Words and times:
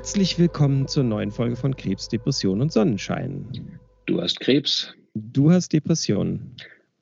Herzlich 0.00 0.38
willkommen 0.38 0.88
zur 0.88 1.04
neuen 1.04 1.30
Folge 1.30 1.56
von 1.56 1.76
Krebs, 1.76 2.08
Depression 2.08 2.62
und 2.62 2.72
Sonnenschein. 2.72 3.44
Du 4.06 4.18
hast 4.18 4.40
Krebs. 4.40 4.94
Du 5.12 5.52
hast 5.52 5.74
Depression. 5.74 6.40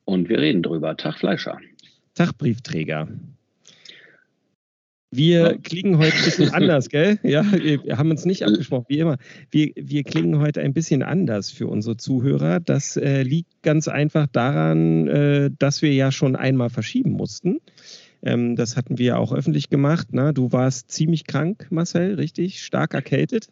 Und 0.03 0.27
wir 0.27 0.37
reden 0.37 0.61
drüber. 0.61 0.97
Tag 0.97 1.17
Fleischer. 1.17 1.57
Tag 2.13 2.37
Briefträger. 2.37 3.07
Wir 5.11 5.57
klingen 5.59 5.97
heute 5.97 6.13
ein 6.13 6.25
bisschen 6.25 6.49
anders, 6.53 6.89
gell? 6.89 7.17
Ja, 7.23 7.45
wir 7.49 7.97
haben 7.97 8.11
uns 8.11 8.25
nicht 8.25 8.43
abgesprochen, 8.43 8.87
wie 8.89 8.99
immer. 8.99 9.15
Wir, 9.49 9.71
wir 9.77 10.03
klingen 10.03 10.37
heute 10.39 10.59
ein 10.59 10.73
bisschen 10.73 11.01
anders 11.01 11.51
für 11.51 11.67
unsere 11.67 11.95
Zuhörer. 11.95 12.59
Das 12.59 12.97
äh, 12.97 13.23
liegt 13.23 13.63
ganz 13.63 13.87
einfach 13.87 14.27
daran, 14.27 15.07
äh, 15.07 15.51
dass 15.57 15.81
wir 15.81 15.93
ja 15.93 16.11
schon 16.11 16.35
einmal 16.35 16.69
verschieben 16.69 17.11
mussten. 17.11 17.61
Ähm, 18.23 18.55
das 18.55 18.75
hatten 18.75 18.97
wir 18.97 19.19
auch 19.19 19.33
öffentlich 19.33 19.69
gemacht. 19.69 20.13
Ne? 20.13 20.33
Du 20.33 20.51
warst 20.51 20.91
ziemlich 20.91 21.25
krank, 21.25 21.67
Marcel, 21.69 22.15
richtig? 22.15 22.61
Stark 22.61 22.93
erkältet? 22.93 23.47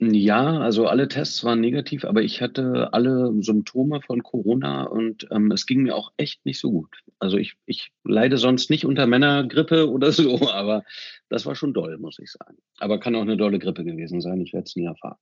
Ja, 0.00 0.58
also 0.58 0.88
alle 0.88 1.06
Tests 1.06 1.44
waren 1.44 1.60
negativ, 1.60 2.04
aber 2.04 2.22
ich 2.22 2.42
hatte 2.42 2.92
alle 2.92 3.32
Symptome 3.40 4.00
von 4.02 4.22
Corona 4.24 4.84
und 4.84 5.28
ähm, 5.30 5.52
es 5.52 5.66
ging 5.66 5.82
mir 5.82 5.94
auch 5.94 6.12
echt 6.16 6.44
nicht 6.44 6.58
so 6.58 6.72
gut. 6.72 6.98
Also 7.20 7.38
ich, 7.38 7.54
ich 7.64 7.92
leide 8.02 8.36
sonst 8.36 8.70
nicht 8.70 8.84
unter 8.84 9.06
Männergrippe 9.06 9.88
oder 9.88 10.10
so, 10.12 10.50
aber 10.50 10.82
das 11.28 11.46
war 11.46 11.54
schon 11.54 11.72
doll, 11.74 11.96
muss 11.98 12.18
ich 12.18 12.32
sagen. 12.32 12.58
Aber 12.78 12.98
kann 12.98 13.14
auch 13.14 13.22
eine 13.22 13.36
dolle 13.36 13.60
Grippe 13.60 13.84
gewesen 13.84 14.20
sein, 14.20 14.40
ich 14.40 14.52
werde 14.52 14.64
es 14.64 14.74
nie 14.74 14.86
erfahren. 14.86 15.18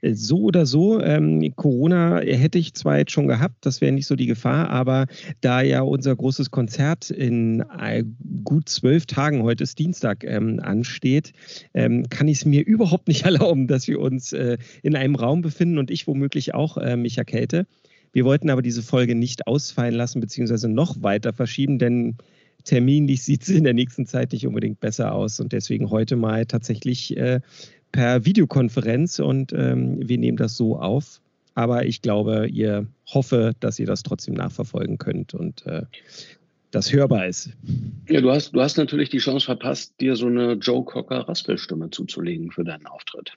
Äh, 0.00 0.14
so 0.14 0.40
oder 0.42 0.66
so, 0.66 1.00
ähm, 1.00 1.52
Corona 1.56 2.20
hätte 2.20 2.58
ich 2.58 2.74
zwar 2.74 2.98
jetzt 2.98 3.12
schon 3.12 3.28
gehabt, 3.28 3.54
das 3.66 3.80
wäre 3.80 3.92
nicht 3.92 4.06
so 4.06 4.16
die 4.16 4.26
Gefahr, 4.26 4.70
aber 4.70 5.06
da 5.40 5.62
ja 5.62 5.80
unser 5.80 6.14
großes 6.14 6.50
Konzert 6.50 7.10
in 7.10 7.64
äh, 7.78 8.04
gut 8.44 8.68
zwölf 8.68 9.06
Tagen, 9.06 9.42
heute 9.42 9.64
ist 9.64 9.78
Dienstag, 9.78 10.24
ähm, 10.24 10.60
ansteht, 10.62 11.32
ähm, 11.74 12.08
kann 12.08 12.28
ich 12.28 12.38
es 12.38 12.44
mir 12.44 12.62
überhaupt 12.66 13.08
nicht 13.08 13.24
erlauben, 13.24 13.66
dass 13.66 13.88
wir 13.88 14.00
uns 14.00 14.32
äh, 14.32 14.58
in 14.82 14.96
einem 14.96 15.14
Raum 15.14 15.42
befinden 15.42 15.78
und 15.78 15.90
ich 15.90 16.06
womöglich 16.06 16.54
auch 16.54 16.76
äh, 16.78 16.96
mich 16.96 17.18
erkälte. 17.18 17.66
Wir 18.12 18.24
wollten 18.24 18.48
aber 18.48 18.62
diese 18.62 18.82
Folge 18.82 19.14
nicht 19.14 19.46
ausfallen 19.46 19.94
lassen, 19.94 20.20
beziehungsweise 20.20 20.68
noch 20.68 21.02
weiter 21.02 21.32
verschieben, 21.34 21.78
denn 21.78 22.16
terminlich 22.64 23.22
sieht 23.22 23.42
es 23.42 23.48
in 23.50 23.64
der 23.64 23.74
nächsten 23.74 24.06
Zeit 24.06 24.32
nicht 24.32 24.46
unbedingt 24.46 24.80
besser 24.80 25.12
aus 25.12 25.40
und 25.40 25.52
deswegen 25.52 25.90
heute 25.90 26.16
mal 26.16 26.46
tatsächlich 26.46 27.16
äh, 27.16 27.40
per 27.96 28.26
Videokonferenz 28.26 29.20
und 29.20 29.54
ähm, 29.54 30.06
wir 30.06 30.18
nehmen 30.18 30.36
das 30.36 30.54
so 30.54 30.78
auf. 30.78 31.22
Aber 31.54 31.86
ich 31.86 32.02
glaube, 32.02 32.46
ihr 32.46 32.86
hoffe, 33.06 33.54
dass 33.60 33.78
ihr 33.78 33.86
das 33.86 34.02
trotzdem 34.02 34.34
nachverfolgen 34.34 34.98
könnt 34.98 35.32
und 35.32 35.64
äh, 35.64 35.84
das 36.70 36.92
hörbar 36.92 37.26
ist. 37.26 37.48
Ja, 38.06 38.20
du 38.20 38.30
hast, 38.30 38.50
du 38.52 38.60
hast 38.60 38.76
natürlich 38.76 39.08
die 39.08 39.16
Chance 39.16 39.46
verpasst, 39.46 39.94
dir 39.98 40.14
so 40.14 40.26
eine 40.26 40.52
Joe 40.54 40.84
Cocker-Raspelstimme 40.84 41.88
zuzulegen 41.88 42.50
für 42.50 42.64
deinen 42.64 42.86
Auftritt. 42.86 43.32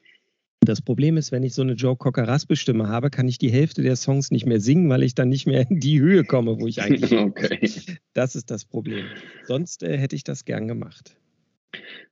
Das 0.60 0.82
Problem 0.82 1.16
ist, 1.16 1.32
wenn 1.32 1.44
ich 1.44 1.54
so 1.54 1.62
eine 1.62 1.74
Joe 1.74 1.96
Cocker 1.96 2.28
Raspelstimme 2.28 2.90
habe, 2.90 3.10
kann 3.10 3.30
ich 3.30 3.38
die 3.38 3.50
Hälfte 3.50 3.82
der 3.82 3.96
Songs 3.96 4.30
nicht 4.30 4.46
mehr 4.46 4.60
singen, 4.60 4.90
weil 4.90 5.04
ich 5.04 5.16
dann 5.16 5.30
nicht 5.30 5.48
mehr 5.48 5.66
in 5.70 5.80
die 5.80 6.02
Höhe 6.02 6.26
komme, 6.26 6.60
wo 6.60 6.68
ich 6.68 6.82
eigentlich. 6.82 7.14
okay. 7.18 7.72
Das 8.14 8.36
ist 8.36 8.52
das 8.52 8.66
Problem. 8.66 9.06
Sonst 9.48 9.84
äh, 9.84 9.98
hätte 9.98 10.18
ich 10.18 10.26
das 10.26 10.44
gern 10.44 10.68
gemacht. 10.68 11.16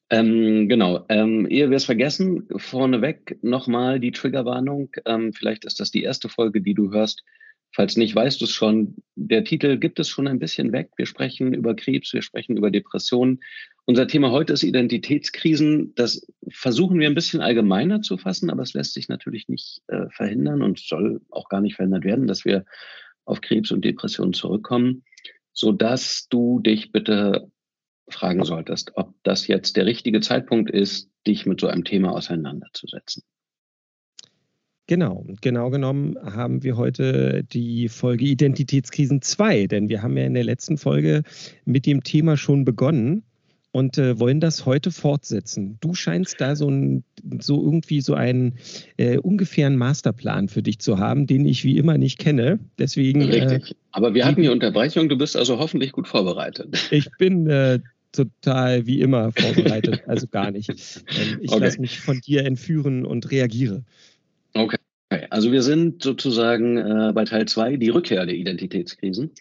Ähm, 0.09 0.69
genau. 0.69 1.05
Ähm, 1.09 1.47
ehe 1.50 1.69
wir 1.69 1.77
es 1.77 1.86
vergessen, 1.86 2.47
vorneweg 2.55 3.38
nochmal 3.41 3.99
die 3.99 4.11
Triggerwarnung. 4.11 4.89
Ähm, 5.05 5.33
vielleicht 5.33 5.66
ist 5.66 5.80
das 5.80 5.91
die 5.91 6.03
erste 6.03 6.30
Folge, 6.30 6.61
die 6.61 6.73
du 6.73 6.91
hörst. 6.91 7.23
Falls 7.73 7.98
nicht, 7.98 8.15
weißt 8.15 8.39
du 8.39 8.45
es 8.45 8.52
schon. 8.52 8.95
Der 9.15 9.43
Titel 9.43 9.77
gibt 9.77 9.99
es 9.99 10.08
schon 10.08 10.27
ein 10.27 10.39
bisschen 10.39 10.71
weg. 10.71 10.92
Wir 10.95 11.05
sprechen 11.05 11.54
über 11.54 11.76
Krebs, 11.76 12.14
wir 12.14 12.21
sprechen 12.21 12.55
über 12.55 12.71
Depressionen. 12.71 13.42
Unser 13.86 14.08
Thema 14.08 14.31
heute 14.31 14.54
ist 14.54 14.64
Identitätskrisen. 14.64 15.93
Das 15.95 16.26
versuchen 16.49 16.99
wir 16.99 17.08
ein 17.08 17.15
bisschen 17.15 17.42
allgemeiner 17.42 18.02
zu 18.02 18.17
fassen, 18.17 18.49
aber 18.49 18.64
es 18.64 18.73
lässt 18.73 18.93
sich 18.93 19.10
natürlich 19.10 19.49
nicht 19.49 19.81
äh, 19.87 20.10
verhindern 20.10 20.61
und 20.61 20.80
soll 20.80 21.21
auch 21.30 21.49
gar 21.49 21.61
nicht 21.61 21.76
verhindert 21.76 22.05
werden, 22.05 22.27
dass 22.27 22.45
wir 22.45 22.65
auf 23.26 23.42
Krebs 23.42 23.71
und 23.71 23.83
Depressionen 23.83 24.33
zurückkommen, 24.33 25.04
sodass 25.52 26.27
du 26.30 26.60
dich 26.60 26.92
bitte 26.93 27.52
fragen 28.09 28.43
solltest, 28.43 28.91
ob 28.95 29.13
das 29.23 29.47
jetzt 29.47 29.75
der 29.77 29.85
richtige 29.85 30.21
Zeitpunkt 30.21 30.69
ist, 30.69 31.09
dich 31.25 31.45
mit 31.45 31.59
so 31.59 31.67
einem 31.67 31.83
Thema 31.83 32.13
auseinanderzusetzen. 32.13 33.23
Genau, 34.89 35.25
genau 35.41 35.69
genommen 35.69 36.15
haben 36.23 36.63
wir 36.63 36.77
heute 36.77 37.43
die 37.43 37.89
Folge 37.89 38.23
Identitätskrisen 38.23 39.21
2, 39.21 39.67
denn 39.67 39.89
wir 39.89 40.01
haben 40.01 40.15
ja 40.15 40.23
in 40.23 40.33
der 40.33 40.45
letzten 40.45 40.77
Folge 40.77 41.23
mit 41.65 41.85
dem 41.85 42.03
Thema 42.03 42.37
schon 42.37 42.63
begonnen 42.63 43.23
und 43.77 43.97
äh, 43.97 44.17
wollen 44.17 44.39
das 44.39 44.65
heute 44.65 44.91
fortsetzen. 44.91 45.77
Du 45.81 45.93
scheinst 45.93 46.39
da 46.39 46.55
so, 46.55 46.69
ein, 46.69 47.03
so 47.39 47.61
irgendwie 47.61 47.99
so 47.99 48.13
einen 48.13 48.55
äh, 48.95 49.17
ungefähren 49.17 49.75
Masterplan 49.75 50.47
für 50.47 50.63
dich 50.63 50.79
zu 50.79 50.99
haben, 50.99 51.27
den 51.27 51.45
ich 51.45 51.65
wie 51.65 51.77
immer 51.77 51.97
nicht 51.97 52.17
kenne. 52.17 52.57
Deswegen. 52.79 53.21
Äh, 53.21 53.43
Richtig. 53.43 53.71
Äh, 53.71 53.75
Aber 53.91 54.13
wir 54.13 54.25
hatten 54.25 54.41
die 54.41 54.49
Unterbrechung. 54.49 55.09
Du 55.09 55.17
bist 55.17 55.35
also 55.35 55.59
hoffentlich 55.59 55.91
gut 55.91 56.07
vorbereitet. 56.07 56.87
Ich 56.91 57.09
bin 57.19 57.47
äh, 57.47 57.79
total 58.17 58.86
wie 58.86 59.02
immer 59.02 59.32
vorbereitet, 59.38 60.04
also 60.08 60.28
gar 60.28 60.52
nicht. 60.52 60.70
Ähm, 60.70 61.39
ich 61.42 61.52
okay. 61.52 61.64
lasse 61.64 61.82
mich 61.82 62.00
von 62.00 62.20
dir 62.20 62.45
entführen 62.45 63.05
und 63.05 63.32
reagiere. 63.32 63.83
Okay. 64.54 64.78
Also 65.30 65.52
wir 65.52 65.61
sind 65.61 66.04
sozusagen 66.04 66.78
äh, 66.78 67.14
bei 67.14 67.23
Teil 67.23 67.48
2, 67.48 67.78
die 67.78 67.89
Rückkehr 67.89 68.26
der 68.26 68.36
Identitätskrisen. 68.36 69.32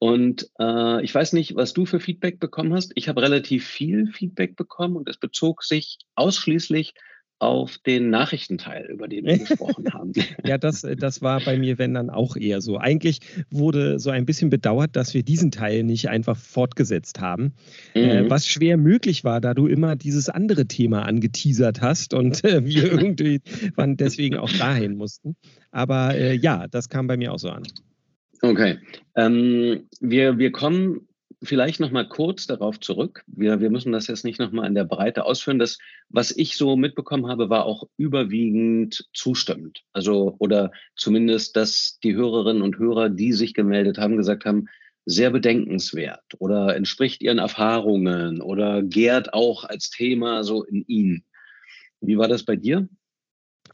Und 0.00 0.50
äh, 0.58 1.04
ich 1.04 1.14
weiß 1.14 1.32
nicht, 1.34 1.54
was 1.54 1.72
du 1.72 1.86
für 1.86 2.00
Feedback 2.00 2.40
bekommen 2.40 2.74
hast. 2.74 2.92
Ich 2.94 3.08
habe 3.08 3.22
relativ 3.22 3.66
viel 3.66 4.08
Feedback 4.08 4.56
bekommen 4.56 4.96
und 4.96 5.08
es 5.08 5.16
bezog 5.16 5.62
sich 5.62 5.98
ausschließlich 6.14 6.94
auf 7.44 7.78
den 7.78 8.10
Nachrichtenteil, 8.10 8.86
über 8.86 9.06
den 9.06 9.26
wir 9.26 9.38
gesprochen 9.38 9.92
haben. 9.92 10.12
ja, 10.44 10.58
das, 10.58 10.86
das 10.96 11.22
war 11.22 11.40
bei 11.40 11.58
mir, 11.58 11.78
wenn 11.78 11.94
dann 11.94 12.10
auch 12.10 12.36
eher 12.36 12.60
so. 12.60 12.78
Eigentlich 12.78 13.20
wurde 13.50 13.98
so 13.98 14.10
ein 14.10 14.24
bisschen 14.24 14.50
bedauert, 14.50 14.96
dass 14.96 15.14
wir 15.14 15.22
diesen 15.22 15.50
Teil 15.50 15.82
nicht 15.82 16.08
einfach 16.08 16.36
fortgesetzt 16.36 17.20
haben, 17.20 17.52
äh, 17.94 18.02
mhm. 18.02 18.26
äh, 18.26 18.30
was 18.30 18.46
schwer 18.46 18.76
möglich 18.76 19.24
war, 19.24 19.40
da 19.40 19.54
du 19.54 19.66
immer 19.66 19.94
dieses 19.94 20.28
andere 20.28 20.66
Thema 20.66 21.02
angeteasert 21.02 21.80
hast 21.80 22.14
und 22.14 22.42
äh, 22.44 22.64
wir 22.64 22.84
irgendwie 22.92 23.40
deswegen 23.76 24.36
auch 24.38 24.52
dahin 24.52 24.96
mussten. 24.96 25.36
Aber 25.70 26.14
äh, 26.14 26.34
ja, 26.34 26.66
das 26.68 26.88
kam 26.88 27.06
bei 27.06 27.16
mir 27.16 27.32
auch 27.32 27.38
so 27.38 27.50
an. 27.50 27.64
Okay. 28.42 28.78
Ähm, 29.16 29.88
wir, 30.00 30.38
wir 30.38 30.52
kommen 30.52 31.08
vielleicht 31.44 31.80
noch 31.80 31.90
mal 31.90 32.08
kurz 32.08 32.46
darauf 32.46 32.80
zurück. 32.80 33.24
Wir, 33.26 33.60
wir 33.60 33.70
müssen 33.70 33.92
das 33.92 34.06
jetzt 34.06 34.24
nicht 34.24 34.38
noch 34.38 34.52
mal 34.52 34.66
in 34.66 34.74
der 34.74 34.84
Breite 34.84 35.24
ausführen. 35.24 35.58
Das, 35.58 35.78
was 36.08 36.30
ich 36.30 36.56
so 36.56 36.76
mitbekommen 36.76 37.28
habe, 37.28 37.50
war 37.50 37.64
auch 37.66 37.88
überwiegend 37.96 39.08
zustimmend. 39.14 39.84
Also, 39.92 40.36
oder 40.38 40.72
zumindest, 40.96 41.56
dass 41.56 41.98
die 42.02 42.14
Hörerinnen 42.14 42.62
und 42.62 42.78
Hörer, 42.78 43.10
die 43.10 43.32
sich 43.32 43.54
gemeldet 43.54 43.98
haben, 43.98 44.16
gesagt 44.16 44.44
haben, 44.44 44.66
sehr 45.06 45.30
bedenkenswert 45.30 46.24
oder 46.38 46.74
entspricht 46.74 47.22
ihren 47.22 47.38
Erfahrungen 47.38 48.40
oder 48.40 48.82
gärt 48.82 49.34
auch 49.34 49.64
als 49.64 49.90
Thema 49.90 50.44
so 50.44 50.64
in 50.64 50.84
ihnen. 50.86 51.24
Wie 52.00 52.16
war 52.16 52.28
das 52.28 52.44
bei 52.44 52.56
dir? 52.56 52.88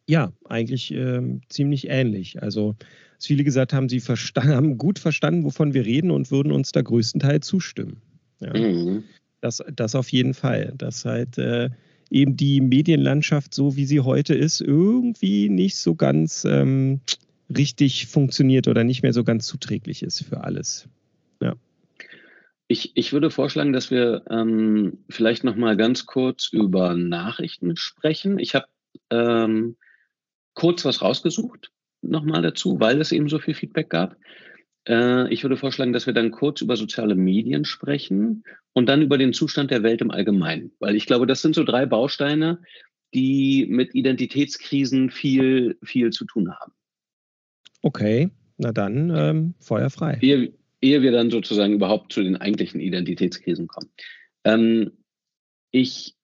Ja, 0.06 0.32
eigentlich 0.44 0.92
äh, 0.92 1.40
ziemlich 1.48 1.88
ähnlich. 1.88 2.42
Also 2.42 2.76
dass 3.20 3.26
viele 3.26 3.44
gesagt 3.44 3.74
haben, 3.74 3.90
sie 3.90 4.00
haben 4.36 4.78
gut 4.78 4.98
verstanden, 4.98 5.44
wovon 5.44 5.74
wir 5.74 5.84
reden 5.84 6.10
und 6.10 6.30
würden 6.30 6.52
uns 6.52 6.72
da 6.72 6.80
größtenteils 6.80 7.46
zustimmen. 7.46 8.00
Ja. 8.40 8.56
Mhm. 8.56 9.04
Das, 9.42 9.62
das 9.74 9.94
auf 9.94 10.08
jeden 10.08 10.32
Fall. 10.32 10.72
Dass 10.78 11.04
halt 11.04 11.36
äh, 11.36 11.68
eben 12.10 12.36
die 12.38 12.62
Medienlandschaft, 12.62 13.52
so 13.52 13.76
wie 13.76 13.84
sie 13.84 14.00
heute 14.00 14.34
ist, 14.34 14.62
irgendwie 14.62 15.50
nicht 15.50 15.76
so 15.76 15.94
ganz 15.94 16.46
ähm, 16.46 17.00
richtig 17.54 18.06
funktioniert 18.06 18.68
oder 18.68 18.84
nicht 18.84 19.02
mehr 19.02 19.12
so 19.12 19.22
ganz 19.22 19.46
zuträglich 19.46 20.02
ist 20.02 20.24
für 20.24 20.42
alles. 20.42 20.88
Ja. 21.42 21.56
Ich, 22.68 22.92
ich 22.94 23.12
würde 23.12 23.30
vorschlagen, 23.30 23.74
dass 23.74 23.90
wir 23.90 24.24
ähm, 24.30 25.04
vielleicht 25.10 25.44
noch 25.44 25.56
mal 25.56 25.76
ganz 25.76 26.06
kurz 26.06 26.48
über 26.52 26.94
Nachrichten 26.94 27.76
sprechen. 27.76 28.38
Ich 28.38 28.54
habe 28.54 28.66
ähm, 29.10 29.76
kurz 30.54 30.86
was 30.86 31.02
rausgesucht 31.02 31.70
nochmal 32.02 32.42
dazu, 32.42 32.80
weil 32.80 33.00
es 33.00 33.12
eben 33.12 33.28
so 33.28 33.38
viel 33.38 33.54
Feedback 33.54 33.90
gab. 33.90 34.16
Äh, 34.88 35.32
ich 35.32 35.42
würde 35.42 35.56
vorschlagen, 35.56 35.92
dass 35.92 36.06
wir 36.06 36.14
dann 36.14 36.30
kurz 36.30 36.60
über 36.60 36.76
soziale 36.76 37.14
Medien 37.14 37.64
sprechen 37.64 38.44
und 38.72 38.88
dann 38.88 39.02
über 39.02 39.18
den 39.18 39.32
Zustand 39.32 39.70
der 39.70 39.82
Welt 39.82 40.00
im 40.00 40.10
Allgemeinen, 40.10 40.72
weil 40.78 40.96
ich 40.96 41.06
glaube, 41.06 41.26
das 41.26 41.42
sind 41.42 41.54
so 41.54 41.64
drei 41.64 41.86
Bausteine, 41.86 42.60
die 43.14 43.66
mit 43.68 43.94
Identitätskrisen 43.94 45.10
viel, 45.10 45.78
viel 45.82 46.10
zu 46.10 46.24
tun 46.24 46.52
haben. 46.52 46.72
Okay, 47.82 48.30
na 48.56 48.72
dann 48.72 49.12
ähm, 49.14 49.54
Feuer 49.58 49.90
frei. 49.90 50.18
Ehe, 50.20 50.52
ehe 50.80 51.02
wir 51.02 51.12
dann 51.12 51.30
sozusagen 51.30 51.74
überhaupt 51.74 52.12
zu 52.12 52.22
den 52.22 52.36
eigentlichen 52.36 52.80
Identitätskrisen 52.80 53.66
kommen. 53.66 53.90
Ähm, 54.44 54.92
ich 55.70 56.14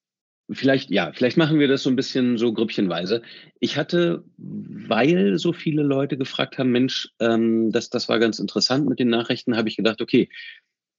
Vielleicht, 0.50 0.90
ja, 0.90 1.12
vielleicht 1.12 1.36
machen 1.36 1.58
wir 1.58 1.66
das 1.66 1.82
so 1.82 1.90
ein 1.90 1.96
bisschen 1.96 2.38
so 2.38 2.52
grüppchenweise. 2.52 3.22
Ich 3.58 3.76
hatte, 3.76 4.24
weil 4.36 5.38
so 5.38 5.52
viele 5.52 5.82
Leute 5.82 6.16
gefragt 6.16 6.56
haben, 6.58 6.70
Mensch, 6.70 7.08
ähm, 7.18 7.72
das, 7.72 7.90
das 7.90 8.08
war 8.08 8.20
ganz 8.20 8.38
interessant 8.38 8.88
mit 8.88 9.00
den 9.00 9.08
Nachrichten, 9.08 9.56
habe 9.56 9.68
ich 9.68 9.76
gedacht, 9.76 10.00
okay, 10.00 10.28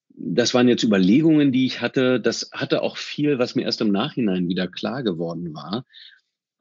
das 0.09 0.53
waren 0.53 0.67
jetzt 0.67 0.83
Überlegungen, 0.83 1.51
die 1.51 1.65
ich 1.65 1.79
hatte. 1.81 2.19
Das 2.19 2.49
hatte 2.51 2.81
auch 2.81 2.97
viel, 2.97 3.39
was 3.39 3.55
mir 3.55 3.61
erst 3.63 3.81
im 3.81 3.91
Nachhinein 3.91 4.49
wieder 4.49 4.67
klar 4.67 5.03
geworden 5.03 5.53
war. 5.53 5.85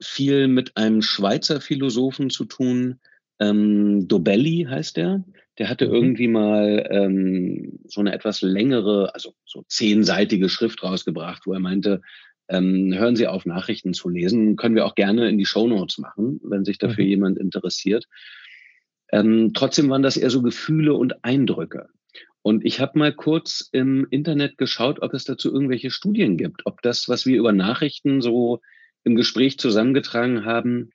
viel 0.01 0.47
mit 0.47 0.77
einem 0.77 1.01
Schweizer 1.01 1.59
Philosophen 1.61 2.29
zu 2.29 2.45
tun. 2.45 2.99
Ähm, 3.39 4.07
Dobelli 4.07 4.67
heißt 4.69 4.97
der. 4.97 5.23
Der 5.57 5.69
hatte 5.69 5.87
mhm. 5.87 5.93
irgendwie 5.93 6.27
mal 6.27 6.87
ähm, 6.91 7.79
so 7.87 7.99
eine 7.99 8.13
etwas 8.13 8.41
längere, 8.41 9.13
also 9.13 9.33
so 9.45 9.63
zehnseitige 9.67 10.49
Schrift 10.49 10.83
rausgebracht, 10.83 11.47
wo 11.47 11.53
er 11.53 11.59
meinte, 11.59 12.01
ähm, 12.49 12.93
hören 12.93 13.15
Sie 13.15 13.27
auf, 13.27 13.45
Nachrichten 13.45 13.93
zu 13.93 14.09
lesen. 14.09 14.55
Können 14.55 14.75
wir 14.75 14.85
auch 14.85 14.95
gerne 14.95 15.29
in 15.29 15.37
die 15.37 15.45
Shownotes 15.45 15.97
machen, 15.97 16.39
wenn 16.43 16.65
sich 16.65 16.77
dafür 16.77 17.03
mhm. 17.03 17.09
jemand 17.09 17.37
interessiert. 17.37 18.07
Ähm, 19.11 19.51
trotzdem 19.53 19.89
waren 19.89 20.03
das 20.03 20.17
eher 20.17 20.29
so 20.29 20.41
Gefühle 20.41 20.93
und 20.93 21.23
Eindrücke. 21.23 21.89
Und 22.41 22.65
ich 22.65 22.79
habe 22.79 22.97
mal 22.97 23.13
kurz 23.13 23.67
im 23.71 24.07
Internet 24.09 24.57
geschaut, 24.57 25.01
ob 25.01 25.13
es 25.13 25.25
dazu 25.25 25.51
irgendwelche 25.51 25.91
Studien 25.91 26.37
gibt, 26.37 26.65
ob 26.65 26.81
das, 26.81 27.09
was 27.09 27.25
wir 27.25 27.37
über 27.37 27.51
Nachrichten 27.51 28.21
so 28.21 28.61
im 29.03 29.15
Gespräch 29.15 29.57
zusammengetragen 29.57 30.45
haben, 30.45 30.91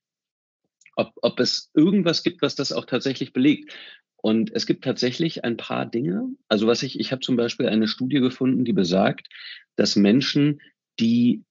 ob, 0.96 1.12
ob 1.20 1.40
es 1.40 1.70
irgendwas 1.74 2.22
gibt, 2.22 2.42
was 2.42 2.54
das 2.54 2.72
auch 2.72 2.86
tatsächlich 2.86 3.32
belegt. 3.32 3.74
Und 4.16 4.52
es 4.54 4.66
gibt 4.66 4.84
tatsächlich 4.84 5.44
ein 5.44 5.56
paar 5.56 5.84
Dinge. 5.84 6.28
Also 6.48 6.66
was 6.66 6.82
ich, 6.82 6.98
ich 7.00 7.12
habe 7.12 7.20
zum 7.20 7.36
Beispiel 7.36 7.68
eine 7.68 7.88
Studie 7.88 8.20
gefunden, 8.20 8.64
die 8.64 8.72
besagt, 8.72 9.28
dass 9.76 9.96
Menschen, 9.96 10.60
die 11.00 11.44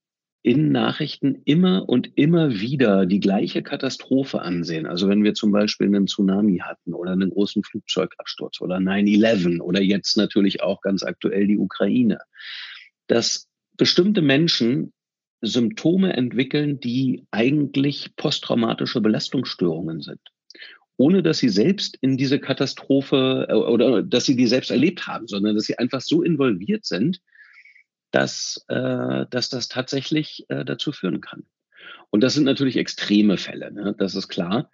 in 0.43 0.71
Nachrichten 0.71 1.41
immer 1.45 1.87
und 1.87 2.17
immer 2.17 2.59
wieder 2.59 3.05
die 3.05 3.19
gleiche 3.19 3.61
Katastrophe 3.61 4.41
ansehen. 4.41 4.87
Also 4.87 5.07
wenn 5.07 5.23
wir 5.23 5.35
zum 5.35 5.51
Beispiel 5.51 5.87
einen 5.87 6.07
Tsunami 6.07 6.59
hatten 6.59 6.95
oder 6.95 7.11
einen 7.11 7.29
großen 7.29 7.63
Flugzeugabsturz 7.63 8.59
oder 8.59 8.77
9-11 8.77 9.61
oder 9.61 9.81
jetzt 9.81 10.17
natürlich 10.17 10.63
auch 10.63 10.81
ganz 10.81 11.03
aktuell 11.03 11.45
die 11.45 11.59
Ukraine, 11.59 12.19
dass 13.05 13.47
bestimmte 13.77 14.23
Menschen 14.23 14.93
Symptome 15.41 16.13
entwickeln, 16.13 16.79
die 16.79 17.25
eigentlich 17.29 18.15
posttraumatische 18.15 19.01
Belastungsstörungen 19.01 20.01
sind 20.01 20.19
ohne 21.01 21.23
dass 21.23 21.39
sie 21.39 21.49
selbst 21.49 21.97
in 22.01 22.15
diese 22.15 22.39
Katastrophe 22.39 23.47
äh, 23.49 23.53
oder 23.53 24.03
dass 24.03 24.25
sie 24.25 24.35
die 24.35 24.45
selbst 24.45 24.69
erlebt 24.69 25.07
haben, 25.07 25.25
sondern 25.25 25.55
dass 25.55 25.65
sie 25.65 25.79
einfach 25.79 26.01
so 26.01 26.21
involviert 26.21 26.85
sind, 26.85 27.19
dass, 28.11 28.63
äh, 28.67 29.25
dass 29.29 29.49
das 29.49 29.67
tatsächlich 29.67 30.45
äh, 30.49 30.65
dazu 30.65 30.91
führen 30.91 31.21
kann. 31.21 31.43
Und 32.09 32.21
das 32.21 32.33
sind 32.33 32.43
natürlich 32.43 32.77
extreme 32.77 33.37
Fälle, 33.37 33.71
ne? 33.71 33.95
das 33.97 34.15
ist 34.15 34.27
klar. 34.27 34.69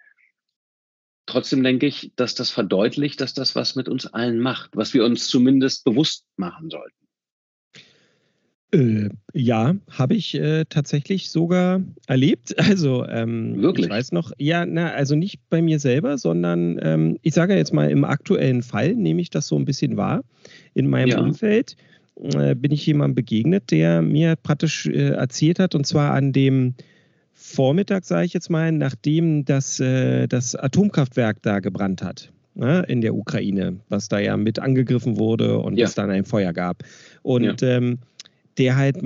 Trotzdem 1.27 1.61
denke 1.63 1.85
ich, 1.85 2.13
dass 2.15 2.35
das 2.35 2.49
verdeutlicht, 2.49 3.21
dass 3.21 3.33
das 3.33 3.55
was 3.55 3.75
mit 3.75 3.89
uns 3.89 4.07
allen 4.07 4.39
macht, 4.39 4.75
was 4.75 4.93
wir 4.93 5.03
uns 5.03 5.27
zumindest 5.27 5.83
bewusst 5.83 6.25
machen 6.37 6.69
sollten. 6.69 6.95
Äh, 8.71 9.09
ja, 9.33 9.75
habe 9.89 10.15
ich 10.15 10.35
äh, 10.35 10.65
tatsächlich 10.65 11.29
sogar 11.29 11.81
erlebt. 12.07 12.55
Also 12.67 13.05
ähm, 13.05 13.61
Wirklich? 13.61 13.85
ich 13.85 13.91
weiß 13.91 14.11
noch, 14.11 14.31
ja, 14.37 14.65
na, 14.65 14.91
also 14.91 15.15
nicht 15.15 15.39
bei 15.49 15.61
mir 15.61 15.79
selber, 15.79 16.17
sondern 16.17 16.77
ähm, 16.81 17.17
ich 17.21 17.33
sage 17.33 17.55
jetzt 17.55 17.73
mal 17.73 17.89
im 17.89 18.03
aktuellen 18.03 18.61
Fall 18.61 18.95
nehme 18.95 19.21
ich 19.21 19.29
das 19.29 19.47
so 19.47 19.55
ein 19.57 19.65
bisschen 19.65 19.95
wahr 19.95 20.23
in 20.73 20.89
meinem 20.89 21.09
ja. 21.09 21.19
Umfeld 21.19 21.77
äh, 22.21 22.55
bin 22.55 22.71
ich 22.71 22.85
jemandem 22.85 23.15
begegnet, 23.15 23.71
der 23.71 24.01
mir 24.01 24.35
praktisch 24.35 24.87
äh, 24.87 25.09
erzählt 25.09 25.59
hat, 25.59 25.75
und 25.75 25.85
zwar 25.85 26.13
an 26.13 26.33
dem 26.33 26.75
Vormittag, 27.33 28.03
sage 28.05 28.25
ich 28.25 28.33
jetzt 28.33 28.49
mal, 28.49 28.71
nachdem 28.71 29.45
das, 29.45 29.79
äh, 29.79 30.27
das 30.27 30.55
Atomkraftwerk 30.55 31.41
da 31.41 31.59
gebrannt 31.59 32.01
hat 32.01 32.31
ne, 32.57 32.83
in 32.87 33.01
der 33.01 33.15
Ukraine, 33.15 33.77
was 33.89 34.09
da 34.09 34.19
ja 34.19 34.35
mit 34.35 34.59
angegriffen 34.59 35.17
wurde 35.17 35.59
und 35.59 35.77
ja. 35.77 35.85
es 35.85 35.95
dann 35.95 36.09
ein 36.09 36.25
Feuer 36.25 36.51
gab. 36.53 36.83
Und 37.21 37.61
ja. 37.61 37.77
ähm, 37.77 37.99
der 38.57 38.75
halt, 38.75 38.97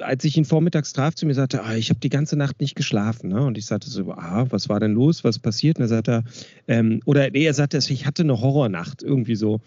als 0.00 0.24
ich 0.24 0.36
ihn 0.36 0.44
vormittags 0.44 0.92
traf, 0.92 1.14
zu 1.14 1.26
mir 1.26 1.34
sagte, 1.34 1.62
ah, 1.64 1.74
ich 1.74 1.88
habe 1.88 2.00
die 2.00 2.08
ganze 2.10 2.36
Nacht 2.36 2.60
nicht 2.60 2.74
geschlafen. 2.74 3.30
Ne? 3.30 3.42
Und 3.42 3.56
ich 3.56 3.66
sagte 3.66 3.88
so, 3.88 4.12
ah, 4.12 4.46
was 4.50 4.68
war 4.68 4.80
denn 4.80 4.92
los? 4.92 5.24
Was 5.24 5.38
passiert? 5.38 5.78
Und 5.78 5.84
er 5.84 5.88
sagte, 5.88 6.24
ähm, 6.68 7.00
oder 7.06 7.30
nee, 7.30 7.44
er 7.44 7.54
sagte, 7.54 7.78
ich 7.78 8.06
hatte 8.06 8.22
eine 8.22 8.40
Horrornacht, 8.40 9.02
irgendwie 9.02 9.36
so. 9.36 9.60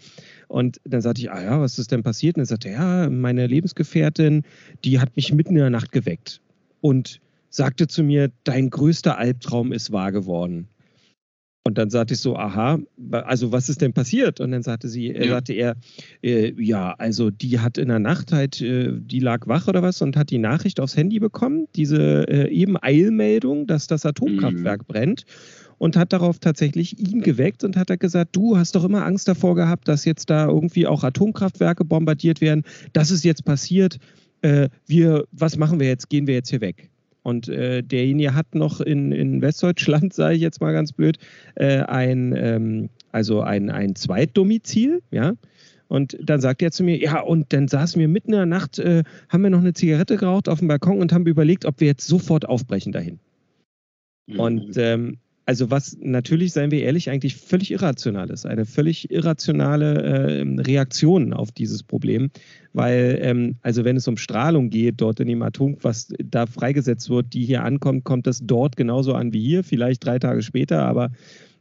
Und 0.46 0.80
dann 0.84 1.00
sagte 1.00 1.22
ich, 1.22 1.32
ah 1.32 1.42
ja, 1.42 1.60
was 1.60 1.78
ist 1.78 1.90
denn 1.90 2.02
passiert? 2.02 2.36
Und 2.36 2.42
er 2.42 2.46
sagte, 2.46 2.70
ja, 2.70 3.10
meine 3.10 3.46
Lebensgefährtin, 3.46 4.44
die 4.84 5.00
hat 5.00 5.16
mich 5.16 5.32
mitten 5.32 5.54
in 5.54 5.60
der 5.62 5.70
Nacht 5.70 5.90
geweckt 5.90 6.40
und 6.80 7.20
sagte 7.50 7.88
zu 7.88 8.02
mir, 8.02 8.30
dein 8.44 8.70
größter 8.70 9.18
Albtraum 9.18 9.72
ist 9.72 9.90
wahr 9.90 10.12
geworden. 10.12 10.68
Und 11.66 11.78
dann 11.78 11.88
sagte 11.88 12.12
ich 12.12 12.20
so, 12.20 12.36
aha, 12.36 12.78
also 13.10 13.50
was 13.50 13.70
ist 13.70 13.80
denn 13.80 13.94
passiert? 13.94 14.38
Und 14.38 14.50
dann 14.50 14.62
sagte 14.62 14.86
sie, 14.86 15.10
ja. 15.10 15.28
sagte 15.28 15.54
er, 15.54 15.76
äh, 16.22 16.52
ja, 16.62 16.92
also 16.98 17.30
die 17.30 17.58
hat 17.58 17.78
in 17.78 17.88
der 17.88 18.00
Nacht 18.00 18.32
halt, 18.32 18.60
äh, 18.60 18.92
die 18.92 19.18
lag 19.18 19.46
wach 19.46 19.66
oder 19.66 19.82
was 19.82 20.02
und 20.02 20.14
hat 20.14 20.28
die 20.28 20.36
Nachricht 20.36 20.78
aufs 20.78 20.94
Handy 20.94 21.18
bekommen, 21.20 21.66
diese 21.74 22.28
äh, 22.28 22.50
eben 22.50 22.76
Eilmeldung, 22.78 23.66
dass 23.66 23.86
das 23.86 24.04
Atomkraftwerk 24.04 24.82
mhm. 24.82 24.92
brennt 24.92 25.24
und 25.78 25.96
hat 25.96 26.12
darauf 26.12 26.38
tatsächlich 26.38 26.98
ihn 26.98 27.22
geweckt 27.22 27.64
und 27.64 27.78
hat 27.78 27.88
er 27.88 27.96
gesagt, 27.96 28.36
du 28.36 28.58
hast 28.58 28.74
doch 28.74 28.84
immer 28.84 29.06
Angst 29.06 29.26
davor 29.26 29.54
gehabt, 29.54 29.88
dass 29.88 30.04
jetzt 30.04 30.28
da 30.28 30.46
irgendwie 30.46 30.86
auch 30.86 31.02
Atomkraftwerke 31.02 31.86
bombardiert 31.86 32.42
werden. 32.42 32.64
Das 32.92 33.10
ist 33.10 33.24
jetzt 33.24 33.46
passiert. 33.46 33.96
Äh, 34.42 34.68
wir, 34.86 35.24
was 35.32 35.56
machen 35.56 35.80
wir 35.80 35.86
jetzt? 35.86 36.10
Gehen 36.10 36.26
wir 36.26 36.34
jetzt 36.34 36.50
hier 36.50 36.60
weg? 36.60 36.90
Und 37.24 37.48
äh, 37.48 37.82
derjenige 37.82 38.34
hat 38.34 38.54
noch 38.54 38.80
in, 38.80 39.10
in 39.10 39.40
Westdeutschland, 39.40 40.12
sage 40.14 40.36
ich 40.36 40.42
jetzt 40.42 40.60
mal 40.60 40.72
ganz 40.72 40.92
blöd, 40.92 41.18
äh, 41.56 41.78
ein, 41.78 42.34
ähm, 42.36 42.90
also 43.12 43.40
ein, 43.40 43.70
ein 43.70 43.96
Zweitdomizil, 43.96 45.02
ja. 45.10 45.32
Und 45.88 46.18
dann 46.20 46.40
sagt 46.40 46.62
er 46.62 46.70
zu 46.70 46.82
mir, 46.82 46.98
ja, 46.98 47.20
und 47.20 47.52
dann 47.52 47.68
saßen 47.68 48.00
wir 48.00 48.08
mitten 48.08 48.32
in 48.32 48.38
der 48.38 48.46
Nacht, 48.46 48.78
äh, 48.78 49.04
haben 49.28 49.42
wir 49.42 49.50
noch 49.50 49.60
eine 49.60 49.72
Zigarette 49.72 50.16
geraucht 50.16 50.48
auf 50.48 50.58
dem 50.58 50.68
Balkon 50.68 50.98
und 50.98 51.12
haben 51.12 51.26
überlegt, 51.26 51.64
ob 51.64 51.80
wir 51.80 51.86
jetzt 51.86 52.06
sofort 52.06 52.46
aufbrechen 52.46 52.92
dahin. 52.92 53.18
Mhm. 54.26 54.40
Und 54.40 54.76
ähm, 54.76 55.18
also 55.46 55.70
was 55.70 55.96
natürlich, 56.00 56.52
seien 56.52 56.70
wir 56.70 56.82
ehrlich, 56.82 57.10
eigentlich 57.10 57.36
völlig 57.36 57.70
irrational 57.70 58.30
ist. 58.30 58.46
Eine 58.46 58.64
völlig 58.64 59.10
irrationale 59.10 60.02
äh, 60.02 60.60
Reaktion 60.60 61.32
auf 61.32 61.52
dieses 61.52 61.82
Problem. 61.82 62.30
Weil, 62.72 63.18
ähm, 63.20 63.56
also 63.62 63.84
wenn 63.84 63.96
es 63.96 64.08
um 64.08 64.16
Strahlung 64.16 64.70
geht, 64.70 65.00
dort 65.00 65.20
in 65.20 65.28
dem 65.28 65.42
Atom, 65.42 65.76
was 65.82 66.08
da 66.18 66.46
freigesetzt 66.46 67.10
wird, 67.10 67.34
die 67.34 67.44
hier 67.44 67.62
ankommt, 67.62 68.04
kommt 68.04 68.26
das 68.26 68.40
dort 68.42 68.76
genauso 68.76 69.12
an 69.12 69.32
wie 69.32 69.42
hier, 69.42 69.64
vielleicht 69.64 70.04
drei 70.04 70.18
Tage 70.18 70.42
später, 70.42 70.84
aber 70.84 71.10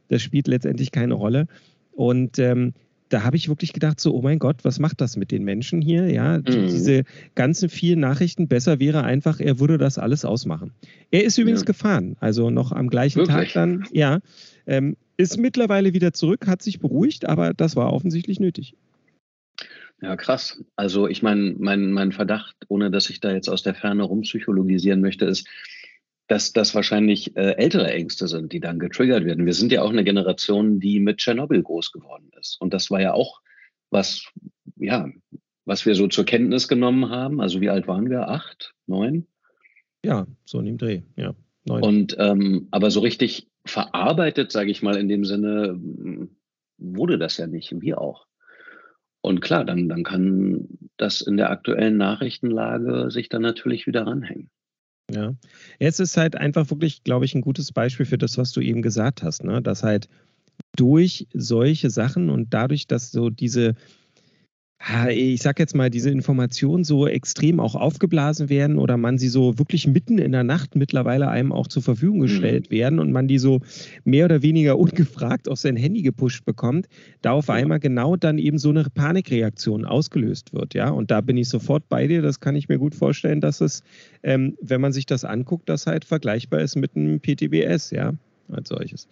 das 0.08 0.22
spielt 0.22 0.48
letztendlich 0.48 0.92
keine 0.92 1.16
Rolle. 1.16 1.48
Und 1.92 2.40
ähm, 2.40 2.74
da 3.14 3.24
habe 3.24 3.38
ich 3.38 3.48
wirklich 3.48 3.74
gedacht, 3.74 4.00
so, 4.00 4.14
oh 4.16 4.22
mein 4.22 4.40
Gott, 4.40 4.66
was 4.66 4.80
macht 4.80 5.00
das 5.00 5.18
mit 5.18 5.32
den 5.32 5.44
Menschen 5.44 5.82
hier? 5.82 6.10
Ja, 6.10 6.40
mhm. 6.40 6.44
diese 6.44 7.04
ganzen 7.36 7.70
vielen 7.70 8.00
Nachrichten, 8.00 8.48
besser 8.48 8.80
wäre 8.80 9.04
einfach, 9.04 9.40
er 9.40 9.60
würde 9.60 9.78
das 9.78 10.00
alles 10.00 10.26
ausmachen. 10.26 10.72
Er 11.12 11.24
ist 11.24 11.38
übrigens 11.38 11.62
ja. 11.62 11.66
gefahren, 11.66 12.16
also 12.20 12.50
noch 12.50 12.72
am 12.72 12.90
gleichen 12.90 13.20
wirklich? 13.20 13.36
Tag 13.36 13.54
dann, 13.54 13.86
ja, 13.92 14.20
ähm, 14.66 14.98
ist 15.16 15.38
mittlerweile 15.38 15.94
wieder 15.94 16.12
zurück, 16.12 16.48
hat 16.48 16.64
sich 16.64 16.80
beruhigt, 16.80 17.30
aber 17.30 17.54
das 17.54 17.76
war 17.76 17.94
offensichtlich 17.94 18.40
nötig. 18.40 18.74
Ja, 20.02 20.16
krass. 20.18 20.64
Also 20.76 21.08
ich 21.08 21.22
meine, 21.22 21.56
mein, 21.58 21.92
mein 21.92 22.12
Verdacht, 22.12 22.56
ohne 22.68 22.90
dass 22.90 23.10
ich 23.10 23.20
da 23.20 23.32
jetzt 23.32 23.48
aus 23.48 23.62
der 23.62 23.76
Ferne 23.76 24.04
rumpsychologisieren 24.04 25.02
möchte, 25.02 25.26
ist, 25.26 25.48
dass 26.28 26.54
das 26.54 26.74
wahrscheinlich 26.74 27.36
äh, 27.36 27.56
ältere 27.58 27.92
Ängste 27.92 28.28
sind, 28.28 28.54
die 28.54 28.60
dann 28.60 28.80
getriggert 28.80 29.26
werden. 29.26 29.46
Wir 29.46 29.54
sind 29.54 29.72
ja 29.72 29.82
auch 29.82 29.90
eine 29.90 30.04
Generation, 30.04 30.80
die 30.80 31.00
mit 31.00 31.18
Tschernobyl 31.18 31.62
groß 31.62 31.92
geworden 31.92 32.32
ist. 32.40 32.60
Und 32.62 32.74
das 32.74 32.90
war 32.90 33.02
ja 33.02 33.14
auch 33.14 33.42
was, 33.90 34.26
ja, 34.78 35.10
was 35.66 35.86
wir 35.86 35.96
so 35.96 36.08
zur 36.08 36.26
Kenntnis 36.26 36.68
genommen 36.68 37.10
haben. 37.10 37.42
Also 37.42 37.62
wie 37.62 37.70
alt 37.70 37.88
waren 37.88 38.10
wir? 38.10 38.30
Acht, 38.30 38.74
neun? 38.88 39.28
Ja, 40.04 40.28
so 40.46 40.60
in 40.60 40.66
dem 40.66 40.78
Dreh, 40.78 41.02
ja. 41.16 41.36
Neun. 41.66 41.84
Und 41.84 42.16
ähm, 42.20 42.68
aber 42.72 42.92
so 42.92 43.00
richtig 43.00 43.50
verarbeitet, 43.66 44.52
sage 44.52 44.72
ich 44.72 44.82
mal, 44.82 44.98
in 44.98 45.08
dem 45.08 45.24
Sinne, 45.24 45.80
wurde 46.78 47.18
das 47.18 47.38
ja 47.38 47.48
nicht, 47.48 47.80
wir 47.80 48.02
auch. 48.02 48.26
Und 49.22 49.40
klar, 49.40 49.64
dann, 49.64 49.88
dann 49.88 50.04
kann 50.04 50.68
das 50.98 51.22
in 51.22 51.38
der 51.38 51.50
aktuellen 51.50 51.96
Nachrichtenlage 51.96 53.10
sich 53.10 53.30
dann 53.30 53.42
natürlich 53.42 53.88
wieder 53.88 54.06
ranhängen. 54.06 54.50
Ja. 55.14 55.36
Es 55.80 56.00
ist 56.00 56.18
halt 56.18 56.36
einfach 56.36 56.70
wirklich, 56.70 57.04
glaube 57.04 57.26
ich, 57.26 57.36
ein 57.36 57.42
gutes 57.42 57.72
Beispiel 57.72 58.06
für 58.06 58.18
das, 58.18 58.38
was 58.38 58.52
du 58.52 58.62
eben 58.62 58.82
gesagt 58.82 59.24
hast, 59.24 59.44
ne? 59.44 59.62
dass 59.62 59.84
halt 59.84 60.10
durch 60.76 61.28
solche 61.34 61.90
Sachen 61.90 62.30
und 62.30 62.54
dadurch, 62.54 62.88
dass 62.88 63.12
so 63.12 63.30
diese 63.30 63.76
ich 65.10 65.42
sag 65.42 65.60
jetzt 65.60 65.76
mal, 65.76 65.90
diese 65.90 66.10
Informationen 66.10 66.84
so 66.84 67.08
extrem 67.08 67.62
auch 67.62 67.76
aufgeblasen 67.76 68.50
werden 68.50 68.78
oder 68.78 68.98
man 68.98 69.18
sie 69.18 69.30
so 69.30 69.58
wirklich 69.58 69.88
mitten 69.88 70.18
in 70.18 70.34
der 70.34 70.44
Nacht 70.44 70.76
mittlerweile 70.76 71.30
einem 71.30 71.54
auch 71.54 71.68
zur 71.68 71.82
Verfügung 71.82 72.18
mhm. 72.18 72.24
gestellt 72.24 72.70
mhm. 72.70 72.76
werden 72.76 73.00
und 73.00 73.12
man 73.12 73.28
die 73.28 73.38
so 73.38 73.62
mehr 74.04 74.26
oder 74.26 74.42
weniger 74.42 74.78
ungefragt 74.84 75.48
auf 75.48 75.60
sein 75.60 75.78
Handy 75.78 76.02
gepusht 76.02 76.44
bekommt, 76.44 76.90
da 77.22 77.32
auf 77.32 77.50
einmal 77.50 77.80
genau 77.80 78.18
dann 78.18 78.38
eben 78.38 78.58
so 78.58 78.70
eine 78.70 78.84
Panikreaktion 78.84 79.86
ausgelöst 79.86 80.54
wird, 80.54 80.74
ja. 80.74 80.90
Und 80.90 81.12
da 81.12 81.22
bin 81.22 81.38
ich 81.38 81.48
sofort 81.48 81.88
bei 81.88 82.08
dir. 82.08 82.22
Das 82.22 82.42
kann 82.42 82.56
ich 82.56 82.68
mir 82.68 82.78
gut 82.78 82.94
vorstellen, 82.94 83.40
dass 83.40 83.62
es, 83.62 83.84
ähm, 84.22 84.58
wenn 84.62 84.82
man 84.82 84.92
sich 84.92 85.06
das 85.06 85.24
anguckt, 85.24 85.70
das 85.70 85.88
halt 85.88 86.04
vergleichbar 86.04 86.60
ist 86.60 86.76
mit 86.76 86.96
einem 86.96 87.22
PTBS, 87.22 87.92
ja, 87.92 88.14
als 88.52 88.70
solches. 88.70 89.08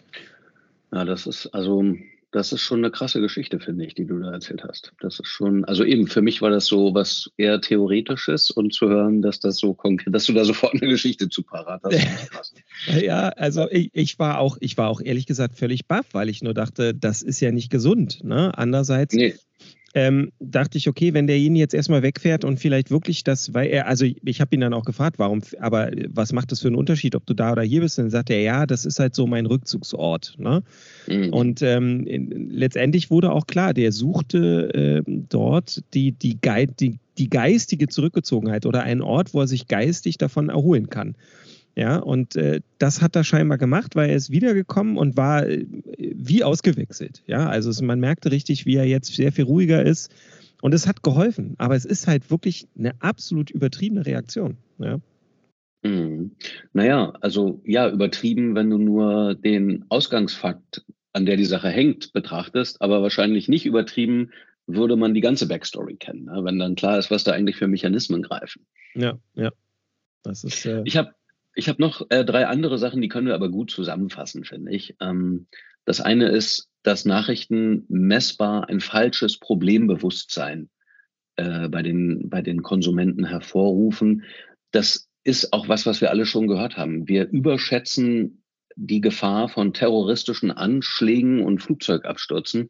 Ja, 0.92 1.06
das 1.06 1.26
ist 1.26 1.46
also 1.46 1.96
das 2.32 2.50
ist 2.50 2.62
schon 2.62 2.78
eine 2.78 2.90
krasse 2.90 3.20
Geschichte, 3.20 3.60
finde 3.60 3.84
ich, 3.84 3.94
die 3.94 4.06
du 4.06 4.18
da 4.18 4.32
erzählt 4.32 4.64
hast. 4.64 4.92
Das 5.00 5.20
ist 5.20 5.28
schon, 5.28 5.64
also 5.66 5.84
eben, 5.84 6.06
für 6.06 6.22
mich 6.22 6.40
war 6.40 6.50
das 6.50 6.66
so 6.66 6.94
was 6.94 7.30
eher 7.36 7.60
Theoretisches 7.60 8.50
und 8.50 8.72
zu 8.72 8.88
hören, 8.88 9.20
dass 9.20 9.38
das 9.38 9.58
so 9.58 9.74
konkret, 9.74 10.14
dass 10.14 10.24
du 10.24 10.32
da 10.32 10.44
sofort 10.44 10.72
eine 10.72 10.90
Geschichte 10.90 11.28
zu 11.28 11.42
parat 11.42 11.82
hast. 11.84 12.54
ja, 13.02 13.28
also 13.28 13.68
ich, 13.70 13.90
ich, 13.92 14.18
war 14.18 14.38
auch, 14.38 14.56
ich 14.60 14.78
war 14.78 14.88
auch 14.88 15.02
ehrlich 15.02 15.26
gesagt 15.26 15.56
völlig 15.56 15.86
baff, 15.86 16.06
weil 16.12 16.30
ich 16.30 16.42
nur 16.42 16.54
dachte, 16.54 16.94
das 16.94 17.22
ist 17.22 17.40
ja 17.40 17.52
nicht 17.52 17.70
gesund. 17.70 18.24
Ne? 18.24 18.56
Andererseits 18.56 19.14
nee 19.14 19.34
ähm, 19.94 20.32
dachte 20.40 20.78
ich, 20.78 20.88
okay, 20.88 21.12
wenn 21.12 21.26
derjenige 21.26 21.60
jetzt 21.60 21.74
erstmal 21.74 22.02
wegfährt 22.02 22.44
und 22.44 22.58
vielleicht 22.58 22.90
wirklich 22.90 23.24
das, 23.24 23.52
weil 23.52 23.68
er, 23.68 23.86
also 23.86 24.06
ich 24.24 24.40
habe 24.40 24.54
ihn 24.54 24.60
dann 24.60 24.72
auch 24.72 24.84
gefragt, 24.84 25.18
warum, 25.18 25.42
aber 25.60 25.90
was 26.08 26.32
macht 26.32 26.50
das 26.50 26.60
für 26.60 26.68
einen 26.68 26.76
Unterschied, 26.76 27.14
ob 27.14 27.26
du 27.26 27.34
da 27.34 27.52
oder 27.52 27.62
hier 27.62 27.82
bist? 27.82 27.98
Und 27.98 28.06
dann 28.06 28.10
sagt 28.10 28.30
er, 28.30 28.40
ja, 28.40 28.66
das 28.66 28.86
ist 28.86 28.98
halt 28.98 29.14
so 29.14 29.26
mein 29.26 29.46
Rückzugsort. 29.46 30.36
Ne? 30.38 30.62
Mhm. 31.08 31.32
Und 31.32 31.62
ähm, 31.62 32.06
letztendlich 32.50 33.10
wurde 33.10 33.32
auch 33.32 33.46
klar, 33.46 33.74
der 33.74 33.92
suchte 33.92 35.04
äh, 35.06 35.12
dort 35.28 35.82
die, 35.92 36.12
die, 36.12 36.38
die, 36.80 36.98
die 37.18 37.30
geistige 37.30 37.88
Zurückgezogenheit 37.88 38.64
oder 38.64 38.82
einen 38.82 39.02
Ort, 39.02 39.34
wo 39.34 39.40
er 39.40 39.46
sich 39.46 39.68
geistig 39.68 40.16
davon 40.16 40.48
erholen 40.48 40.88
kann. 40.88 41.16
Ja, 41.74 41.98
und 41.98 42.36
äh, 42.36 42.60
das 42.78 43.00
hat 43.00 43.16
er 43.16 43.24
scheinbar 43.24 43.56
gemacht, 43.56 43.96
weil 43.96 44.10
er 44.10 44.16
ist 44.16 44.30
wiedergekommen 44.30 44.98
und 44.98 45.16
war 45.16 45.46
äh, 45.46 45.64
wie 45.96 46.44
ausgewechselt. 46.44 47.22
Ja, 47.26 47.48
also 47.48 47.70
es, 47.70 47.80
man 47.80 47.98
merkte 47.98 48.30
richtig, 48.30 48.66
wie 48.66 48.76
er 48.76 48.84
jetzt 48.84 49.14
sehr 49.14 49.32
viel 49.32 49.44
ruhiger 49.44 49.82
ist. 49.84 50.12
Und 50.60 50.74
es 50.74 50.86
hat 50.86 51.02
geholfen. 51.02 51.54
Aber 51.58 51.74
es 51.74 51.84
ist 51.84 52.06
halt 52.06 52.30
wirklich 52.30 52.68
eine 52.78 52.92
absolut 53.00 53.50
übertriebene 53.50 54.06
Reaktion. 54.06 54.58
Ja. 54.78 55.00
Mhm. 55.82 56.32
Naja, 56.72 57.14
also 57.20 57.60
ja, 57.64 57.90
übertrieben, 57.90 58.54
wenn 58.54 58.70
du 58.70 58.78
nur 58.78 59.34
den 59.34 59.84
Ausgangsfakt, 59.88 60.84
an 61.12 61.26
der 61.26 61.36
die 61.36 61.44
Sache 61.44 61.68
hängt, 61.68 62.12
betrachtest, 62.12 62.80
aber 62.80 63.02
wahrscheinlich 63.02 63.48
nicht 63.48 63.66
übertrieben, 63.66 64.30
würde 64.66 64.96
man 64.96 65.14
die 65.14 65.20
ganze 65.20 65.48
Backstory 65.48 65.96
kennen, 65.96 66.24
ne? 66.24 66.44
wenn 66.44 66.58
dann 66.58 66.76
klar 66.76 66.98
ist, 66.98 67.10
was 67.10 67.24
da 67.24 67.32
eigentlich 67.32 67.56
für 67.56 67.66
Mechanismen 67.66 68.22
greifen. 68.22 68.64
Ja, 68.94 69.18
ja. 69.34 69.50
Das 70.22 70.44
ist, 70.44 70.64
äh 70.64 70.82
ich 70.84 70.96
habe 70.96 71.12
ich 71.54 71.68
habe 71.68 71.80
noch 71.82 72.06
äh, 72.10 72.24
drei 72.24 72.46
andere 72.46 72.78
Sachen, 72.78 73.00
die 73.00 73.08
können 73.08 73.26
wir 73.26 73.34
aber 73.34 73.50
gut 73.50 73.70
zusammenfassen, 73.70 74.44
finde 74.44 74.72
ich. 74.72 74.96
Ähm, 75.00 75.46
das 75.84 76.00
eine 76.00 76.28
ist, 76.28 76.68
dass 76.82 77.04
Nachrichten 77.04 77.84
messbar 77.88 78.68
ein 78.68 78.80
falsches 78.80 79.38
Problembewusstsein 79.38 80.70
äh, 81.36 81.68
bei, 81.68 81.82
den, 81.82 82.28
bei 82.28 82.42
den 82.42 82.62
Konsumenten 82.62 83.24
hervorrufen. 83.24 84.24
Das 84.70 85.08
ist 85.24 85.52
auch 85.52 85.68
was, 85.68 85.86
was 85.86 86.00
wir 86.00 86.10
alle 86.10 86.26
schon 86.26 86.48
gehört 86.48 86.76
haben. 86.76 87.08
Wir 87.08 87.28
überschätzen 87.28 88.42
die 88.74 89.00
Gefahr 89.00 89.48
von 89.48 89.74
terroristischen 89.74 90.50
Anschlägen 90.50 91.42
und 91.42 91.62
Flugzeugabstürzen 91.62 92.68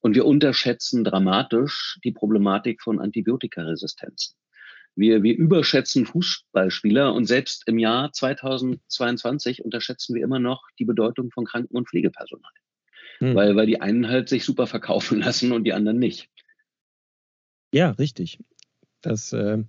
und 0.00 0.14
wir 0.14 0.26
unterschätzen 0.26 1.04
dramatisch 1.04 1.98
die 2.04 2.12
Problematik 2.12 2.82
von 2.82 3.00
Antibiotikaresistenzen. 3.00 4.36
Wir, 4.98 5.22
wir 5.22 5.36
überschätzen 5.36 6.06
Fußballspieler 6.06 7.14
und 7.14 7.26
selbst 7.26 7.62
im 7.66 7.78
Jahr 7.78 8.12
2022 8.12 9.64
unterschätzen 9.64 10.16
wir 10.16 10.24
immer 10.24 10.40
noch 10.40 10.64
die 10.80 10.84
Bedeutung 10.84 11.30
von 11.30 11.44
Kranken- 11.44 11.76
und 11.76 11.88
Pflegepersonal. 11.88 12.50
Hm. 13.18 13.34
Weil, 13.36 13.54
weil 13.54 13.66
die 13.66 13.80
einen 13.80 14.08
halt 14.08 14.28
sich 14.28 14.44
super 14.44 14.66
verkaufen 14.66 15.20
lassen 15.20 15.52
und 15.52 15.64
die 15.64 15.72
anderen 15.72 16.00
nicht. 16.00 16.28
Ja, 17.72 17.92
richtig. 17.92 18.40
Das, 19.00 19.32
äh, 19.32 19.62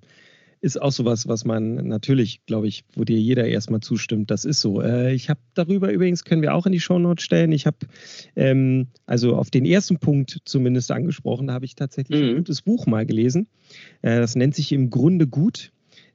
ist 0.62 0.82
auch 0.82 0.92
sowas, 0.92 1.28
was 1.28 1.46
man 1.46 1.76
natürlich, 1.88 2.46
glaube 2.46 2.68
ich, 2.68 2.84
wo 2.94 3.04
dir 3.04 3.18
jeder 3.18 3.48
erstmal 3.48 3.80
zustimmt. 3.80 4.30
Das 4.30 4.46
ist 4.46 4.60
so. 4.60 4.82
Äh, 4.82 5.14
ich 5.14 5.30
habe 5.30 5.40
darüber 5.54 5.92
übrigens, 5.92 6.26
können 6.26 6.42
wir 6.42 6.54
auch 6.54 6.66
in 6.66 6.72
die 6.72 6.80
Shownotes 6.80 7.24
stellen. 7.24 7.52
Ich 7.52 7.66
habe 7.66 7.78
ähm, 8.36 8.88
also 9.06 9.36
auf 9.36 9.50
den 9.50 9.66
ersten 9.66 10.00
Punkt 10.00 10.40
zumindest 10.46 10.92
angesprochen, 10.92 11.48
da 11.48 11.54
habe 11.54 11.66
ich 11.66 11.76
tatsächlich 11.76 12.22
mhm. 12.22 12.30
ein 12.30 12.36
gutes 12.38 12.62
Buch 12.62 12.88
mal 12.88 13.06
gelesen. 13.06 13.48
Äh, 14.02 14.20
das 14.20 14.36
nennt 14.36 14.56
sich 14.56 14.72
im 14.72 14.90
Grunde 14.90 15.28
gut 15.28 15.72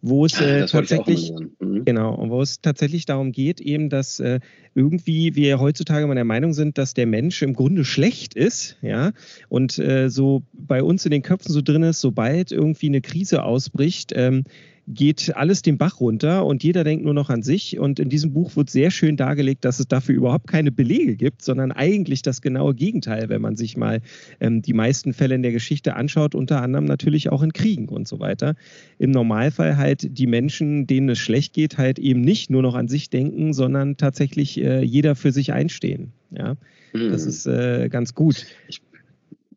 wo 0.06 0.26
es 0.26 0.38
äh, 0.38 0.66
tatsächlich 0.66 1.32
mhm. 1.60 1.86
genau 1.86 2.14
und 2.14 2.30
wo 2.30 2.42
es 2.42 2.60
tatsächlich 2.60 3.06
darum 3.06 3.32
geht, 3.32 3.58
eben, 3.60 3.88
dass 3.88 4.20
äh, 4.20 4.40
irgendwie 4.74 5.34
wir 5.34 5.58
heutzutage 5.60 6.06
mal 6.06 6.14
der 6.14 6.26
Meinung 6.26 6.52
sind, 6.52 6.76
dass 6.76 6.92
der 6.92 7.06
Mensch 7.06 7.40
im 7.40 7.54
Grunde 7.54 7.86
schlecht 7.86 8.34
ist, 8.34 8.76
ja, 8.82 9.12
und 9.48 9.78
äh, 9.78 10.10
so 10.10 10.42
bei 10.52 10.82
uns 10.82 11.06
in 11.06 11.10
den 11.10 11.22
Köpfen 11.22 11.52
so 11.52 11.62
drin 11.62 11.82
ist, 11.82 12.02
sobald 12.02 12.52
irgendwie 12.52 12.88
eine 12.88 13.00
Krise 13.00 13.44
ausbricht, 13.44 14.12
ähm, 14.14 14.44
geht 14.86 15.34
alles 15.34 15.62
den 15.62 15.78
Bach 15.78 16.00
runter 16.00 16.44
und 16.44 16.62
jeder 16.62 16.84
denkt 16.84 17.04
nur 17.04 17.14
noch 17.14 17.30
an 17.30 17.42
sich. 17.42 17.78
Und 17.78 17.98
in 17.98 18.08
diesem 18.10 18.32
Buch 18.32 18.54
wird 18.56 18.68
sehr 18.68 18.90
schön 18.90 19.16
dargelegt, 19.16 19.64
dass 19.64 19.80
es 19.80 19.88
dafür 19.88 20.14
überhaupt 20.14 20.46
keine 20.46 20.72
Belege 20.72 21.16
gibt, 21.16 21.42
sondern 21.42 21.72
eigentlich 21.72 22.22
das 22.22 22.42
genaue 22.42 22.74
Gegenteil, 22.74 23.28
wenn 23.28 23.40
man 23.40 23.56
sich 23.56 23.76
mal 23.76 24.00
ähm, 24.40 24.60
die 24.62 24.74
meisten 24.74 25.14
Fälle 25.14 25.34
in 25.34 25.42
der 25.42 25.52
Geschichte 25.52 25.96
anschaut, 25.96 26.34
unter 26.34 26.60
anderem 26.60 26.84
natürlich 26.84 27.30
auch 27.30 27.42
in 27.42 27.52
Kriegen 27.52 27.88
und 27.88 28.06
so 28.06 28.20
weiter. 28.20 28.54
Im 28.98 29.10
Normalfall 29.10 29.76
halt 29.76 30.18
die 30.18 30.26
Menschen, 30.26 30.86
denen 30.86 31.08
es 31.08 31.18
schlecht 31.18 31.54
geht, 31.54 31.78
halt 31.78 31.98
eben 31.98 32.20
nicht 32.20 32.50
nur 32.50 32.62
noch 32.62 32.74
an 32.74 32.88
sich 32.88 33.08
denken, 33.08 33.54
sondern 33.54 33.96
tatsächlich 33.96 34.60
äh, 34.60 34.82
jeder 34.82 35.14
für 35.14 35.32
sich 35.32 35.52
einstehen. 35.52 36.12
Ja, 36.30 36.56
mhm. 36.92 37.10
das 37.10 37.24
ist 37.24 37.46
äh, 37.46 37.88
ganz 37.88 38.14
gut. 38.14 38.46
Ich 38.68 38.82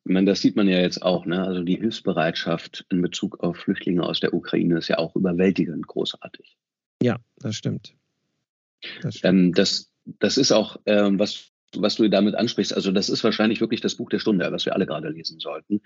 ich 0.07 0.13
meine, 0.13 0.25
das 0.25 0.39
sieht 0.39 0.55
man 0.55 0.69
ja 0.69 0.79
jetzt 0.79 1.01
auch. 1.01 1.25
Ne? 1.25 1.43
Also 1.43 1.63
die 1.63 1.75
Hilfsbereitschaft 1.75 2.85
in 2.89 3.01
Bezug 3.01 3.43
auf 3.43 3.57
Flüchtlinge 3.57 4.03
aus 4.03 4.21
der 4.21 4.33
Ukraine 4.33 4.77
ist 4.77 4.87
ja 4.87 4.99
auch 4.99 5.17
überwältigend 5.17 5.85
großartig. 5.85 6.57
Ja, 7.03 7.17
das 7.39 7.57
stimmt. 7.57 7.93
Das, 9.01 9.15
stimmt. 9.15 9.33
Ähm, 9.33 9.53
das, 9.53 9.91
das 10.05 10.37
ist 10.37 10.53
auch, 10.53 10.77
ähm, 10.85 11.19
was, 11.19 11.51
was 11.75 11.95
du 11.95 12.09
damit 12.09 12.35
ansprichst. 12.35 12.73
Also 12.73 12.93
das 12.93 13.09
ist 13.09 13.25
wahrscheinlich 13.25 13.59
wirklich 13.59 13.81
das 13.81 13.95
Buch 13.95 14.09
der 14.09 14.19
Stunde, 14.19 14.49
was 14.49 14.65
wir 14.65 14.73
alle 14.73 14.85
gerade 14.85 15.09
lesen 15.09 15.41
sollten. 15.41 15.81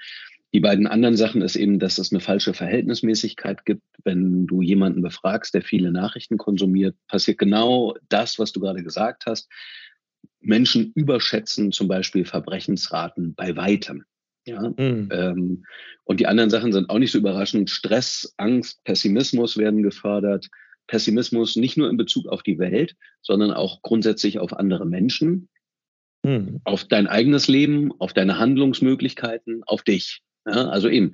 Die 0.54 0.60
beiden 0.60 0.86
anderen 0.86 1.18
Sachen 1.18 1.42
ist 1.42 1.56
eben, 1.56 1.80
dass 1.80 1.98
es 1.98 2.12
eine 2.12 2.22
falsche 2.22 2.54
Verhältnismäßigkeit 2.54 3.66
gibt. 3.66 3.82
Wenn 4.04 4.46
du 4.46 4.62
jemanden 4.62 5.02
befragst, 5.02 5.56
der 5.56 5.64
viele 5.64 5.92
Nachrichten 5.92 6.38
konsumiert, 6.38 6.96
passiert 7.08 7.40
genau 7.40 7.96
das, 8.08 8.38
was 8.38 8.52
du 8.52 8.60
gerade 8.60 8.84
gesagt 8.84 9.26
hast. 9.26 9.50
Menschen 10.42 10.92
überschätzen 10.94 11.72
zum 11.72 11.88
Beispiel 11.88 12.26
Verbrechensraten 12.26 13.34
bei 13.34 13.56
weitem. 13.56 14.06
Ja? 14.46 14.70
Mhm. 14.70 15.10
Ähm, 15.12 15.66
und 16.04 16.20
die 16.20 16.28
anderen 16.28 16.50
Sachen 16.50 16.74
sind 16.74 16.90
auch 16.90 17.00
nicht 17.00 17.12
so 17.12 17.18
überraschend. 17.18 17.70
Stress, 17.70 18.34
Angst, 18.38 18.84
Pessimismus 18.84 19.58
werden 19.58 19.84
gefördert. 19.84 20.48
Pessimismus 20.88 21.56
nicht 21.56 21.78
nur 21.78 21.90
in 21.90 21.98
Bezug 21.98 22.28
auf 22.28 22.44
die 22.44 22.60
Welt, 22.60 22.96
sondern 23.22 23.52
auch 23.52 23.82
grundsätzlich 23.82 24.40
auf 24.40 24.54
andere 24.54 24.86
Menschen, 24.86 25.48
mhm. 26.24 26.60
auf 26.66 26.84
dein 26.86 27.08
eigenes 27.08 27.48
Leben, 27.48 27.94
auf 28.00 28.14
deine 28.14 28.40
Handlungsmöglichkeiten, 28.40 29.64
auf 29.66 29.84
dich. 29.84 30.22
Ja? 30.46 30.68
Also 30.68 30.90
eben, 30.90 31.14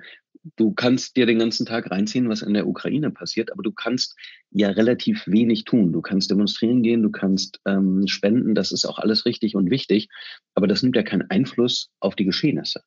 du 0.56 0.72
kannst 0.72 1.16
dir 1.18 1.26
den 1.26 1.40
ganzen 1.40 1.66
Tag 1.66 1.92
reinziehen, 1.92 2.30
was 2.30 2.42
in 2.42 2.54
der 2.54 2.68
Ukraine 2.68 3.12
passiert, 3.12 3.52
aber 3.52 3.62
du 3.62 3.72
kannst 3.72 4.16
ja 4.52 4.70
relativ 4.70 5.28
wenig 5.28 5.66
tun. 5.66 5.92
Du 5.92 6.02
kannst 6.02 6.32
demonstrieren 6.32 6.82
gehen, 6.82 7.04
du 7.04 7.12
kannst 7.12 7.60
ähm, 7.66 8.08
spenden, 8.08 8.56
das 8.56 8.72
ist 8.72 8.86
auch 8.86 8.98
alles 8.98 9.26
richtig 9.26 9.56
und 9.56 9.70
wichtig, 9.70 10.10
aber 10.56 10.68
das 10.68 10.82
nimmt 10.82 10.96
ja 10.96 11.04
keinen 11.04 11.30
Einfluss 11.30 11.90
auf 12.00 12.16
die 12.16 12.26
Geschehnisse. 12.26 12.82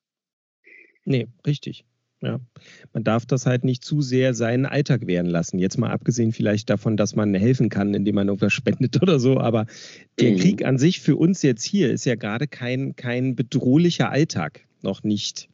Nee, 1.10 1.26
richtig. 1.44 1.84
Ja, 2.22 2.38
man 2.92 3.02
darf 3.02 3.26
das 3.26 3.46
halt 3.46 3.64
nicht 3.64 3.82
zu 3.82 4.00
sehr 4.00 4.32
seinen 4.32 4.66
Alltag 4.66 5.08
werden 5.08 5.28
lassen. 5.28 5.58
Jetzt 5.58 5.76
mal 5.76 5.90
abgesehen 5.90 6.32
vielleicht 6.32 6.70
davon, 6.70 6.96
dass 6.96 7.16
man 7.16 7.34
helfen 7.34 7.68
kann, 7.68 7.94
indem 7.94 8.14
man 8.14 8.28
irgendwas 8.28 8.52
spendet 8.52 9.02
oder 9.02 9.18
so. 9.18 9.40
Aber 9.40 9.66
der 10.20 10.32
mhm. 10.32 10.36
Krieg 10.36 10.64
an 10.64 10.78
sich 10.78 11.00
für 11.00 11.16
uns 11.16 11.42
jetzt 11.42 11.64
hier 11.64 11.90
ist 11.90 12.04
ja 12.04 12.14
gerade 12.14 12.46
kein, 12.46 12.94
kein 12.94 13.34
bedrohlicher 13.34 14.10
Alltag. 14.10 14.60
Noch 14.82 15.02
nicht. 15.02 15.48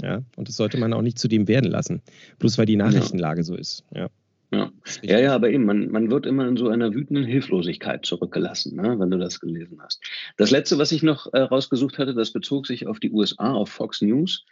Ja, 0.00 0.22
und 0.36 0.48
das 0.48 0.56
sollte 0.56 0.78
man 0.78 0.94
auch 0.94 1.02
nicht 1.02 1.18
zu 1.18 1.28
dem 1.28 1.46
werden 1.46 1.70
lassen. 1.70 2.00
Bloß 2.38 2.56
weil 2.56 2.66
die 2.66 2.76
Nachrichtenlage 2.76 3.40
ja. 3.40 3.44
so 3.44 3.54
ist. 3.54 3.84
Ja. 3.94 4.08
Ja. 4.52 4.70
ja, 5.00 5.18
ja, 5.18 5.34
aber 5.34 5.48
eben, 5.48 5.64
man, 5.64 5.90
man 5.90 6.10
wird 6.10 6.26
immer 6.26 6.46
in 6.46 6.58
so 6.58 6.68
einer 6.68 6.92
wütenden 6.92 7.24
Hilflosigkeit 7.24 8.04
zurückgelassen, 8.04 8.76
ne, 8.76 8.98
wenn 8.98 9.10
du 9.10 9.16
das 9.16 9.40
gelesen 9.40 9.80
hast. 9.82 10.02
Das 10.36 10.50
letzte, 10.50 10.76
was 10.76 10.92
ich 10.92 11.02
noch 11.02 11.32
äh, 11.32 11.40
rausgesucht 11.40 11.98
hatte, 11.98 12.12
das 12.12 12.32
bezog 12.32 12.66
sich 12.66 12.86
auf 12.86 13.00
die 13.00 13.10
USA, 13.10 13.54
auf 13.54 13.70
Fox 13.70 14.02
News 14.02 14.44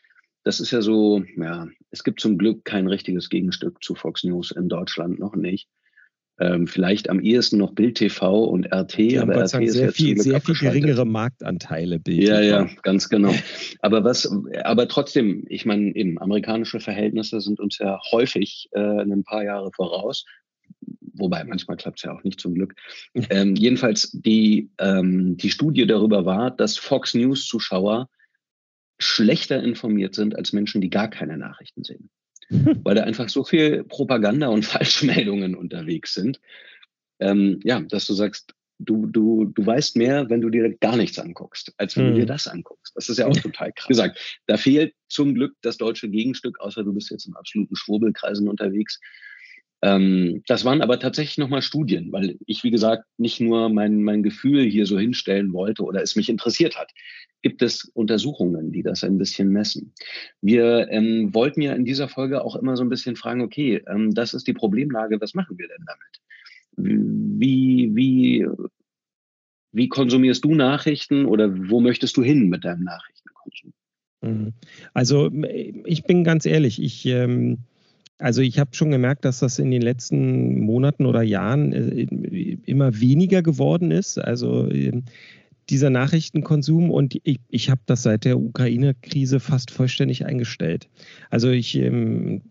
das 0.45 0.61
ist 0.61 0.71
ja 0.71 0.83
so, 0.83 1.23
ja, 1.37 1.69
es 1.91 2.05
gibt 2.05 2.21
zum 2.21 2.39
Glück 2.39 2.65
kein 2.65 2.87
richtiges 2.87 3.29
Gegenstück 3.29 3.83
zu 3.83 3.95
Fox 3.95 4.25
News 4.25 4.51
in 4.51 4.69
Deutschland 4.69 5.19
noch 5.19 5.37
nicht. 5.37 5.69
Ähm, 6.39 6.67
vielleicht 6.67 7.11
am 7.11 7.21
ehesten 7.21 7.59
noch 7.59 7.75
Bild 7.75 7.99
TV 7.99 8.45
und 8.45 8.73
RT, 8.73 8.97
Die 8.97 9.19
aber 9.19 9.45
RT 9.45 9.61
ist 9.61 9.75
sehr 9.75 9.93
viel, 9.93 10.19
sehr 10.19 10.41
viel 10.41 10.55
geringere 10.55 11.05
Marktanteile. 11.05 11.99
Bild 11.99 12.23
ja, 12.23 12.41
ja, 12.41 12.67
ganz 12.83 13.11
genau. 13.11 13.35
Aber 13.81 14.05
was, 14.05 14.27
aber 14.65 14.89
trotzdem, 14.89 15.45
ich 15.49 15.67
meine, 15.67 15.95
eben 15.95 16.19
amerikanische 16.19 16.81
Verhältnisse 16.81 17.43
sind 17.43 17.61
uns 17.61 17.77
ja 17.77 18.01
häufig 18.11 18.71
äh, 18.73 18.81
ein 18.81 19.23
paar 19.23 19.45
Jahre 19.45 19.71
voraus. 19.73 20.25
Wobei 21.13 21.45
manchmal 21.45 21.77
klappt 21.77 21.99
es 21.99 22.05
ja 22.05 22.15
auch 22.15 22.25
nicht 22.25 22.41
zum 22.41 22.55
Glück. 22.55 22.75
Ähm, 23.29 23.55
jedenfalls 23.55 24.11
die, 24.13 24.71
ähm, 24.79 25.37
die 25.37 25.51
Studie 25.51 25.87
darüber 25.87 26.25
war, 26.25 26.51
dass 26.51 26.79
Fox 26.79 27.13
News 27.13 27.47
Zuschauer 27.47 28.09
schlechter 29.01 29.63
informiert 29.63 30.15
sind 30.15 30.37
als 30.37 30.53
Menschen, 30.53 30.81
die 30.81 30.91
gar 30.91 31.09
keine 31.09 31.37
Nachrichten 31.37 31.85
sehen. 31.85 32.11
Weil 32.51 32.95
da 32.95 33.03
einfach 33.03 33.29
so 33.29 33.45
viel 33.45 33.85
Propaganda 33.85 34.49
und 34.49 34.65
Falschmeldungen 34.67 35.55
unterwegs 35.55 36.15
sind. 36.15 36.41
Ähm, 37.19 37.61
ja, 37.65 37.81
dass 37.81 38.07
du 38.07 38.15
sagst, 38.15 38.55
du, 38.79 39.07
du, 39.07 39.45
du 39.45 39.65
weißt 39.67 39.97
mehr, 39.97 40.31
wenn 40.31 40.41
du 40.41 40.49
dir 40.49 40.75
gar 40.79 40.97
nichts 40.97 41.19
anguckst, 41.19 41.73
als 41.77 41.97
wenn 41.97 42.07
hm. 42.07 42.11
du 42.11 42.17
dir 42.17 42.23
hm. 42.23 42.29
das 42.29 42.49
anguckst. 42.49 42.95
Das 42.97 43.09
ist 43.09 43.19
ja 43.19 43.27
auch 43.27 43.37
total 43.37 43.73
krass. 43.73 43.89
Wie 43.89 43.93
gesagt, 43.93 44.41
da 44.47 44.57
fehlt 44.57 44.95
zum 45.09 45.35
Glück 45.35 45.55
das 45.63 45.77
deutsche 45.77 46.09
Gegenstück, 46.09 46.61
außer 46.61 46.83
du 46.83 46.93
bist 46.93 47.11
jetzt 47.11 47.27
in 47.27 47.35
absoluten 47.35 47.77
Schwurbelkreisen 47.77 48.49
unterwegs. 48.49 48.99
Ähm, 49.83 50.43
das 50.47 50.65
waren 50.65 50.83
aber 50.83 50.99
tatsächlich 50.99 51.39
nochmal 51.39 51.63
Studien, 51.63 52.13
weil 52.13 52.37
ich, 52.47 52.63
wie 52.65 52.71
gesagt, 52.71 53.05
nicht 53.17 53.41
nur 53.41 53.71
mein, 53.71 54.03
mein 54.03 54.23
Gefühl 54.23 54.65
hier 54.65 54.87
so 54.87 54.99
hinstellen 54.99 55.53
wollte 55.53 55.83
oder 55.85 56.03
es 56.03 56.17
mich 56.17 56.29
interessiert 56.29 56.77
hat. 56.77 56.93
Gibt 57.43 57.63
es 57.63 57.85
Untersuchungen, 57.95 58.73
die 58.73 58.83
das 58.83 59.03
ein 59.03 59.17
bisschen 59.17 59.49
messen? 59.49 59.95
Wir 60.43 60.89
ähm, 60.91 61.33
wollten 61.33 61.63
ja 61.63 61.73
in 61.73 61.87
dieser 61.87 62.09
Folge 62.09 62.45
auch 62.45 62.57
immer 62.57 62.77
so 62.77 62.85
ein 62.85 62.91
bisschen 62.91 63.17
fragen, 63.17 63.41
okay, 63.41 63.83
ähm, 63.89 64.13
das 64.13 64.35
ist 64.35 64.47
die 64.47 64.53
Problemlage, 64.53 65.21
was 65.21 65.35
machen 65.35 65.59
wir 65.59 65.69
denn 65.69 65.85
damit? 65.87 66.21
Wie, 66.77 67.91
wie, 67.95 68.47
wie 69.73 69.89
konsumierst 69.89 70.45
du 70.45 70.55
Nachrichten 70.55 71.25
oder 71.25 71.71
wo 71.71 71.81
möchtest 71.81 72.17
du 72.19 72.23
hin 72.23 72.51
mit 72.51 72.65
deinem 72.65 72.85
Nachrichtenkonsum? 72.85 73.73
Mhm. 74.21 74.53
Also 74.93 75.31
ich 75.87 76.05
bin 76.05 76.25
ganz 76.25 76.45
ehrlich, 76.45 76.83
ich 76.83 77.07
ähm, 77.07 77.59
also 78.21 78.43
ich 78.43 78.59
habe 78.59 78.75
schon 78.75 78.91
gemerkt, 78.91 79.25
dass 79.25 79.39
das 79.41 79.59
in 79.59 79.71
den 79.71 79.83
letzten 79.83 80.61
Monaten 80.61 81.07
oder 81.07 81.23
Jahren 81.23 81.73
äh, 81.73 82.07
immer 82.67 83.01
weniger 83.01 83.43
geworden 83.43 83.91
ist. 83.91 84.19
Also 84.19 84.71
ähm, 84.71 85.05
dieser 85.71 85.89
Nachrichtenkonsum 85.89 86.91
und 86.91 87.17
ich, 87.23 87.39
ich 87.49 87.71
habe 87.71 87.81
das 87.87 88.03
seit 88.03 88.25
der 88.25 88.39
Ukraine-Krise 88.39 89.41
fast 89.41 89.71
vollständig 89.71 90.27
eingestellt. 90.27 90.89
Also 91.31 91.49
ich, 91.51 91.77
ähm, 91.77 92.43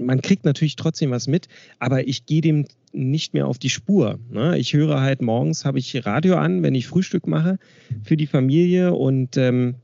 man 0.00 0.20
kriegt 0.20 0.44
natürlich 0.44 0.76
trotzdem 0.76 1.12
was 1.12 1.28
mit, 1.28 1.48
aber 1.78 2.06
ich 2.06 2.26
gehe 2.26 2.40
dem 2.40 2.66
nicht 2.92 3.34
mehr 3.34 3.46
auf 3.46 3.58
die 3.58 3.70
Spur. 3.70 4.18
Ne? 4.30 4.58
Ich 4.58 4.74
höre 4.74 5.00
halt 5.00 5.22
morgens, 5.22 5.64
habe 5.64 5.78
ich 5.78 6.04
Radio 6.06 6.36
an, 6.36 6.62
wenn 6.62 6.74
ich 6.74 6.88
Frühstück 6.88 7.26
mache 7.26 7.58
für 8.02 8.16
die 8.16 8.26
Familie 8.26 8.94
und 8.94 9.36
ähm, 9.36 9.76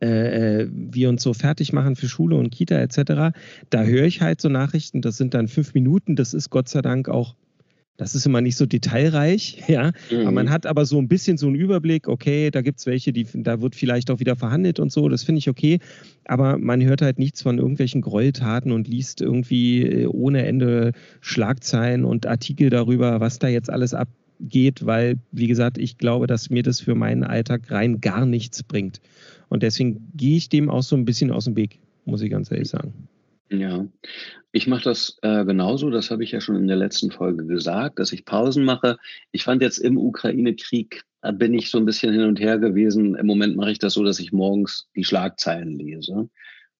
äh, 0.00 0.62
äh, 0.62 0.68
wir 0.70 1.08
uns 1.08 1.22
so 1.22 1.34
fertig 1.34 1.72
machen 1.72 1.96
für 1.96 2.08
Schule 2.08 2.36
und 2.36 2.50
Kita 2.50 2.76
etc., 2.76 3.36
da 3.68 3.84
höre 3.84 4.04
ich 4.04 4.20
halt 4.22 4.40
so 4.40 4.48
Nachrichten, 4.48 5.02
das 5.02 5.16
sind 5.16 5.34
dann 5.34 5.48
fünf 5.48 5.74
Minuten, 5.74 6.16
das 6.16 6.32
ist 6.32 6.50
Gott 6.50 6.68
sei 6.68 6.80
Dank 6.80 7.08
auch, 7.08 7.34
das 7.98 8.14
ist 8.14 8.24
immer 8.24 8.40
nicht 8.40 8.56
so 8.56 8.64
detailreich, 8.64 9.62
ja, 9.68 9.92
mhm. 10.10 10.20
aber 10.22 10.32
man 10.32 10.50
hat 10.50 10.64
aber 10.64 10.86
so 10.86 10.98
ein 10.98 11.08
bisschen 11.08 11.36
so 11.36 11.48
einen 11.48 11.56
Überblick, 11.56 12.08
okay, 12.08 12.50
da 12.50 12.62
gibt 12.62 12.78
es 12.78 12.86
welche, 12.86 13.12
die, 13.12 13.26
da 13.34 13.60
wird 13.60 13.74
vielleicht 13.74 14.10
auch 14.10 14.20
wieder 14.20 14.36
verhandelt 14.36 14.80
und 14.80 14.90
so, 14.90 15.08
das 15.10 15.22
finde 15.22 15.40
ich 15.40 15.50
okay, 15.50 15.80
aber 16.24 16.56
man 16.56 16.82
hört 16.82 17.02
halt 17.02 17.18
nichts 17.18 17.42
von 17.42 17.58
irgendwelchen 17.58 18.00
Gräueltaten 18.00 18.72
und 18.72 18.88
liest 18.88 19.20
irgendwie 19.20 19.82
äh, 19.82 20.06
ohne 20.06 20.46
Ende 20.46 20.92
Schlagzeilen 21.20 22.06
und 22.06 22.26
Artikel 22.26 22.70
darüber, 22.70 23.20
was 23.20 23.38
da 23.38 23.48
jetzt 23.48 23.68
alles 23.68 23.92
abgeht, 24.40 24.84
weil, 24.86 25.18
wie 25.32 25.46
gesagt, 25.46 25.78
ich 25.78 25.98
glaube, 25.98 26.26
dass 26.26 26.50
mir 26.50 26.62
das 26.62 26.80
für 26.80 26.94
meinen 26.94 27.24
Alltag 27.24 27.70
rein 27.70 28.00
gar 28.00 28.26
nichts 28.26 28.62
bringt. 28.62 29.00
Und 29.48 29.62
deswegen 29.62 30.10
gehe 30.14 30.36
ich 30.36 30.48
dem 30.48 30.70
auch 30.70 30.82
so 30.82 30.96
ein 30.96 31.04
bisschen 31.04 31.30
aus 31.30 31.44
dem 31.44 31.56
Weg, 31.56 31.78
muss 32.04 32.22
ich 32.22 32.30
ganz 32.30 32.50
ehrlich 32.50 32.68
sagen. 32.68 33.08
Ja, 33.50 33.84
ich 34.52 34.68
mache 34.68 34.84
das 34.84 35.18
äh, 35.22 35.44
genauso. 35.44 35.90
Das 35.90 36.10
habe 36.10 36.22
ich 36.22 36.30
ja 36.30 36.40
schon 36.40 36.56
in 36.56 36.68
der 36.68 36.76
letzten 36.76 37.10
Folge 37.10 37.44
gesagt, 37.46 37.98
dass 37.98 38.12
ich 38.12 38.24
Pausen 38.24 38.64
mache. 38.64 38.96
Ich 39.32 39.42
fand 39.42 39.60
jetzt 39.60 39.78
im 39.78 39.98
Ukraine-Krieg 39.98 41.02
äh, 41.22 41.32
bin 41.32 41.54
ich 41.54 41.70
so 41.70 41.78
ein 41.78 41.84
bisschen 41.84 42.12
hin 42.12 42.24
und 42.24 42.38
her 42.38 42.58
gewesen. 42.58 43.16
Im 43.16 43.26
Moment 43.26 43.56
mache 43.56 43.72
ich 43.72 43.80
das 43.80 43.94
so, 43.94 44.04
dass 44.04 44.20
ich 44.20 44.32
morgens 44.32 44.88
die 44.94 45.04
Schlagzeilen 45.04 45.76
lese. 45.76 46.28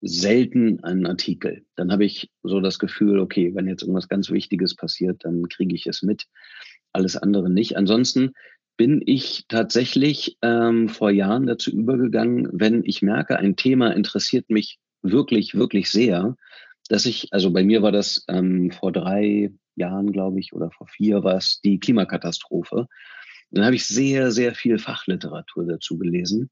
Selten 0.00 0.82
einen 0.82 1.06
Artikel. 1.06 1.64
Dann 1.74 1.92
habe 1.92 2.04
ich 2.04 2.30
so 2.42 2.60
das 2.60 2.78
Gefühl, 2.78 3.18
okay, 3.18 3.54
wenn 3.54 3.66
jetzt 3.66 3.82
irgendwas 3.82 4.08
ganz 4.08 4.30
Wichtiges 4.30 4.74
passiert, 4.74 5.24
dann 5.24 5.48
kriege 5.48 5.74
ich 5.74 5.86
es 5.86 6.02
mit. 6.02 6.26
Alles 6.92 7.16
andere 7.16 7.50
nicht. 7.50 7.76
Ansonsten 7.76 8.32
bin 8.76 9.02
ich 9.04 9.44
tatsächlich 9.48 10.38
ähm, 10.42 10.88
vor 10.88 11.10
Jahren 11.10 11.46
dazu 11.46 11.70
übergegangen, 11.70 12.48
wenn 12.52 12.82
ich 12.84 13.02
merke, 13.02 13.38
ein 13.38 13.56
Thema 13.56 13.94
interessiert 13.94 14.48
mich 14.48 14.78
wirklich, 15.02 15.54
wirklich 15.54 15.90
sehr, 15.90 16.36
dass 16.88 17.06
ich, 17.06 17.32
also 17.32 17.52
bei 17.52 17.62
mir 17.62 17.82
war 17.82 17.92
das 17.92 18.24
ähm, 18.28 18.70
vor 18.70 18.90
drei 18.90 19.52
Jahren, 19.76 20.12
glaube 20.12 20.40
ich, 20.40 20.52
oder 20.52 20.70
vor 20.70 20.86
vier 20.86 21.22
war 21.24 21.36
es 21.36 21.60
die 21.60 21.78
Klimakatastrophe. 21.78 22.86
Dann 23.50 23.64
habe 23.64 23.76
ich 23.76 23.84
sehr, 23.86 24.30
sehr 24.30 24.54
viel 24.54 24.78
Fachliteratur 24.78 25.66
dazu 25.66 25.98
gelesen 25.98 26.50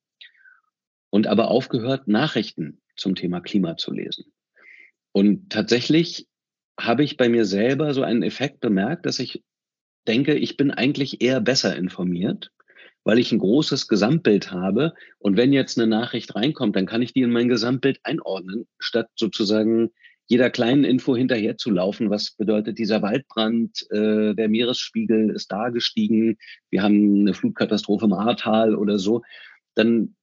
und 1.10 1.26
aber 1.26 1.48
aufgehört, 1.48 2.08
Nachrichten 2.08 2.80
zum 2.96 3.14
Thema 3.14 3.40
Klima 3.40 3.76
zu 3.76 3.92
lesen. 3.92 4.32
Und 5.12 5.50
tatsächlich 5.50 6.28
habe 6.78 7.02
ich 7.02 7.16
bei 7.16 7.28
mir 7.28 7.44
selber 7.44 7.94
so 7.94 8.02
einen 8.02 8.22
Effekt 8.22 8.60
bemerkt, 8.60 9.06
dass 9.06 9.18
ich 9.18 9.42
denke, 10.08 10.34
ich 10.34 10.56
bin 10.56 10.70
eigentlich 10.70 11.20
eher 11.20 11.40
besser 11.40 11.76
informiert, 11.76 12.50
weil 13.04 13.18
ich 13.18 13.30
ein 13.32 13.38
großes 13.38 13.88
Gesamtbild 13.88 14.50
habe. 14.50 14.94
Und 15.18 15.36
wenn 15.36 15.52
jetzt 15.52 15.78
eine 15.78 15.86
Nachricht 15.86 16.34
reinkommt, 16.34 16.74
dann 16.76 16.86
kann 16.86 17.02
ich 17.02 17.12
die 17.12 17.22
in 17.22 17.30
mein 17.30 17.48
Gesamtbild 17.48 18.00
einordnen, 18.02 18.66
statt 18.78 19.08
sozusagen 19.14 19.90
jeder 20.26 20.50
kleinen 20.50 20.84
Info 20.84 21.16
hinterher 21.16 21.56
zu 21.56 21.70
laufen. 21.70 22.10
Was 22.10 22.32
bedeutet 22.32 22.78
dieser 22.78 23.00
Waldbrand? 23.00 23.86
Äh, 23.90 24.34
der 24.34 24.48
Meeresspiegel 24.48 25.30
ist 25.30 25.50
da 25.50 25.70
gestiegen. 25.70 26.36
Wir 26.70 26.82
haben 26.82 27.20
eine 27.20 27.34
Flutkatastrophe 27.34 28.04
im 28.04 28.12
Ahrtal 28.12 28.74
oder 28.74 28.98
so. 28.98 29.22
Dann, 29.74 30.16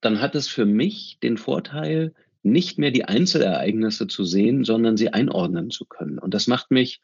dann 0.00 0.20
hat 0.20 0.36
es 0.36 0.46
für 0.46 0.64
mich 0.64 1.18
den 1.22 1.38
Vorteil, 1.38 2.14
nicht 2.44 2.78
mehr 2.78 2.92
die 2.92 3.04
Einzelereignisse 3.04 4.06
zu 4.06 4.24
sehen, 4.24 4.64
sondern 4.64 4.96
sie 4.96 5.12
einordnen 5.12 5.70
zu 5.70 5.84
können. 5.84 6.20
Und 6.20 6.34
das 6.34 6.46
macht 6.46 6.70
mich 6.70 7.00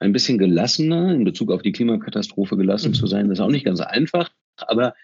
ein 0.00 0.12
bisschen 0.12 0.38
gelassener 0.38 1.14
in 1.14 1.24
Bezug 1.24 1.52
auf 1.52 1.62
die 1.62 1.72
Klimakatastrophe 1.72 2.56
gelassen 2.56 2.88
mhm. 2.88 2.94
zu 2.94 3.06
sein. 3.06 3.28
Das 3.28 3.38
ist 3.38 3.44
auch 3.44 3.50
nicht 3.50 3.66
ganz 3.66 3.80
einfach, 3.80 4.30
aber 4.56 4.94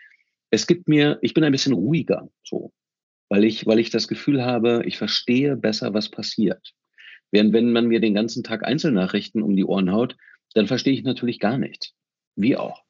es 0.51 0.67
gibt 0.67 0.89
mir, 0.89 1.19
ich 1.23 1.35
bin 1.35 1.45
ein 1.45 1.53
bisschen 1.53 1.75
ruhiger, 1.75 2.29
so, 2.43 2.73
weil 3.29 3.45
ich, 3.45 3.67
weil 3.67 3.79
ich 3.79 3.91
das 3.91 4.09
Gefühl 4.09 4.45
habe, 4.45 4.83
ich 4.87 4.97
verstehe 4.97 5.57
besser, 5.57 5.95
was 5.95 6.11
passiert. 6.11 6.73
Während 7.31 7.53
wenn 7.53 7.73
man 7.73 7.87
mir 7.87 8.01
den 8.01 8.15
ganzen 8.15 8.43
Tag 8.43 8.65
Einzelnachrichten 8.65 9.43
um 9.43 9.57
die 9.57 9.65
Ohren 9.65 9.93
haut, 9.93 10.17
dann 10.55 10.67
verstehe 10.67 10.95
ich 10.95 11.03
natürlich 11.03 11.41
gar 11.41 11.59
nichts. 11.59 11.93
Wie 12.35 12.57
auch. 12.57 12.86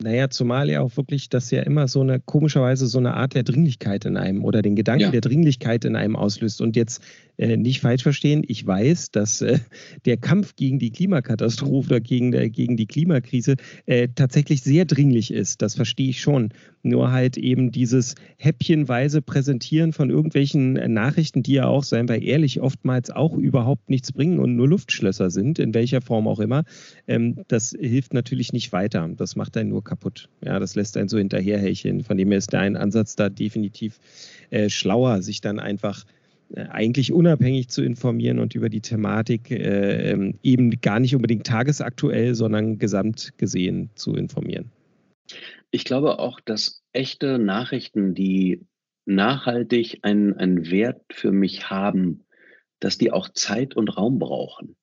Naja, 0.00 0.30
zumal 0.30 0.70
ja 0.70 0.80
auch 0.80 0.96
wirklich 0.96 1.28
das 1.28 1.50
ja 1.50 1.62
immer 1.62 1.88
so 1.88 2.02
eine, 2.02 2.20
komischerweise 2.20 2.86
so 2.86 2.98
eine 2.98 3.14
Art 3.14 3.34
der 3.34 3.42
Dringlichkeit 3.42 4.04
in 4.04 4.16
einem 4.16 4.44
oder 4.44 4.62
den 4.62 4.76
Gedanken 4.76 5.02
ja. 5.02 5.10
der 5.10 5.20
Dringlichkeit 5.20 5.84
in 5.84 5.96
einem 5.96 6.14
auslöst. 6.14 6.60
Und 6.60 6.76
jetzt 6.76 7.02
äh, 7.38 7.56
nicht 7.56 7.80
falsch 7.80 8.02
verstehen, 8.02 8.44
ich 8.46 8.66
weiß, 8.66 9.10
dass 9.10 9.40
äh, 9.42 9.58
der 10.04 10.16
Kampf 10.16 10.54
gegen 10.56 10.78
die 10.78 10.90
Klimakatastrophe 10.90 11.88
oder 11.88 12.00
gegen, 12.00 12.32
äh, 12.32 12.48
gegen 12.48 12.76
die 12.76 12.86
Klimakrise 12.86 13.56
äh, 13.86 14.08
tatsächlich 14.14 14.62
sehr 14.62 14.84
dringlich 14.84 15.32
ist. 15.32 15.62
Das 15.62 15.74
verstehe 15.74 16.10
ich 16.10 16.20
schon. 16.20 16.50
Nur 16.82 17.10
halt 17.10 17.36
eben 17.36 17.72
dieses 17.72 18.14
häppchenweise 18.38 19.20
Präsentieren 19.20 19.92
von 19.92 20.10
irgendwelchen 20.10 20.76
äh, 20.76 20.88
Nachrichten, 20.88 21.42
die 21.42 21.54
ja 21.54 21.66
auch, 21.66 21.82
seien 21.82 22.08
wir 22.08 22.22
ehrlich, 22.22 22.60
oftmals 22.60 23.10
auch 23.10 23.36
überhaupt 23.36 23.90
nichts 23.90 24.12
bringen 24.12 24.38
und 24.38 24.54
nur 24.54 24.68
Luftschlösser 24.68 25.30
sind, 25.30 25.58
in 25.58 25.74
welcher 25.74 26.00
Form 26.00 26.28
auch 26.28 26.40
immer, 26.40 26.64
ähm, 27.06 27.40
das 27.48 27.74
hilft 27.78 28.14
natürlich 28.14 28.52
nicht 28.52 28.72
weiter. 28.72 29.08
Das 29.16 29.36
macht 29.36 29.56
einen 29.56 29.70
nur 29.70 29.84
kaputt. 29.88 30.28
Ja, 30.44 30.58
das 30.58 30.74
lässt 30.74 30.96
einen 30.96 31.08
so 31.08 31.18
hinterherhecheln. 31.18 32.04
Von 32.04 32.16
dem 32.16 32.28
her 32.28 32.38
ist 32.38 32.52
dein 32.52 32.76
Ansatz 32.76 33.16
da 33.16 33.28
definitiv 33.28 33.98
äh, 34.50 34.68
schlauer, 34.68 35.22
sich 35.22 35.40
dann 35.40 35.58
einfach 35.58 36.04
äh, 36.54 36.66
eigentlich 36.68 37.12
unabhängig 37.12 37.68
zu 37.68 37.82
informieren 37.82 38.38
und 38.38 38.54
über 38.54 38.68
die 38.68 38.82
Thematik 38.82 39.50
äh, 39.50 40.12
ähm, 40.12 40.38
eben 40.42 40.80
gar 40.80 41.00
nicht 41.00 41.16
unbedingt 41.16 41.46
tagesaktuell, 41.46 42.34
sondern 42.34 42.78
gesamt 42.78 43.32
gesehen 43.38 43.90
zu 43.94 44.14
informieren. 44.14 44.70
Ich 45.70 45.84
glaube 45.84 46.18
auch, 46.18 46.40
dass 46.40 46.82
echte 46.92 47.38
Nachrichten, 47.38 48.14
die 48.14 48.66
nachhaltig 49.06 50.00
einen, 50.02 50.34
einen 50.34 50.70
Wert 50.70 51.02
für 51.10 51.32
mich 51.32 51.70
haben, 51.70 52.24
dass 52.80 52.98
die 52.98 53.10
auch 53.10 53.28
Zeit 53.30 53.74
und 53.74 53.96
Raum 53.96 54.18
brauchen. 54.18 54.76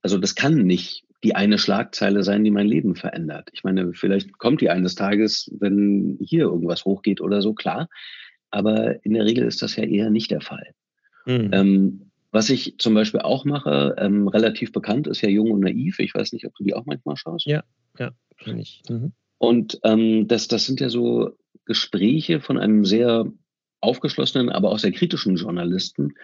Also 0.00 0.18
das 0.18 0.34
kann 0.34 0.66
nicht 0.66 1.04
die 1.24 1.34
eine 1.34 1.58
Schlagzeile 1.58 2.22
sein, 2.22 2.44
die 2.44 2.50
mein 2.50 2.68
Leben 2.68 2.94
verändert. 2.94 3.48
Ich 3.52 3.64
meine, 3.64 3.94
vielleicht 3.94 4.36
kommt 4.38 4.60
die 4.60 4.68
eines 4.68 4.94
Tages, 4.94 5.50
wenn 5.58 6.18
hier 6.20 6.42
irgendwas 6.42 6.84
hochgeht 6.84 7.22
oder 7.22 7.40
so, 7.40 7.54
klar. 7.54 7.88
Aber 8.50 9.04
in 9.04 9.14
der 9.14 9.24
Regel 9.24 9.46
ist 9.46 9.62
das 9.62 9.74
ja 9.74 9.84
eher 9.84 10.10
nicht 10.10 10.30
der 10.30 10.42
Fall. 10.42 10.74
Mhm. 11.24 11.50
Ähm, 11.52 12.10
was 12.30 12.50
ich 12.50 12.76
zum 12.78 12.92
Beispiel 12.92 13.20
auch 13.20 13.46
mache, 13.46 13.94
ähm, 13.98 14.28
relativ 14.28 14.70
bekannt, 14.72 15.06
ist 15.06 15.22
ja 15.22 15.30
Jung 15.30 15.50
und 15.50 15.60
Naiv. 15.60 15.98
Ich 15.98 16.14
weiß 16.14 16.32
nicht, 16.32 16.46
ob 16.46 16.54
du 16.56 16.64
die 16.64 16.74
auch 16.74 16.84
manchmal 16.84 17.16
schaust. 17.16 17.46
Ja, 17.46 17.64
ja, 17.98 18.10
kenne 18.36 18.60
ich. 18.60 18.82
Mhm. 18.90 19.12
Und 19.38 19.80
ähm, 19.82 20.28
das, 20.28 20.46
das 20.48 20.66
sind 20.66 20.80
ja 20.80 20.90
so 20.90 21.38
Gespräche 21.64 22.40
von 22.40 22.58
einem 22.58 22.84
sehr 22.84 23.32
aufgeschlossenen, 23.80 24.50
aber 24.50 24.70
auch 24.70 24.78
sehr 24.78 24.92
kritischen 24.92 25.36
Journalisten. 25.36 26.14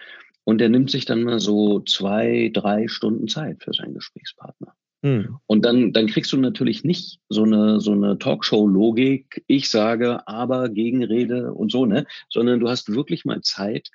Und 0.43 0.59
der 0.59 0.69
nimmt 0.69 0.91
sich 0.91 1.05
dann 1.05 1.23
mal 1.23 1.39
so 1.39 1.79
zwei, 1.79 2.51
drei 2.53 2.87
Stunden 2.87 3.27
Zeit 3.27 3.63
für 3.63 3.73
seinen 3.73 3.95
Gesprächspartner. 3.95 4.75
Mhm. 5.01 5.37
Und 5.47 5.65
dann, 5.65 5.93
dann 5.93 6.07
kriegst 6.07 6.31
du 6.31 6.37
natürlich 6.37 6.83
nicht 6.83 7.19
so 7.29 7.43
eine, 7.43 7.79
so 7.79 7.91
eine 7.91 8.17
Talkshow-Logik, 8.19 9.43
ich 9.47 9.69
sage 9.69 10.27
aber 10.27 10.69
Gegenrede 10.69 11.53
und 11.53 11.71
so, 11.71 11.85
ne? 11.85 12.05
Sondern 12.29 12.59
du 12.59 12.69
hast 12.69 12.93
wirklich 12.93 13.25
mal 13.25 13.41
Zeit, 13.41 13.89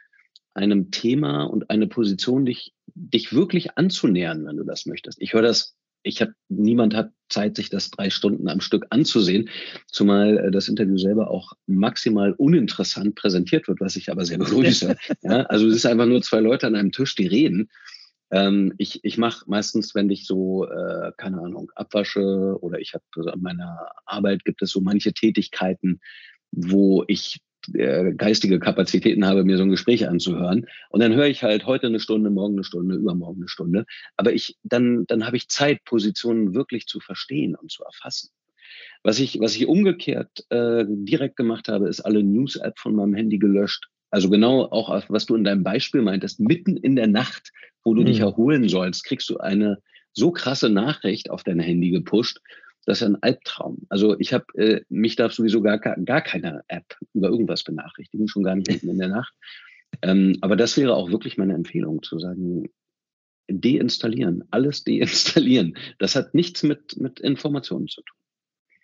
einem 0.54 0.90
Thema 0.90 1.44
und 1.44 1.70
eine 1.70 1.86
Position 1.86 2.46
dich, 2.46 2.72
dich 2.94 3.32
wirklich 3.34 3.76
anzunähern, 3.76 4.46
wenn 4.46 4.56
du 4.56 4.64
das 4.64 4.86
möchtest. 4.86 5.20
Ich 5.20 5.34
höre 5.34 5.42
das 5.42 5.76
ich 6.06 6.20
habe, 6.20 6.34
niemand 6.48 6.94
hat 6.94 7.10
Zeit, 7.28 7.56
sich 7.56 7.68
das 7.68 7.90
drei 7.90 8.10
Stunden 8.10 8.48
am 8.48 8.60
Stück 8.60 8.86
anzusehen, 8.90 9.50
zumal 9.88 10.38
äh, 10.38 10.50
das 10.50 10.68
Interview 10.68 10.96
selber 10.96 11.30
auch 11.30 11.52
maximal 11.66 12.32
uninteressant 12.32 13.16
präsentiert 13.16 13.66
wird, 13.68 13.80
was 13.80 13.96
ich 13.96 14.10
aber 14.10 14.24
sehr 14.24 14.38
begrüße. 14.38 14.96
ja, 15.22 15.42
also 15.42 15.66
es 15.66 15.76
ist 15.76 15.86
einfach 15.86 16.06
nur 16.06 16.22
zwei 16.22 16.40
Leute 16.40 16.66
an 16.66 16.76
einem 16.76 16.92
Tisch, 16.92 17.14
die 17.16 17.26
reden. 17.26 17.68
Ähm, 18.30 18.74
ich 18.78 19.04
ich 19.04 19.18
mache 19.18 19.44
meistens, 19.48 19.94
wenn 19.94 20.10
ich 20.10 20.26
so, 20.26 20.66
äh, 20.66 21.12
keine 21.16 21.40
Ahnung, 21.40 21.70
abwasche 21.74 22.56
oder 22.60 22.80
ich 22.80 22.94
habe 22.94 23.04
also 23.14 23.30
an 23.30 23.40
meiner 23.40 23.88
Arbeit 24.04 24.44
gibt 24.44 24.62
es 24.62 24.70
so 24.70 24.80
manche 24.80 25.12
Tätigkeiten, 25.12 26.00
wo 26.50 27.04
ich 27.06 27.40
äh, 27.74 28.12
geistige 28.12 28.58
Kapazitäten 28.58 29.26
habe, 29.26 29.44
mir 29.44 29.56
so 29.56 29.64
ein 29.64 29.70
Gespräch 29.70 30.08
anzuhören. 30.08 30.66
Und 30.90 31.00
dann 31.00 31.14
höre 31.14 31.26
ich 31.26 31.42
halt 31.42 31.66
heute 31.66 31.86
eine 31.88 32.00
Stunde, 32.00 32.30
morgen 32.30 32.54
eine 32.54 32.64
Stunde, 32.64 32.94
übermorgen 32.96 33.42
eine 33.42 33.48
Stunde. 33.48 33.86
Aber 34.16 34.32
ich, 34.32 34.56
dann, 34.62 35.04
dann 35.06 35.26
habe 35.26 35.36
ich 35.36 35.48
Zeit, 35.48 35.84
Positionen 35.84 36.54
wirklich 36.54 36.86
zu 36.86 37.00
verstehen 37.00 37.54
und 37.54 37.70
zu 37.70 37.82
erfassen. 37.84 38.30
Was 39.02 39.18
ich, 39.18 39.40
was 39.40 39.54
ich 39.56 39.66
umgekehrt 39.66 40.46
äh, 40.50 40.84
direkt 40.88 41.36
gemacht 41.36 41.68
habe, 41.68 41.88
ist 41.88 42.00
alle 42.00 42.22
News-App 42.22 42.78
von 42.78 42.94
meinem 42.94 43.14
Handy 43.14 43.38
gelöscht. 43.38 43.88
Also 44.10 44.30
genau 44.30 44.62
auch, 44.64 45.04
was 45.08 45.26
du 45.26 45.34
in 45.34 45.44
deinem 45.44 45.64
Beispiel 45.64 46.02
meintest, 46.02 46.40
mitten 46.40 46.76
in 46.76 46.96
der 46.96 47.06
Nacht, 47.06 47.52
wo 47.86 47.94
du 47.94 48.02
mhm. 48.02 48.06
dich 48.06 48.20
erholen 48.20 48.68
sollst, 48.68 49.04
kriegst 49.04 49.30
du 49.30 49.38
eine 49.38 49.78
so 50.12 50.32
krasse 50.32 50.68
Nachricht 50.68 51.30
auf 51.30 51.44
dein 51.44 51.60
Handy 51.60 51.90
gepusht, 51.90 52.40
das 52.84 53.00
ist 53.00 53.06
ein 53.06 53.22
Albtraum. 53.22 53.78
Also 53.88 54.18
ich 54.18 54.32
habe, 54.32 54.44
äh, 54.54 54.80
mich 54.88 55.16
darf 55.16 55.32
sowieso 55.32 55.60
gar, 55.60 55.78
gar 55.78 56.20
keine 56.20 56.62
App 56.68 56.96
über 57.14 57.28
irgendwas 57.28 57.64
benachrichtigen, 57.64 58.28
schon 58.28 58.44
gar 58.44 58.54
nicht 58.54 58.68
mitten 58.68 58.88
in 58.88 58.98
der 58.98 59.08
Nacht. 59.08 59.34
Ähm, 60.02 60.36
aber 60.40 60.56
das 60.56 60.76
wäre 60.76 60.94
auch 60.94 61.10
wirklich 61.10 61.36
meine 61.36 61.54
Empfehlung, 61.54 62.02
zu 62.02 62.18
sagen, 62.18 62.68
deinstallieren, 63.48 64.44
alles 64.50 64.84
deinstallieren. 64.84 65.76
Das 65.98 66.16
hat 66.16 66.34
nichts 66.34 66.62
mit, 66.62 66.96
mit 66.96 67.20
Informationen 67.20 67.88
zu 67.88 68.02
tun. 68.02 68.18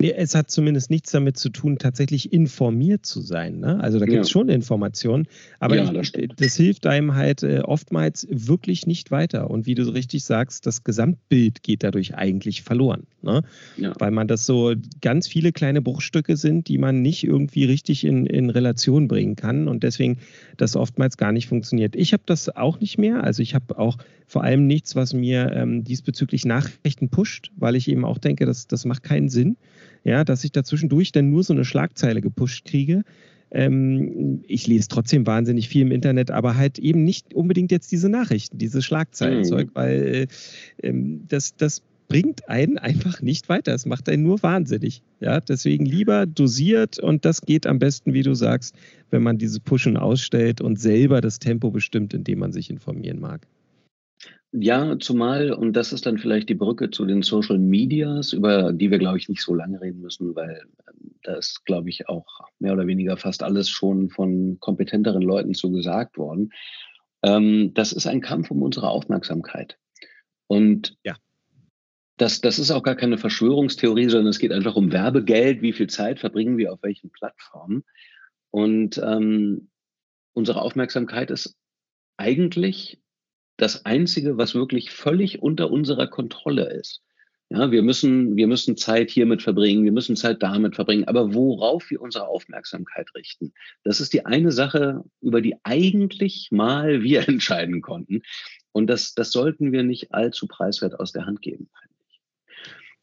Nee, 0.02 0.14
es 0.16 0.34
hat 0.34 0.50
zumindest 0.50 0.90
nichts 0.90 1.12
damit 1.12 1.36
zu 1.36 1.48
tun, 1.48 1.78
tatsächlich 1.78 2.32
informiert 2.32 3.06
zu 3.06 3.20
sein. 3.20 3.60
Ne? 3.60 3.78
Also 3.78 4.00
da 4.00 4.04
gibt 4.04 4.22
es 4.22 4.30
ja. 4.30 4.32
schon 4.32 4.48
Informationen, 4.48 5.28
aber 5.60 5.76
ja, 5.76 5.92
das, 5.92 6.10
das, 6.36 6.56
hilft 6.56 6.88
einem 6.88 7.14
halt 7.14 7.44
äh, 7.44 7.60
oftmals 7.60 8.26
wirklich 8.28 8.84
nicht 8.84 9.12
weiter. 9.12 9.48
Und 9.48 9.66
wie 9.66 9.76
du 9.76 9.84
so 9.84 9.92
richtig 9.92 10.24
sagst, 10.24 10.66
das 10.66 10.82
Gesamtbild 10.82 11.62
geht 11.62 11.84
dadurch 11.84 12.16
eigentlich 12.16 12.62
verloren. 12.62 13.04
Ne? 13.22 13.42
Ja. 13.76 13.92
Weil 13.96 14.10
man 14.10 14.26
das 14.26 14.44
so 14.44 14.74
ganz 15.00 15.28
viele 15.28 15.52
kleine 15.52 15.80
Bruchstücke 15.80 16.36
sind, 16.36 16.66
die 16.66 16.78
man 16.78 17.00
nicht 17.00 17.22
irgendwie 17.22 17.64
richtig 17.64 18.02
in, 18.02 18.26
in 18.26 18.50
Relation 18.50 19.06
bringen 19.06 19.36
kann 19.36 19.68
und 19.68 19.84
deswegen 19.84 20.18
das 20.56 20.74
oftmals 20.74 21.16
gar 21.16 21.30
nicht 21.30 21.46
funktioniert. 21.46 21.94
Ich 21.94 22.12
habe 22.12 22.24
das 22.26 22.48
auch 22.48 22.80
nicht 22.80 22.98
mehr. 22.98 23.22
Also 23.22 23.40
ich 23.40 23.54
habe 23.54 23.78
auch 23.78 23.98
vor 24.26 24.42
allem 24.42 24.66
nichts, 24.66 24.96
was 24.96 25.14
mir 25.14 25.52
ähm, 25.52 25.84
diesbezüglich 25.84 26.44
Nachrichten 26.44 27.08
pusht, 27.08 27.52
weil 27.54 27.76
ich 27.76 27.86
eben 27.86 28.04
auch 28.04 28.18
denke, 28.18 28.46
das, 28.46 28.66
das 28.66 28.84
macht 28.84 29.04
keinen 29.04 29.28
Sinn 29.28 29.56
ja, 30.04 30.24
dass 30.24 30.44
ich 30.44 30.52
dazwischendurch 30.52 31.12
dann 31.12 31.30
nur 31.30 31.42
so 31.42 31.52
eine 31.52 31.64
Schlagzeile 31.64 32.20
gepusht 32.20 32.64
kriege. 32.64 33.02
Ähm, 33.50 34.42
ich 34.46 34.66
lese 34.66 34.88
trotzdem 34.88 35.26
wahnsinnig 35.26 35.68
viel 35.68 35.82
im 35.82 35.92
Internet, 35.92 36.30
aber 36.30 36.56
halt 36.56 36.78
eben 36.78 37.04
nicht 37.04 37.34
unbedingt 37.34 37.70
jetzt 37.70 37.92
diese 37.92 38.08
Nachrichten, 38.08 38.58
dieses 38.58 38.84
Schlagzeilenzeug, 38.84 39.68
mhm. 39.68 39.74
weil 39.74 40.26
ähm, 40.82 41.24
das, 41.28 41.54
das 41.56 41.82
bringt 42.08 42.48
einen 42.48 42.78
einfach 42.78 43.22
nicht 43.22 43.48
weiter. 43.48 43.74
Es 43.74 43.86
macht 43.86 44.08
einen 44.08 44.22
nur 44.22 44.42
wahnsinnig. 44.42 45.02
Ja, 45.20 45.40
deswegen 45.40 45.86
lieber 45.86 46.26
dosiert 46.26 46.98
und 46.98 47.24
das 47.24 47.42
geht 47.42 47.66
am 47.66 47.78
besten, 47.78 48.12
wie 48.12 48.22
du 48.22 48.34
sagst, 48.34 48.74
wenn 49.10 49.22
man 49.22 49.38
diese 49.38 49.60
Pushen 49.60 49.96
ausstellt 49.96 50.60
und 50.60 50.80
selber 50.80 51.20
das 51.20 51.38
Tempo 51.38 51.70
bestimmt, 51.70 52.12
in 52.14 52.24
dem 52.24 52.38
man 52.38 52.52
sich 52.52 52.70
informieren 52.70 53.20
mag. 53.20 53.46
Ja, 54.54 54.98
zumal, 54.98 55.50
und 55.52 55.72
das 55.72 55.94
ist 55.94 56.04
dann 56.04 56.18
vielleicht 56.18 56.50
die 56.50 56.54
Brücke 56.54 56.90
zu 56.90 57.06
den 57.06 57.22
Social 57.22 57.58
Medias, 57.58 58.34
über 58.34 58.74
die 58.74 58.90
wir, 58.90 58.98
glaube 58.98 59.16
ich, 59.16 59.30
nicht 59.30 59.40
so 59.40 59.54
lange 59.54 59.80
reden 59.80 60.02
müssen, 60.02 60.36
weil 60.36 60.60
ähm, 60.88 61.14
da 61.22 61.36
ist, 61.36 61.64
glaube 61.64 61.88
ich, 61.88 62.06
auch 62.10 62.26
mehr 62.58 62.74
oder 62.74 62.86
weniger 62.86 63.16
fast 63.16 63.42
alles 63.42 63.70
schon 63.70 64.10
von 64.10 64.58
kompetenteren 64.60 65.22
Leuten 65.22 65.54
zu 65.54 65.72
gesagt 65.72 66.18
worden. 66.18 66.50
Ähm, 67.22 67.72
das 67.72 67.92
ist 67.92 68.06
ein 68.06 68.20
Kampf 68.20 68.50
um 68.50 68.60
unsere 68.60 68.90
Aufmerksamkeit. 68.90 69.78
Und 70.48 70.98
ja. 71.02 71.16
das, 72.18 72.42
das 72.42 72.58
ist 72.58 72.72
auch 72.72 72.82
gar 72.82 72.96
keine 72.96 73.16
Verschwörungstheorie, 73.16 74.10
sondern 74.10 74.28
es 74.28 74.38
geht 74.38 74.52
einfach 74.52 74.76
um 74.76 74.92
Werbegeld, 74.92 75.62
wie 75.62 75.72
viel 75.72 75.86
Zeit 75.86 76.18
verbringen 76.18 76.58
wir 76.58 76.74
auf 76.74 76.82
welchen 76.82 77.10
Plattformen. 77.10 77.84
Und 78.50 78.98
ähm, 79.02 79.70
unsere 80.34 80.60
Aufmerksamkeit 80.60 81.30
ist 81.30 81.56
eigentlich 82.18 83.01
das 83.56 83.84
Einzige, 83.84 84.38
was 84.38 84.54
wirklich 84.54 84.90
völlig 84.90 85.42
unter 85.42 85.70
unserer 85.70 86.06
Kontrolle 86.06 86.70
ist. 86.72 87.02
Ja, 87.50 87.70
wir 87.70 87.82
müssen, 87.82 88.34
wir 88.36 88.46
müssen 88.46 88.78
Zeit 88.78 89.10
hiermit 89.10 89.42
verbringen, 89.42 89.84
wir 89.84 89.92
müssen 89.92 90.16
Zeit 90.16 90.42
damit 90.42 90.74
verbringen. 90.74 91.04
Aber 91.04 91.34
worauf 91.34 91.90
wir 91.90 92.00
unsere 92.00 92.26
Aufmerksamkeit 92.26 93.14
richten, 93.14 93.52
das 93.84 94.00
ist 94.00 94.14
die 94.14 94.24
eine 94.24 94.52
Sache, 94.52 95.04
über 95.20 95.42
die 95.42 95.56
eigentlich 95.62 96.48
mal 96.50 97.02
wir 97.02 97.28
entscheiden 97.28 97.82
konnten. 97.82 98.22
Und 98.72 98.86
das, 98.86 99.12
das 99.12 99.32
sollten 99.32 99.70
wir 99.70 99.82
nicht 99.82 100.14
allzu 100.14 100.46
preiswert 100.46 100.98
aus 100.98 101.12
der 101.12 101.26
Hand 101.26 101.42
geben. 101.42 101.68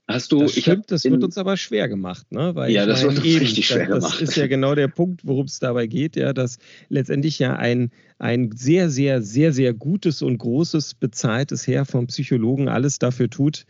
Hast 0.09 0.31
du, 0.31 0.39
das 0.39 0.55
stimmt, 0.55 0.89
das 0.89 1.03
wird 1.03 1.23
uns 1.23 1.37
aber 1.37 1.55
schwer 1.55 1.87
gemacht, 1.87 2.31
ne? 2.31 2.55
Weil 2.55 2.71
ja, 2.71 2.87
das 2.87 3.03
meine, 3.03 3.09
wird 3.09 3.25
uns 3.25 3.31
eben, 3.31 3.39
richtig 3.45 3.67
schwer 3.67 3.85
das, 3.85 3.97
gemacht. 3.97 4.21
Das 4.21 4.29
ist 4.29 4.35
ja 4.37 4.47
genau 4.47 4.73
der 4.73 4.87
Punkt, 4.87 5.21
worum 5.23 5.45
es 5.45 5.59
dabei 5.59 5.85
geht, 5.85 6.15
ja, 6.15 6.33
dass 6.33 6.57
letztendlich 6.89 7.37
ja 7.37 7.55
ein, 7.55 7.91
ein 8.17 8.49
sehr, 8.55 8.89
sehr, 8.89 9.21
sehr, 9.21 9.53
sehr 9.53 9.71
gutes 9.75 10.23
und 10.23 10.39
großes 10.39 10.95
bezahltes 10.95 11.67
Heer 11.67 11.85
vom 11.85 12.07
Psychologen 12.07 12.69
alles 12.69 12.97
dafür 12.97 13.29
tut, 13.29 13.67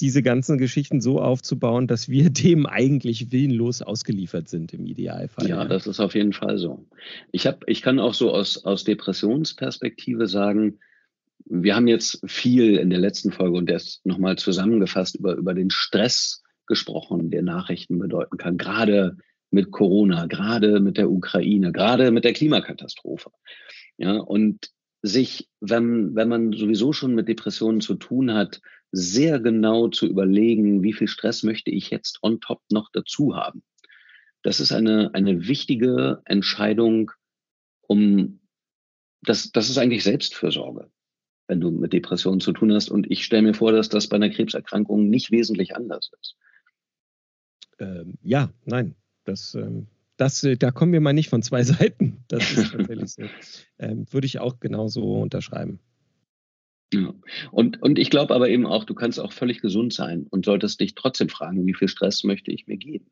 diese 0.00 0.22
ganzen 0.22 0.58
Geschichten 0.58 1.00
so 1.00 1.20
aufzubauen, 1.20 1.88
dass 1.88 2.08
wir 2.08 2.30
dem 2.30 2.66
eigentlich 2.66 3.32
willenlos 3.32 3.82
ausgeliefert 3.82 4.48
sind 4.48 4.72
im 4.72 4.86
Idealfall. 4.86 5.48
Ja, 5.48 5.56
ja. 5.56 5.64
das 5.64 5.88
ist 5.88 5.98
auf 5.98 6.14
jeden 6.14 6.32
Fall 6.32 6.58
so. 6.58 6.86
Ich, 7.32 7.48
hab, 7.48 7.68
ich 7.68 7.82
kann 7.82 7.98
auch 7.98 8.14
so 8.14 8.32
aus, 8.32 8.64
aus 8.64 8.84
Depressionsperspektive 8.84 10.28
sagen, 10.28 10.78
wir 11.46 11.74
haben 11.74 11.88
jetzt 11.88 12.20
viel 12.26 12.76
in 12.76 12.90
der 12.90 12.98
letzten 12.98 13.32
Folge 13.32 13.56
und 13.56 13.66
der 13.66 13.76
ist 13.76 14.04
nochmal 14.04 14.36
zusammengefasst 14.36 15.16
über, 15.16 15.34
über 15.34 15.54
den 15.54 15.70
Stress 15.70 16.42
gesprochen, 16.66 17.30
der 17.30 17.42
Nachrichten 17.42 17.98
bedeuten 17.98 18.36
kann, 18.36 18.56
gerade 18.56 19.16
mit 19.50 19.70
Corona, 19.72 20.26
gerade 20.26 20.80
mit 20.80 20.96
der 20.96 21.10
Ukraine, 21.10 21.72
gerade 21.72 22.10
mit 22.10 22.24
der 22.24 22.32
Klimakatastrophe. 22.32 23.30
Ja, 23.98 24.18
und 24.18 24.70
sich, 25.02 25.48
wenn, 25.60 26.14
wenn 26.14 26.28
man 26.28 26.52
sowieso 26.52 26.92
schon 26.92 27.14
mit 27.14 27.28
Depressionen 27.28 27.80
zu 27.80 27.94
tun 27.94 28.32
hat, 28.32 28.60
sehr 28.92 29.40
genau 29.40 29.88
zu 29.88 30.06
überlegen, 30.06 30.82
wie 30.82 30.92
viel 30.92 31.08
Stress 31.08 31.42
möchte 31.42 31.70
ich 31.70 31.90
jetzt 31.90 32.18
on 32.22 32.40
top 32.40 32.60
noch 32.70 32.90
dazu 32.92 33.34
haben. 33.34 33.62
Das 34.42 34.60
ist 34.60 34.72
eine, 34.72 35.14
eine 35.14 35.48
wichtige 35.48 36.22
Entscheidung, 36.24 37.10
um, 37.82 38.40
das, 39.22 39.50
das 39.52 39.68
ist 39.68 39.78
eigentlich 39.78 40.04
Selbstfürsorge 40.04 40.90
wenn 41.50 41.60
du 41.60 41.72
mit 41.72 41.92
Depressionen 41.92 42.40
zu 42.40 42.52
tun 42.52 42.72
hast. 42.72 42.90
Und 42.90 43.10
ich 43.10 43.24
stelle 43.24 43.42
mir 43.42 43.54
vor, 43.54 43.72
dass 43.72 43.88
das 43.88 44.06
bei 44.06 44.14
einer 44.14 44.30
Krebserkrankung 44.30 45.10
nicht 45.10 45.32
wesentlich 45.32 45.74
anders 45.74 46.12
ist. 46.20 46.36
Ähm, 47.80 48.14
ja, 48.22 48.52
nein, 48.64 48.94
das, 49.24 49.56
ähm, 49.56 49.88
das, 50.16 50.44
äh, 50.44 50.56
da 50.56 50.70
kommen 50.70 50.92
wir 50.92 51.00
mal 51.00 51.12
nicht 51.12 51.28
von 51.28 51.42
zwei 51.42 51.62
Seiten. 51.64 52.24
Das 52.28 52.52
ist 52.52 52.72
tatsächlich 52.72 53.10
so. 53.10 53.22
Ähm, 53.80 54.06
würde 54.12 54.26
ich 54.26 54.38
auch 54.38 54.60
genauso 54.60 55.20
unterschreiben. 55.20 55.80
Ja. 56.94 57.12
Und, 57.50 57.82
und 57.82 57.98
ich 57.98 58.10
glaube 58.10 58.32
aber 58.32 58.48
eben 58.48 58.66
auch, 58.66 58.84
du 58.84 58.94
kannst 58.94 59.18
auch 59.18 59.32
völlig 59.32 59.60
gesund 59.60 59.92
sein 59.92 60.26
und 60.30 60.44
solltest 60.44 60.80
dich 60.80 60.94
trotzdem 60.94 61.28
fragen, 61.28 61.66
wie 61.66 61.74
viel 61.74 61.88
Stress 61.88 62.22
möchte 62.22 62.52
ich 62.52 62.68
mir 62.68 62.76
geben. 62.76 63.10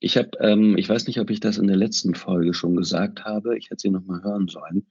Ich 0.00 0.18
habe, 0.18 0.30
ähm, 0.40 0.76
ich 0.76 0.88
weiß 0.88 1.06
nicht, 1.06 1.18
ob 1.18 1.30
ich 1.30 1.40
das 1.40 1.56
in 1.56 1.66
der 1.66 1.76
letzten 1.76 2.14
Folge 2.14 2.52
schon 2.52 2.76
gesagt 2.76 3.24
habe, 3.24 3.56
ich 3.56 3.70
hätte 3.70 3.80
sie 3.80 3.90
nochmal 3.90 4.22
hören 4.22 4.48
sollen. 4.48 4.86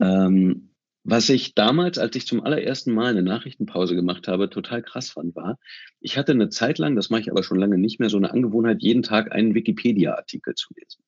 Ähm, 0.00 0.71
was 1.04 1.28
ich 1.28 1.54
damals, 1.54 1.98
als 1.98 2.14
ich 2.14 2.26
zum 2.26 2.44
allerersten 2.44 2.92
Mal 2.92 3.10
eine 3.10 3.22
Nachrichtenpause 3.22 3.94
gemacht 3.94 4.28
habe, 4.28 4.50
total 4.50 4.82
krass 4.82 5.10
fand, 5.10 5.34
war, 5.34 5.58
ich 6.00 6.16
hatte 6.16 6.32
eine 6.32 6.48
Zeit 6.48 6.78
lang, 6.78 6.94
das 6.94 7.10
mache 7.10 7.22
ich 7.22 7.30
aber 7.30 7.42
schon 7.42 7.58
lange 7.58 7.78
nicht 7.78 7.98
mehr, 7.98 8.08
so 8.08 8.16
eine 8.16 8.30
Angewohnheit, 8.30 8.82
jeden 8.82 9.02
Tag 9.02 9.32
einen 9.32 9.54
Wikipedia-Artikel 9.54 10.54
zu 10.54 10.72
lesen. 10.76 11.02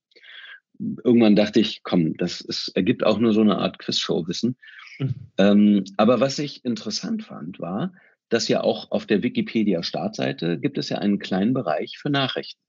Irgendwann 1.04 1.37
dachte 1.37 1.61
ich, 1.61 1.85
komm, 1.85 2.16
das 2.16 2.40
ist, 2.40 2.68
ergibt 2.74 3.04
auch 3.04 3.18
nur 3.18 3.33
so 3.33 3.42
eine 3.42 3.59
Art 3.59 3.78
Quizshow-Wissen. 3.78 4.57
Mhm. 4.98 5.14
Ähm, 5.38 5.85
aber 5.96 6.18
was 6.18 6.40
ich 6.40 6.64
interessant 6.64 7.22
fand, 7.22 7.61
war, 7.61 7.92
dass 8.28 8.48
ja 8.48 8.62
auch 8.62 8.90
auf 8.90 9.07
der 9.07 9.22
Wikipedia-Startseite 9.22 10.59
gibt 10.59 10.78
es 10.78 10.88
ja 10.88 10.98
einen 10.98 11.20
kleinen 11.20 11.54
Bereich 11.54 11.98
für 11.98 12.11
Nachrichten. 12.11 12.61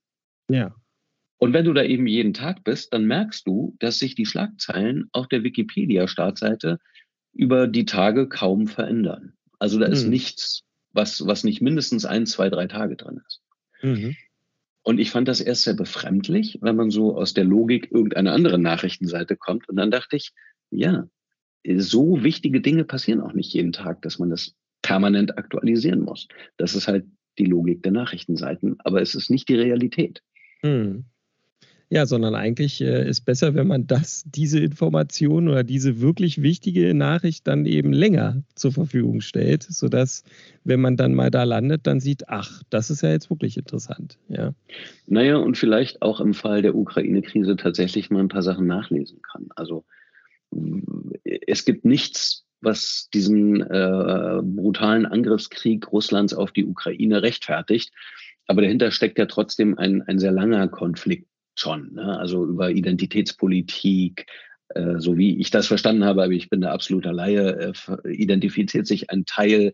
Ja. 0.50 0.76
Und 1.38 1.54
wenn 1.54 1.66
du 1.66 1.74
da 1.74 1.84
eben 1.84 2.06
jeden 2.06 2.34
Tag 2.34 2.64
bist, 2.64 2.94
dann 2.94 3.06
merkst 3.06 3.48
du, 3.48 3.76
dass 3.80 3.98
sich 3.98 4.14
die 4.14 4.28
Schlagzeilen 4.28 5.10
auf 5.12 5.28
der 5.28 5.44
Wikipedia-Startseite 5.44 6.78
über 7.36 7.68
die 7.68 7.86
Tage 7.86 8.28
kaum 8.28 8.68
verändern. 8.68 9.34
Also 9.60 9.78
da 9.78 9.86
ist 9.86 10.06
mhm. 10.06 10.12
nichts, 10.12 10.64
was, 10.94 11.26
was 11.28 11.44
nicht 11.44 11.62
mindestens 11.62 12.06
ein, 12.06 12.26
zwei, 12.26 12.50
drei 12.50 12.68
Tage 12.68 12.96
drin 12.96 13.22
ist. 13.28 13.42
Mhm. 13.82 14.16
Und 14.84 15.00
ich 15.00 15.12
fand 15.12 15.28
das 15.28 15.42
erst 15.42 15.64
sehr 15.64 15.74
befremdlich, 15.74 16.60
wenn 16.62 16.76
man 16.76 16.92
so 16.92 17.18
aus 17.18 17.34
der 17.34 17.44
Logik 17.44 17.92
irgendeiner 17.92 18.34
anderen 18.34 18.62
Nachrichtenseite 18.62 19.36
kommt. 19.36 19.68
Und 19.68 19.78
dann 19.78 19.92
dachte 19.92 20.16
ich, 20.16 20.32
ja, 20.70 21.08
so 21.78 22.24
wichtige 22.24 22.62
Dinge 22.62 22.86
passieren 22.86 23.22
auch 23.22 23.34
nicht 23.34 23.54
jeden 23.54 23.72
Tag, 23.72 24.02
dass 24.04 24.20
man 24.20 24.30
das 24.30 24.54
permanent 24.82 25.38
aktualisieren 25.38 26.02
muss. 26.02 26.28
Das 26.58 26.76
ist 26.76 26.88
halt 26.88 27.06
die 27.40 27.46
Logik 27.46 27.84
der 27.84 27.92
Nachrichtenseiten, 27.92 28.76
aber 28.80 29.02
es 29.02 29.16
ist 29.16 29.30
nicht 29.30 29.50
die 29.50 29.56
Realität. 29.56 30.22
Hm. 30.62 31.06
Ja, 31.90 32.08
sondern 32.08 32.34
eigentlich 32.34 32.82
äh, 32.82 33.08
ist 33.08 33.22
besser, 33.22 33.54
wenn 33.54 33.68
man 33.68 33.86
das, 33.86 34.24
diese 34.26 34.60
Information 34.60 35.48
oder 35.48 35.64
diese 35.64 36.02
wirklich 36.02 36.42
wichtige 36.42 36.94
Nachricht 36.96 37.48
dann 37.48 37.66
eben 37.66 37.94
länger 37.94 38.42
zur 38.56 38.72
Verfügung 38.72 39.22
stellt, 39.22 39.64
sodass, 39.64 40.24
wenn 40.64 40.82
man 40.82 40.98
dann 40.98 41.14
mal 41.14 41.30
da 41.30 41.44
landet, 41.44 41.86
dann 41.86 42.00
sieht, 42.00 42.28
ach, 42.28 42.64
das 42.72 42.90
ist 42.90 43.04
ja 43.04 43.12
jetzt 43.12 43.30
wirklich 43.30 43.56
interessant. 43.56 44.18
Ja. 44.30 44.54
Naja, 45.06 45.38
und 45.38 45.58
vielleicht 45.58 46.02
auch 46.02 46.20
im 46.20 46.34
Fall 46.34 46.64
der 46.64 46.76
Ukraine-Krise 46.76 47.56
tatsächlich 47.56 48.10
mal 48.10 48.22
ein 48.22 48.30
paar 48.30 48.44
Sachen 48.44 48.66
nachlesen 48.66 49.22
kann. 49.22 49.50
Also 49.56 49.86
es 51.48 51.66
gibt 51.66 51.86
nichts, 51.86 52.46
was 52.62 53.10
diesen 53.14 53.62
äh, 53.62 54.42
brutalen 54.42 55.06
Angriffskrieg 55.06 55.92
Russlands 55.92 56.34
auf 56.34 56.52
die 56.52 56.66
Ukraine 56.66 57.22
rechtfertigt. 57.22 57.92
Aber 58.48 58.62
dahinter 58.62 58.92
steckt 58.92 59.18
ja 59.18 59.26
trotzdem 59.26 59.78
ein, 59.78 60.02
ein 60.04 60.20
sehr 60.20 60.32
langer 60.32 60.68
Konflikt 60.68 61.28
schon. 61.60 61.94
Ne? 61.94 62.18
Also 62.18 62.46
über 62.46 62.72
Identitätspolitik, 62.72 64.28
äh, 64.70 65.00
so 65.00 65.18
wie 65.18 65.40
ich 65.40 65.52
das 65.52 65.68
verstanden 65.68 66.06
habe, 66.06 66.24
aber 66.24 66.34
ich 66.34 66.50
bin 66.50 66.62
da 66.62 66.72
absoluter 66.72 67.14
Laie, 67.14 67.74
äh, 67.74 68.12
identifiziert 68.12 68.88
sich 68.88 69.10
ein 69.10 69.26
Teil 69.26 69.74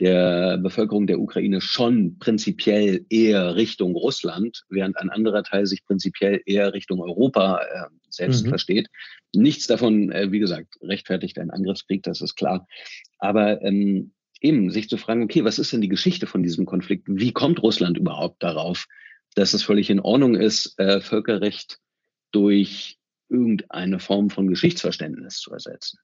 der 0.00 0.58
Bevölkerung 0.58 1.06
der 1.06 1.20
Ukraine 1.20 1.60
schon 1.60 2.18
prinzipiell 2.18 3.06
eher 3.08 3.56
Richtung 3.56 3.94
Russland, 3.94 4.64
während 4.68 4.98
ein 4.98 5.08
anderer 5.08 5.42
Teil 5.42 5.66
sich 5.66 5.84
prinzipiell 5.84 6.42
eher 6.44 6.74
Richtung 6.74 7.00
Europa 7.00 7.60
äh, 7.62 7.88
selbst 8.10 8.44
mhm. 8.44 8.50
versteht. 8.50 8.88
Nichts 9.34 9.66
davon, 9.66 10.12
äh, 10.12 10.30
wie 10.32 10.38
gesagt, 10.38 10.74
rechtfertigt 10.82 11.38
einen 11.38 11.50
Angriffskrieg, 11.50 12.02
das 12.02 12.20
ist 12.20 12.36
klar. 12.36 12.66
Aber 13.18 13.62
ähm, 13.62 14.12
eben 14.40 14.70
sich 14.70 14.88
zu 14.88 14.98
fragen, 14.98 15.22
okay, 15.22 15.44
was 15.44 15.58
ist 15.58 15.72
denn 15.72 15.80
die 15.80 15.88
Geschichte 15.88 16.26
von 16.26 16.42
diesem 16.42 16.66
Konflikt? 16.66 17.06
Wie 17.08 17.32
kommt 17.32 17.62
Russland 17.62 17.96
überhaupt 17.96 18.42
darauf, 18.42 18.86
dass 19.36 19.54
es 19.54 19.62
völlig 19.62 19.90
in 19.90 20.00
Ordnung 20.00 20.34
ist, 20.34 20.78
äh, 20.78 21.00
Völkerrecht 21.00 21.78
durch 22.32 22.98
irgendeine 23.28 24.00
Form 24.00 24.30
von 24.30 24.48
Geschichtsverständnis 24.48 25.38
zu 25.38 25.52
ersetzen. 25.52 25.98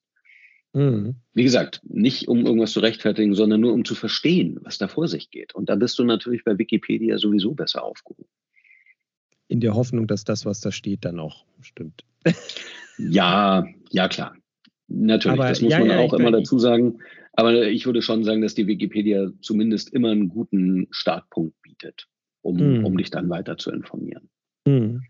Mhm. 0.75 1.17
Wie 1.33 1.43
gesagt, 1.43 1.81
nicht 1.85 2.29
um 2.29 2.47
irgendwas 2.47 2.73
zu 2.73 2.81
rechtfertigen, 2.81 3.35
sondern 3.35 3.61
nur 3.61 3.73
um 3.73 3.85
zu 3.85 3.95
verstehen, 3.95 4.59
was 4.63 4.79
da 4.79 4.87
vor 4.87 5.09
sich 5.09 5.31
geht. 5.31 5.55
Und 5.55 5.69
da 5.69 5.77
bist 5.77 5.99
du 5.99 6.05
natürlich 6.05 6.45
bei 6.45 6.59
Wikipedia 6.59 7.19
sowieso 7.19 7.55
besser 7.55 7.83
aufgehoben. 7.83 8.29
In 9.49 9.61
der 9.61 9.75
Hoffnung, 9.75 10.07
dass 10.07 10.25
das, 10.25 10.45
was 10.45 10.61
da 10.61 10.71
steht, 10.71 11.05
dann 11.05 11.19
auch 11.19 11.45
stimmt. 11.61 12.05
ja, 12.99 13.67
ja 13.91 14.09
klar. 14.09 14.37
Natürlich, 14.89 15.39
Aber, 15.39 15.49
das 15.49 15.63
muss 15.63 15.73
ja, 15.73 15.79
man 15.79 15.89
ja, 15.89 15.99
auch 16.01 16.13
immer 16.13 16.31
dazu 16.31 16.59
sagen. 16.59 16.99
Aber 17.33 17.67
ich 17.67 17.87
würde 17.87 18.03
schon 18.03 18.25
sagen, 18.25 18.43
dass 18.43 18.55
die 18.55 18.67
Wikipedia 18.67 19.31
zumindest 19.41 19.93
immer 19.93 20.11
einen 20.11 20.29
guten 20.29 20.87
Startpunkt 20.91 21.61
bietet 21.63 22.09
um, 22.43 22.59
hm. 22.59 22.85
um 22.85 22.97
dich 22.97 23.11
dann 23.11 23.31
weiter 23.31 23.57
zu 23.57 23.71
informieren. 23.71 24.29
Hm. 24.67 25.03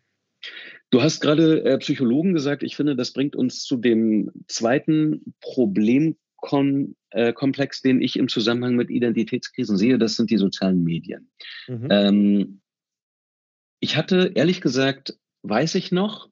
Du 0.91 1.01
hast 1.03 1.21
gerade 1.21 1.65
äh, 1.65 1.79
Psychologen 1.79 2.35
gesagt. 2.35 2.63
Ich 2.63 2.77
finde, 2.77 2.95
das 2.95 3.13
bringt 3.13 3.35
uns 3.35 3.65
zu 3.65 3.79
dem 3.79 4.31
zweiten 4.47 5.35
Problemkomplex, 5.41 7.81
äh, 7.81 7.89
den 7.89 8.03
ich 8.03 8.19
im 8.19 8.29
Zusammenhang 8.29 8.77
mit 8.77 8.91
Identitätskrisen 8.91 9.79
sehe. 9.79 9.97
Das 9.99 10.17
sind 10.17 10.31
die 10.31 10.37
sozialen 10.37 10.85
Medien. 10.85 11.31
Mhm. 11.67 11.89
Ähm, 11.91 12.61
ich 13.81 13.97
hatte, 13.97 14.33
ehrlich 14.35 14.61
gesagt, 14.61 15.17
weiß 15.43 15.77
ich 15.77 15.93
noch, 15.93 16.29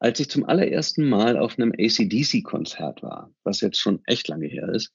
als 0.00 0.18
ich 0.18 0.30
zum 0.30 0.44
allerersten 0.44 1.08
Mal 1.08 1.36
auf 1.36 1.58
einem 1.58 1.72
ACDC-Konzert 1.72 3.02
war, 3.02 3.32
was 3.44 3.60
jetzt 3.60 3.78
schon 3.78 4.00
echt 4.06 4.28
lange 4.28 4.46
her 4.46 4.68
ist, 4.70 4.92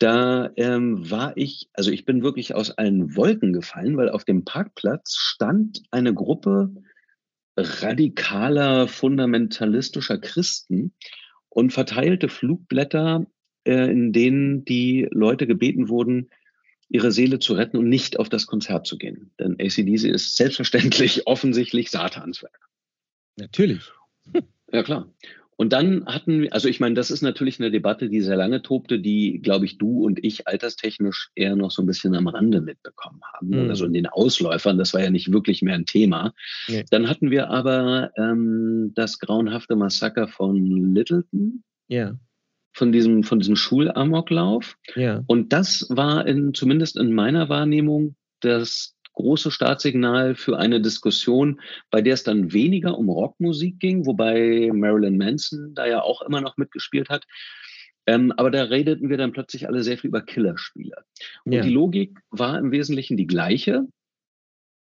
da 0.00 0.50
ähm, 0.56 1.10
war 1.10 1.36
ich, 1.36 1.68
also 1.74 1.90
ich 1.90 2.06
bin 2.06 2.22
wirklich 2.22 2.54
aus 2.54 2.70
allen 2.70 3.16
Wolken 3.16 3.52
gefallen, 3.52 3.98
weil 3.98 4.08
auf 4.08 4.24
dem 4.24 4.44
Parkplatz 4.44 5.14
stand 5.16 5.82
eine 5.90 6.14
Gruppe 6.14 6.72
radikaler, 7.56 8.88
fundamentalistischer 8.88 10.16
Christen 10.18 10.94
und 11.50 11.74
verteilte 11.74 12.30
Flugblätter, 12.30 13.26
äh, 13.64 13.90
in 13.90 14.12
denen 14.14 14.64
die 14.64 15.06
Leute 15.10 15.46
gebeten 15.46 15.90
wurden, 15.90 16.30
ihre 16.88 17.12
Seele 17.12 17.38
zu 17.38 17.52
retten 17.52 17.76
und 17.76 17.88
nicht 17.88 18.18
auf 18.18 18.30
das 18.30 18.46
Konzert 18.46 18.86
zu 18.86 18.96
gehen. 18.96 19.32
Denn 19.38 19.56
ACDC 19.60 20.04
ist 20.04 20.34
selbstverständlich 20.36 21.26
offensichtlich 21.26 21.90
Satans 21.90 22.42
Werk. 22.42 22.68
Natürlich. 23.36 23.92
Ja, 24.72 24.82
klar. 24.82 25.12
Und 25.60 25.74
dann 25.74 26.06
hatten 26.06 26.40
wir, 26.40 26.54
also 26.54 26.68
ich 26.68 26.80
meine, 26.80 26.94
das 26.94 27.10
ist 27.10 27.20
natürlich 27.20 27.60
eine 27.60 27.70
Debatte, 27.70 28.08
die 28.08 28.22
sehr 28.22 28.38
lange 28.38 28.62
tobte, 28.62 28.98
die, 28.98 29.40
glaube 29.42 29.66
ich, 29.66 29.76
du 29.76 30.06
und 30.06 30.24
ich 30.24 30.48
alterstechnisch 30.48 31.32
eher 31.34 31.54
noch 31.54 31.70
so 31.70 31.82
ein 31.82 31.86
bisschen 31.86 32.14
am 32.14 32.28
Rande 32.28 32.62
mitbekommen 32.62 33.20
haben 33.34 33.48
mhm. 33.48 33.64
oder 33.66 33.76
so 33.76 33.84
in 33.84 33.92
den 33.92 34.06
Ausläufern. 34.06 34.78
Das 34.78 34.94
war 34.94 35.02
ja 35.02 35.10
nicht 35.10 35.32
wirklich 35.32 35.60
mehr 35.60 35.74
ein 35.74 35.84
Thema. 35.84 36.32
Nee. 36.66 36.86
Dann 36.90 37.10
hatten 37.10 37.30
wir 37.30 37.50
aber 37.50 38.10
ähm, 38.16 38.92
das 38.94 39.18
grauenhafte 39.18 39.76
Massaker 39.76 40.28
von 40.28 40.94
Littleton. 40.94 41.62
Ja. 41.88 42.18
Von 42.72 42.90
diesem, 42.90 43.22
von 43.22 43.38
diesem 43.38 43.56
Schulamoklauf. 43.56 44.78
Ja. 44.96 45.24
Und 45.26 45.52
das 45.52 45.86
war 45.90 46.26
in, 46.26 46.54
zumindest 46.54 46.96
in 46.96 47.12
meiner 47.12 47.50
Wahrnehmung, 47.50 48.16
das 48.40 48.96
große 49.14 49.50
Startsignal 49.50 50.34
für 50.34 50.58
eine 50.58 50.80
Diskussion, 50.80 51.60
bei 51.90 52.02
der 52.02 52.14
es 52.14 52.22
dann 52.22 52.52
weniger 52.52 52.96
um 52.98 53.08
Rockmusik 53.08 53.78
ging, 53.78 54.06
wobei 54.06 54.70
Marilyn 54.72 55.18
Manson 55.18 55.74
da 55.74 55.86
ja 55.86 56.02
auch 56.02 56.22
immer 56.22 56.40
noch 56.40 56.56
mitgespielt 56.56 57.08
hat. 57.08 57.26
Ähm, 58.06 58.32
aber 58.36 58.50
da 58.50 58.64
redeten 58.64 59.10
wir 59.10 59.18
dann 59.18 59.32
plötzlich 59.32 59.68
alle 59.68 59.82
sehr 59.82 59.98
viel 59.98 60.08
über 60.08 60.22
Killerspiele. 60.22 61.04
Und 61.44 61.52
ja. 61.52 61.62
die 61.62 61.70
Logik 61.70 62.18
war 62.30 62.58
im 62.58 62.72
Wesentlichen 62.72 63.16
die 63.16 63.26
gleiche. 63.26 63.86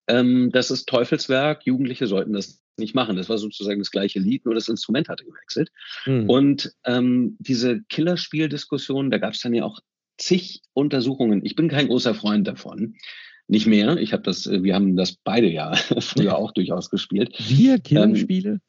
Ähm, 0.08 0.50
das 0.52 0.70
ist 0.70 0.88
Teufelswerk, 0.88 1.66
Jugendliche 1.66 2.06
sollten 2.06 2.32
das 2.32 2.62
nicht 2.78 2.94
machen. 2.94 3.16
Das 3.16 3.28
war 3.28 3.38
sozusagen 3.38 3.80
das 3.80 3.90
gleiche 3.90 4.18
Lied, 4.18 4.44
nur 4.44 4.54
das 4.54 4.68
Instrument 4.68 5.08
hatte 5.08 5.24
gewechselt. 5.24 5.70
Mhm. 6.06 6.28
Und 6.28 6.72
ähm, 6.84 7.36
diese 7.38 7.82
Killerspieldiskussion, 7.88 9.10
da 9.10 9.18
gab 9.18 9.34
es 9.34 9.40
dann 9.40 9.54
ja 9.54 9.64
auch 9.64 9.80
zig 10.18 10.62
Untersuchungen. 10.72 11.44
Ich 11.44 11.54
bin 11.54 11.68
kein 11.68 11.88
großer 11.88 12.14
Freund 12.14 12.46
davon. 12.46 12.96
Nicht 13.52 13.66
mehr. 13.66 13.98
Ich 13.98 14.14
habe 14.14 14.22
das, 14.22 14.46
äh, 14.46 14.62
wir 14.62 14.74
haben 14.74 14.96
das 14.96 15.12
beide 15.12 15.46
ja 15.46 15.74
früher 16.00 16.38
auch 16.38 16.52
durchaus 16.52 16.88
gespielt. 16.88 17.34
Wir 17.38 17.78
Killenspiele? 17.78 18.62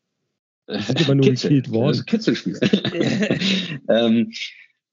Ähm, 0.68 0.82
sind 0.82 1.02
aber 1.04 1.16
nur 1.16 1.26
Kitzel, 1.26 1.50
gekillt 1.52 1.72
worden. 1.72 2.06
Kitzelspiele. 2.06 2.60
ähm, 3.88 4.34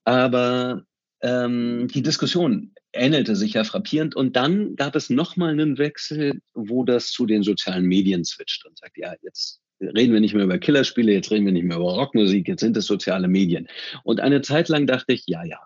aber 0.05 0.85
ähm, 1.21 1.89
die 1.93 2.03
Diskussion 2.03 2.71
ähnelte 2.93 3.35
sich 3.35 3.55
ja 3.55 3.65
frappierend 3.65 4.15
und 4.15 4.37
dann 4.37 4.77
gab 4.77 4.95
es 4.95 5.09
nochmal 5.09 5.49
einen 5.49 5.77
Wechsel, 5.77 6.39
wo 6.53 6.85
das 6.85 7.11
zu 7.11 7.25
den 7.25 7.43
sozialen 7.43 7.83
Medien 7.83 8.23
switcht 8.23 8.65
und 8.65 8.77
sagt, 8.77 8.97
ja, 8.97 9.13
jetzt 9.21 9.59
reden 9.81 10.13
wir 10.13 10.21
nicht 10.21 10.33
mehr 10.33 10.45
über 10.45 10.57
Killerspiele, 10.57 11.11
jetzt 11.11 11.31
reden 11.31 11.45
wir 11.45 11.51
nicht 11.51 11.65
mehr 11.65 11.75
über 11.75 11.95
Rockmusik, 11.95 12.47
jetzt 12.47 12.61
sind 12.61 12.77
es 12.77 12.85
soziale 12.85 13.27
Medien. 13.27 13.67
Und 14.05 14.21
eine 14.21 14.41
Zeit 14.41 14.69
lang 14.69 14.87
dachte 14.87 15.11
ich, 15.11 15.23
ja, 15.27 15.43
ja, 15.43 15.59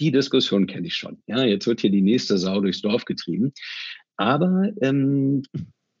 die 0.00 0.10
Diskussion 0.10 0.66
kenne 0.66 0.86
ich 0.86 0.96
schon. 0.96 1.22
Ja, 1.26 1.44
jetzt 1.44 1.66
wird 1.66 1.80
hier 1.80 1.90
die 1.90 2.02
nächste 2.02 2.38
Sau 2.38 2.60
durchs 2.60 2.80
Dorf 2.80 3.04
getrieben. 3.04 3.52
Aber 4.16 4.70
ähm, 4.80 5.42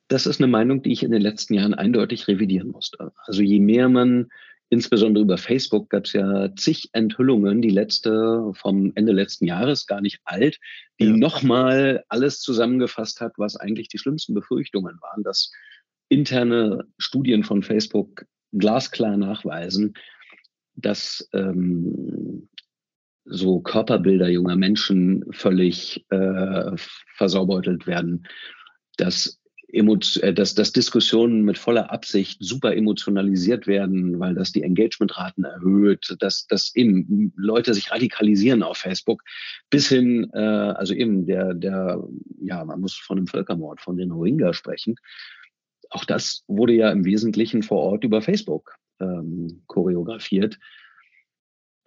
das 0.08 0.26
ist 0.26 0.40
eine 0.40 0.50
Meinung, 0.50 0.82
die 0.82 0.92
ich 0.92 1.02
in 1.02 1.12
den 1.12 1.22
letzten 1.22 1.54
Jahren 1.54 1.74
eindeutig 1.74 2.26
revidieren 2.26 2.68
musste. 2.68 3.12
Also 3.26 3.42
je 3.42 3.60
mehr 3.60 3.88
man, 3.88 4.28
insbesondere 4.70 5.22
über 5.22 5.38
Facebook, 5.38 5.90
gab 5.90 6.06
es 6.06 6.14
ja 6.14 6.54
zig 6.56 6.88
Enthüllungen, 6.92 7.62
die 7.62 7.70
letzte 7.70 8.50
vom 8.54 8.92
Ende 8.94 9.12
letzten 9.12 9.46
Jahres, 9.46 9.86
gar 9.86 10.00
nicht 10.00 10.20
alt, 10.24 10.58
die 10.98 11.06
ja. 11.06 11.16
nochmal 11.16 12.04
alles 12.08 12.40
zusammengefasst 12.40 13.20
hat, 13.20 13.34
was 13.36 13.56
eigentlich 13.56 13.88
die 13.88 13.98
schlimmsten 13.98 14.34
Befürchtungen 14.34 14.98
waren, 15.00 15.22
dass 15.22 15.52
interne 16.08 16.84
Studien 16.98 17.44
von 17.44 17.62
Facebook 17.62 18.24
glasklar 18.52 19.16
nachweisen, 19.16 19.94
dass 20.74 21.28
ähm, 21.32 22.48
so 23.24 23.60
Körperbilder 23.60 24.28
junger 24.28 24.56
Menschen 24.56 25.24
völlig 25.32 26.04
äh, 26.10 26.72
versaubeutelt 27.16 27.86
werden, 27.86 28.26
dass, 28.96 29.40
äh, 29.68 30.32
dass, 30.32 30.54
dass 30.54 30.72
Diskussionen 30.72 31.42
mit 31.42 31.58
voller 31.58 31.92
Absicht 31.92 32.38
super 32.40 32.74
emotionalisiert 32.74 33.66
werden, 33.66 34.18
weil 34.18 34.34
das 34.34 34.52
die 34.52 34.62
Engagementraten 34.62 35.44
erhöht, 35.44 36.16
dass, 36.20 36.46
dass 36.46 36.74
eben 36.74 37.32
Leute 37.36 37.74
sich 37.74 37.90
radikalisieren 37.90 38.62
auf 38.62 38.78
Facebook, 38.78 39.22
bis 39.68 39.88
hin, 39.88 40.30
äh, 40.32 40.38
also 40.38 40.94
eben 40.94 41.26
der, 41.26 41.54
der, 41.54 42.02
ja, 42.40 42.64
man 42.64 42.80
muss 42.80 42.94
von 42.94 43.18
einem 43.18 43.26
Völkermord, 43.26 43.80
von 43.80 43.96
den 43.96 44.10
Rohingya 44.10 44.52
sprechen. 44.52 44.96
Auch 45.90 46.04
das 46.04 46.44
wurde 46.46 46.72
ja 46.72 46.90
im 46.90 47.04
Wesentlichen 47.04 47.62
vor 47.62 47.78
Ort 47.78 48.04
über 48.04 48.22
Facebook 48.22 48.76
ähm, 49.00 49.62
choreografiert. 49.66 50.58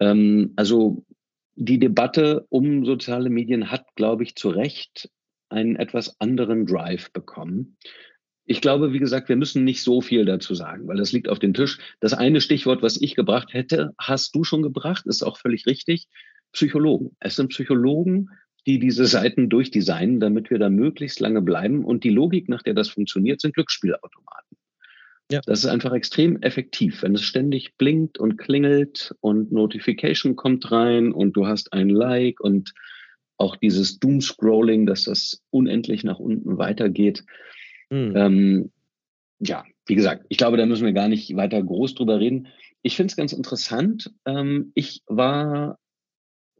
Ähm, 0.00 0.52
also 0.56 1.04
die 1.56 1.78
Debatte 1.78 2.46
um 2.48 2.84
soziale 2.84 3.30
Medien 3.30 3.70
hat, 3.70 3.86
glaube 3.94 4.22
ich, 4.24 4.34
zu 4.36 4.50
Recht 4.50 5.10
einen 5.48 5.76
etwas 5.76 6.20
anderen 6.20 6.66
Drive 6.66 7.12
bekommen. 7.12 7.76
ich 8.46 8.60
glaube, 8.60 8.92
wie 8.92 8.98
gesagt, 8.98 9.28
wir 9.28 9.36
müssen 9.36 9.64
nicht 9.64 9.82
so 9.82 10.02
viel 10.02 10.24
dazu 10.26 10.54
sagen, 10.54 10.86
weil 10.86 10.98
das 10.98 11.12
liegt 11.12 11.28
auf 11.28 11.38
dem 11.38 11.54
Tisch. 11.54 11.78
Das 12.00 12.12
eine 12.12 12.40
Stichwort, 12.42 12.82
was 12.82 13.00
ich 13.00 13.14
gebracht 13.14 13.54
hätte, 13.54 13.94
hast 13.98 14.34
du 14.34 14.44
schon 14.44 14.62
gebracht, 14.62 15.06
ist 15.06 15.22
auch 15.22 15.38
völlig 15.38 15.66
richtig. 15.66 16.08
Psychologen. 16.52 17.16
Es 17.20 17.36
sind 17.36 17.48
Psychologen, 17.48 18.28
die 18.66 18.78
diese 18.78 19.06
Seiten 19.06 19.48
durchdesignen, 19.48 20.20
damit 20.20 20.50
wir 20.50 20.58
da 20.58 20.68
möglichst 20.68 21.20
lange 21.20 21.42
bleiben. 21.42 21.84
Und 21.84 22.04
die 22.04 22.10
Logik, 22.10 22.48
nach 22.48 22.62
der 22.62 22.74
das 22.74 22.88
funktioniert, 22.88 23.40
sind 23.40 23.54
Glücksspielautomaten. 23.54 24.56
Ja. 25.30 25.40
Das 25.46 25.60
ist 25.60 25.70
einfach 25.70 25.92
extrem 25.92 26.40
effektiv, 26.42 27.02
wenn 27.02 27.14
es 27.14 27.22
ständig 27.22 27.76
blinkt 27.76 28.18
und 28.18 28.36
klingelt 28.36 29.14
und 29.20 29.52
Notification 29.52 30.36
kommt 30.36 30.70
rein 30.70 31.12
und 31.12 31.32
du 31.32 31.46
hast 31.46 31.72
ein 31.72 31.88
Like 31.88 32.40
und 32.40 32.74
auch 33.36 33.56
dieses 33.56 33.98
Doom-Scrolling, 33.98 34.86
dass 34.86 35.04
das 35.04 35.42
unendlich 35.50 36.04
nach 36.04 36.18
unten 36.18 36.58
weitergeht. 36.58 37.24
Mhm. 37.90 38.12
Ähm, 38.14 38.72
ja, 39.40 39.64
wie 39.86 39.94
gesagt, 39.94 40.26
ich 40.28 40.38
glaube, 40.38 40.56
da 40.56 40.66
müssen 40.66 40.84
wir 40.84 40.92
gar 40.92 41.08
nicht 41.08 41.34
weiter 41.36 41.62
groß 41.62 41.94
drüber 41.94 42.20
reden. 42.20 42.48
Ich 42.82 42.96
finde 42.96 43.10
es 43.10 43.16
ganz 43.16 43.32
interessant. 43.32 44.12
Ähm, 44.26 44.72
ich 44.74 45.02
war 45.06 45.78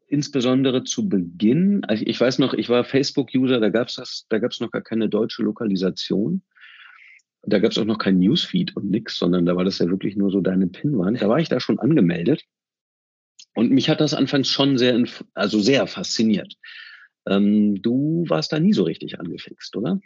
insbesondere 0.07 0.85
zu 0.85 1.09
Beginn, 1.09 1.85
also 1.85 2.05
ich 2.07 2.20
weiß 2.20 2.38
noch, 2.38 2.55
ich 2.55 2.68
war 2.68 2.85
Facebook-User, 2.85 3.59
da 3.61 3.68
gab 3.68 3.88
es 3.88 3.96
das, 3.96 4.27
da 4.29 4.38
gab 4.38 4.53
es 4.53 4.61
noch 4.61 4.70
gar 4.70 4.83
keine 4.83 5.09
deutsche 5.09 5.42
Lokalisation. 5.42 6.42
Da 7.46 7.59
gab 7.59 7.72
es 7.72 7.78
auch 7.78 7.85
noch 7.85 7.98
kein 7.98 8.18
Newsfeed 8.18 8.76
und 8.76 8.90
nix, 8.90 9.18
sondern 9.18 9.46
da 9.46 9.57
war 9.57 9.64
das 9.64 9.78
ja 9.78 9.88
wirklich 9.88 10.16
nur 10.16 10.30
so 10.30 10.40
deine 10.40 10.66
Pinwand. 10.66 11.20
Da 11.20 11.28
war 11.28 11.38
ich 11.38 11.48
da 11.48 11.61
schon 11.61 11.78
angemeldet. 11.78 12.44
Und 13.54 13.70
mich 13.70 13.88
hat 13.88 14.00
das 14.00 14.14
anfangs 14.14 14.48
schon 14.48 14.78
sehr, 14.78 15.02
also 15.35 15.61
sehr 15.61 15.87
fasziniert. 15.87 16.54
Ähm, 17.26 17.80
du 17.80 18.24
warst 18.28 18.52
da 18.52 18.59
nie 18.59 18.72
so 18.72 18.83
richtig 18.83 19.20
angefixt, 19.20 19.76
oder? 19.76 20.00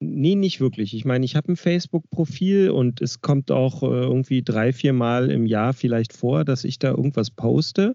Nee, 0.00 0.34
nicht 0.34 0.60
wirklich. 0.60 0.94
Ich 0.94 1.04
meine, 1.04 1.24
ich 1.24 1.36
habe 1.36 1.52
ein 1.52 1.56
Facebook-Profil 1.56 2.70
und 2.70 3.00
es 3.00 3.20
kommt 3.20 3.50
auch 3.50 3.82
äh, 3.82 3.86
irgendwie 3.86 4.42
drei, 4.42 4.72
vier 4.72 4.92
Mal 4.92 5.30
im 5.30 5.46
Jahr 5.46 5.74
vielleicht 5.74 6.12
vor, 6.12 6.44
dass 6.44 6.64
ich 6.64 6.78
da 6.78 6.90
irgendwas 6.90 7.30
poste 7.30 7.94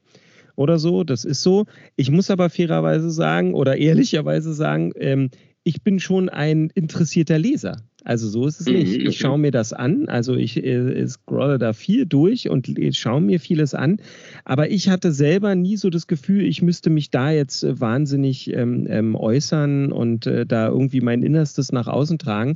oder 0.56 0.80
so. 0.80 1.04
Das 1.04 1.26
ist 1.26 1.44
so. 1.44 1.66
Ich 1.98 2.10
muss 2.10 2.32
aber 2.32 2.50
fairerweise 2.50 3.12
sagen 3.12 3.54
oder 3.54 3.78
ehrlicherweise 3.78 4.54
sagen, 4.54 4.94
ähm, 4.96 5.30
ich 5.64 5.84
bin 5.84 6.00
schon 6.00 6.30
ein 6.30 6.70
interessierter 6.76 7.38
Leser. 7.38 7.76
Also 8.08 8.30
so 8.30 8.48
ist 8.48 8.62
es 8.62 8.68
nicht. 8.68 9.02
Mhm, 9.02 9.08
ich 9.08 9.18
schaue 9.18 9.38
mir 9.38 9.52
das 9.52 9.74
an. 9.74 10.08
Also 10.08 10.36
ich 10.36 10.64
äh, 10.64 11.06
scrolle 11.10 11.58
da 11.58 11.74
viel 11.74 12.06
durch 12.06 12.50
und 12.50 12.74
schaue 12.94 13.20
mir 13.20 13.42
vieles 13.42 13.74
an. 13.74 13.98
Aber 14.46 14.72
ich 14.72 14.88
hatte 14.88 15.12
selber 15.12 15.56
nie 15.56 15.76
so 15.76 15.90
das 15.90 16.08
Gefühl, 16.08 16.46
ich 16.46 16.62
müsste 16.62 16.90
mich 16.90 17.10
da 17.10 17.32
jetzt 17.32 17.66
äh, 17.66 17.82
wahnsinnig 17.82 18.54
ähm, 18.54 18.88
ähm, 18.90 19.14
äußern 19.14 19.92
und 19.92 20.26
äh, 20.26 20.46
da 20.46 20.70
irgendwie 20.70 21.02
mein 21.02 21.22
Innerstes 21.22 21.74
nach 21.74 21.88
außen 21.88 22.18
tragen. 22.18 22.56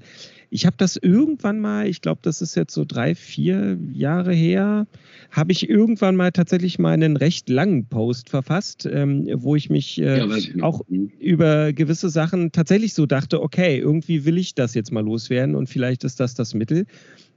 Ich 0.54 0.66
habe 0.66 0.76
das 0.78 0.98
irgendwann 0.98 1.62
mal, 1.62 1.88
ich 1.88 2.02
glaube, 2.02 2.20
das 2.24 2.42
ist 2.42 2.56
jetzt 2.56 2.74
so 2.74 2.84
drei, 2.86 3.16
vier 3.16 3.78
Jahre 3.94 4.34
her, 4.34 4.86
habe 5.32 5.54
ich 5.54 5.70
irgendwann 5.70 6.18
mal 6.18 6.34
tatsächlich 6.34 6.78
mal 6.78 6.92
einen 6.92 7.16
recht 7.16 7.48
langen 7.48 7.86
Post 7.86 8.30
verfasst, 8.30 8.86
ähm, 8.86 9.30
wo 9.34 9.56
ich 9.56 9.70
mich 9.70 10.02
äh, 10.02 10.18
ja, 10.18 10.64
auch 10.64 10.82
über 11.20 11.72
gewisse 11.72 12.10
Sachen 12.10 12.52
tatsächlich 12.52 12.94
so 12.94 13.06
dachte, 13.06 13.42
okay, 13.42 13.80
irgendwie 13.80 14.26
will 14.26 14.38
ich 14.38 14.54
das 14.54 14.74
jetzt 14.74 14.92
mal 14.92 15.06
loswerden 15.06 15.56
und 15.56 15.70
vielleicht 15.70 16.04
ist 16.04 16.20
das 16.20 16.34
das 16.36 16.54
Mittel. 16.54 16.86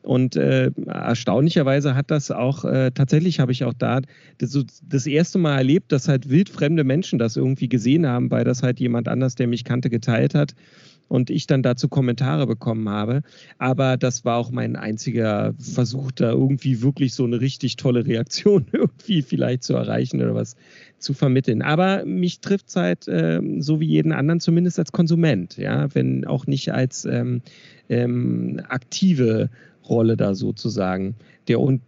Und 0.02 0.34
äh, 0.34 0.72
erstaunlicherweise 0.84 1.94
hat 1.94 2.10
das 2.10 2.32
auch, 2.32 2.64
äh, 2.64 2.90
tatsächlich 2.90 3.38
habe 3.38 3.52
ich 3.52 3.64
auch 3.64 3.72
da 3.72 4.00
das, 4.38 4.58
das, 4.86 5.06
erste 5.06 5.38
Mal 5.38 5.56
erlebt, 5.56 5.92
dass 5.92 6.08
halt 6.08 6.28
wildfremde 6.28 6.82
Menschen 6.82 7.20
das 7.20 7.36
irgendwie 7.36 7.68
gesehen 7.68 8.06
haben, 8.06 8.30
weil 8.32 8.44
das 8.44 8.64
halt 8.64 8.80
jemand 8.80 9.06
anders, 9.06 9.36
der 9.36 9.46
mich 9.46 9.62
kannte, 9.62 9.88
geteilt 9.88 10.34
hat 10.34 10.54
und 11.08 11.30
ich 11.30 11.46
dann 11.46 11.62
dazu 11.62 11.88
Kommentare 11.88 12.46
bekommen 12.46 12.88
habe. 12.88 13.22
Aber 13.58 13.96
das 13.96 14.24
war 14.24 14.38
auch 14.38 14.50
mein 14.50 14.76
einziger 14.76 15.54
Versuch, 15.58 16.12
da 16.12 16.30
irgendwie 16.32 16.82
wirklich 16.82 17.14
so 17.14 17.24
eine 17.24 17.40
richtig 17.40 17.76
tolle 17.76 18.06
Reaktion 18.06 18.66
irgendwie 18.72 19.22
vielleicht 19.22 19.62
zu 19.62 19.74
erreichen 19.74 20.22
oder 20.22 20.34
was 20.34 20.56
zu 20.98 21.12
vermitteln. 21.12 21.62
Aber 21.62 22.04
mich 22.04 22.40
trifft 22.40 22.68
es 22.68 22.76
halt 22.76 23.08
äh, 23.08 23.40
so 23.58 23.80
wie 23.80 23.86
jeden 23.86 24.12
anderen, 24.12 24.40
zumindest 24.40 24.78
als 24.78 24.92
Konsument, 24.92 25.56
ja, 25.56 25.94
wenn 25.94 26.26
auch 26.26 26.46
nicht 26.46 26.72
als 26.72 27.04
ähm, 27.04 27.42
ähm, 27.88 28.60
aktive 28.68 29.50
Rolle 29.88 30.16
da 30.16 30.34
sozusagen. 30.34 31.16
Der 31.48 31.60
und 31.60 31.82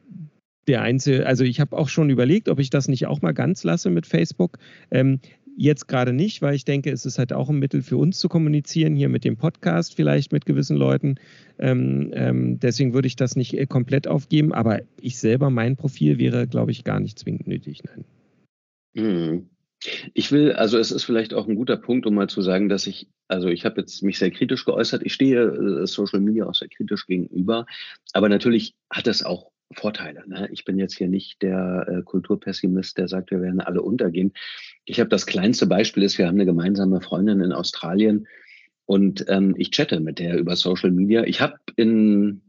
der 0.68 0.82
Einzel, 0.82 1.24
also 1.24 1.44
ich 1.44 1.60
habe 1.60 1.76
auch 1.76 1.88
schon 1.88 2.10
überlegt, 2.10 2.48
ob 2.48 2.58
ich 2.58 2.70
das 2.70 2.88
nicht 2.88 3.06
auch 3.06 3.22
mal 3.22 3.32
ganz 3.32 3.62
lasse 3.64 3.88
mit 3.88 4.06
Facebook. 4.06 4.58
Ähm, 4.90 5.20
Jetzt 5.58 5.88
gerade 5.88 6.12
nicht, 6.12 6.42
weil 6.42 6.54
ich 6.54 6.66
denke, 6.66 6.90
es 6.90 7.06
ist 7.06 7.18
halt 7.18 7.32
auch 7.32 7.48
ein 7.48 7.58
Mittel 7.58 7.80
für 7.80 7.96
uns 7.96 8.18
zu 8.18 8.28
kommunizieren, 8.28 8.94
hier 8.94 9.08
mit 9.08 9.24
dem 9.24 9.38
Podcast 9.38 9.94
vielleicht 9.96 10.30
mit 10.30 10.44
gewissen 10.44 10.76
Leuten. 10.76 11.14
Ähm, 11.58 12.10
ähm, 12.12 12.60
deswegen 12.60 12.92
würde 12.92 13.08
ich 13.08 13.16
das 13.16 13.36
nicht 13.36 13.54
äh, 13.54 13.66
komplett 13.66 14.06
aufgeben, 14.06 14.52
aber 14.52 14.80
ich 15.00 15.18
selber, 15.18 15.48
mein 15.48 15.76
Profil 15.76 16.18
wäre, 16.18 16.46
glaube 16.46 16.72
ich, 16.72 16.84
gar 16.84 17.00
nicht 17.00 17.18
zwingend 17.18 17.46
nötig. 17.46 17.82
Nein. 17.84 18.04
Hm. 18.96 19.50
Ich 20.12 20.30
will, 20.30 20.52
also 20.52 20.76
es 20.76 20.90
ist 20.90 21.04
vielleicht 21.04 21.32
auch 21.32 21.48
ein 21.48 21.54
guter 21.54 21.78
Punkt, 21.78 22.04
um 22.04 22.14
mal 22.14 22.28
zu 22.28 22.42
sagen, 22.42 22.68
dass 22.68 22.86
ich, 22.86 23.08
also 23.26 23.48
ich 23.48 23.64
habe 23.64 23.80
jetzt 23.80 24.02
mich 24.02 24.18
sehr 24.18 24.30
kritisch 24.30 24.66
geäußert. 24.66 25.02
Ich 25.04 25.14
stehe 25.14 25.42
äh, 25.42 25.86
Social 25.86 26.20
Media 26.20 26.44
auch 26.44 26.54
sehr 26.54 26.68
kritisch 26.68 27.06
gegenüber, 27.06 27.64
aber 28.12 28.28
natürlich 28.28 28.74
hat 28.90 29.06
es 29.06 29.24
auch 29.24 29.50
Vorteile. 29.72 30.22
Ne? 30.28 30.48
Ich 30.52 30.64
bin 30.64 30.78
jetzt 30.78 30.96
hier 30.96 31.08
nicht 31.08 31.42
der 31.42 31.86
äh, 31.88 32.02
Kulturpessimist, 32.02 32.98
der 32.98 33.08
sagt, 33.08 33.30
wir 33.30 33.40
werden 33.40 33.60
alle 33.60 33.82
untergehen. 33.82 34.32
Ich 34.86 35.00
habe 35.00 35.10
das 35.10 35.26
kleinste 35.26 35.66
Beispiel 35.66 36.02
ist, 36.04 36.16
wir 36.16 36.26
haben 36.26 36.36
eine 36.36 36.46
gemeinsame 36.46 37.00
Freundin 37.00 37.40
in 37.40 37.52
Australien 37.52 38.26
und 38.86 39.24
ähm, 39.28 39.54
ich 39.58 39.72
chatte 39.72 40.00
mit 40.00 40.18
der 40.18 40.38
über 40.38 40.56
Social 40.56 40.92
Media. 40.92 41.24
Ich 41.24 41.40
habe 41.40 41.58
in 41.74 42.42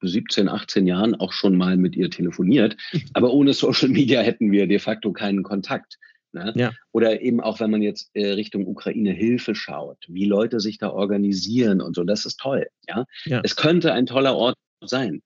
17, 0.00 0.48
18 0.48 0.86
Jahren 0.86 1.14
auch 1.14 1.32
schon 1.32 1.56
mal 1.56 1.76
mit 1.76 1.94
ihr 1.94 2.10
telefoniert, 2.10 2.76
aber 3.12 3.32
ohne 3.32 3.52
Social 3.52 3.90
Media 3.90 4.20
hätten 4.22 4.50
wir 4.50 4.66
de 4.66 4.78
facto 4.78 5.12
keinen 5.12 5.42
Kontakt. 5.42 5.98
Ne? 6.32 6.52
Ja. 6.56 6.72
Oder 6.92 7.20
eben 7.20 7.42
auch, 7.42 7.60
wenn 7.60 7.70
man 7.70 7.82
jetzt 7.82 8.10
äh, 8.14 8.32
Richtung 8.32 8.66
Ukraine 8.66 9.12
Hilfe 9.12 9.54
schaut, 9.54 9.98
wie 10.08 10.24
Leute 10.24 10.60
sich 10.60 10.78
da 10.78 10.90
organisieren 10.90 11.82
und 11.82 11.94
so, 11.94 12.04
das 12.04 12.24
ist 12.24 12.40
toll. 12.40 12.66
Ja? 12.88 13.04
ja. 13.26 13.42
Es 13.44 13.56
könnte 13.56 13.92
ein 13.92 14.06
toller 14.06 14.34
Ort 14.34 14.56
sein. 14.82 15.22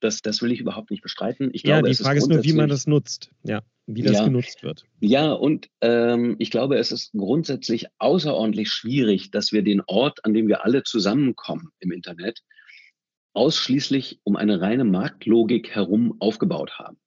Das, 0.00 0.22
das 0.22 0.42
will 0.42 0.52
ich 0.52 0.60
überhaupt 0.60 0.90
nicht 0.90 1.02
bestreiten. 1.02 1.50
Ich 1.52 1.62
ja, 1.62 1.78
glaube, 1.78 1.88
die 1.88 1.94
Frage 1.94 2.18
ist, 2.18 2.24
ist 2.24 2.30
nur, 2.30 2.44
wie 2.44 2.52
man 2.52 2.68
das 2.68 2.86
nutzt. 2.86 3.30
Ja, 3.42 3.62
wie 3.86 4.02
das 4.02 4.18
ja, 4.18 4.24
genutzt 4.24 4.62
wird. 4.62 4.84
Ja, 5.00 5.32
und 5.32 5.68
ähm, 5.80 6.36
ich 6.38 6.50
glaube, 6.50 6.76
es 6.76 6.92
ist 6.92 7.12
grundsätzlich 7.12 7.86
außerordentlich 7.98 8.70
schwierig, 8.70 9.30
dass 9.30 9.52
wir 9.52 9.62
den 9.62 9.82
Ort, 9.86 10.24
an 10.24 10.34
dem 10.34 10.46
wir 10.46 10.64
alle 10.64 10.82
zusammenkommen 10.82 11.70
im 11.80 11.90
Internet, 11.90 12.42
ausschließlich 13.32 14.20
um 14.24 14.36
eine 14.36 14.60
reine 14.60 14.84
Marktlogik 14.84 15.70
herum 15.70 16.16
aufgebaut 16.18 16.78
haben. 16.78 16.98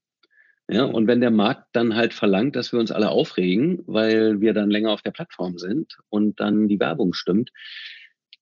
Ja, 0.69 0.86
und 0.86 1.06
wenn 1.06 1.19
der 1.19 1.32
Markt 1.32 1.67
dann 1.73 1.95
halt 1.95 2.13
verlangt, 2.13 2.56
dass 2.56 2.71
wir 2.71 2.80
uns 2.80 2.91
alle 2.91 3.10
aufregen, 3.10 3.84
weil 3.88 4.39
wir 4.39 4.54
dann 4.54 4.71
länger 4.71 4.91
auf 4.91 5.01
der 5.01 5.12
Plattform 5.12 5.58
sind 5.58 5.97
und 6.10 6.39
dann 6.39 6.69
die 6.69 6.80
Werbung 6.80 7.13
stimmt, 7.13 7.51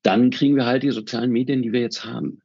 dann 0.04 0.30
kriegen 0.30 0.56
wir 0.56 0.66
halt 0.66 0.84
die 0.84 0.92
sozialen 0.92 1.32
Medien, 1.32 1.64
die 1.64 1.74
wir 1.74 1.82
jetzt 1.82 2.06
haben. 2.06 2.42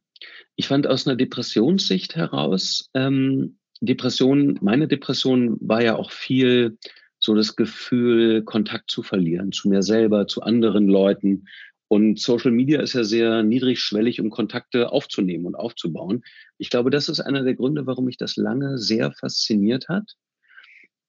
Ich 0.55 0.67
fand 0.67 0.87
aus 0.87 1.05
einer 1.05 1.15
Depressionssicht 1.15 2.15
heraus, 2.15 2.89
ähm, 2.93 3.57
Depression, 3.81 4.57
meine 4.61 4.87
Depression 4.87 5.57
war 5.59 5.83
ja 5.83 5.95
auch 5.95 6.11
viel 6.11 6.77
so 7.19 7.33
das 7.33 7.55
Gefühl, 7.55 8.43
Kontakt 8.43 8.91
zu 8.91 9.03
verlieren, 9.03 9.51
zu 9.51 9.67
mir 9.67 9.81
selber, 9.81 10.27
zu 10.27 10.41
anderen 10.41 10.87
Leuten. 10.87 11.47
Und 11.87 12.19
Social 12.19 12.51
Media 12.51 12.81
ist 12.81 12.93
ja 12.93 13.03
sehr 13.03 13.43
niedrigschwellig, 13.43 14.21
um 14.21 14.29
Kontakte 14.29 14.91
aufzunehmen 14.91 15.45
und 15.45 15.55
aufzubauen. 15.55 16.23
Ich 16.57 16.69
glaube, 16.69 16.89
das 16.89 17.09
ist 17.09 17.19
einer 17.19 17.43
der 17.43 17.55
Gründe, 17.55 17.85
warum 17.85 18.05
mich 18.05 18.17
das 18.17 18.35
lange 18.35 18.77
sehr 18.77 19.11
fasziniert 19.11 19.87
hat. 19.89 20.13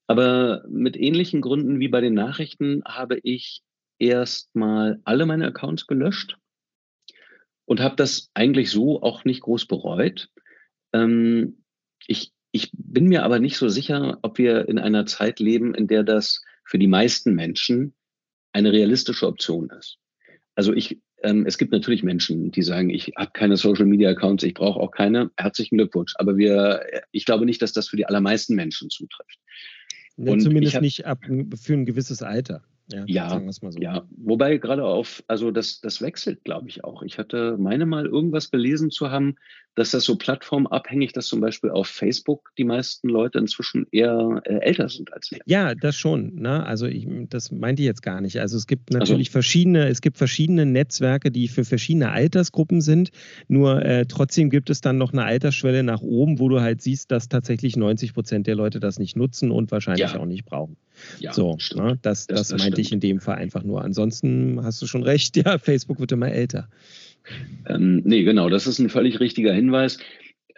Aber 0.06 0.64
mit 0.68 0.96
ähnlichen 0.96 1.40
Gründen 1.40 1.80
wie 1.80 1.88
bei 1.88 2.00
den 2.00 2.14
Nachrichten 2.14 2.82
habe 2.84 3.18
ich 3.22 3.62
erstmal 3.98 5.00
alle 5.04 5.26
meine 5.26 5.46
Accounts 5.46 5.86
gelöscht 5.86 6.38
und 7.66 7.80
habe 7.80 7.96
das 7.96 8.30
eigentlich 8.32 8.70
so 8.70 9.02
auch 9.02 9.24
nicht 9.24 9.42
groß 9.42 9.66
bereut. 9.66 10.30
Ähm, 10.92 11.62
ich, 12.06 12.32
ich 12.52 12.70
bin 12.72 13.06
mir 13.06 13.24
aber 13.24 13.38
nicht 13.38 13.58
so 13.58 13.68
sicher, 13.68 14.18
ob 14.22 14.38
wir 14.38 14.68
in 14.68 14.78
einer 14.78 15.04
Zeit 15.04 15.40
leben, 15.40 15.74
in 15.74 15.86
der 15.86 16.02
das 16.02 16.42
für 16.64 16.78
die 16.78 16.88
meisten 16.88 17.34
Menschen 17.34 17.94
eine 18.52 18.72
realistische 18.72 19.26
Option 19.26 19.68
ist. 19.70 19.98
Also 20.54 20.72
ich, 20.72 21.00
ähm, 21.22 21.44
es 21.44 21.58
gibt 21.58 21.72
natürlich 21.72 22.02
Menschen, 22.02 22.50
die 22.50 22.62
sagen, 22.62 22.88
ich 22.88 23.12
habe 23.16 23.32
keine 23.34 23.56
Social 23.56 23.84
Media 23.84 24.10
Accounts, 24.10 24.44
ich 24.44 24.54
brauche 24.54 24.80
auch 24.80 24.90
keine. 24.90 25.30
Herzlichen 25.36 25.76
Glückwunsch. 25.76 26.14
Aber 26.16 26.36
wir, 26.36 26.82
ich 27.12 27.26
glaube 27.26 27.44
nicht, 27.44 27.60
dass 27.60 27.72
das 27.72 27.88
für 27.88 27.96
die 27.96 28.06
allermeisten 28.06 28.54
Menschen 28.54 28.88
zutrifft. 28.88 29.38
Ja, 30.16 30.38
zumindest 30.38 30.76
hab, 30.76 30.82
nicht 30.82 31.04
ab 31.04 31.24
für 31.26 31.74
ein 31.74 31.84
gewisses 31.84 32.22
Alter. 32.22 32.64
Ja, 32.88 33.04
ja, 33.06 33.40
so. 33.50 33.68
ja, 33.80 34.06
wobei 34.16 34.58
gerade 34.58 34.84
auf, 34.84 35.22
also 35.26 35.50
das, 35.50 35.80
das 35.80 36.00
wechselt, 36.00 36.44
glaube 36.44 36.68
ich, 36.68 36.84
auch. 36.84 37.02
Ich 37.02 37.18
hatte 37.18 37.56
meine 37.58 37.84
mal 37.84 38.06
irgendwas 38.06 38.50
gelesen 38.50 38.90
zu 38.90 39.10
haben, 39.10 39.36
dass 39.76 39.90
das 39.90 40.04
so 40.04 40.16
plattformabhängig, 40.16 41.12
dass 41.12 41.26
zum 41.26 41.40
Beispiel 41.40 41.70
auf 41.70 41.86
Facebook 41.86 42.50
die 42.56 42.64
meisten 42.64 43.08
Leute 43.08 43.38
inzwischen 43.38 43.86
eher 43.92 44.40
äh, 44.44 44.54
älter 44.54 44.88
sind 44.88 45.12
als 45.12 45.30
wir. 45.30 45.38
Ja, 45.44 45.74
das 45.74 45.96
schon. 45.96 46.34
Ne? 46.34 46.64
Also 46.64 46.86
ich, 46.86 47.06
das 47.28 47.52
meinte 47.52 47.82
ich 47.82 47.86
jetzt 47.86 48.02
gar 48.02 48.22
nicht. 48.22 48.40
Also 48.40 48.56
es 48.56 48.66
gibt 48.66 48.90
natürlich 48.90 49.28
also, 49.28 49.32
verschiedene, 49.32 49.86
es 49.88 50.00
gibt 50.00 50.16
verschiedene 50.16 50.64
Netzwerke, 50.64 51.30
die 51.30 51.46
für 51.46 51.64
verschiedene 51.64 52.10
Altersgruppen 52.10 52.80
sind. 52.80 53.10
Nur 53.48 53.84
äh, 53.84 54.06
trotzdem 54.06 54.48
gibt 54.48 54.70
es 54.70 54.80
dann 54.80 54.96
noch 54.96 55.12
eine 55.12 55.24
Altersschwelle 55.24 55.82
nach 55.82 56.00
oben, 56.00 56.38
wo 56.38 56.48
du 56.48 56.62
halt 56.62 56.80
siehst, 56.80 57.10
dass 57.12 57.28
tatsächlich 57.28 57.76
90 57.76 58.14
Prozent 58.14 58.46
der 58.46 58.54
Leute 58.54 58.80
das 58.80 58.98
nicht 58.98 59.14
nutzen 59.14 59.50
und 59.50 59.70
wahrscheinlich 59.70 60.12
ja. 60.12 60.18
auch 60.18 60.26
nicht 60.26 60.46
brauchen. 60.46 60.78
Ja, 61.20 61.34
so, 61.34 61.58
ne? 61.74 61.98
das, 62.00 62.26
das, 62.26 62.38
das, 62.38 62.48
das 62.48 62.50
meinte 62.62 62.76
stimmt. 62.76 62.78
ich 62.78 62.92
in 62.92 63.00
dem 63.00 63.20
Fall 63.20 63.36
einfach 63.36 63.62
nur. 63.62 63.84
Ansonsten 63.84 64.58
hast 64.62 64.80
du 64.80 64.86
schon 64.86 65.02
recht, 65.02 65.36
ja, 65.44 65.58
Facebook 65.58 66.00
wird 66.00 66.12
immer 66.12 66.32
älter. 66.32 66.68
Ähm, 67.66 68.02
nee, 68.04 68.22
genau, 68.22 68.48
das 68.48 68.66
ist 68.66 68.78
ein 68.78 68.88
völlig 68.88 69.20
richtiger 69.20 69.52
Hinweis. 69.52 69.98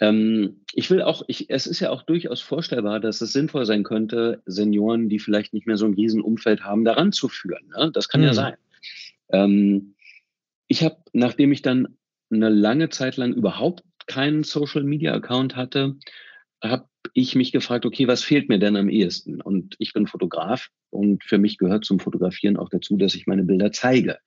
Ähm, 0.00 0.60
ich 0.74 0.90
will 0.90 1.02
auch, 1.02 1.22
ich, 1.26 1.50
es 1.50 1.66
ist 1.66 1.80
ja 1.80 1.90
auch 1.90 2.02
durchaus 2.02 2.40
vorstellbar, 2.40 3.00
dass 3.00 3.20
es 3.20 3.32
sinnvoll 3.32 3.66
sein 3.66 3.82
könnte, 3.82 4.42
Senioren, 4.46 5.08
die 5.08 5.18
vielleicht 5.18 5.54
nicht 5.54 5.66
mehr 5.66 5.76
so 5.76 5.86
ein 5.86 5.94
Riesenumfeld 5.94 6.62
haben, 6.62 6.84
daran 6.84 7.12
zu 7.12 7.28
führen. 7.28 7.68
Ne? 7.76 7.90
Das 7.92 8.08
kann 8.08 8.20
mhm. 8.20 8.26
ja 8.26 8.34
sein. 8.34 8.54
Ähm, 9.30 9.94
ich 10.68 10.84
habe, 10.84 10.96
nachdem 11.12 11.50
ich 11.52 11.62
dann 11.62 11.96
eine 12.30 12.48
lange 12.48 12.90
Zeit 12.90 13.16
lang 13.16 13.32
überhaupt 13.32 13.82
keinen 14.06 14.44
Social 14.44 14.84
Media 14.84 15.14
Account 15.14 15.56
hatte, 15.56 15.96
habe 16.62 16.88
ich 17.14 17.34
mich 17.34 17.52
gefragt, 17.52 17.86
okay, 17.86 18.06
was 18.06 18.22
fehlt 18.22 18.48
mir 18.48 18.58
denn 18.58 18.76
am 18.76 18.88
ehesten? 18.88 19.40
Und 19.40 19.74
ich 19.78 19.92
bin 19.92 20.06
Fotograf 20.06 20.68
und 20.90 21.24
für 21.24 21.38
mich 21.38 21.58
gehört 21.58 21.84
zum 21.84 22.00
Fotografieren 22.00 22.56
auch 22.56 22.68
dazu, 22.68 22.96
dass 22.96 23.14
ich 23.14 23.26
meine 23.26 23.44
Bilder 23.44 23.72
zeige. 23.72 24.18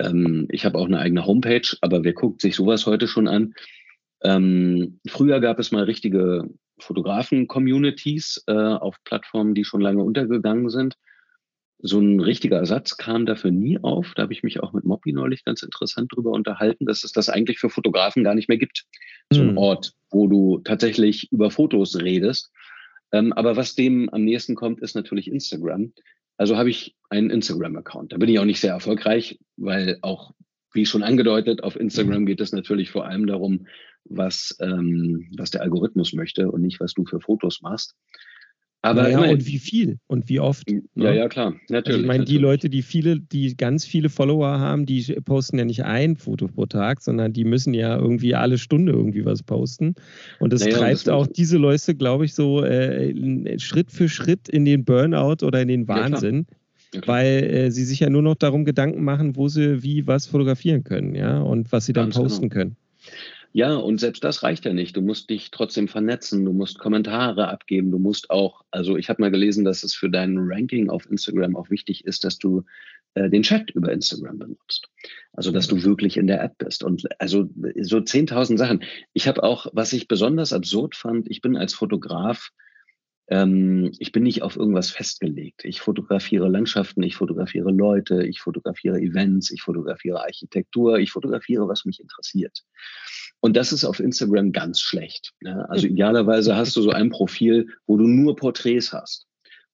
Ähm, 0.00 0.46
ich 0.50 0.64
habe 0.64 0.78
auch 0.78 0.86
eine 0.86 0.98
eigene 0.98 1.26
Homepage, 1.26 1.76
aber 1.80 2.04
wer 2.04 2.12
guckt 2.12 2.40
sich 2.40 2.56
sowas 2.56 2.86
heute 2.86 3.06
schon 3.06 3.28
an? 3.28 3.54
Ähm, 4.22 5.00
früher 5.06 5.40
gab 5.40 5.58
es 5.58 5.72
mal 5.72 5.84
richtige 5.84 6.48
Fotografen-Communities 6.78 8.44
äh, 8.46 8.52
auf 8.52 8.96
Plattformen, 9.04 9.54
die 9.54 9.64
schon 9.64 9.80
lange 9.80 10.02
untergegangen 10.02 10.70
sind. 10.70 10.96
So 11.82 11.98
ein 11.98 12.20
richtiger 12.20 12.58
Ersatz 12.58 12.98
kam 12.98 13.24
dafür 13.24 13.50
nie 13.50 13.78
auf. 13.82 14.12
Da 14.14 14.22
habe 14.22 14.34
ich 14.34 14.42
mich 14.42 14.60
auch 14.60 14.72
mit 14.74 14.84
Moppy 14.84 15.12
neulich 15.12 15.44
ganz 15.44 15.62
interessant 15.62 16.14
drüber 16.14 16.30
unterhalten, 16.30 16.84
dass 16.84 17.04
es 17.04 17.12
das 17.12 17.30
eigentlich 17.30 17.58
für 17.58 17.70
Fotografen 17.70 18.22
gar 18.22 18.34
nicht 18.34 18.48
mehr 18.48 18.58
gibt. 18.58 18.84
So 19.32 19.40
ein 19.40 19.50
hm. 19.50 19.58
Ort, 19.58 19.94
wo 20.10 20.26
du 20.26 20.58
tatsächlich 20.58 21.32
über 21.32 21.50
Fotos 21.50 21.98
redest. 21.98 22.50
Ähm, 23.12 23.32
aber 23.32 23.56
was 23.56 23.74
dem 23.74 24.10
am 24.10 24.24
nächsten 24.24 24.54
kommt, 24.54 24.80
ist 24.80 24.94
natürlich 24.94 25.30
Instagram. 25.30 25.92
Also 26.40 26.56
habe 26.56 26.70
ich 26.70 26.96
einen 27.10 27.28
Instagram-Account. 27.28 28.12
Da 28.12 28.16
bin 28.16 28.30
ich 28.30 28.38
auch 28.38 28.46
nicht 28.46 28.60
sehr 28.60 28.72
erfolgreich, 28.72 29.38
weil 29.58 29.98
auch, 30.00 30.32
wie 30.72 30.86
schon 30.86 31.02
angedeutet, 31.02 31.62
auf 31.62 31.78
Instagram 31.78 32.24
geht 32.24 32.40
es 32.40 32.52
natürlich 32.52 32.90
vor 32.90 33.04
allem 33.04 33.26
darum, 33.26 33.66
was, 34.04 34.56
ähm, 34.58 35.28
was 35.36 35.50
der 35.50 35.60
Algorithmus 35.60 36.14
möchte 36.14 36.50
und 36.50 36.62
nicht, 36.62 36.80
was 36.80 36.94
du 36.94 37.04
für 37.04 37.20
Fotos 37.20 37.60
machst. 37.60 37.94
Aber 38.82 39.02
naja, 39.02 39.18
immerhin, 39.18 39.34
und 39.34 39.46
wie 39.46 39.58
viel 39.58 39.98
und 40.06 40.28
wie 40.30 40.40
oft. 40.40 40.70
Ja, 40.70 40.78
ne? 40.94 41.16
ja, 41.16 41.28
klar, 41.28 41.54
natürlich. 41.68 41.86
Also 41.86 42.00
ich 42.00 42.06
meine, 42.06 42.24
die 42.24 42.38
Leute, 42.38 42.70
die 42.70 42.80
viele, 42.80 43.20
die 43.20 43.54
ganz 43.54 43.84
viele 43.84 44.08
Follower 44.08 44.58
haben, 44.58 44.86
die 44.86 45.02
posten 45.24 45.58
ja 45.58 45.66
nicht 45.66 45.84
ein 45.84 46.16
Foto 46.16 46.48
pro 46.48 46.64
Tag, 46.64 47.02
sondern 47.02 47.34
die 47.34 47.44
müssen 47.44 47.74
ja 47.74 47.96
irgendwie 47.98 48.34
alle 48.34 48.56
Stunde 48.56 48.92
irgendwie 48.92 49.26
was 49.26 49.42
posten. 49.42 49.94
Und 50.38 50.54
das 50.54 50.64
naja, 50.64 50.78
treibt 50.78 51.00
das 51.00 51.08
auch 51.08 51.26
diese 51.26 51.58
Leute, 51.58 51.94
glaube 51.94 52.24
ich, 52.24 52.34
so 52.34 52.64
äh, 52.64 53.58
Schritt 53.58 53.90
für 53.90 54.08
Schritt 54.08 54.48
in 54.48 54.64
den 54.64 54.84
Burnout 54.84 55.44
oder 55.44 55.60
in 55.60 55.68
den 55.68 55.86
Wahnsinn. 55.86 56.46
Ja, 56.94 57.02
weil 57.06 57.44
äh, 57.44 57.70
sie 57.70 57.84
sich 57.84 58.00
ja 58.00 58.10
nur 58.10 58.22
noch 58.22 58.34
darum 58.34 58.64
Gedanken 58.64 59.04
machen, 59.04 59.36
wo 59.36 59.46
sie 59.46 59.82
wie 59.82 60.08
was 60.08 60.26
fotografieren 60.26 60.82
können, 60.82 61.14
ja, 61.14 61.40
und 61.40 61.70
was 61.70 61.86
sie 61.86 61.92
dann 61.92 62.06
Ganz 62.06 62.16
genau. 62.16 62.24
posten 62.24 62.48
genau. 62.48 62.62
können. 62.62 62.76
Ja, 63.52 63.74
und 63.74 63.98
selbst 63.98 64.22
das 64.22 64.42
reicht 64.44 64.64
ja 64.64 64.72
nicht. 64.72 64.96
Du 64.96 65.00
musst 65.00 65.28
dich 65.28 65.50
trotzdem 65.50 65.88
vernetzen, 65.88 66.44
du 66.44 66.52
musst 66.52 66.78
Kommentare 66.78 67.48
abgeben, 67.48 67.90
du 67.90 67.98
musst 67.98 68.30
auch, 68.30 68.62
also 68.70 68.96
ich 68.96 69.08
habe 69.08 69.20
mal 69.20 69.30
gelesen, 69.30 69.64
dass 69.64 69.82
es 69.82 69.94
für 69.94 70.08
dein 70.08 70.36
Ranking 70.38 70.88
auf 70.88 71.10
Instagram 71.10 71.56
auch 71.56 71.68
wichtig 71.68 72.04
ist, 72.04 72.22
dass 72.22 72.38
du 72.38 72.64
äh, 73.14 73.28
den 73.28 73.42
Chat 73.42 73.70
über 73.72 73.90
Instagram 73.90 74.38
benutzt. 74.38 74.88
Also 75.32 75.50
dass 75.50 75.66
du 75.66 75.82
wirklich 75.82 76.16
in 76.16 76.28
der 76.28 76.42
App 76.42 76.58
bist. 76.58 76.84
Und 76.84 77.08
also 77.18 77.48
so 77.80 77.98
10.000 77.98 78.56
Sachen. 78.56 78.84
Ich 79.14 79.26
habe 79.26 79.42
auch, 79.42 79.66
was 79.72 79.92
ich 79.92 80.06
besonders 80.06 80.52
absurd 80.52 80.94
fand, 80.94 81.28
ich 81.28 81.40
bin 81.40 81.56
als 81.56 81.74
Fotograf 81.74 82.52
ähm, 83.30 83.92
ich 83.98 84.10
bin 84.10 84.24
nicht 84.24 84.42
auf 84.42 84.56
irgendwas 84.56 84.90
festgelegt. 84.90 85.64
Ich 85.64 85.80
fotografiere 85.80 86.48
Landschaften, 86.48 87.02
ich 87.04 87.14
fotografiere 87.14 87.70
Leute, 87.70 88.26
ich 88.26 88.40
fotografiere 88.40 89.00
Events, 89.00 89.52
ich 89.52 89.62
fotografiere 89.62 90.20
Architektur, 90.20 90.98
ich 90.98 91.12
fotografiere, 91.12 91.68
was 91.68 91.84
mich 91.84 92.00
interessiert. 92.00 92.64
Und 93.38 93.56
das 93.56 93.72
ist 93.72 93.84
auf 93.84 94.00
Instagram 94.00 94.50
ganz 94.50 94.80
schlecht. 94.80 95.32
Ne? 95.40 95.68
Also 95.70 95.86
idealerweise 95.86 96.56
hast 96.56 96.74
du 96.76 96.82
so 96.82 96.90
ein 96.90 97.10
Profil, 97.10 97.68
wo 97.86 97.96
du 97.96 98.04
nur 98.04 98.34
Porträts 98.34 98.92
hast. 98.92 99.26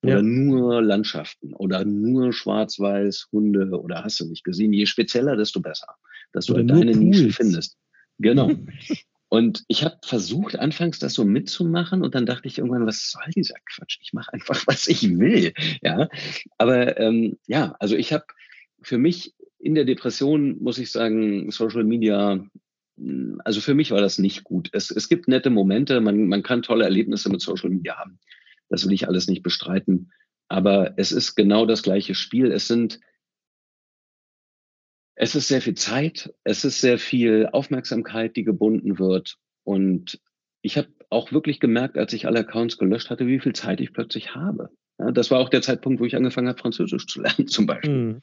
Oder 0.02 0.16
ja. 0.16 0.22
nur 0.22 0.82
Landschaften 0.82 1.54
oder 1.54 1.84
nur 1.84 2.32
Schwarz-Weiß, 2.32 3.28
Hunde 3.32 3.70
oder 3.70 4.04
hast 4.04 4.20
du 4.20 4.26
nicht 4.26 4.44
gesehen. 4.44 4.74
Je 4.74 4.84
spezieller, 4.84 5.36
desto 5.36 5.60
besser. 5.60 5.96
Dass 6.32 6.46
du 6.46 6.52
oder 6.52 6.64
deine 6.64 6.92
Nische 6.92 7.32
findest. 7.32 7.78
Genau. 8.18 8.52
Und 9.28 9.64
ich 9.66 9.82
habe 9.84 9.98
versucht, 10.04 10.58
anfangs 10.58 10.98
das 10.98 11.14
so 11.14 11.24
mitzumachen 11.24 12.02
und 12.02 12.14
dann 12.14 12.26
dachte 12.26 12.46
ich 12.46 12.58
irgendwann, 12.58 12.86
was 12.86 13.10
soll 13.10 13.24
dieser 13.34 13.56
Quatsch? 13.64 13.98
Ich 14.00 14.12
mache 14.12 14.32
einfach, 14.32 14.66
was 14.66 14.86
ich 14.86 15.18
will. 15.18 15.52
Ja, 15.82 16.08
aber 16.58 16.98
ähm, 16.98 17.36
ja, 17.46 17.74
also 17.80 17.96
ich 17.96 18.12
habe 18.12 18.24
für 18.82 18.98
mich 18.98 19.34
in 19.58 19.74
der 19.74 19.84
Depression, 19.84 20.62
muss 20.62 20.78
ich 20.78 20.92
sagen, 20.92 21.50
Social 21.50 21.82
Media, 21.82 22.44
hm, 22.98 23.40
also 23.44 23.60
für 23.60 23.74
mich 23.74 23.90
war 23.90 24.00
das 24.00 24.18
nicht 24.18 24.44
gut. 24.44 24.70
Es, 24.72 24.90
es 24.90 25.08
gibt 25.08 25.26
nette 25.26 25.50
Momente, 25.50 26.00
man, 26.00 26.28
man 26.28 26.42
kann 26.42 26.62
tolle 26.62 26.84
Erlebnisse 26.84 27.28
mit 27.28 27.40
Social 27.40 27.70
Media 27.70 27.96
haben. 27.96 28.20
Das 28.68 28.86
will 28.86 28.92
ich 28.92 29.08
alles 29.08 29.26
nicht 29.26 29.42
bestreiten. 29.42 30.12
Aber 30.48 30.94
es 30.96 31.10
ist 31.10 31.34
genau 31.34 31.66
das 31.66 31.82
gleiche 31.82 32.14
Spiel. 32.14 32.52
Es 32.52 32.68
sind 32.68 33.00
es 35.16 35.34
ist 35.34 35.48
sehr 35.48 35.62
viel 35.62 35.74
Zeit, 35.74 36.32
es 36.44 36.64
ist 36.64 36.80
sehr 36.80 36.98
viel 36.98 37.48
Aufmerksamkeit, 37.50 38.36
die 38.36 38.44
gebunden 38.44 38.98
wird. 38.98 39.38
Und 39.64 40.20
ich 40.60 40.76
habe 40.76 40.88
auch 41.08 41.32
wirklich 41.32 41.58
gemerkt, 41.58 41.96
als 41.96 42.12
ich 42.12 42.26
alle 42.26 42.40
Accounts 42.40 42.76
gelöscht 42.76 43.08
hatte, 43.08 43.26
wie 43.26 43.40
viel 43.40 43.54
Zeit 43.54 43.80
ich 43.80 43.92
plötzlich 43.92 44.34
habe. 44.34 44.70
Ja, 44.98 45.10
das 45.10 45.30
war 45.30 45.40
auch 45.40 45.48
der 45.48 45.62
Zeitpunkt, 45.62 46.00
wo 46.00 46.04
ich 46.04 46.16
angefangen 46.16 46.48
habe, 46.48 46.58
Französisch 46.58 47.06
zu 47.06 47.20
lernen, 47.22 47.48
zum 47.48 47.66
Beispiel. 47.66 47.90
Mhm. 47.90 48.20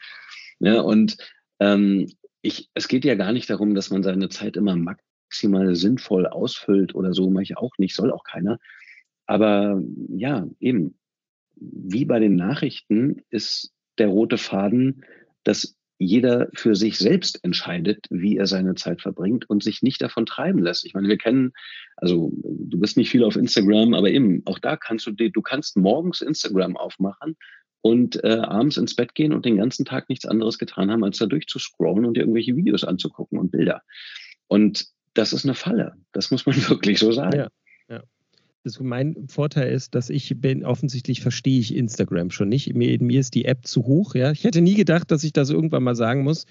Ja, 0.59 0.81
und 0.81 1.17
ähm, 1.59 2.11
ich, 2.43 2.69
es 2.75 2.87
geht 2.87 3.05
ja 3.05 3.15
gar 3.15 3.33
nicht 3.33 3.49
darum, 3.49 3.73
dass 3.73 3.89
man 3.89 4.03
seine 4.03 4.29
Zeit 4.29 4.55
immer 4.55 4.75
maximal 4.75 5.75
sinnvoll 5.75 6.27
ausfüllt 6.27 6.93
oder 6.93 7.13
so, 7.13 7.29
mache 7.29 7.43
ich 7.43 7.57
auch 7.57 7.77
nicht, 7.79 7.95
soll 7.95 8.11
auch 8.11 8.23
keiner. 8.23 8.59
Aber 9.25 9.81
ja, 10.09 10.47
eben, 10.59 10.95
wie 11.55 12.05
bei 12.05 12.19
den 12.19 12.35
Nachrichten 12.35 13.23
ist 13.29 13.73
der 13.97 14.09
rote 14.09 14.37
Faden, 14.37 15.05
dass 15.43 15.75
jeder 15.97 16.49
für 16.53 16.75
sich 16.75 16.97
selbst 16.97 17.43
entscheidet, 17.43 18.05
wie 18.09 18.37
er 18.37 18.47
seine 18.47 18.75
Zeit 18.75 19.01
verbringt 19.01 19.49
und 19.49 19.63
sich 19.63 19.81
nicht 19.81 20.01
davon 20.01 20.25
treiben 20.25 20.59
lässt. 20.59 20.85
Ich 20.85 20.93
meine, 20.93 21.07
wir 21.07 21.17
kennen, 21.17 21.53
also 21.97 22.31
du 22.33 22.79
bist 22.79 22.97
nicht 22.97 23.09
viel 23.09 23.23
auf 23.23 23.35
Instagram, 23.35 23.93
aber 23.93 24.09
eben 24.09 24.41
auch 24.45 24.59
da 24.59 24.75
kannst 24.75 25.05
du, 25.07 25.11
du 25.11 25.41
kannst 25.41 25.77
morgens 25.77 26.21
Instagram 26.21 26.75
aufmachen 26.77 27.37
und 27.81 28.23
äh, 28.23 28.39
abends 28.39 28.77
ins 28.77 28.95
Bett 28.95 29.13
gehen 29.13 29.33
und 29.33 29.45
den 29.45 29.57
ganzen 29.57 29.85
Tag 29.85 30.09
nichts 30.09 30.25
anderes 30.25 30.57
getan 30.57 30.89
haben, 30.89 31.03
als 31.03 31.17
da 31.17 31.25
durchzuscrollen 31.25 32.05
und 32.05 32.15
dir 32.15 32.21
irgendwelche 32.21 32.55
Videos 32.55 32.83
anzugucken 32.83 33.37
und 33.37 33.51
Bilder. 33.51 33.81
Und 34.47 34.87
das 35.13 35.33
ist 35.33 35.45
eine 35.45 35.53
Falle. 35.53 35.93
Das 36.11 36.31
muss 36.31 36.45
man 36.45 36.55
wirklich 36.69 36.99
so 36.99 37.11
sagen. 37.11 37.37
Ja. 37.37 37.47
Also 38.66 38.82
mein 38.86 39.28
Vorteil 39.28 39.74
ist, 39.74 39.93
dass 39.93 40.09
ich 40.09 40.34
bin, 40.39 40.64
offensichtlich 40.64 41.20
verstehe 41.20 41.59
ich 41.59 41.76
Instagram 41.76 42.32
schon 42.32 42.47
nicht. 42.47 42.74
Mir, 42.74 42.97
mir 43.01 43.20
ist 43.20 43.36
die 43.36 43.43
App 43.43 43.68
zu 43.68 43.84
hoch. 43.84 44.16
Ja? 44.16 44.32
Ich 44.32 44.45
hätte 44.45 44.61
nie 44.61 44.76
gedacht, 44.76 45.11
dass 45.11 45.26
ich 45.26 45.34
das 45.34 45.49
irgendwann 45.49 45.84
mal 45.84 45.95
sagen 45.95 46.24
muss. 46.24 46.45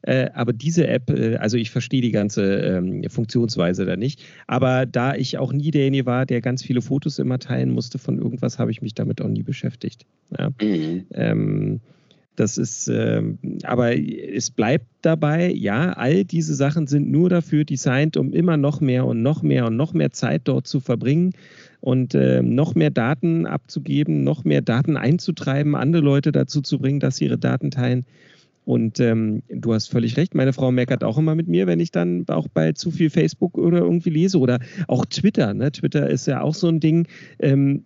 Äh, 0.00 0.30
aber 0.32 0.54
diese 0.54 0.86
App, 0.86 1.10
äh, 1.10 1.36
also 1.36 1.58
ich 1.58 1.70
verstehe 1.70 2.00
die 2.00 2.12
ganze 2.12 2.60
ähm, 2.60 3.04
Funktionsweise 3.10 3.84
da 3.84 3.96
nicht. 3.96 4.24
Aber 4.46 4.86
da 4.86 5.14
ich 5.14 5.36
auch 5.36 5.52
nie 5.52 5.70
derjenige 5.70 6.06
war, 6.06 6.24
der 6.24 6.40
ganz 6.40 6.62
viele 6.62 6.80
Fotos 6.80 7.18
immer 7.18 7.38
teilen 7.38 7.72
musste 7.72 7.98
von 7.98 8.16
irgendwas, 8.16 8.58
habe 8.58 8.70
ich 8.70 8.80
mich 8.80 8.94
damit 8.94 9.20
auch 9.20 9.28
nie 9.28 9.42
beschäftigt. 9.42 10.06
Ja? 10.38 10.50
Mhm. 10.62 11.06
Ähm, 11.12 11.80
das 12.36 12.58
ist, 12.58 12.88
ähm, 12.88 13.38
aber 13.64 13.96
es 13.96 14.50
bleibt 14.50 14.86
dabei, 15.02 15.52
ja, 15.52 15.92
all 15.92 16.24
diese 16.24 16.54
Sachen 16.54 16.86
sind 16.86 17.10
nur 17.10 17.28
dafür 17.28 17.64
designt, 17.64 18.16
um 18.16 18.32
immer 18.32 18.56
noch 18.56 18.80
mehr 18.80 19.06
und 19.06 19.22
noch 19.22 19.42
mehr 19.42 19.66
und 19.66 19.76
noch 19.76 19.92
mehr 19.92 20.12
Zeit 20.12 20.42
dort 20.44 20.66
zu 20.66 20.80
verbringen 20.80 21.32
und 21.80 22.14
äh, 22.14 22.42
noch 22.42 22.74
mehr 22.74 22.90
Daten 22.90 23.46
abzugeben, 23.46 24.24
noch 24.24 24.44
mehr 24.44 24.62
Daten 24.62 24.96
einzutreiben, 24.96 25.74
andere 25.74 26.02
Leute 26.02 26.32
dazu 26.32 26.60
zu 26.60 26.78
bringen, 26.78 27.00
dass 27.00 27.16
sie 27.16 27.26
ihre 27.26 27.38
Daten 27.38 27.70
teilen. 27.70 28.04
Und 28.66 29.00
ähm, 29.00 29.42
du 29.48 29.74
hast 29.74 29.90
völlig 29.90 30.16
recht, 30.16 30.34
meine 30.34 30.52
Frau 30.52 30.70
meckert 30.70 31.02
auch 31.02 31.18
immer 31.18 31.34
mit 31.34 31.48
mir, 31.48 31.66
wenn 31.66 31.80
ich 31.80 31.90
dann 31.90 32.24
auch 32.28 32.46
bei 32.46 32.72
zu 32.72 32.90
viel 32.90 33.10
Facebook 33.10 33.58
oder 33.58 33.78
irgendwie 33.78 34.10
lese 34.10 34.38
oder 34.38 34.60
auch 34.86 35.04
Twitter. 35.06 35.54
Ne? 35.54 35.72
Twitter 35.72 36.08
ist 36.08 36.26
ja 36.26 36.42
auch 36.42 36.54
so 36.54 36.68
ein 36.68 36.78
Ding. 36.78 37.08
Ähm, 37.38 37.84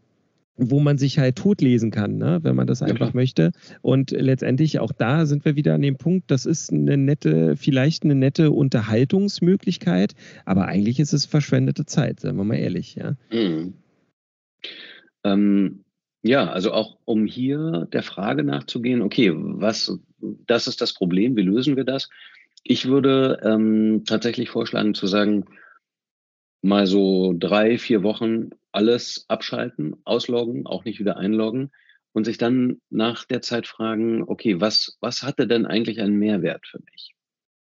wo 0.56 0.78
man 0.80 0.98
sich 0.98 1.18
halt 1.18 1.36
totlesen 1.36 1.90
kann, 1.90 2.16
ne? 2.16 2.38
wenn 2.42 2.54
man 2.54 2.66
das 2.66 2.82
einfach 2.82 3.08
ja, 3.08 3.14
möchte. 3.14 3.50
Und 3.82 4.12
letztendlich 4.12 4.78
auch 4.78 4.92
da 4.92 5.26
sind 5.26 5.44
wir 5.44 5.56
wieder 5.56 5.74
an 5.74 5.82
dem 5.82 5.96
Punkt, 5.96 6.30
das 6.30 6.46
ist 6.46 6.72
eine 6.72 6.96
nette, 6.96 7.56
vielleicht 7.56 8.04
eine 8.04 8.14
nette 8.14 8.52
Unterhaltungsmöglichkeit, 8.52 10.14
aber 10.44 10.66
eigentlich 10.66 11.00
ist 11.00 11.12
es 11.12 11.26
verschwendete 11.26 11.86
Zeit, 11.86 12.20
sagen 12.20 12.36
wir 12.36 12.44
mal 12.44 12.56
ehrlich. 12.56 12.94
Ja, 12.94 13.16
mhm. 13.32 13.74
ähm, 15.24 15.84
ja 16.22 16.48
also 16.48 16.72
auch 16.72 16.98
um 17.04 17.26
hier 17.26 17.88
der 17.92 18.02
Frage 18.02 18.44
nachzugehen, 18.44 19.02
okay, 19.02 19.32
was, 19.34 19.98
das 20.46 20.68
ist 20.68 20.80
das 20.80 20.94
Problem, 20.94 21.36
wie 21.36 21.42
lösen 21.42 21.76
wir 21.76 21.84
das? 21.84 22.08
Ich 22.62 22.86
würde 22.86 23.40
ähm, 23.42 24.04
tatsächlich 24.06 24.50
vorschlagen 24.50 24.94
zu 24.94 25.06
sagen, 25.06 25.46
mal 26.64 26.86
so 26.86 27.34
drei, 27.38 27.78
vier 27.78 28.02
Wochen 28.02 28.50
alles 28.72 29.24
abschalten, 29.28 29.96
ausloggen, 30.04 30.66
auch 30.66 30.84
nicht 30.84 30.98
wieder 30.98 31.16
einloggen 31.16 31.70
und 32.12 32.24
sich 32.24 32.38
dann 32.38 32.80
nach 32.90 33.24
der 33.24 33.42
Zeit 33.42 33.66
fragen, 33.66 34.22
okay, 34.26 34.60
was, 34.60 34.96
was 35.00 35.22
hatte 35.22 35.46
denn 35.46 35.66
eigentlich 35.66 36.00
einen 36.00 36.16
Mehrwert 36.16 36.66
für 36.66 36.80
mich? 36.90 37.12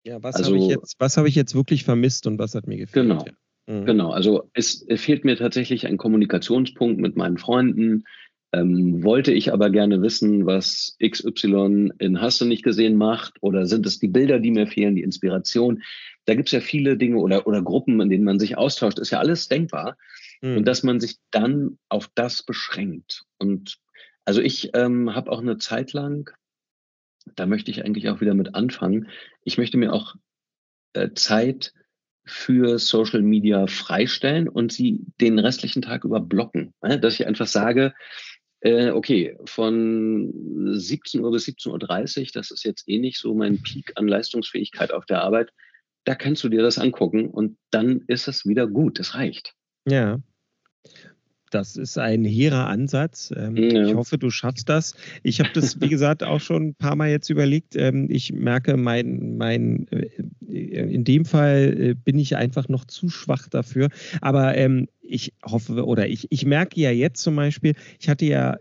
Ja, 0.04 0.22
was 0.22 0.36
also, 0.36 0.54
habe 0.54 0.58
ich 0.58 0.68
jetzt, 0.68 0.96
was 0.98 1.16
habe 1.16 1.28
ich 1.28 1.34
jetzt 1.34 1.54
wirklich 1.54 1.84
vermisst 1.84 2.26
und 2.26 2.38
was 2.38 2.54
hat 2.54 2.66
mir 2.66 2.76
gefehlt? 2.76 3.06
Genau. 3.06 3.24
Ja. 3.24 3.32
Mhm. 3.66 3.86
Genau, 3.86 4.10
also 4.10 4.50
es, 4.54 4.84
es, 4.88 5.00
fehlt 5.02 5.24
mir 5.24 5.36
tatsächlich 5.36 5.86
ein 5.86 5.96
Kommunikationspunkt 5.96 7.00
mit 7.00 7.16
meinen 7.16 7.38
Freunden. 7.38 8.04
Ähm, 8.52 9.02
wollte 9.02 9.32
ich 9.32 9.52
aber 9.52 9.70
gerne 9.70 10.02
wissen, 10.02 10.44
was 10.44 10.96
XY 11.02 11.92
in 11.98 12.20
Hast 12.20 12.40
du 12.40 12.44
nicht 12.44 12.64
gesehen 12.64 12.96
macht 12.96 13.34
oder 13.40 13.66
sind 13.66 13.86
es 13.86 13.98
die 13.98 14.08
Bilder, 14.08 14.40
die 14.40 14.50
mir 14.50 14.66
fehlen, 14.66 14.96
die 14.96 15.02
Inspiration? 15.02 15.82
Da 16.24 16.34
gibt 16.34 16.48
es 16.48 16.52
ja 16.52 16.60
viele 16.60 16.96
Dinge 16.96 17.18
oder, 17.18 17.46
oder 17.46 17.62
Gruppen, 17.62 18.00
in 18.00 18.08
denen 18.08 18.24
man 18.24 18.38
sich 18.38 18.56
austauscht, 18.56 18.98
ist 18.98 19.10
ja 19.10 19.18
alles 19.18 19.48
denkbar. 19.48 19.96
Mhm. 20.40 20.58
Und 20.58 20.68
dass 20.68 20.82
man 20.82 21.00
sich 21.00 21.16
dann 21.30 21.78
auf 21.88 22.08
das 22.14 22.42
beschränkt. 22.42 23.24
Und 23.38 23.78
also 24.24 24.40
ich 24.40 24.70
ähm, 24.74 25.14
habe 25.14 25.30
auch 25.30 25.40
eine 25.40 25.58
Zeit 25.58 25.92
lang, 25.92 26.30
da 27.36 27.46
möchte 27.46 27.70
ich 27.70 27.84
eigentlich 27.84 28.08
auch 28.08 28.20
wieder 28.20 28.34
mit 28.34 28.54
anfangen, 28.54 29.08
ich 29.42 29.58
möchte 29.58 29.76
mir 29.76 29.92
auch 29.92 30.14
äh, 30.92 31.10
Zeit 31.14 31.72
für 32.24 32.78
Social 32.78 33.22
Media 33.22 33.66
freistellen 33.66 34.48
und 34.48 34.72
sie 34.72 35.00
den 35.20 35.38
restlichen 35.38 35.82
Tag 35.82 36.04
über 36.04 36.20
blocken. 36.20 36.72
Ne? 36.82 37.00
Dass 37.00 37.14
ich 37.14 37.26
einfach 37.26 37.48
sage, 37.48 37.94
äh, 38.60 38.90
okay, 38.90 39.36
von 39.44 40.32
17 40.74 41.20
Uhr 41.20 41.32
bis 41.32 41.46
17.30 41.46 42.20
Uhr, 42.20 42.26
das 42.32 42.52
ist 42.52 42.64
jetzt 42.64 42.88
eh 42.88 42.98
nicht 42.98 43.18
so 43.18 43.34
mein 43.34 43.60
Peak 43.60 43.92
an 43.96 44.06
Leistungsfähigkeit 44.06 44.92
auf 44.92 45.04
der 45.04 45.22
Arbeit, 45.22 45.52
da 46.04 46.14
kannst 46.14 46.42
du 46.44 46.48
dir 46.48 46.62
das 46.62 46.78
angucken 46.78 47.28
und 47.28 47.56
dann 47.70 48.02
ist 48.06 48.28
es 48.28 48.46
wieder 48.46 48.66
gut, 48.66 48.98
das 48.98 49.14
reicht. 49.14 49.54
Ja. 49.88 50.20
Das 51.50 51.76
ist 51.76 51.98
ein 51.98 52.24
hehrer 52.24 52.66
Ansatz. 52.66 53.30
Ähm, 53.36 53.56
ja. 53.56 53.86
Ich 53.86 53.94
hoffe, 53.94 54.16
du 54.16 54.30
schaffst 54.30 54.70
das. 54.70 54.94
Ich 55.22 55.38
habe 55.38 55.50
das, 55.52 55.80
wie 55.82 55.88
gesagt, 55.90 56.22
auch 56.22 56.40
schon 56.40 56.68
ein 56.68 56.74
paar 56.74 56.96
Mal 56.96 57.10
jetzt 57.10 57.28
überlegt. 57.28 57.76
Ähm, 57.76 58.08
ich 58.10 58.32
merke, 58.32 58.78
mein, 58.78 59.36
mein, 59.36 59.86
äh, 59.90 60.08
in 60.48 61.04
dem 61.04 61.26
Fall 61.26 61.76
äh, 61.78 61.94
bin 61.94 62.18
ich 62.18 62.36
einfach 62.36 62.68
noch 62.68 62.86
zu 62.86 63.10
schwach 63.10 63.48
dafür. 63.48 63.90
Aber 64.22 64.56
ähm, 64.56 64.88
ich 65.02 65.34
hoffe, 65.44 65.84
oder 65.84 66.08
ich, 66.08 66.26
ich 66.30 66.46
merke 66.46 66.80
ja 66.80 66.90
jetzt 66.90 67.22
zum 67.22 67.36
Beispiel, 67.36 67.74
ich 68.00 68.08
hatte 68.08 68.24
ja, 68.24 68.56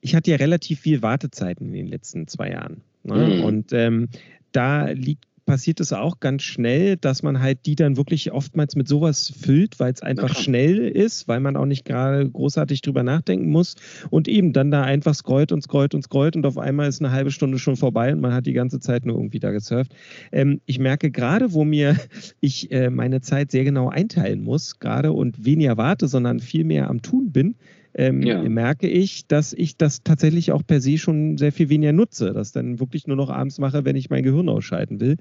ich 0.00 0.16
hatte 0.16 0.32
ja 0.32 0.38
relativ 0.38 0.80
viel 0.80 1.02
Wartezeiten 1.02 1.68
in 1.68 1.72
den 1.74 1.86
letzten 1.86 2.26
zwei 2.26 2.50
Jahren. 2.50 2.82
Ne? 3.04 3.36
Mhm. 3.36 3.44
Und 3.44 3.72
ähm, 3.72 4.08
da 4.50 4.88
liegt 4.88 5.24
passiert 5.48 5.80
es 5.80 5.94
auch 5.94 6.20
ganz 6.20 6.42
schnell, 6.42 6.98
dass 6.98 7.22
man 7.22 7.40
halt 7.40 7.64
die 7.64 7.74
dann 7.74 7.96
wirklich 7.96 8.32
oftmals 8.32 8.76
mit 8.76 8.86
sowas 8.86 9.32
füllt, 9.40 9.80
weil 9.80 9.90
es 9.94 10.02
einfach 10.02 10.36
schnell 10.36 10.86
ist, 10.86 11.26
weil 11.26 11.40
man 11.40 11.56
auch 11.56 11.64
nicht 11.64 11.86
gerade 11.86 12.28
großartig 12.28 12.82
drüber 12.82 13.02
nachdenken 13.02 13.48
muss 13.50 13.74
und 14.10 14.28
eben 14.28 14.52
dann 14.52 14.70
da 14.70 14.82
einfach 14.82 15.14
scrollt 15.14 15.50
und 15.50 15.62
scrollt 15.62 15.94
und 15.94 16.02
scrollt 16.02 16.36
und 16.36 16.44
auf 16.44 16.58
einmal 16.58 16.86
ist 16.86 17.00
eine 17.00 17.12
halbe 17.12 17.30
Stunde 17.30 17.58
schon 17.58 17.76
vorbei 17.76 18.12
und 18.12 18.20
man 18.20 18.34
hat 18.34 18.44
die 18.44 18.52
ganze 18.52 18.78
Zeit 18.78 19.06
nur 19.06 19.16
irgendwie 19.16 19.40
da 19.40 19.50
gesurft. 19.50 19.94
Ähm, 20.32 20.60
ich 20.66 20.78
merke 20.78 21.10
gerade, 21.10 21.54
wo 21.54 21.64
mir 21.64 21.96
ich 22.40 22.70
äh, 22.70 22.90
meine 22.90 23.22
Zeit 23.22 23.50
sehr 23.50 23.64
genau 23.64 23.88
einteilen 23.88 24.42
muss, 24.42 24.78
gerade 24.78 25.12
und 25.12 25.46
weniger 25.46 25.78
warte, 25.78 26.08
sondern 26.08 26.40
viel 26.40 26.64
mehr 26.64 26.90
am 26.90 27.00
Tun 27.00 27.32
bin, 27.32 27.56
ähm, 27.98 28.22
ja. 28.22 28.40
merke 28.42 28.88
ich, 28.88 29.26
dass 29.26 29.52
ich 29.52 29.76
das 29.76 30.04
tatsächlich 30.04 30.52
auch 30.52 30.64
per 30.64 30.80
se 30.80 30.98
schon 30.98 31.36
sehr 31.36 31.50
viel 31.50 31.68
weniger 31.68 31.92
nutze. 31.92 32.32
Das 32.32 32.52
dann 32.52 32.78
wirklich 32.78 33.08
nur 33.08 33.16
noch 33.16 33.28
abends 33.28 33.58
mache, 33.58 33.84
wenn 33.84 33.96
ich 33.96 34.08
mein 34.08 34.22
Gehirn 34.22 34.48
ausschalten 34.48 35.00
will. 35.00 35.16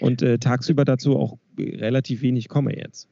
Und 0.00 0.22
äh, 0.22 0.38
tagsüber 0.38 0.84
dazu 0.84 1.16
auch 1.16 1.38
relativ 1.58 2.22
wenig 2.22 2.48
komme 2.48 2.76
jetzt. 2.78 3.08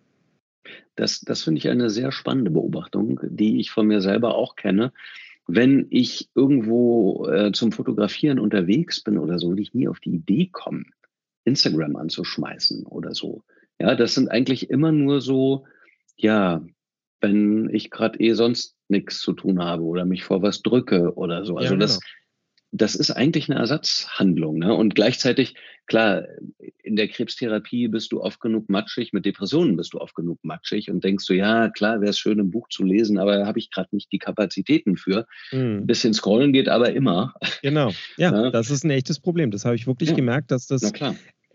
Das, 0.94 1.20
das 1.20 1.42
finde 1.42 1.58
ich 1.58 1.68
eine 1.68 1.90
sehr 1.90 2.12
spannende 2.12 2.52
Beobachtung, 2.52 3.18
die 3.24 3.58
ich 3.58 3.72
von 3.72 3.88
mir 3.88 4.00
selber 4.00 4.36
auch 4.36 4.54
kenne. 4.54 4.92
Wenn 5.48 5.86
ich 5.90 6.28
irgendwo 6.36 7.26
äh, 7.26 7.50
zum 7.50 7.72
Fotografieren 7.72 8.38
unterwegs 8.38 9.02
bin 9.02 9.18
oder 9.18 9.40
so, 9.40 9.48
würde 9.48 9.62
ich 9.62 9.74
nie 9.74 9.88
auf 9.88 9.98
die 9.98 10.10
Idee 10.10 10.48
kommen, 10.52 10.92
Instagram 11.44 11.96
anzuschmeißen 11.96 12.86
oder 12.86 13.14
so. 13.14 13.42
Ja, 13.80 13.96
das 13.96 14.14
sind 14.14 14.30
eigentlich 14.30 14.70
immer 14.70 14.92
nur 14.92 15.20
so, 15.20 15.64
ja, 16.16 16.62
wenn 17.20 17.68
ich 17.72 17.90
gerade 17.90 18.20
eh 18.20 18.32
sonst 18.32 18.76
nichts 18.88 19.20
zu 19.20 19.32
tun 19.32 19.62
habe 19.62 19.82
oder 19.82 20.04
mich 20.04 20.24
vor 20.24 20.42
was 20.42 20.62
drücke 20.62 21.14
oder 21.14 21.44
so. 21.44 21.56
Also 21.56 21.74
ja, 21.74 21.78
genau. 21.78 21.84
das, 21.84 22.00
das 22.70 22.94
ist 22.94 23.10
eigentlich 23.10 23.50
eine 23.50 23.58
Ersatzhandlung. 23.58 24.58
Ne? 24.58 24.74
Und 24.74 24.94
gleichzeitig, 24.94 25.54
klar, 25.86 26.24
in 26.82 26.96
der 26.96 27.08
Krebstherapie 27.08 27.88
bist 27.88 28.12
du 28.12 28.22
oft 28.22 28.40
genug 28.40 28.68
matschig, 28.68 29.12
mit 29.12 29.24
Depressionen 29.24 29.76
bist 29.76 29.94
du 29.94 30.00
oft 30.00 30.14
genug 30.14 30.38
matschig 30.42 30.90
und 30.90 31.02
denkst 31.02 31.26
du, 31.26 31.34
ja, 31.34 31.70
klar, 31.70 32.00
wäre 32.00 32.10
es 32.10 32.18
schön, 32.18 32.40
ein 32.40 32.50
Buch 32.50 32.68
zu 32.68 32.84
lesen, 32.84 33.18
aber 33.18 33.46
habe 33.46 33.58
ich 33.58 33.70
gerade 33.70 33.88
nicht 33.92 34.12
die 34.12 34.18
Kapazitäten 34.18 34.96
für. 34.96 35.26
Mhm. 35.50 35.78
Ein 35.78 35.86
bisschen 35.86 36.14
scrollen 36.14 36.52
geht 36.52 36.68
aber 36.68 36.92
immer. 36.92 37.34
Genau, 37.62 37.92
ja, 38.16 38.32
ja, 38.44 38.50
das 38.50 38.70
ist 38.70 38.84
ein 38.84 38.90
echtes 38.90 39.20
Problem. 39.20 39.50
Das 39.50 39.64
habe 39.64 39.76
ich 39.76 39.86
wirklich 39.86 40.10
ja. 40.10 40.16
gemerkt, 40.16 40.50
dass 40.50 40.66
das 40.66 40.92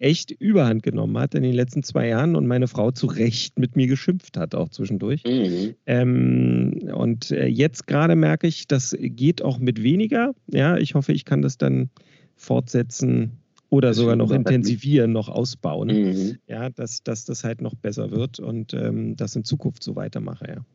echt 0.04 0.32
Überhand 0.32 0.84
genommen 0.84 1.18
hat 1.18 1.34
in 1.34 1.44
den 1.44 1.54
letzten 1.54 1.82
zwei 1.82 2.10
Jahren 2.10 2.36
und 2.36 2.46
meine 2.46 2.68
Frau 2.68 2.92
zu 2.92 3.08
Recht 3.08 3.58
mit 3.58 3.76
mir 3.76 3.88
geschimpft 3.88 4.38
hat, 4.38 4.54
auch 4.54 4.70
zwischendurch. 4.70 5.24
Mhm. 5.24 5.76
Ähm, 5.86 6.92
und 6.94 7.32
äh, 7.32 7.48
jetzt 7.48 7.88
gerade 7.88 8.16
merke 8.16 8.48
ich, 8.48 8.68
das 8.68 8.96
geht 9.00 9.42
auch 9.42 9.60
mit 9.60 9.82
weniger. 9.82 10.36
Ja, 10.52 10.78
ich 10.78 10.96
hoffe, 10.96 11.14
ich 11.14 11.26
kann 11.26 11.42
das 11.42 11.58
dann 11.58 11.90
fortsetzen 12.36 13.38
oder 13.70 13.90
das 13.90 13.98
sogar 13.98 14.16
noch 14.16 14.32
intensivieren, 14.32 15.14
noch 15.14 15.30
ausbauen. 15.30 15.88
Mhm. 15.88 16.38
Ja, 16.48 16.70
dass, 16.70 17.04
dass 17.04 17.26
das 17.26 17.44
halt 17.44 17.62
noch 17.62 17.76
besser 17.76 18.12
wird 18.12 18.40
und 18.40 18.74
ähm, 18.74 19.16
das 19.16 19.36
in 19.36 19.46
Zukunft 19.46 19.84
so 19.84 19.96
weitermache, 19.96 20.48
ja. 20.48 20.66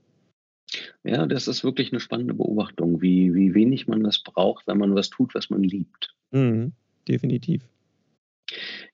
Ja, 1.05 1.27
das 1.27 1.49
ist 1.49 1.65
wirklich 1.65 1.93
eine 1.93 2.01
spannende 2.01 2.35
Beobachtung, 2.35 3.01
wie, 3.01 3.35
wie 3.35 3.55
wenig 3.55 3.87
man 3.89 4.03
das 4.03 4.23
braucht, 4.23 4.67
wenn 4.67 4.79
man 4.79 4.95
was 4.95 5.11
tut, 5.11 5.35
was 5.35 5.49
man 5.49 5.63
liebt. 5.63 6.15
Mhm, 6.31 6.73
definitiv. 7.07 7.63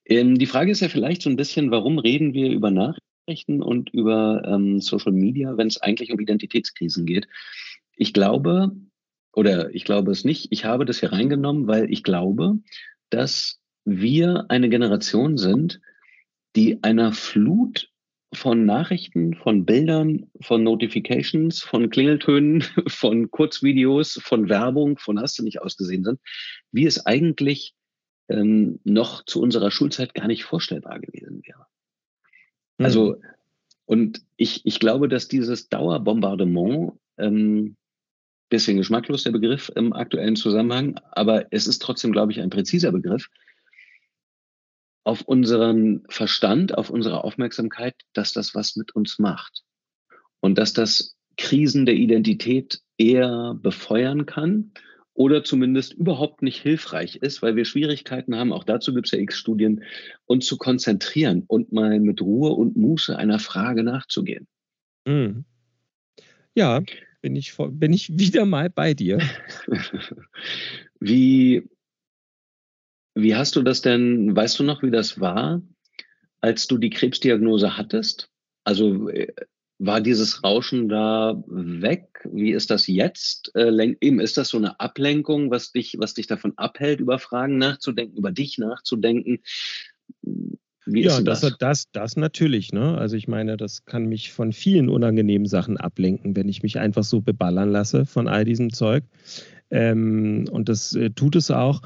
Ähm, 0.06 0.36
die 0.36 0.46
Frage 0.46 0.70
ist 0.70 0.80
ja 0.80 0.88
vielleicht 0.88 1.22
so 1.22 1.30
ein 1.30 1.36
bisschen, 1.36 1.70
warum 1.70 1.98
reden 1.98 2.34
wir 2.34 2.50
über 2.50 2.70
Nachrichten 2.70 3.62
und 3.62 3.90
über 3.90 4.42
ähm, 4.46 4.80
Social 4.80 5.12
Media, 5.12 5.56
wenn 5.56 5.68
es 5.68 5.80
eigentlich 5.80 6.12
um 6.12 6.20
Identitätskrisen 6.20 7.06
geht? 7.06 7.26
Ich 7.96 8.12
glaube, 8.12 8.72
oder 9.32 9.74
ich 9.74 9.84
glaube 9.84 10.12
es 10.12 10.24
nicht, 10.24 10.48
ich 10.50 10.64
habe 10.64 10.84
das 10.84 11.00
hier 11.00 11.12
reingenommen, 11.12 11.66
weil 11.66 11.90
ich 11.90 12.02
glaube, 12.02 12.58
dass 13.10 13.60
wir 13.84 14.46
eine 14.48 14.68
Generation 14.68 15.36
sind, 15.36 15.80
die 16.56 16.82
einer 16.82 17.12
Flut 17.12 17.90
von 18.32 18.64
Nachrichten, 18.64 19.34
von 19.34 19.64
Bildern, 19.64 20.30
von 20.40 20.62
Notifications, 20.62 21.62
von 21.62 21.90
Klingeltönen, 21.90 22.62
von 22.86 23.30
Kurzvideos, 23.30 24.20
von 24.22 24.48
Werbung, 24.48 24.98
von 24.98 25.20
hast 25.20 25.38
du 25.38 25.44
nicht 25.44 25.62
ausgesehen 25.62 26.04
sind, 26.04 26.20
wie 26.72 26.86
es 26.86 27.04
eigentlich 27.06 27.74
ähm, 28.28 28.80
noch 28.84 29.24
zu 29.24 29.40
unserer 29.40 29.70
Schulzeit 29.70 30.14
gar 30.14 30.26
nicht 30.26 30.44
vorstellbar 30.44 31.00
gewesen 31.00 31.42
wäre. 31.44 31.66
Mhm. 32.78 32.84
Also, 32.84 33.16
und 33.86 34.22
ich, 34.36 34.64
ich 34.64 34.80
glaube, 34.80 35.08
dass 35.08 35.28
dieses 35.28 35.68
Dauerbombardement, 35.68 36.92
ähm, 37.18 37.76
bisschen 38.48 38.76
geschmacklos 38.76 39.24
der 39.24 39.32
Begriff 39.32 39.70
im 39.74 39.92
aktuellen 39.92 40.36
Zusammenhang, 40.36 41.00
aber 41.12 41.46
es 41.50 41.66
ist 41.66 41.82
trotzdem, 41.82 42.12
glaube 42.12 42.32
ich, 42.32 42.40
ein 42.40 42.50
präziser 42.50 42.92
Begriff, 42.92 43.28
auf 45.02 45.22
unseren 45.22 46.04
Verstand, 46.08 46.76
auf 46.76 46.88
unsere 46.88 47.24
Aufmerksamkeit, 47.24 47.94
dass 48.14 48.32
das 48.32 48.54
was 48.54 48.76
mit 48.76 48.94
uns 48.94 49.18
macht. 49.18 49.62
Und 50.40 50.56
dass 50.56 50.72
das 50.72 51.16
Krisen 51.36 51.84
der 51.84 51.94
Identität 51.94 52.80
eher 52.96 53.54
befeuern 53.60 54.24
kann 54.24 54.72
oder 55.14 55.44
zumindest 55.44 55.94
überhaupt 55.94 56.42
nicht 56.42 56.60
hilfreich 56.60 57.16
ist, 57.16 57.40
weil 57.40 57.56
wir 57.56 57.64
Schwierigkeiten 57.64 58.36
haben, 58.36 58.52
auch 58.52 58.64
dazu 58.64 58.92
gibt 58.92 59.06
es 59.06 59.12
ja 59.12 59.18
X-Studien, 59.20 59.84
uns 60.26 60.46
zu 60.46 60.58
konzentrieren 60.58 61.44
und 61.46 61.72
mal 61.72 62.00
mit 62.00 62.20
Ruhe 62.20 62.50
und 62.50 62.76
Muße 62.76 63.16
einer 63.16 63.38
Frage 63.38 63.84
nachzugehen. 63.84 64.46
Mhm. 65.06 65.44
Ja, 66.54 66.82
bin 67.22 67.36
ich, 67.36 67.54
bin 67.56 67.92
ich 67.92 68.10
wieder 68.18 68.44
mal 68.44 68.70
bei 68.70 68.92
dir. 68.92 69.18
wie, 71.00 71.62
wie 73.14 73.36
hast 73.36 73.54
du 73.54 73.62
das 73.62 73.82
denn, 73.82 74.34
weißt 74.34 74.58
du 74.58 74.64
noch, 74.64 74.82
wie 74.82 74.90
das 74.90 75.20
war, 75.20 75.62
als 76.40 76.66
du 76.66 76.76
die 76.76 76.90
Krebsdiagnose 76.90 77.76
hattest? 77.76 78.28
Also 78.64 79.08
äh, 79.08 79.32
war 79.78 80.00
dieses 80.00 80.42
Rauschen 80.44 80.88
da 80.88 81.42
weg? 81.46 82.06
Wie 82.32 82.52
ist 82.52 82.70
das 82.70 82.86
jetzt? 82.86 83.50
Äh, 83.54 83.96
eben 84.00 84.20
ist 84.20 84.36
das 84.36 84.48
so 84.48 84.56
eine 84.56 84.78
Ablenkung, 84.80 85.50
was 85.50 85.72
dich, 85.72 85.96
was 85.98 86.14
dich 86.14 86.26
davon 86.26 86.52
abhält, 86.56 87.00
über 87.00 87.18
Fragen 87.18 87.58
nachzudenken, 87.58 88.16
über 88.16 88.30
dich 88.30 88.58
nachzudenken? 88.58 89.40
Wie 90.86 91.02
ja, 91.02 91.20
das? 91.20 91.40
Das, 91.40 91.58
das, 91.58 91.90
das 91.92 92.16
natürlich. 92.16 92.72
Ne? 92.72 92.96
Also 92.98 93.16
ich 93.16 93.26
meine, 93.26 93.56
das 93.56 93.84
kann 93.84 94.06
mich 94.06 94.32
von 94.32 94.52
vielen 94.52 94.88
unangenehmen 94.88 95.46
Sachen 95.46 95.76
ablenken, 95.76 96.36
wenn 96.36 96.48
ich 96.48 96.62
mich 96.62 96.78
einfach 96.78 97.04
so 97.04 97.20
beballern 97.20 97.70
lasse 97.70 98.06
von 98.06 98.28
all 98.28 98.44
diesem 98.44 98.72
Zeug. 98.72 99.04
Ähm, 99.70 100.46
und 100.50 100.68
das 100.68 100.94
äh, 100.94 101.10
tut 101.10 101.36
es 101.36 101.50
auch. 101.50 101.80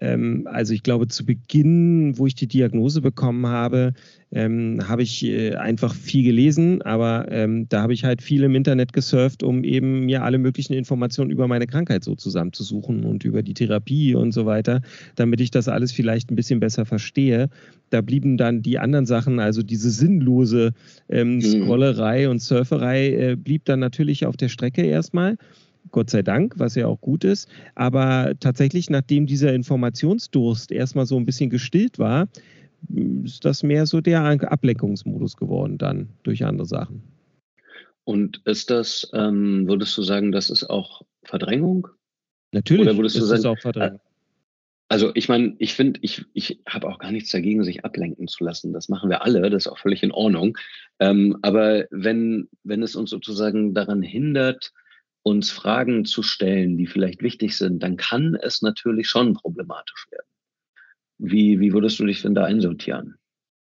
Ähm, 0.00 0.46
also 0.50 0.74
ich 0.74 0.82
glaube, 0.82 1.08
zu 1.08 1.24
Beginn, 1.26 2.18
wo 2.18 2.26
ich 2.26 2.34
die 2.34 2.46
Diagnose 2.46 3.00
bekommen 3.00 3.46
habe, 3.46 3.94
ähm, 4.30 4.80
habe 4.86 5.02
ich 5.02 5.24
äh, 5.24 5.54
einfach 5.54 5.94
viel 5.94 6.22
gelesen, 6.22 6.82
aber 6.82 7.26
ähm, 7.30 7.68
da 7.68 7.82
habe 7.82 7.94
ich 7.94 8.04
halt 8.04 8.22
viel 8.22 8.42
im 8.42 8.54
Internet 8.54 8.92
gesurft, 8.92 9.42
um 9.42 9.64
eben 9.64 10.06
mir 10.06 10.22
alle 10.22 10.38
möglichen 10.38 10.74
Informationen 10.74 11.30
über 11.30 11.48
meine 11.48 11.66
Krankheit 11.66 12.04
so 12.04 12.14
zusammenzusuchen 12.14 13.04
und 13.04 13.24
über 13.24 13.42
die 13.42 13.54
Therapie 13.54 14.14
und 14.14 14.32
so 14.32 14.46
weiter, 14.46 14.82
damit 15.16 15.40
ich 15.40 15.50
das 15.50 15.66
alles 15.68 15.92
vielleicht 15.92 16.30
ein 16.30 16.36
bisschen 16.36 16.60
besser 16.60 16.84
verstehe. 16.84 17.48
Da 17.90 18.02
blieben 18.02 18.36
dann 18.36 18.62
die 18.62 18.78
anderen 18.78 19.06
Sachen, 19.06 19.40
also 19.40 19.62
diese 19.62 19.90
sinnlose 19.90 20.72
ähm, 21.08 21.36
mhm. 21.36 21.40
Scrollerei 21.40 22.28
und 22.28 22.40
Surferei, 22.40 23.08
äh, 23.14 23.36
blieb 23.36 23.64
dann 23.64 23.80
natürlich 23.80 24.26
auf 24.26 24.36
der 24.36 24.48
Strecke 24.48 24.82
erstmal. 24.82 25.36
Gott 25.90 26.10
sei 26.10 26.22
Dank, 26.22 26.54
was 26.56 26.74
ja 26.74 26.86
auch 26.86 27.00
gut 27.00 27.24
ist. 27.24 27.48
Aber 27.74 28.34
tatsächlich, 28.40 28.90
nachdem 28.90 29.26
dieser 29.26 29.52
Informationsdurst 29.52 30.72
erstmal 30.72 31.06
so 31.06 31.16
ein 31.16 31.26
bisschen 31.26 31.50
gestillt 31.50 31.98
war, 31.98 32.28
ist 33.24 33.44
das 33.44 33.62
mehr 33.62 33.86
so 33.86 34.00
der 34.00 34.24
Ablenkungsmodus 34.24 35.36
geworden 35.36 35.78
dann 35.78 36.10
durch 36.22 36.44
andere 36.44 36.66
Sachen. 36.66 37.02
Und 38.04 38.40
ist 38.44 38.70
das, 38.70 39.10
ähm, 39.12 39.68
würdest 39.68 39.96
du 39.98 40.02
sagen, 40.02 40.32
das 40.32 40.48
ist 40.48 40.64
auch 40.64 41.02
Verdrängung? 41.24 41.88
Natürlich 42.52 42.86
Oder 42.86 42.96
würdest 42.96 43.16
ist 43.16 43.22
du 43.22 43.26
sagen, 43.26 43.46
auch 43.46 43.60
Verdrängung. 43.60 43.98
Äh, 43.98 44.08
also 44.90 45.10
ich 45.14 45.28
meine, 45.28 45.54
ich 45.58 45.74
finde, 45.74 46.00
ich, 46.02 46.24
ich 46.32 46.60
habe 46.66 46.88
auch 46.88 46.98
gar 46.98 47.12
nichts 47.12 47.30
dagegen, 47.30 47.62
sich 47.62 47.84
ablenken 47.84 48.26
zu 48.26 48.42
lassen. 48.42 48.72
Das 48.72 48.88
machen 48.88 49.10
wir 49.10 49.22
alle, 49.22 49.42
das 49.50 49.66
ist 49.66 49.72
auch 49.72 49.78
völlig 49.78 50.02
in 50.02 50.12
Ordnung. 50.12 50.56
Ähm, 50.98 51.36
aber 51.42 51.84
wenn, 51.90 52.48
wenn 52.64 52.82
es 52.82 52.96
uns 52.96 53.10
sozusagen 53.10 53.74
daran 53.74 54.00
hindert, 54.00 54.72
uns 55.28 55.50
Fragen 55.50 56.04
zu 56.04 56.22
stellen, 56.22 56.76
die 56.76 56.86
vielleicht 56.86 57.22
wichtig 57.22 57.56
sind, 57.56 57.82
dann 57.82 57.96
kann 57.96 58.34
es 58.34 58.62
natürlich 58.62 59.08
schon 59.08 59.34
problematisch 59.34 60.06
werden. 60.10 60.26
Wie, 61.18 61.60
wie 61.60 61.72
würdest 61.72 61.98
du 61.98 62.06
dich 62.06 62.22
denn 62.22 62.34
da 62.34 62.44
einsortieren? 62.44 63.16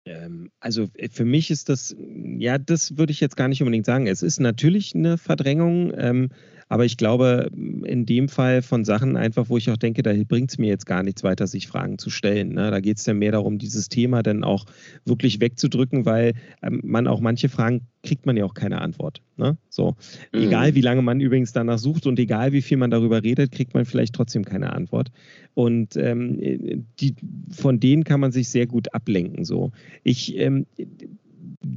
Ähm, 0.07 0.51
also 0.61 0.89
äh, 0.95 1.09
für 1.09 1.25
mich 1.25 1.51
ist 1.51 1.69
das, 1.69 1.97
ja, 2.39 2.59
das 2.59 2.97
würde 2.97 3.13
ich 3.13 3.21
jetzt 3.21 3.37
gar 3.37 3.49
nicht 3.49 3.63
unbedingt 3.63 3.87
sagen. 3.87 4.07
Es 4.07 4.23
ist 4.23 4.41
natürlich 4.41 4.95
eine 4.95 5.19
Verdrängung, 5.19 5.93
ähm, 5.97 6.31
aber 6.69 6.85
ich 6.85 6.97
glaube, 6.97 7.49
in 7.53 8.07
dem 8.07 8.29
Fall 8.29 8.61
von 8.61 8.85
Sachen 8.85 9.17
einfach, 9.17 9.49
wo 9.49 9.57
ich 9.57 9.71
auch 9.71 9.77
denke, 9.77 10.03
da 10.03 10.13
bringt 10.27 10.51
es 10.51 10.59
mir 10.59 10.69
jetzt 10.69 10.87
gar 10.87 11.05
nichts 11.05 11.23
weiter, 11.23 11.47
sich 11.47 11.69
Fragen 11.69 11.99
zu 11.99 12.11
stellen. 12.11 12.55
Ne? 12.55 12.71
Da 12.71 12.81
geht 12.81 12.99
es 12.99 13.07
ja 13.07 13.15
mehr 13.15 13.33
darum, 13.33 13.59
dieses 13.59 13.89
Thema 13.89 14.23
dann 14.23 14.43
auch 14.43 14.65
wirklich 15.05 15.41
wegzudrücken, 15.41 16.07
weil 16.07 16.35
ähm, 16.63 16.81
man 16.85 17.07
auch 17.07 17.21
manche 17.21 17.49
Fragen 17.49 17.87
kriegt 18.07 18.25
man 18.25 18.37
ja 18.37 18.45
auch 18.45 18.55
keine 18.55 18.81
Antwort. 18.81 19.21
Ne? 19.37 19.59
So, 19.69 19.97
mhm. 20.33 20.43
egal 20.43 20.75
wie 20.75 20.81
lange 20.81 21.03
man 21.03 21.21
übrigens 21.21 21.53
danach 21.53 21.79
sucht 21.79 22.07
und 22.07 22.19
egal 22.19 22.53
wie 22.53 22.63
viel 22.63 22.79
man 22.79 22.91
darüber 22.91 23.23
redet, 23.23 23.53
kriegt 23.53 23.75
man 23.75 23.85
vielleicht 23.85 24.15
trotzdem 24.15 24.45
keine 24.45 24.73
Antwort. 24.73 25.11
Und 25.55 25.97
ähm, 25.97 26.87
die, 27.01 27.15
von 27.51 27.81
denen 27.81 28.05
kann 28.05 28.21
man 28.21 28.33
sich 28.33 28.49
sehr 28.49 28.67
gut 28.67 28.95
ablenken. 28.95 29.45
So, 29.45 29.73
ich 30.05 30.37
ähm, 30.39 30.67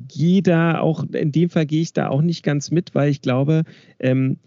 gehe 0.07 0.41
da 0.41 0.80
auch, 0.80 1.03
in 1.11 1.32
dem 1.32 1.49
Fall 1.49 1.65
gehe 1.65 1.82
ich 1.82 1.93
da 1.93 2.09
auch 2.09 2.21
nicht 2.21 2.43
ganz 2.43 2.71
mit, 2.71 2.95
weil 2.95 3.09
ich 3.09 3.21
glaube, 3.21 3.63
ähm, 3.99 4.38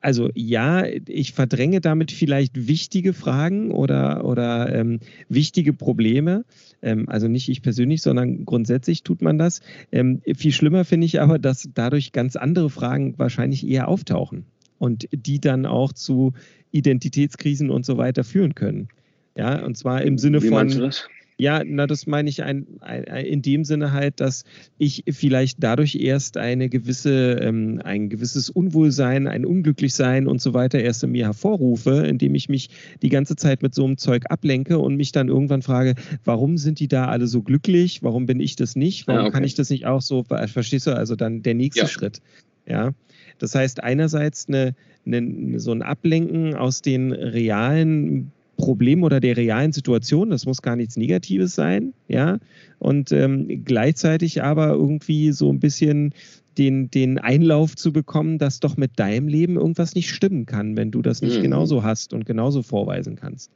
also 0.00 0.30
ja, 0.34 0.84
ich 0.84 1.32
verdränge 1.32 1.80
damit 1.80 2.12
vielleicht 2.12 2.68
wichtige 2.68 3.12
Fragen 3.12 3.70
oder, 3.70 4.24
oder 4.24 4.74
ähm, 4.74 5.00
wichtige 5.28 5.72
Probleme. 5.72 6.44
Ähm, 6.82 7.08
also 7.08 7.28
nicht 7.28 7.48
ich 7.48 7.62
persönlich, 7.62 8.02
sondern 8.02 8.44
grundsätzlich 8.44 9.02
tut 9.02 9.22
man 9.22 9.38
das. 9.38 9.60
Ähm, 9.90 10.20
viel 10.36 10.52
schlimmer 10.52 10.84
finde 10.84 11.06
ich 11.06 11.20
aber, 11.20 11.38
dass 11.38 11.68
dadurch 11.74 12.12
ganz 12.12 12.36
andere 12.36 12.68
Fragen 12.68 13.14
wahrscheinlich 13.18 13.66
eher 13.66 13.88
auftauchen 13.88 14.44
und 14.78 15.08
die 15.12 15.40
dann 15.40 15.64
auch 15.64 15.92
zu 15.92 16.34
Identitätskrisen 16.70 17.70
und 17.70 17.86
so 17.86 17.96
weiter 17.96 18.24
führen 18.24 18.54
können. 18.54 18.88
Ja, 19.34 19.64
und 19.64 19.76
zwar 19.76 20.02
im 20.02 20.18
Sinne 20.18 20.42
Wie 20.42 20.48
von. 20.48 20.92
Ja, 21.40 21.62
na, 21.64 21.86
das 21.86 22.08
meine 22.08 22.28
ich 22.28 22.42
ein, 22.42 22.66
ein, 22.80 23.04
in 23.04 23.42
dem 23.42 23.62
Sinne 23.62 23.92
halt, 23.92 24.18
dass 24.18 24.42
ich 24.76 25.04
vielleicht 25.08 25.62
dadurch 25.62 25.94
erst 25.94 26.36
eine 26.36 26.68
gewisse, 26.68 27.38
ähm, 27.40 27.80
ein 27.84 28.08
gewisses 28.08 28.50
Unwohlsein, 28.50 29.28
ein 29.28 29.46
Unglücklichsein 29.46 30.26
und 30.26 30.42
so 30.42 30.52
weiter 30.52 30.80
erst 30.80 31.04
in 31.04 31.12
mir 31.12 31.26
hervorrufe, 31.26 32.04
indem 32.08 32.34
ich 32.34 32.48
mich 32.48 32.70
die 33.02 33.08
ganze 33.08 33.36
Zeit 33.36 33.62
mit 33.62 33.72
so 33.72 33.84
einem 33.84 33.98
Zeug 33.98 34.24
ablenke 34.30 34.80
und 34.80 34.96
mich 34.96 35.12
dann 35.12 35.28
irgendwann 35.28 35.62
frage, 35.62 35.94
warum 36.24 36.58
sind 36.58 36.80
die 36.80 36.88
da 36.88 37.06
alle 37.06 37.28
so 37.28 37.40
glücklich? 37.42 38.02
Warum 38.02 38.26
bin 38.26 38.40
ich 38.40 38.56
das 38.56 38.74
nicht? 38.74 39.06
Warum 39.06 39.20
ja, 39.20 39.26
okay. 39.26 39.34
kann 39.34 39.44
ich 39.44 39.54
das 39.54 39.70
nicht 39.70 39.86
auch 39.86 40.02
so? 40.02 40.24
Verstehst 40.24 40.88
du? 40.88 40.96
Also 40.96 41.14
dann 41.14 41.42
der 41.42 41.54
nächste 41.54 41.82
ja. 41.82 41.86
Schritt. 41.86 42.20
Ja. 42.66 42.90
Das 43.38 43.54
heißt, 43.54 43.80
einerseits 43.80 44.48
eine, 44.48 44.74
eine, 45.06 45.60
so 45.60 45.70
ein 45.70 45.82
Ablenken 45.82 46.56
aus 46.56 46.82
den 46.82 47.12
realen 47.12 48.32
Problem 48.58 49.04
oder 49.04 49.20
der 49.20 49.36
realen 49.36 49.72
Situation. 49.72 50.30
Das 50.30 50.44
muss 50.44 50.60
gar 50.60 50.76
nichts 50.76 50.96
Negatives 50.96 51.54
sein, 51.54 51.94
ja. 52.08 52.38
Und 52.78 53.12
ähm, 53.12 53.64
gleichzeitig 53.64 54.42
aber 54.42 54.70
irgendwie 54.70 55.32
so 55.32 55.50
ein 55.50 55.60
bisschen 55.60 56.12
den, 56.58 56.90
den 56.90 57.18
Einlauf 57.18 57.76
zu 57.76 57.92
bekommen, 57.92 58.36
dass 58.38 58.60
doch 58.60 58.76
mit 58.76 58.98
deinem 58.98 59.28
Leben 59.28 59.56
irgendwas 59.56 59.94
nicht 59.94 60.10
stimmen 60.10 60.44
kann, 60.44 60.76
wenn 60.76 60.90
du 60.90 61.02
das 61.02 61.22
nicht 61.22 61.38
mhm. 61.38 61.42
genauso 61.42 61.84
hast 61.84 62.12
und 62.12 62.26
genauso 62.26 62.62
vorweisen 62.62 63.16
kannst. 63.16 63.52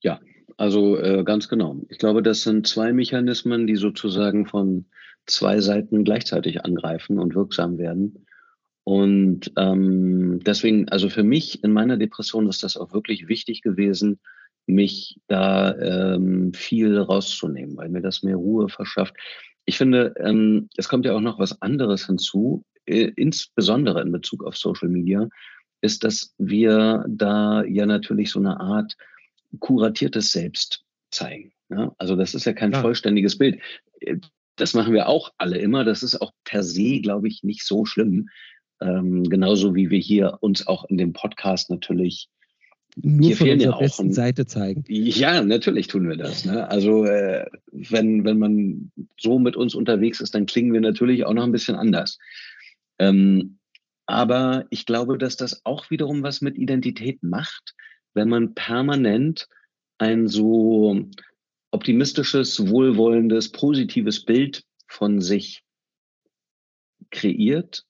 Ja, 0.00 0.20
also 0.56 0.98
äh, 0.98 1.22
ganz 1.24 1.48
genau. 1.48 1.76
Ich 1.88 1.98
glaube, 1.98 2.22
das 2.22 2.42
sind 2.42 2.66
zwei 2.66 2.92
Mechanismen, 2.92 3.66
die 3.68 3.76
sozusagen 3.76 4.46
von 4.46 4.86
zwei 5.26 5.60
Seiten 5.60 6.02
gleichzeitig 6.02 6.64
angreifen 6.64 7.18
und 7.18 7.34
wirksam 7.36 7.78
werden. 7.78 8.26
Und 8.88 9.52
ähm, 9.58 10.40
deswegen, 10.46 10.88
also 10.88 11.10
für 11.10 11.22
mich 11.22 11.62
in 11.62 11.74
meiner 11.74 11.98
Depression 11.98 12.48
ist 12.48 12.62
das 12.62 12.78
auch 12.78 12.94
wirklich 12.94 13.28
wichtig 13.28 13.60
gewesen, 13.60 14.18
mich 14.64 15.20
da 15.26 15.76
ähm, 15.76 16.54
viel 16.54 16.96
rauszunehmen, 16.96 17.76
weil 17.76 17.90
mir 17.90 18.00
das 18.00 18.22
mehr 18.22 18.36
Ruhe 18.36 18.70
verschafft. 18.70 19.14
Ich 19.66 19.76
finde, 19.76 20.14
ähm, 20.16 20.70
es 20.78 20.88
kommt 20.88 21.04
ja 21.04 21.14
auch 21.14 21.20
noch 21.20 21.38
was 21.38 21.60
anderes 21.60 22.06
hinzu, 22.06 22.64
äh, 22.86 23.12
insbesondere 23.14 24.00
in 24.00 24.10
Bezug 24.10 24.42
auf 24.42 24.56
Social 24.56 24.88
Media, 24.88 25.28
ist, 25.82 26.02
dass 26.02 26.34
wir 26.38 27.04
da 27.10 27.64
ja 27.64 27.84
natürlich 27.84 28.30
so 28.30 28.38
eine 28.38 28.58
Art 28.58 28.96
kuratiertes 29.58 30.32
Selbst 30.32 30.82
zeigen. 31.10 31.52
Ja? 31.68 31.94
Also 31.98 32.16
das 32.16 32.34
ist 32.34 32.46
ja 32.46 32.54
kein 32.54 32.72
ja. 32.72 32.80
vollständiges 32.80 33.36
Bild. 33.36 33.60
Äh, 34.00 34.16
das 34.56 34.72
machen 34.72 34.94
wir 34.94 35.08
auch 35.08 35.34
alle 35.36 35.58
immer. 35.58 35.84
Das 35.84 36.02
ist 36.02 36.22
auch 36.22 36.32
per 36.44 36.62
se, 36.62 37.00
glaube 37.00 37.28
ich, 37.28 37.42
nicht 37.42 37.66
so 37.66 37.84
schlimm. 37.84 38.30
Ähm, 38.80 39.24
genauso 39.24 39.74
wie 39.74 39.90
wir 39.90 39.98
hier 39.98 40.38
uns 40.40 40.66
auch 40.66 40.84
in 40.84 40.98
dem 40.98 41.12
Podcast 41.12 41.70
natürlich 41.70 42.28
nur 42.96 43.28
hier 43.28 43.36
von 43.36 43.50
unserer 43.50 43.72
ja 43.72 43.78
besten 43.78 44.12
Seite 44.12 44.46
zeigen. 44.46 44.84
Ja, 44.88 45.42
natürlich 45.42 45.86
tun 45.88 46.08
wir 46.08 46.16
das. 46.16 46.44
Ne? 46.44 46.68
Also 46.68 47.04
äh, 47.04 47.46
wenn, 47.70 48.24
wenn 48.24 48.38
man 48.38 48.92
so 49.18 49.38
mit 49.38 49.56
uns 49.56 49.74
unterwegs 49.74 50.20
ist, 50.20 50.34
dann 50.34 50.46
klingen 50.46 50.72
wir 50.72 50.80
natürlich 50.80 51.24
auch 51.24 51.34
noch 51.34 51.44
ein 51.44 51.52
bisschen 51.52 51.76
anders. 51.76 52.18
Ähm, 52.98 53.58
aber 54.06 54.66
ich 54.70 54.86
glaube, 54.86 55.18
dass 55.18 55.36
das 55.36 55.64
auch 55.64 55.90
wiederum 55.90 56.22
was 56.22 56.40
mit 56.40 56.56
Identität 56.56 57.22
macht, 57.22 57.74
wenn 58.14 58.28
man 58.28 58.54
permanent 58.54 59.48
ein 59.98 60.28
so 60.28 61.08
optimistisches, 61.70 62.68
wohlwollendes, 62.68 63.52
positives 63.52 64.24
Bild 64.24 64.64
von 64.86 65.20
sich 65.20 65.62
kreiert 67.10 67.84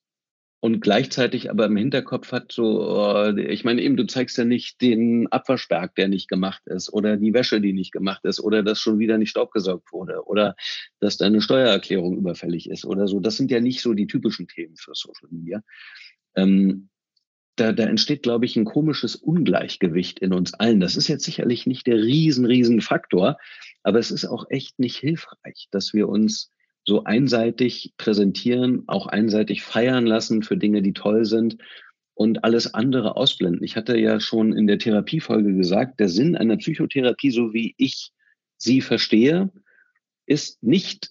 und 0.60 0.80
gleichzeitig 0.80 1.50
aber 1.50 1.66
im 1.66 1.76
Hinterkopf 1.76 2.32
hat 2.32 2.50
so, 2.50 2.82
oh, 2.82 3.36
ich 3.36 3.64
meine 3.64 3.80
eben, 3.80 3.96
du 3.96 4.06
zeigst 4.06 4.38
ja 4.38 4.44
nicht 4.44 4.80
den 4.80 5.28
Abwaschberg, 5.28 5.94
der 5.94 6.08
nicht 6.08 6.28
gemacht 6.28 6.62
ist 6.66 6.92
oder 6.92 7.16
die 7.16 7.32
Wäsche, 7.32 7.60
die 7.60 7.72
nicht 7.72 7.92
gemacht 7.92 8.24
ist 8.24 8.40
oder 8.40 8.64
dass 8.64 8.80
schon 8.80 8.98
wieder 8.98 9.18
nicht 9.18 9.30
staubgesaugt 9.30 9.92
wurde 9.92 10.26
oder 10.26 10.56
dass 10.98 11.16
deine 11.16 11.40
Steuererklärung 11.40 12.18
überfällig 12.18 12.68
ist 12.68 12.84
oder 12.84 13.06
so. 13.06 13.20
Das 13.20 13.36
sind 13.36 13.52
ja 13.52 13.60
nicht 13.60 13.80
so 13.80 13.94
die 13.94 14.08
typischen 14.08 14.48
Themen 14.48 14.76
für 14.76 14.92
Social 14.94 15.28
Media. 15.30 15.62
Ähm, 16.34 16.88
da, 17.54 17.72
da 17.72 17.84
entsteht, 17.84 18.22
glaube 18.22 18.44
ich, 18.44 18.56
ein 18.56 18.64
komisches 18.64 19.16
Ungleichgewicht 19.16 20.18
in 20.18 20.32
uns 20.32 20.54
allen. 20.54 20.80
Das 20.80 20.96
ist 20.96 21.08
jetzt 21.08 21.24
sicherlich 21.24 21.66
nicht 21.66 21.86
der 21.86 21.96
riesen, 21.96 22.44
riesen 22.44 22.80
Faktor, 22.80 23.36
aber 23.82 23.98
es 23.98 24.10
ist 24.10 24.24
auch 24.24 24.46
echt 24.48 24.78
nicht 24.78 24.96
hilfreich, 24.96 25.68
dass 25.70 25.92
wir 25.92 26.08
uns 26.08 26.52
so 26.88 27.04
einseitig 27.04 27.92
präsentieren, 27.98 28.84
auch 28.86 29.06
einseitig 29.06 29.62
feiern 29.62 30.06
lassen 30.06 30.42
für 30.42 30.56
Dinge, 30.56 30.80
die 30.80 30.94
toll 30.94 31.26
sind 31.26 31.58
und 32.14 32.44
alles 32.44 32.72
andere 32.72 33.14
ausblenden. 33.14 33.62
Ich 33.62 33.76
hatte 33.76 33.98
ja 33.98 34.20
schon 34.20 34.54
in 34.54 34.66
der 34.66 34.78
Therapiefolge 34.78 35.54
gesagt, 35.54 36.00
der 36.00 36.08
Sinn 36.08 36.34
einer 36.34 36.56
Psychotherapie, 36.56 37.30
so 37.30 37.52
wie 37.52 37.74
ich 37.76 38.12
sie 38.56 38.80
verstehe, 38.80 39.52
ist 40.24 40.62
nicht 40.62 41.10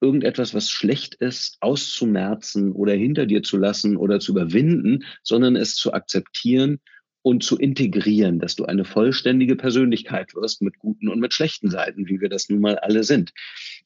irgendetwas, 0.00 0.54
was 0.54 0.70
schlecht 0.70 1.16
ist, 1.16 1.58
auszumerzen 1.60 2.72
oder 2.72 2.94
hinter 2.94 3.26
dir 3.26 3.42
zu 3.42 3.58
lassen 3.58 3.98
oder 3.98 4.20
zu 4.20 4.32
überwinden, 4.32 5.04
sondern 5.22 5.54
es 5.54 5.74
zu 5.74 5.92
akzeptieren 5.92 6.80
und 7.20 7.44
zu 7.44 7.58
integrieren, 7.58 8.38
dass 8.38 8.56
du 8.56 8.64
eine 8.64 8.86
vollständige 8.86 9.54
Persönlichkeit 9.54 10.34
wirst 10.34 10.62
mit 10.62 10.78
guten 10.78 11.08
und 11.08 11.20
mit 11.20 11.34
schlechten 11.34 11.68
Seiten, 11.68 12.08
wie 12.08 12.22
wir 12.22 12.30
das 12.30 12.48
nun 12.48 12.60
mal 12.60 12.78
alle 12.78 13.04
sind. 13.04 13.34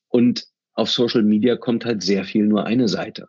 Und 0.06 0.46
auf 0.74 0.90
Social 0.90 1.22
Media 1.22 1.56
kommt 1.56 1.84
halt 1.84 2.02
sehr 2.02 2.24
viel 2.24 2.46
nur 2.46 2.66
eine 2.66 2.88
Seite 2.88 3.26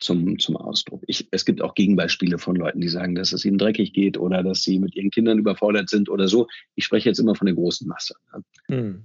zum, 0.00 0.38
zum 0.38 0.56
Ausdruck. 0.56 1.02
Ich, 1.06 1.26
es 1.30 1.44
gibt 1.44 1.62
auch 1.62 1.74
Gegenbeispiele 1.74 2.38
von 2.38 2.56
Leuten, 2.56 2.80
die 2.80 2.88
sagen, 2.88 3.14
dass 3.14 3.32
es 3.32 3.44
ihnen 3.44 3.58
dreckig 3.58 3.92
geht 3.92 4.18
oder 4.18 4.42
dass 4.42 4.62
sie 4.62 4.78
mit 4.78 4.94
ihren 4.94 5.10
Kindern 5.10 5.38
überfordert 5.38 5.88
sind 5.88 6.08
oder 6.08 6.28
so. 6.28 6.46
Ich 6.74 6.84
spreche 6.84 7.08
jetzt 7.08 7.18
immer 7.18 7.34
von 7.34 7.46
der 7.46 7.54
großen 7.54 7.86
Masse. 7.86 8.14
Ne? 8.32 8.44
Hm. 8.68 9.04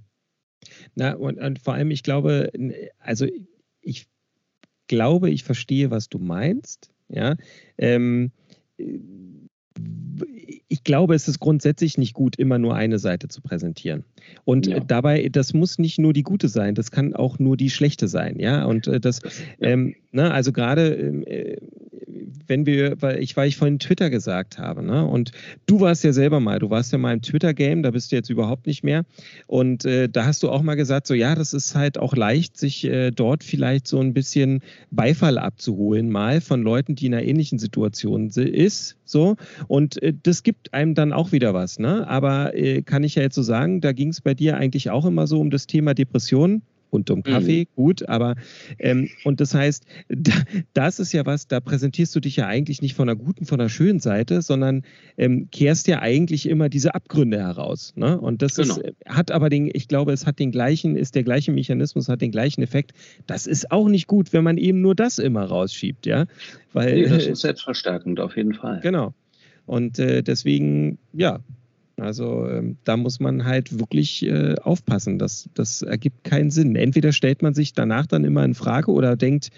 Na, 0.94 1.14
und, 1.14 1.38
und 1.38 1.58
vor 1.58 1.74
allem, 1.74 1.90
ich 1.90 2.02
glaube, 2.02 2.50
also 2.98 3.26
ich 3.80 4.06
glaube, 4.88 5.30
ich 5.30 5.44
verstehe, 5.44 5.90
was 5.90 6.08
du 6.08 6.18
meinst. 6.18 6.90
Ja. 7.08 7.36
Ähm, 7.78 8.32
ich 10.70 10.84
glaube, 10.84 11.16
es 11.16 11.26
ist 11.26 11.40
grundsätzlich 11.40 11.98
nicht 11.98 12.14
gut, 12.14 12.36
immer 12.36 12.56
nur 12.56 12.76
eine 12.76 13.00
Seite 13.00 13.26
zu 13.26 13.42
präsentieren. 13.42 14.04
Und 14.44 14.68
ja. 14.68 14.78
dabei, 14.78 15.28
das 15.28 15.52
muss 15.52 15.78
nicht 15.80 15.98
nur 15.98 16.12
die 16.12 16.22
gute 16.22 16.48
sein, 16.48 16.76
das 16.76 16.92
kann 16.92 17.12
auch 17.14 17.40
nur 17.40 17.56
die 17.56 17.70
schlechte 17.70 18.06
sein, 18.06 18.38
ja. 18.38 18.64
Und 18.64 18.86
äh, 18.86 19.00
das, 19.00 19.20
ähm, 19.60 19.96
ne, 20.12 20.30
also 20.32 20.52
gerade 20.52 20.94
ähm, 20.94 21.24
äh, 21.26 21.56
wenn 22.46 22.66
wir, 22.66 23.00
weil 23.00 23.22
ich, 23.22 23.36
weil 23.36 23.48
ich 23.48 23.56
vorhin 23.56 23.78
Twitter 23.78 24.10
gesagt 24.10 24.58
habe, 24.58 24.82
ne? 24.82 25.06
Und 25.06 25.32
du 25.66 25.80
warst 25.80 26.04
ja 26.04 26.12
selber 26.12 26.40
mal, 26.40 26.58
du 26.58 26.70
warst 26.70 26.92
ja 26.92 26.98
mal 26.98 27.12
im 27.12 27.22
Twitter-Game, 27.22 27.82
da 27.82 27.90
bist 27.90 28.12
du 28.12 28.16
jetzt 28.16 28.30
überhaupt 28.30 28.66
nicht 28.66 28.82
mehr. 28.82 29.04
Und 29.46 29.84
äh, 29.84 30.08
da 30.08 30.26
hast 30.26 30.42
du 30.42 30.50
auch 30.50 30.62
mal 30.62 30.74
gesagt, 30.74 31.06
so 31.06 31.14
ja, 31.14 31.34
das 31.34 31.52
ist 31.52 31.74
halt 31.74 31.98
auch 31.98 32.14
leicht, 32.14 32.56
sich 32.56 32.84
äh, 32.84 33.10
dort 33.10 33.44
vielleicht 33.44 33.86
so 33.86 34.00
ein 34.00 34.14
bisschen 34.14 34.60
Beifall 34.90 35.38
abzuholen, 35.38 36.10
mal 36.10 36.40
von 36.40 36.62
Leuten, 36.62 36.94
die 36.94 37.06
in 37.06 37.14
einer 37.14 37.24
ähnlichen 37.24 37.58
Situation 37.58 38.28
ist. 38.30 38.96
So. 39.04 39.36
Und 39.68 40.02
äh, 40.02 40.12
das 40.22 40.42
gibt 40.42 40.72
einem 40.72 40.94
dann 40.94 41.12
auch 41.12 41.32
wieder 41.32 41.54
was, 41.54 41.78
ne? 41.78 42.06
Aber 42.08 42.54
äh, 42.54 42.82
kann 42.82 43.04
ich 43.04 43.14
ja 43.16 43.22
jetzt 43.22 43.34
so 43.34 43.42
sagen, 43.42 43.80
da 43.80 43.92
ging 43.92 44.08
es 44.08 44.20
bei 44.20 44.34
dir 44.34 44.56
eigentlich 44.56 44.90
auch 44.90 45.04
immer 45.04 45.26
so 45.26 45.40
um 45.40 45.50
das 45.50 45.66
Thema 45.66 45.94
Depressionen 45.94 46.62
und 46.90 47.10
um 47.10 47.22
Kaffee, 47.22 47.60
mhm. 47.60 47.74
gut, 47.74 48.08
aber 48.08 48.34
ähm, 48.78 49.08
und 49.24 49.40
das 49.40 49.54
heißt, 49.54 49.84
da, 50.08 50.32
das 50.74 51.00
ist 51.00 51.12
ja 51.12 51.24
was, 51.26 51.48
da 51.48 51.60
präsentierst 51.60 52.14
du 52.14 52.20
dich 52.20 52.36
ja 52.36 52.46
eigentlich 52.46 52.82
nicht 52.82 52.94
von 52.94 53.08
einer 53.08 53.16
guten, 53.16 53.46
von 53.46 53.60
einer 53.60 53.68
schönen 53.68 54.00
Seite, 54.00 54.42
sondern 54.42 54.82
ähm, 55.16 55.48
kehrst 55.50 55.86
ja 55.86 56.00
eigentlich 56.00 56.48
immer 56.48 56.68
diese 56.68 56.94
Abgründe 56.94 57.38
heraus. 57.38 57.92
Ne? 57.96 58.20
Und 58.20 58.42
das 58.42 58.56
genau. 58.56 58.76
ist, 58.76 58.94
hat 59.06 59.30
aber 59.30 59.48
den, 59.48 59.70
ich 59.72 59.88
glaube, 59.88 60.12
es 60.12 60.26
hat 60.26 60.38
den 60.38 60.50
gleichen, 60.50 60.96
ist 60.96 61.14
der 61.14 61.22
gleiche 61.22 61.52
Mechanismus, 61.52 62.08
hat 62.08 62.20
den 62.20 62.32
gleichen 62.32 62.62
Effekt. 62.62 62.92
Das 63.26 63.46
ist 63.46 63.70
auch 63.70 63.88
nicht 63.88 64.06
gut, 64.06 64.32
wenn 64.32 64.44
man 64.44 64.58
eben 64.58 64.80
nur 64.80 64.94
das 64.94 65.18
immer 65.18 65.44
rausschiebt, 65.44 66.06
ja. 66.06 66.26
Weil, 66.72 66.94
nee, 66.94 67.08
das 67.08 67.26
ist 67.26 67.40
selbstverstärkend, 67.40 68.20
auf 68.20 68.36
jeden 68.36 68.54
Fall. 68.54 68.80
Genau. 68.82 69.14
Und 69.66 69.98
äh, 69.98 70.22
deswegen, 70.22 70.98
ja, 71.12 71.40
also 72.00 72.48
ähm, 72.48 72.76
da 72.84 72.96
muss 72.96 73.20
man 73.20 73.44
halt 73.44 73.78
wirklich 73.78 74.24
äh, 74.26 74.54
aufpassen. 74.62 75.18
Das, 75.18 75.48
das 75.54 75.82
ergibt 75.82 76.24
keinen 76.24 76.50
Sinn. 76.50 76.76
Entweder 76.76 77.12
stellt 77.12 77.42
man 77.42 77.54
sich 77.54 77.74
danach 77.74 78.06
dann 78.06 78.24
immer 78.24 78.44
in 78.44 78.54
Frage 78.54 78.90
oder 78.90 79.16
denkt, 79.16 79.50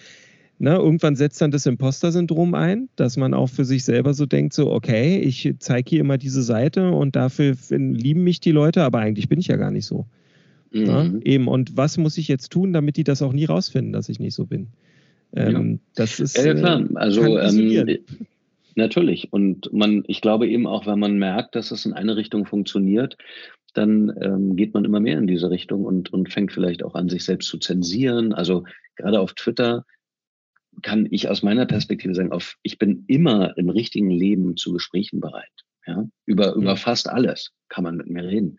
na, 0.58 0.76
irgendwann 0.76 1.16
setzt 1.16 1.40
dann 1.40 1.50
das 1.50 1.66
Imposter-Syndrom 1.66 2.54
ein, 2.54 2.88
dass 2.94 3.16
man 3.16 3.34
auch 3.34 3.48
für 3.48 3.64
sich 3.64 3.84
selber 3.84 4.14
so 4.14 4.26
denkt, 4.26 4.54
so, 4.54 4.70
okay, 4.70 5.18
ich 5.18 5.54
zeige 5.58 5.90
hier 5.90 6.00
immer 6.00 6.18
diese 6.18 6.42
Seite 6.42 6.90
und 6.90 7.16
dafür 7.16 7.56
lieben 7.70 8.22
mich 8.22 8.38
die 8.38 8.52
Leute, 8.52 8.82
aber 8.82 9.00
eigentlich 9.00 9.28
bin 9.28 9.40
ich 9.40 9.48
ja 9.48 9.56
gar 9.56 9.70
nicht 9.72 9.86
so. 9.86 10.06
Mhm. 10.72 10.84
Na, 10.86 11.10
eben, 11.24 11.48
und 11.48 11.76
was 11.76 11.98
muss 11.98 12.16
ich 12.16 12.28
jetzt 12.28 12.50
tun, 12.50 12.72
damit 12.72 12.96
die 12.96 13.04
das 13.04 13.22
auch 13.22 13.32
nie 13.32 13.44
rausfinden, 13.44 13.92
dass 13.92 14.08
ich 14.08 14.20
nicht 14.20 14.34
so 14.34 14.46
bin? 14.46 14.68
Ähm, 15.34 15.72
ja. 15.72 15.78
Das 15.96 16.20
ist. 16.20 16.36
Ja, 16.36 16.54
klar. 16.54 16.80
Äh, 16.80 16.96
also, 16.96 17.38
ähm, 17.38 17.98
Natürlich. 18.74 19.32
Und 19.32 19.72
man, 19.72 20.04
ich 20.06 20.20
glaube 20.20 20.48
eben 20.48 20.66
auch, 20.66 20.86
wenn 20.86 20.98
man 20.98 21.18
merkt, 21.18 21.54
dass 21.54 21.70
es 21.70 21.84
in 21.84 21.92
eine 21.92 22.16
Richtung 22.16 22.46
funktioniert, 22.46 23.16
dann 23.74 24.12
ähm, 24.20 24.56
geht 24.56 24.74
man 24.74 24.84
immer 24.84 25.00
mehr 25.00 25.18
in 25.18 25.26
diese 25.26 25.50
Richtung 25.50 25.84
und, 25.84 26.12
und 26.12 26.32
fängt 26.32 26.52
vielleicht 26.52 26.82
auch 26.82 26.94
an, 26.94 27.08
sich 27.08 27.24
selbst 27.24 27.48
zu 27.48 27.58
zensieren. 27.58 28.32
Also 28.32 28.64
gerade 28.96 29.20
auf 29.20 29.34
Twitter 29.34 29.84
kann 30.82 31.06
ich 31.10 31.28
aus 31.28 31.42
meiner 31.42 31.66
Perspektive 31.66 32.14
sagen, 32.14 32.32
auf, 32.32 32.56
ich 32.62 32.78
bin 32.78 33.04
immer 33.08 33.56
im 33.58 33.68
richtigen 33.68 34.10
Leben 34.10 34.56
zu 34.56 34.72
Gesprächen 34.72 35.20
bereit. 35.20 35.50
Ja? 35.86 36.04
Über, 36.26 36.54
über 36.54 36.76
fast 36.76 37.08
alles 37.08 37.52
kann 37.68 37.84
man 37.84 37.96
mit 37.96 38.08
mir 38.08 38.24
reden. 38.24 38.58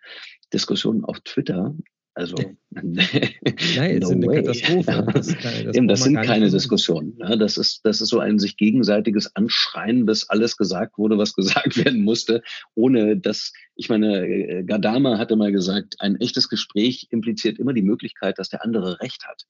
Diskussionen 0.52 1.04
auf 1.04 1.20
Twitter 1.22 1.76
also, 2.16 2.36
nein, 2.70 4.00
no 4.00 4.08
sind 4.08 4.24
eine 4.24 4.42
Katastrophe. 4.42 5.06
Das, 5.14 5.28
das, 5.28 5.76
Eben, 5.76 5.88
das 5.88 6.04
sind 6.04 6.22
keine 6.22 6.50
Diskussionen. 6.50 7.18
Ja, 7.18 7.36
das, 7.36 7.58
ist, 7.58 7.82
das 7.84 8.02
ist 8.02 8.10
so 8.10 8.20
ein 8.20 8.38
sich 8.38 8.58
gegenseitiges 8.58 9.36
Anschreien, 9.36 10.06
bis 10.06 10.30
alles 10.30 10.58
gesagt 10.58 10.98
wurde, 10.98 11.18
was 11.18 11.34
gesagt 11.36 11.84
werden 11.84 12.04
musste, 12.04 12.44
ohne 12.76 13.18
dass, 13.18 13.54
ich 13.76 13.90
meine, 13.90 14.28
äh, 14.28 14.64
Gadama 14.64 15.18
hatte 15.18 15.36
mal 15.36 15.52
gesagt, 15.52 15.96
ein 16.00 16.18
echtes 16.18 16.50
Gespräch 16.50 17.08
impliziert 17.10 17.58
immer 17.58 17.74
die 17.74 17.82
Möglichkeit, 17.82 18.38
dass 18.38 18.50
der 18.50 18.64
andere 18.64 19.00
Recht 19.02 19.26
hat. 19.26 19.44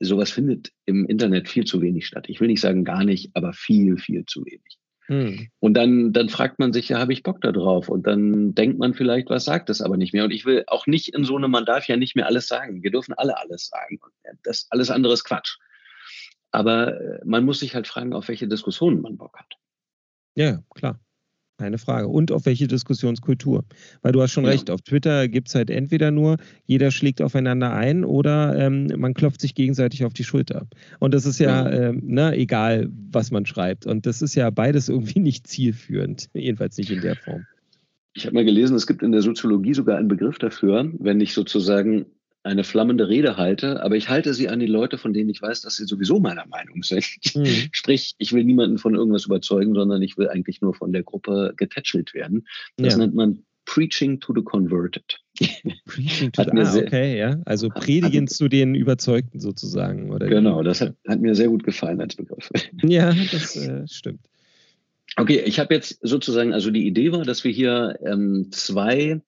Sowas 0.00 0.32
findet 0.32 0.72
im 0.86 1.06
Internet 1.06 1.48
viel 1.48 1.64
zu 1.64 1.80
wenig 1.80 2.06
statt. 2.06 2.26
Ich 2.28 2.40
will 2.40 2.48
nicht 2.48 2.60
sagen 2.60 2.84
gar 2.84 3.04
nicht, 3.04 3.30
aber 3.34 3.52
viel, 3.52 3.96
viel 3.98 4.24
zu 4.26 4.44
wenig. 4.44 4.78
Hm. 5.06 5.48
Und 5.60 5.74
dann, 5.74 6.12
dann 6.12 6.28
fragt 6.28 6.58
man 6.58 6.72
sich, 6.72 6.88
ja, 6.88 6.98
habe 6.98 7.12
ich 7.12 7.22
Bock 7.22 7.40
da 7.42 7.52
drauf? 7.52 7.88
Und 7.88 8.06
dann 8.06 8.54
denkt 8.54 8.78
man 8.78 8.94
vielleicht, 8.94 9.28
was 9.28 9.44
sagt 9.44 9.68
das 9.68 9.82
aber 9.82 9.96
nicht 9.96 10.14
mehr. 10.14 10.24
Und 10.24 10.30
ich 10.30 10.46
will 10.46 10.64
auch 10.66 10.86
nicht 10.86 11.14
in 11.14 11.24
so 11.24 11.36
einem, 11.36 11.50
man 11.50 11.66
darf 11.66 11.86
ja 11.88 11.96
nicht 11.96 12.16
mehr 12.16 12.26
alles 12.26 12.48
sagen. 12.48 12.82
Wir 12.82 12.90
dürfen 12.90 13.12
alle 13.14 13.38
alles 13.38 13.68
sagen. 13.68 14.00
Das 14.42 14.66
alles 14.70 14.90
andere 14.90 15.12
ist 15.12 15.24
Quatsch. 15.24 15.58
Aber 16.52 16.98
äh, 17.00 17.20
man 17.24 17.44
muss 17.44 17.60
sich 17.60 17.74
halt 17.74 17.86
fragen, 17.86 18.14
auf 18.14 18.28
welche 18.28 18.48
Diskussionen 18.48 19.02
man 19.02 19.16
Bock 19.16 19.36
hat. 19.38 19.54
Ja, 20.36 20.62
klar. 20.74 21.00
Keine 21.56 21.78
Frage. 21.78 22.08
Und 22.08 22.32
auf 22.32 22.46
welche 22.46 22.66
Diskussionskultur? 22.66 23.64
Weil 24.02 24.12
du 24.12 24.20
hast 24.20 24.32
schon 24.32 24.44
ja. 24.44 24.50
recht, 24.50 24.70
auf 24.70 24.82
Twitter 24.82 25.28
gibt 25.28 25.48
es 25.48 25.54
halt 25.54 25.70
entweder 25.70 26.10
nur, 26.10 26.36
jeder 26.66 26.90
schlägt 26.90 27.22
aufeinander 27.22 27.72
ein 27.72 28.04
oder 28.04 28.58
ähm, 28.58 28.88
man 28.96 29.14
klopft 29.14 29.40
sich 29.40 29.54
gegenseitig 29.54 30.04
auf 30.04 30.12
die 30.12 30.24
Schulter. 30.24 30.66
Und 30.98 31.14
das 31.14 31.26
ist 31.26 31.38
ja, 31.38 31.70
ja. 31.70 31.90
Ähm, 31.90 32.02
ne, 32.04 32.36
egal, 32.36 32.88
was 33.12 33.30
man 33.30 33.46
schreibt. 33.46 33.86
Und 33.86 34.04
das 34.04 34.20
ist 34.20 34.34
ja 34.34 34.50
beides 34.50 34.88
irgendwie 34.88 35.20
nicht 35.20 35.46
zielführend, 35.46 36.28
jedenfalls 36.34 36.76
nicht 36.76 36.90
in 36.90 37.00
der 37.00 37.14
Form. 37.14 37.46
Ich 38.14 38.26
habe 38.26 38.34
mal 38.34 38.44
gelesen, 38.44 38.76
es 38.76 38.86
gibt 38.86 39.02
in 39.02 39.12
der 39.12 39.22
Soziologie 39.22 39.74
sogar 39.74 39.98
einen 39.98 40.08
Begriff 40.08 40.38
dafür, 40.38 40.90
wenn 40.98 41.20
ich 41.20 41.34
sozusagen 41.34 42.06
eine 42.44 42.62
flammende 42.62 43.08
Rede 43.08 43.36
halte, 43.36 43.82
aber 43.82 43.96
ich 43.96 44.08
halte 44.10 44.34
sie 44.34 44.48
an 44.48 44.60
die 44.60 44.66
Leute, 44.66 44.98
von 44.98 45.12
denen 45.12 45.30
ich 45.30 45.40
weiß, 45.40 45.62
dass 45.62 45.76
sie 45.76 45.86
sowieso 45.86 46.20
meiner 46.20 46.46
Meinung 46.46 46.82
sind. 46.82 47.04
Mhm. 47.34 47.46
Sprich, 47.72 48.14
ich 48.18 48.32
will 48.32 48.44
niemanden 48.44 48.78
von 48.78 48.94
irgendwas 48.94 49.24
überzeugen, 49.24 49.74
sondern 49.74 50.02
ich 50.02 50.18
will 50.18 50.28
eigentlich 50.28 50.60
nur 50.60 50.74
von 50.74 50.92
der 50.92 51.02
Gruppe 51.02 51.54
getätschelt 51.56 52.12
werden. 52.12 52.46
Das 52.76 52.94
ja. 52.94 52.98
nennt 52.98 53.14
man 53.14 53.44
Preaching 53.64 54.20
to 54.20 54.34
the 54.34 54.42
Converted. 54.42 55.04
Preaching 55.86 56.30
to 56.32 56.44
the, 56.44 56.50
ah, 56.52 56.76
okay, 56.76 57.18
ja. 57.18 57.40
Also 57.46 57.70
predigen 57.70 58.28
zu 58.28 58.48
den 58.48 58.74
Überzeugten 58.74 59.40
sozusagen. 59.40 60.10
Oder 60.10 60.28
genau, 60.28 60.62
das 60.62 60.82
hat, 60.82 60.94
hat, 61.08 61.20
mir 61.20 61.34
sehr 61.34 61.48
gut 61.48 61.64
gefallen 61.64 62.00
als 62.00 62.14
Begriff. 62.14 62.50
Ja, 62.82 63.14
das 63.32 63.56
äh, 63.56 63.88
stimmt. 63.88 64.20
Okay, 65.16 65.40
ich 65.46 65.58
habe 65.58 65.72
jetzt 65.72 65.98
sozusagen, 66.02 66.52
also 66.52 66.70
die 66.70 66.86
Idee 66.86 67.12
war, 67.12 67.24
dass 67.24 67.44
wir 67.44 67.52
hier 67.52 67.98
ähm, 68.04 68.48
zwei 68.50 69.22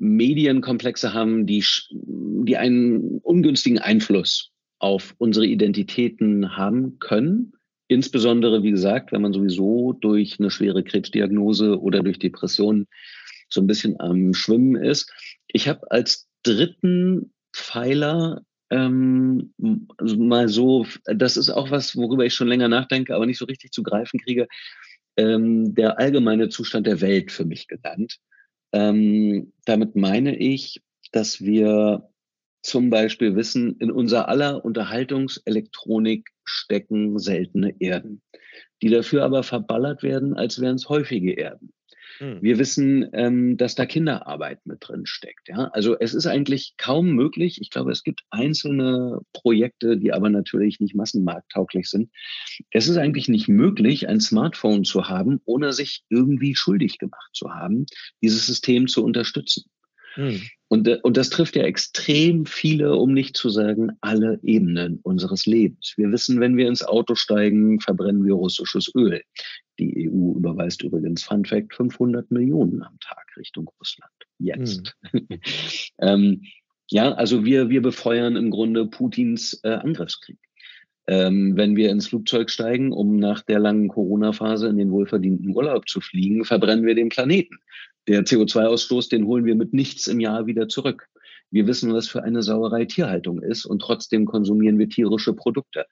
Medienkomplexe 0.00 1.12
haben, 1.12 1.46
die, 1.46 1.64
die 1.90 2.56
einen 2.56 3.18
ungünstigen 3.18 3.78
Einfluss 3.78 4.50
auf 4.78 5.14
unsere 5.18 5.46
Identitäten 5.46 6.56
haben 6.56 6.98
können. 6.98 7.52
Insbesondere, 7.86 8.62
wie 8.62 8.70
gesagt, 8.70 9.12
wenn 9.12 9.22
man 9.22 9.32
sowieso 9.32 9.92
durch 9.92 10.40
eine 10.40 10.50
schwere 10.50 10.82
Krebsdiagnose 10.82 11.80
oder 11.80 12.02
durch 12.02 12.18
Depressionen 12.18 12.86
so 13.48 13.60
ein 13.60 13.66
bisschen 13.66 14.00
am 14.00 14.32
Schwimmen 14.32 14.76
ist. 14.76 15.12
Ich 15.48 15.68
habe 15.68 15.90
als 15.90 16.28
dritten 16.42 17.32
Pfeiler 17.52 18.42
ähm, 18.70 19.52
also 19.98 20.16
mal 20.16 20.48
so, 20.48 20.86
das 21.04 21.36
ist 21.36 21.50
auch 21.50 21.70
was, 21.70 21.96
worüber 21.96 22.24
ich 22.24 22.34
schon 22.34 22.48
länger 22.48 22.68
nachdenke, 22.68 23.14
aber 23.14 23.26
nicht 23.26 23.38
so 23.38 23.44
richtig 23.44 23.72
zu 23.72 23.82
greifen 23.82 24.20
kriege, 24.20 24.46
ähm, 25.16 25.74
der 25.74 25.98
allgemeine 25.98 26.48
Zustand 26.48 26.86
der 26.86 27.00
Welt 27.00 27.32
für 27.32 27.44
mich 27.44 27.66
genannt. 27.66 28.18
Ähm, 28.72 29.52
damit 29.64 29.96
meine 29.96 30.36
ich, 30.36 30.82
dass 31.12 31.40
wir 31.40 32.08
zum 32.62 32.90
Beispiel 32.90 33.36
wissen, 33.36 33.76
in 33.78 33.90
unser 33.90 34.28
aller 34.28 34.64
Unterhaltungselektronik 34.64 36.28
stecken 36.44 37.18
seltene 37.18 37.74
Erden, 37.80 38.22
die 38.82 38.90
dafür 38.90 39.24
aber 39.24 39.42
verballert 39.42 40.02
werden, 40.02 40.34
als 40.34 40.60
wären 40.60 40.76
es 40.76 40.88
häufige 40.88 41.32
Erden. 41.32 41.72
Hm. 42.20 42.42
Wir 42.42 42.58
wissen, 42.58 43.08
ähm, 43.14 43.56
dass 43.56 43.74
da 43.74 43.86
Kinderarbeit 43.86 44.66
mit 44.66 44.78
drin 44.80 45.06
steckt. 45.06 45.48
Ja? 45.48 45.70
Also 45.72 45.98
es 45.98 46.12
ist 46.12 46.26
eigentlich 46.26 46.74
kaum 46.76 47.12
möglich. 47.12 47.58
Ich 47.62 47.70
glaube, 47.70 47.92
es 47.92 48.02
gibt 48.04 48.20
einzelne 48.28 49.20
Projekte, 49.32 49.96
die 49.96 50.12
aber 50.12 50.28
natürlich 50.28 50.80
nicht 50.80 50.94
massenmarkttauglich 50.94 51.88
sind. 51.88 52.10
Es 52.70 52.88
ist 52.88 52.98
eigentlich 52.98 53.28
nicht 53.28 53.48
möglich, 53.48 54.06
ein 54.06 54.20
Smartphone 54.20 54.84
zu 54.84 55.08
haben, 55.08 55.40
ohne 55.46 55.72
sich 55.72 56.02
irgendwie 56.10 56.54
schuldig 56.54 56.98
gemacht 56.98 57.30
zu 57.32 57.54
haben, 57.54 57.86
dieses 58.22 58.46
System 58.46 58.86
zu 58.86 59.02
unterstützen. 59.02 59.64
Hm. 60.14 60.40
Und, 60.68 60.86
äh, 60.86 60.98
und 61.02 61.16
das 61.16 61.30
trifft 61.30 61.56
ja 61.56 61.64
extrem 61.64 62.46
viele, 62.46 62.94
um 62.94 63.12
nicht 63.12 63.36
zu 63.36 63.50
sagen, 63.50 63.90
alle 64.00 64.38
Ebenen 64.42 65.00
unseres 65.02 65.46
Lebens. 65.46 65.94
Wir 65.96 66.12
wissen, 66.12 66.40
wenn 66.40 66.56
wir 66.56 66.68
ins 66.68 66.82
Auto 66.82 67.14
steigen, 67.14 67.80
verbrennen 67.80 68.24
wir 68.24 68.34
russisches 68.34 68.92
Öl. 68.94 69.22
Die 69.78 70.08
EU 70.08 70.36
überweist 70.36 70.82
übrigens, 70.82 71.24
Fun 71.24 71.44
Fact, 71.44 71.74
500 71.74 72.30
Millionen 72.30 72.82
am 72.82 72.98
Tag 73.00 73.26
Richtung 73.36 73.70
Russland. 73.80 74.12
Jetzt. 74.38 74.94
Hm. 75.10 75.26
ähm, 75.98 76.42
ja, 76.88 77.12
also 77.12 77.44
wir, 77.44 77.68
wir 77.68 77.82
befeuern 77.82 78.36
im 78.36 78.50
Grunde 78.50 78.86
Putins 78.86 79.60
äh, 79.62 79.70
Angriffskrieg. 79.70 80.38
Ähm, 81.06 81.56
wenn 81.56 81.76
wir 81.76 81.90
ins 81.90 82.08
Flugzeug 82.08 82.50
steigen, 82.50 82.92
um 82.92 83.16
nach 83.16 83.42
der 83.42 83.58
langen 83.58 83.88
Corona-Phase 83.88 84.68
in 84.68 84.76
den 84.76 84.90
wohlverdienten 84.90 85.54
Urlaub 85.54 85.88
zu 85.88 86.00
fliegen, 86.00 86.44
verbrennen 86.44 86.84
wir 86.84 86.94
den 86.94 87.08
Planeten. 87.08 87.58
Der 88.08 88.24
CO2-Ausstoß, 88.24 89.10
den 89.10 89.26
holen 89.26 89.44
wir 89.44 89.54
mit 89.54 89.72
nichts 89.72 90.06
im 90.06 90.20
Jahr 90.20 90.46
wieder 90.46 90.68
zurück. 90.68 91.08
Wir 91.50 91.66
wissen, 91.66 91.92
was 91.92 92.08
für 92.08 92.22
eine 92.22 92.42
Sauerei 92.42 92.84
Tierhaltung 92.84 93.42
ist 93.42 93.64
und 93.64 93.80
trotzdem 93.80 94.24
konsumieren 94.24 94.78
wir 94.78 94.88
tierische 94.88 95.32
Produkte. 95.32 95.86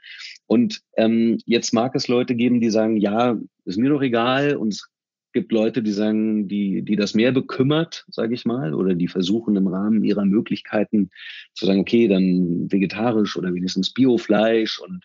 Und 0.46 0.80
ähm, 0.96 1.38
jetzt 1.46 1.74
mag 1.74 1.94
es 1.96 2.08
Leute 2.08 2.34
geben, 2.34 2.60
die 2.60 2.70
sagen, 2.70 2.96
ja, 2.96 3.38
ist 3.64 3.78
mir 3.78 3.90
doch 3.90 4.02
egal 4.02 4.56
und 4.56 4.68
es 4.68 4.88
gibt 5.32 5.52
Leute, 5.52 5.82
die 5.82 5.92
sagen, 5.92 6.48
die, 6.48 6.82
die 6.82 6.96
das 6.96 7.14
mehr 7.14 7.32
bekümmert, 7.32 8.04
sage 8.08 8.34
ich 8.34 8.44
mal, 8.44 8.72
oder 8.72 8.94
die 8.94 9.08
versuchen 9.08 9.56
im 9.56 9.66
Rahmen 9.66 10.04
ihrer 10.04 10.24
Möglichkeiten 10.24 11.10
zu 11.54 11.66
sagen, 11.66 11.80
okay, 11.80 12.08
dann 12.08 12.70
vegetarisch 12.70 13.36
oder 13.36 13.52
wenigstens 13.52 13.92
Biofleisch 13.92 14.78
und 14.78 15.04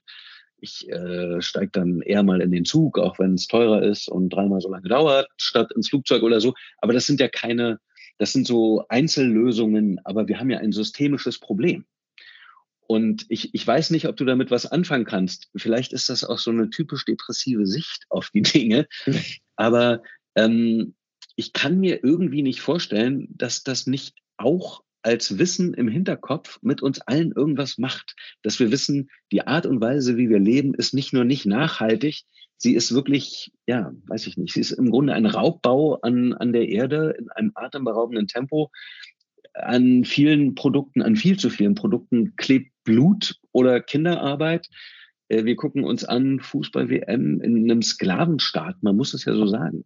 ich 0.64 0.90
äh, 0.90 1.42
steige 1.42 1.72
dann 1.72 2.02
eher 2.02 2.24
mal 2.24 2.42
in 2.42 2.52
den 2.52 2.66
Zug, 2.66 2.98
auch 2.98 3.20
wenn 3.20 3.34
es 3.34 3.48
teurer 3.48 3.84
ist 3.84 4.08
und 4.08 4.30
dreimal 4.30 4.62
so 4.62 4.70
lange 4.70 4.88
dauert, 4.88 5.28
statt 5.38 5.72
ins 5.76 5.90
Flugzeug 5.90 6.24
oder 6.24 6.40
so. 6.40 6.54
Aber 6.78 6.94
das 6.94 7.06
sind 7.06 7.20
ja 7.20 7.28
keine, 7.28 7.80
das 8.18 8.32
sind 8.32 8.48
so 8.48 8.86
Einzellösungen, 8.88 10.00
aber 10.06 10.28
wir 10.28 10.40
haben 10.40 10.50
ja 10.50 10.60
ein 10.60 10.72
systemisches 10.72 11.40
Problem. 11.40 11.86
Und 12.88 13.26
ich, 13.30 13.54
ich 13.54 13.66
weiß 13.66 13.90
nicht, 13.92 14.08
ob 14.08 14.16
du 14.16 14.26
damit 14.26 14.52
was 14.52 14.66
anfangen 14.66 15.06
kannst. 15.06 15.50
Vielleicht 15.56 15.94
ist 15.94 16.10
das 16.10 16.24
auch 16.24 16.40
so 16.40 16.52
eine 16.52 16.70
typisch 16.70 17.06
depressive 17.06 17.66
Sicht 17.66 18.06
auf 18.10 18.30
die 18.30 18.42
Dinge. 18.42 18.88
Aber 19.56 20.02
ähm, 20.36 20.96
ich 21.36 21.54
kann 21.54 21.80
mir 21.80 22.04
irgendwie 22.04 22.42
nicht 22.42 22.62
vorstellen, 22.62 23.28
dass 23.32 23.64
das 23.64 23.88
nicht 23.88 24.16
auch 24.38 24.84
als 25.04 25.38
Wissen 25.38 25.74
im 25.74 25.88
Hinterkopf 25.88 26.60
mit 26.62 26.82
uns 26.82 27.02
allen 27.02 27.32
irgendwas 27.32 27.78
macht. 27.78 28.16
Dass 28.42 28.60
wir 28.60 28.72
wissen, 28.72 29.10
die 29.32 29.46
Art 29.46 29.66
und 29.66 29.82
Weise, 29.82 30.18
wie 30.18 30.30
wir 30.30 30.40
leben, 30.40 30.74
ist 30.74 30.94
nicht 30.94 31.14
nur 31.14 31.26
nicht 31.26 31.46
nachhaltig, 31.46 32.24
sie 32.58 32.76
ist 32.76 32.94
wirklich, 32.94 33.52
ja, 33.68 33.94
weiß 34.08 34.26
ich 34.28 34.38
nicht, 34.38 34.54
sie 34.54 34.62
ist 34.62 34.72
im 34.72 34.90
Grunde 34.90 35.14
ein 35.14 35.26
Raubbau 35.26 35.96
an, 36.02 36.34
an 36.34 36.54
der 36.54 36.70
Erde 36.70 37.14
in 37.20 37.30
einem 37.30 37.52
atemberaubenden 37.56 38.28
Tempo. 38.28 38.72
An 39.54 40.06
vielen 40.06 40.56
Produkten, 40.56 41.02
an 41.02 41.16
viel 41.16 41.38
zu 41.38 41.50
vielen 41.50 41.76
Produkten 41.76 42.36
klebt 42.38 42.72
Blut 42.86 43.36
oder 43.52 43.82
Kinderarbeit. 43.82 44.70
Äh, 45.28 45.46
wir 45.46 45.56
gucken 45.56 45.84
uns 45.84 46.06
an 46.06 46.40
Fußball-WM 46.40 47.42
in 47.42 47.70
einem 47.70 47.82
Sklavenstaat, 47.82 48.82
man 48.82 48.96
muss 48.96 49.14
es 49.14 49.26
ja 49.26 49.36
so 49.36 49.46
sagen. 49.46 49.84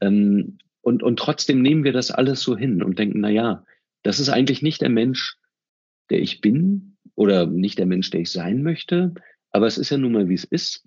Ähm, 0.00 0.58
und, 0.82 1.02
und 1.02 1.18
trotzdem 1.18 1.62
nehmen 1.62 1.84
wir 1.84 1.92
das 1.92 2.10
alles 2.10 2.40
so 2.40 2.56
hin 2.56 2.82
und 2.82 2.98
denken, 2.98 3.20
na 3.20 3.30
ja, 3.30 3.64
das 4.02 4.20
ist 4.20 4.28
eigentlich 4.28 4.62
nicht 4.62 4.80
der 4.80 4.90
Mensch, 4.90 5.36
der 6.10 6.20
ich 6.20 6.40
bin 6.40 6.96
oder 7.14 7.46
nicht 7.46 7.78
der 7.78 7.86
Mensch, 7.86 8.10
der 8.10 8.20
ich 8.20 8.30
sein 8.30 8.62
möchte, 8.62 9.14
aber 9.50 9.66
es 9.66 9.78
ist 9.78 9.90
ja 9.90 9.98
nun 9.98 10.12
mal, 10.12 10.28
wie 10.28 10.34
es 10.34 10.44
ist. 10.44 10.84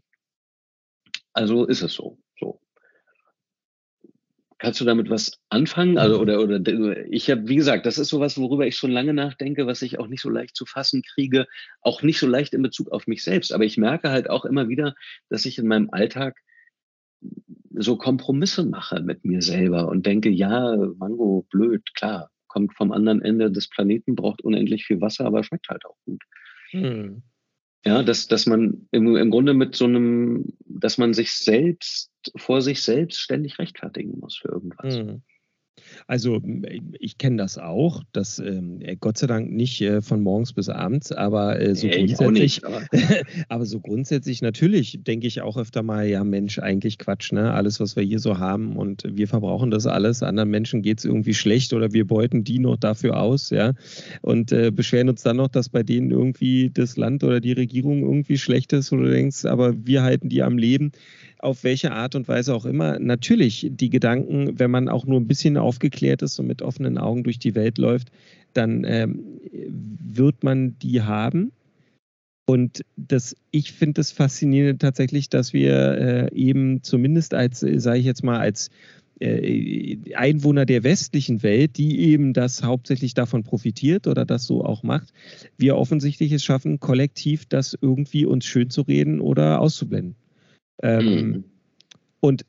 Also 1.34 1.66
ist 1.66 1.82
es 1.82 1.94
so. 1.94 2.20
so. 2.40 2.62
Kannst 4.58 4.80
du 4.80 4.86
damit 4.86 5.10
was 5.10 5.40
anfangen? 5.50 5.98
Also, 5.98 6.20
oder, 6.20 6.40
oder 6.40 6.62
ich 7.10 7.30
habe, 7.32 7.48
wie 7.48 7.56
gesagt, 7.56 7.86
das 7.86 7.98
ist 7.98 8.10
sowas, 8.10 8.38
worüber 8.38 8.68
ich 8.68 8.78
schon 8.78 8.92
lange 8.92 9.14
nachdenke, 9.14 9.66
was 9.66 9.82
ich 9.82 9.98
auch 9.98 10.08
nicht 10.08 10.22
so 10.22 10.30
leicht 10.30 10.56
zu 10.56 10.66
fassen 10.66 11.02
kriege, 11.02 11.48
auch 11.82 12.04
nicht 12.04 12.20
so 12.20 12.28
leicht 12.28 12.54
in 12.54 12.62
Bezug 12.62 12.92
auf 12.92 13.08
mich 13.08 13.24
selbst. 13.24 13.54
Aber 13.54 13.64
ich 13.64 13.78
merke 13.78 14.12
halt 14.12 14.30
auch 14.30 14.46
immer 14.46 14.70
wieder, 14.70 14.94
dass 15.30 15.46
ich 15.46 15.58
in 15.58 15.68
meinem 15.68 15.90
Alltag 15.92 16.38
so 17.74 17.98
Kompromisse 17.98 18.66
mache 18.66 19.02
mit 19.02 19.26
mir 19.26 19.42
selber 19.42 19.88
und 19.88 20.06
denke, 20.06 20.30
ja, 20.30 20.76
Mango, 20.98 21.48
blöd, 21.50 21.84
klar, 21.96 22.30
kommt 22.52 22.76
vom 22.76 22.92
anderen 22.92 23.22
Ende 23.22 23.50
des 23.50 23.70
Planeten, 23.70 24.16
braucht 24.16 24.42
unendlich 24.42 24.86
viel 24.86 25.00
Wasser, 25.00 25.26
aber 25.26 25.44
schmeckt 25.44 25.70
halt 25.70 25.86
auch 25.86 25.96
gut. 26.06 26.22
Hm. 26.72 27.24
Ja, 27.86 28.04
dass, 28.04 28.28
dass 28.28 28.46
man 28.46 28.88
im, 28.92 29.16
im 29.16 29.32
Grunde 29.32 29.54
mit 29.54 29.76
so 29.76 29.86
einem, 29.86 30.54
dass 30.66 30.98
man 30.98 31.14
sich 31.14 31.32
selbst 31.32 32.12
vor 32.36 32.62
sich 32.62 32.84
selbst 32.84 33.20
ständig 33.20 33.58
rechtfertigen 33.58 34.20
muss 34.20 34.38
für 34.38 34.50
irgendwas. 34.50 34.98
Hm. 34.98 35.24
Also 36.08 36.42
ich 37.00 37.18
kenne 37.18 37.38
das 37.38 37.58
auch, 37.58 38.04
das 38.12 38.40
ähm, 38.40 38.82
äh, 38.82 38.96
Gott 39.00 39.18
sei 39.18 39.28
Dank 39.28 39.52
nicht 39.52 39.82
äh, 39.82 40.02
von 40.02 40.22
morgens 40.22 40.54
bis 40.54 40.70
abends, 40.70 41.12
aber 41.12 41.60
äh, 41.60 41.76
so 41.76 41.88
nee, 41.88 42.06
grundsätzlich, 42.06 42.62
nicht, 42.62 42.66
aber. 42.66 42.82
aber. 43.50 43.66
so 43.66 43.80
grundsätzlich 43.80 44.42
natürlich 44.42 45.00
denke 45.04 45.28
ich 45.28 45.42
auch 45.42 45.58
öfter 45.58 45.84
mal, 45.84 46.08
ja 46.08 46.24
Mensch, 46.24 46.60
eigentlich 46.60 46.98
Quatsch, 46.98 47.32
ne? 47.32 47.54
Alles, 47.54 47.80
was 47.80 47.96
wir 47.96 48.04
hier 48.04 48.20
so 48.20 48.40
haben 48.40 48.76
und 48.76 49.04
wir 49.08 49.28
verbrauchen 49.28 49.72
das 49.72 49.88
alles, 49.88 50.24
anderen 50.24 50.50
Menschen 50.50 50.82
geht 50.82 51.00
es 51.00 51.06
irgendwie 51.06 51.34
schlecht 51.34 51.74
oder 51.74 51.94
wir 51.94 52.06
beuten 52.06 52.44
die 52.44 52.60
noch 52.60 52.78
dafür 52.78 53.22
aus, 53.22 53.50
ja, 53.50 53.74
und 54.22 54.52
äh, 54.52 54.72
beschweren 54.72 55.10
uns 55.10 55.24
dann 55.24 55.38
noch, 55.38 55.48
dass 55.48 55.70
bei 55.70 55.84
denen 55.84 56.12
irgendwie 56.12 56.70
das 56.74 56.98
Land 56.98 57.24
oder 57.24 57.40
die 57.40 57.54
Regierung 57.54 58.02
irgendwie 58.02 58.38
schlecht 58.38 58.74
ist, 58.74 58.92
wo 58.92 58.98
du 58.98 59.10
denkst, 59.10 59.46
aber 59.46 59.74
wir 59.86 60.04
halten 60.04 60.30
die 60.30 60.44
am 60.44 60.58
Leben 60.58 60.92
auf 61.42 61.64
welche 61.64 61.92
Art 61.92 62.16
und 62.16 62.28
Weise 62.28 62.54
auch 62.54 62.66
immer, 62.66 63.00
natürlich 63.00 63.68
die 63.72 63.90
Gedanken, 63.90 64.60
wenn 64.60 64.72
man 64.72 64.90
auch 64.90 65.06
nur 65.06 65.20
ein 65.20 65.28
bisschen 65.28 65.58
aufgeklärt 65.58 66.22
ist 66.22 66.40
und 66.40 66.48
mit 66.48 66.62
offenen 66.62 66.98
Augen 66.98 67.24
durch 67.24 67.40
die 67.40 67.56
Welt 67.56 67.78
läuft, 67.78 68.12
dann 68.54 68.84
ähm, 68.84 69.24
wird 69.52 70.44
man 70.44 70.78
die 70.80 71.02
haben. 71.02 71.52
Und 72.46 72.82
das, 72.98 73.36
ich 73.52 73.72
finde 73.72 74.02
es 74.02 74.12
faszinierend 74.12 74.82
tatsächlich, 74.82 75.30
dass 75.30 75.54
wir 75.54 75.98
äh, 76.32 76.36
eben 76.36 76.84
zumindest 76.84 77.34
als, 77.34 77.60
sage 77.62 78.00
ich 78.00 78.06
jetzt 78.06 78.24
mal, 78.24 78.40
als 78.40 78.70
äh, 79.22 79.98
Einwohner 80.16 80.66
der 80.66 80.84
westlichen 80.84 81.44
Welt, 81.44 81.78
die 81.78 82.00
eben 82.00 82.34
das 82.34 82.64
hauptsächlich 82.64 83.14
davon 83.14 83.44
profitiert 83.44 84.08
oder 84.08 84.26
das 84.26 84.46
so 84.46 84.66
auch 84.66 84.84
macht, 84.84 85.14
wir 85.58 85.78
offensichtlich 85.78 86.32
es 86.32 86.44
schaffen, 86.44 86.80
kollektiv 86.80 87.46
das 87.46 87.78
irgendwie 87.80 88.26
uns 88.26 88.46
schön 88.46 88.70
zu 88.70 88.82
reden 88.82 89.22
oder 89.22 89.62
auszublenden. 89.62 90.16
Ähm, 90.82 91.06
mhm. 91.06 91.44
Und 92.20 92.46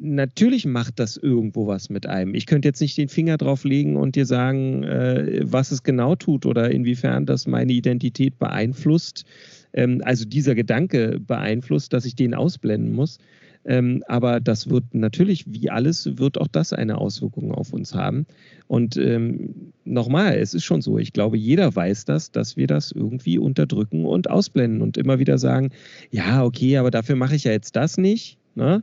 natürlich 0.00 0.66
macht 0.66 0.98
das 0.98 1.16
irgendwo 1.16 1.66
was 1.66 1.88
mit 1.88 2.06
einem. 2.06 2.34
Ich 2.34 2.46
könnte 2.46 2.68
jetzt 2.68 2.80
nicht 2.80 2.98
den 2.98 3.08
Finger 3.08 3.36
drauf 3.38 3.64
legen 3.64 3.96
und 3.96 4.14
dir 4.14 4.26
sagen, 4.26 4.82
äh, 4.84 5.40
was 5.44 5.70
es 5.70 5.82
genau 5.82 6.14
tut 6.14 6.46
oder 6.46 6.70
inwiefern 6.70 7.26
das 7.26 7.46
meine 7.46 7.72
Identität 7.72 8.38
beeinflusst. 8.38 9.24
Ähm, 9.72 10.02
also 10.04 10.24
dieser 10.24 10.54
Gedanke 10.54 11.18
beeinflusst, 11.20 11.92
dass 11.92 12.04
ich 12.04 12.14
den 12.14 12.34
ausblenden 12.34 12.92
muss. 12.92 13.18
Ähm, 13.66 14.04
aber 14.06 14.40
das 14.40 14.70
wird 14.70 14.84
natürlich, 14.92 15.44
wie 15.48 15.70
alles, 15.70 16.18
wird 16.18 16.38
auch 16.38 16.46
das 16.46 16.72
eine 16.72 16.98
Auswirkung 16.98 17.52
auf 17.52 17.72
uns 17.72 17.94
haben. 17.94 18.26
Und 18.68 18.96
ähm, 18.96 19.72
nochmal, 19.84 20.36
es 20.36 20.54
ist 20.54 20.64
schon 20.64 20.82
so, 20.82 20.98
ich 20.98 21.12
glaube, 21.12 21.36
jeder 21.36 21.74
weiß 21.74 22.04
das, 22.04 22.30
dass 22.30 22.56
wir 22.56 22.68
das 22.68 22.92
irgendwie 22.92 23.38
unterdrücken 23.38 24.04
und 24.04 24.30
ausblenden 24.30 24.82
und 24.82 24.96
immer 24.96 25.18
wieder 25.18 25.38
sagen, 25.38 25.70
ja, 26.10 26.44
okay, 26.44 26.76
aber 26.78 26.92
dafür 26.92 27.16
mache 27.16 27.34
ich 27.34 27.44
ja 27.44 27.52
jetzt 27.52 27.74
das 27.74 27.98
nicht. 27.98 28.38
Ne? 28.54 28.82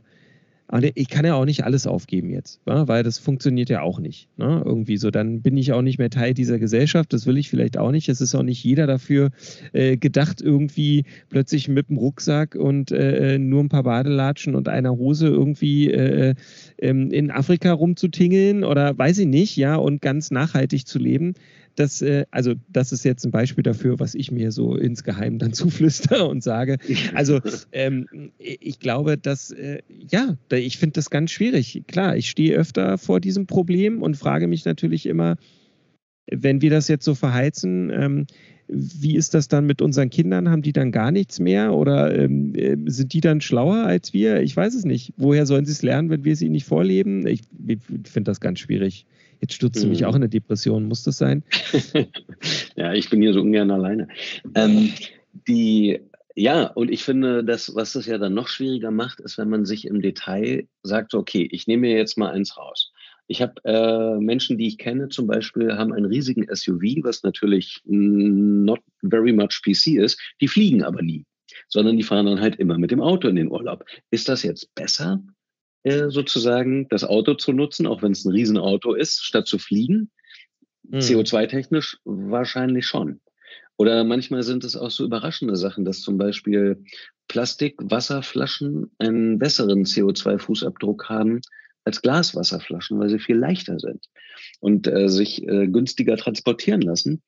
Ich 0.94 1.08
kann 1.08 1.26
ja 1.26 1.34
auch 1.34 1.44
nicht 1.44 1.64
alles 1.64 1.86
aufgeben 1.86 2.30
jetzt, 2.30 2.60
weil 2.64 3.02
das 3.02 3.18
funktioniert 3.18 3.68
ja 3.68 3.82
auch 3.82 4.00
nicht. 4.00 4.28
Ne? 4.38 4.62
Irgendwie 4.64 4.96
so, 4.96 5.10
dann 5.10 5.42
bin 5.42 5.58
ich 5.58 5.72
auch 5.72 5.82
nicht 5.82 5.98
mehr 5.98 6.08
Teil 6.08 6.32
dieser 6.32 6.58
Gesellschaft. 6.58 7.12
Das 7.12 7.26
will 7.26 7.36
ich 7.36 7.50
vielleicht 7.50 7.76
auch 7.76 7.90
nicht. 7.90 8.08
Es 8.08 8.20
ist 8.22 8.34
auch 8.34 8.42
nicht 8.42 8.64
jeder 8.64 8.86
dafür 8.86 9.30
äh, 9.72 9.98
gedacht, 9.98 10.40
irgendwie 10.40 11.04
plötzlich 11.28 11.68
mit 11.68 11.90
dem 11.90 11.98
Rucksack 11.98 12.54
und 12.54 12.92
äh, 12.92 13.38
nur 13.38 13.62
ein 13.62 13.68
paar 13.68 13.82
Badelatschen 13.82 14.54
und 14.54 14.68
einer 14.68 14.96
Hose 14.96 15.28
irgendwie 15.28 15.90
äh, 15.90 16.34
ähm, 16.78 17.10
in 17.10 17.30
Afrika 17.30 17.72
rumzutingeln 17.72 18.64
oder 18.64 18.96
weiß 18.96 19.18
ich 19.18 19.26
nicht, 19.26 19.56
ja, 19.56 19.76
und 19.76 20.00
ganz 20.00 20.30
nachhaltig 20.30 20.86
zu 20.86 20.98
leben 20.98 21.34
das, 21.74 22.02
äh, 22.02 22.26
also 22.30 22.54
das 22.68 22.92
ist 22.92 23.04
jetzt 23.04 23.24
ein 23.24 23.30
Beispiel 23.30 23.62
dafür, 23.62 23.98
was 23.98 24.14
ich 24.14 24.30
mir 24.30 24.52
so 24.52 24.76
insgeheim 24.76 25.38
dann 25.38 25.52
zuflüster 25.54 26.28
und 26.28 26.42
sage. 26.42 26.78
Also 27.14 27.40
ähm, 27.72 28.06
ich 28.38 28.78
glaube, 28.78 29.18
dass, 29.18 29.50
äh, 29.50 29.82
ja, 30.10 30.36
ich 30.50 30.78
finde 30.78 30.94
das 30.94 31.10
ganz 31.10 31.30
schwierig. 31.30 31.84
Klar, 31.86 32.16
ich 32.16 32.30
stehe 32.30 32.56
öfter 32.56 32.98
vor 32.98 33.20
diesem 33.20 33.46
Problem 33.46 34.02
und 34.02 34.16
frage 34.16 34.46
mich 34.46 34.64
natürlich 34.64 35.06
immer, 35.06 35.36
wenn 36.30 36.62
wir 36.62 36.70
das 36.70 36.88
jetzt 36.88 37.04
so 37.04 37.14
verheizen, 37.14 37.90
ähm, 37.90 38.26
wie 38.66 39.16
ist 39.16 39.34
das 39.34 39.48
dann 39.48 39.66
mit 39.66 39.82
unseren 39.82 40.08
Kindern? 40.08 40.48
Haben 40.48 40.62
die 40.62 40.72
dann 40.72 40.90
gar 40.90 41.10
nichts 41.10 41.38
mehr 41.38 41.74
oder 41.74 42.16
ähm, 42.18 42.54
äh, 42.54 42.76
sind 42.86 43.12
die 43.12 43.20
dann 43.20 43.40
schlauer 43.42 43.84
als 43.84 44.14
wir? 44.14 44.40
Ich 44.40 44.56
weiß 44.56 44.74
es 44.74 44.84
nicht. 44.84 45.12
Woher 45.16 45.44
sollen 45.44 45.66
sie 45.66 45.72
es 45.72 45.82
lernen, 45.82 46.08
wenn 46.08 46.24
wir 46.24 46.34
sie 46.34 46.48
nicht 46.48 46.66
vorleben? 46.66 47.26
Ich, 47.26 47.42
ich 47.66 47.78
finde 48.04 48.30
das 48.30 48.40
ganz 48.40 48.60
schwierig. 48.60 49.06
Jetzt 49.44 49.56
stürzt 49.56 49.82
du 49.82 49.88
mich 49.88 50.00
mhm. 50.00 50.06
auch 50.06 50.14
in 50.14 50.22
eine 50.22 50.30
Depression. 50.30 50.88
Muss 50.88 51.04
das 51.04 51.18
sein? 51.18 51.44
ja, 52.76 52.94
ich 52.94 53.10
bin 53.10 53.20
hier 53.20 53.34
so 53.34 53.42
ungern 53.42 53.70
alleine. 53.70 54.08
Ähm, 54.54 54.90
die, 55.46 56.00
ja, 56.34 56.68
und 56.68 56.90
ich 56.90 57.04
finde, 57.04 57.44
das, 57.44 57.74
was 57.74 57.92
das 57.92 58.06
ja 58.06 58.16
dann 58.16 58.32
noch 58.32 58.48
schwieriger 58.48 58.90
macht, 58.90 59.20
ist, 59.20 59.36
wenn 59.36 59.50
man 59.50 59.66
sich 59.66 59.86
im 59.86 60.00
Detail 60.00 60.66
sagt, 60.82 61.12
okay, 61.12 61.46
ich 61.52 61.66
nehme 61.66 61.82
mir 61.82 61.94
jetzt 61.94 62.16
mal 62.16 62.30
eins 62.30 62.56
raus. 62.56 62.90
Ich 63.26 63.42
habe 63.42 63.52
äh, 63.64 64.18
Menschen, 64.18 64.56
die 64.56 64.66
ich 64.66 64.78
kenne, 64.78 65.10
zum 65.10 65.26
Beispiel, 65.26 65.74
haben 65.74 65.92
einen 65.92 66.06
riesigen 66.06 66.46
SUV, 66.50 67.02
was 67.02 67.22
natürlich 67.22 67.82
not 67.84 68.80
very 69.02 69.34
much 69.34 69.60
PC 69.62 69.98
ist. 69.98 70.18
Die 70.40 70.48
fliegen 70.48 70.82
aber 70.82 71.02
nie, 71.02 71.26
sondern 71.68 71.98
die 71.98 72.02
fahren 72.02 72.24
dann 72.24 72.40
halt 72.40 72.56
immer 72.56 72.78
mit 72.78 72.92
dem 72.92 73.02
Auto 73.02 73.28
in 73.28 73.36
den 73.36 73.50
Urlaub. 73.50 73.84
Ist 74.10 74.30
das 74.30 74.42
jetzt 74.42 74.74
besser, 74.74 75.22
äh, 75.84 76.10
sozusagen 76.10 76.88
das 76.88 77.04
Auto 77.04 77.34
zu 77.34 77.52
nutzen, 77.52 77.86
auch 77.86 78.02
wenn 78.02 78.12
es 78.12 78.24
ein 78.24 78.32
Riesenauto 78.32 78.94
ist, 78.94 79.24
statt 79.24 79.46
zu 79.46 79.58
fliegen? 79.58 80.10
Mhm. 80.82 80.98
CO2-technisch 80.98 81.98
wahrscheinlich 82.04 82.86
schon. 82.86 83.20
Oder 83.76 84.04
manchmal 84.04 84.42
sind 84.42 84.64
es 84.64 84.76
auch 84.76 84.90
so 84.90 85.04
überraschende 85.04 85.56
Sachen, 85.56 85.84
dass 85.84 86.00
zum 86.00 86.16
Beispiel 86.18 86.84
Plastik-Wasserflaschen 87.28 88.92
einen 88.98 89.38
besseren 89.38 89.84
CO2-Fußabdruck 89.84 91.08
haben 91.08 91.40
als 91.84 92.00
Glaswasserflaschen, 92.02 92.98
weil 92.98 93.08
sie 93.08 93.18
viel 93.18 93.36
leichter 93.36 93.78
sind 93.78 94.06
und 94.60 94.86
äh, 94.86 95.08
sich 95.08 95.46
äh, 95.46 95.66
günstiger 95.68 96.16
transportieren 96.16 96.80
lassen. 96.80 97.22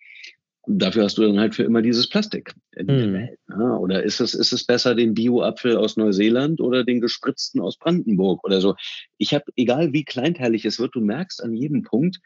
Dafür 0.68 1.04
hast 1.04 1.16
du 1.16 1.22
dann 1.22 1.38
halt 1.38 1.54
für 1.54 1.62
immer 1.62 1.80
dieses 1.80 2.08
Plastik 2.08 2.52
in 2.72 2.88
der 2.88 3.02
hm. 3.02 3.12
Welt. 3.14 3.38
Ne? 3.48 3.78
Oder 3.78 4.02
ist 4.02 4.20
es, 4.20 4.34
ist 4.34 4.52
es 4.52 4.64
besser 4.64 4.94
den 4.94 5.14
Bio-Apfel 5.14 5.76
aus 5.76 5.96
Neuseeland 5.96 6.60
oder 6.60 6.82
den 6.82 7.00
gespritzten 7.00 7.60
aus 7.60 7.78
Brandenburg 7.78 8.42
oder 8.44 8.60
so? 8.60 8.74
Ich 9.16 9.32
habe, 9.32 9.44
egal 9.56 9.92
wie 9.92 10.04
kleinteilig 10.04 10.64
es 10.64 10.80
wird, 10.80 10.94
du 10.94 11.00
merkst 11.00 11.42
an 11.42 11.54
jedem 11.54 11.82
Punkt, 11.82 12.18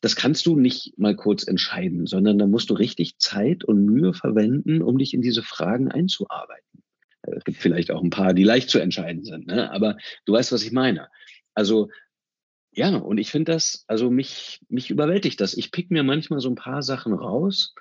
das 0.00 0.16
kannst 0.16 0.46
du 0.46 0.56
nicht 0.56 0.98
mal 0.98 1.16
kurz 1.16 1.46
entscheiden, 1.46 2.06
sondern 2.06 2.38
da 2.38 2.46
musst 2.46 2.70
du 2.70 2.74
richtig 2.74 3.18
Zeit 3.18 3.64
und 3.64 3.84
Mühe 3.84 4.12
verwenden, 4.12 4.82
um 4.82 4.98
dich 4.98 5.14
in 5.14 5.22
diese 5.22 5.42
Fragen 5.42 5.90
einzuarbeiten. 5.90 6.82
Es 7.22 7.44
gibt 7.44 7.58
vielleicht 7.58 7.90
auch 7.90 8.02
ein 8.02 8.10
paar, 8.10 8.32
die 8.32 8.44
leicht 8.44 8.70
zu 8.70 8.78
entscheiden 8.78 9.24
sind, 9.24 9.46
ne? 9.46 9.72
aber 9.72 9.96
du 10.24 10.34
weißt, 10.34 10.52
was 10.52 10.62
ich 10.62 10.72
meine. 10.72 11.08
Also 11.54 11.88
ja, 12.78 12.96
und 12.96 13.18
ich 13.18 13.32
finde 13.32 13.52
das, 13.52 13.84
also 13.88 14.08
mich, 14.08 14.60
mich 14.68 14.88
überwältigt 14.88 15.40
das. 15.40 15.56
Ich 15.56 15.72
pick 15.72 15.90
mir 15.90 16.04
manchmal 16.04 16.38
so 16.38 16.48
ein 16.48 16.54
paar 16.54 16.82
Sachen 16.82 17.12
raus 17.12 17.74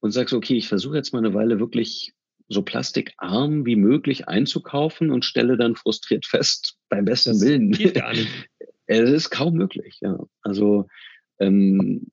und 0.00 0.10
sage 0.10 0.30
so, 0.30 0.36
okay, 0.36 0.56
ich 0.56 0.66
versuche 0.66 0.96
jetzt 0.96 1.12
mal 1.12 1.20
eine 1.20 1.32
Weile 1.32 1.60
wirklich 1.60 2.12
so 2.48 2.62
plastikarm 2.62 3.64
wie 3.66 3.76
möglich 3.76 4.26
einzukaufen 4.26 5.12
und 5.12 5.24
stelle 5.24 5.56
dann 5.56 5.76
frustriert 5.76 6.26
fest, 6.26 6.76
beim 6.88 7.04
besten 7.04 7.34
das 7.34 7.40
Willen. 7.40 7.70
Geht 7.70 7.94
gar 7.94 8.12
nicht. 8.12 8.28
Es 8.86 9.08
ist 9.08 9.30
kaum 9.30 9.54
möglich, 9.54 9.98
ja. 10.00 10.18
Also 10.42 10.86
ähm, 11.38 12.10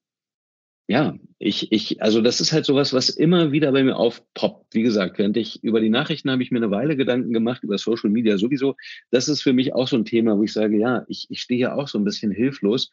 ja, 0.89 1.15
ich, 1.37 1.71
ich, 1.71 2.01
also 2.01 2.19
das 2.19 2.41
ist 2.41 2.51
halt 2.51 2.65
sowas, 2.65 2.93
was 2.93 3.09
immer 3.09 3.51
wieder 3.51 3.71
bei 3.71 3.83
mir 3.83 3.95
aufpoppt. 3.95 4.73
Wie 4.73 4.81
gesagt, 4.81 5.19
während 5.19 5.37
ich 5.37 5.63
über 5.63 5.81
die 5.81 5.89
Nachrichten 5.89 6.31
habe 6.31 6.41
ich 6.41 6.49
mir 6.49 6.57
eine 6.57 6.71
Weile 6.71 6.97
Gedanken 6.97 7.31
gemacht, 7.31 7.63
über 7.63 7.77
Social 7.77 8.09
Media 8.09 8.39
sowieso. 8.39 8.75
Das 9.11 9.29
ist 9.29 9.43
für 9.43 9.53
mich 9.53 9.75
auch 9.75 9.87
so 9.87 9.97
ein 9.97 10.03
Thema, 10.03 10.35
wo 10.35 10.43
ich 10.43 10.51
sage, 10.51 10.79
ja, 10.79 11.05
ich, 11.07 11.27
ich 11.29 11.41
stehe 11.41 11.59
ja 11.59 11.75
auch 11.75 11.87
so 11.87 11.99
ein 11.99 12.05
bisschen 12.05 12.31
hilflos. 12.31 12.89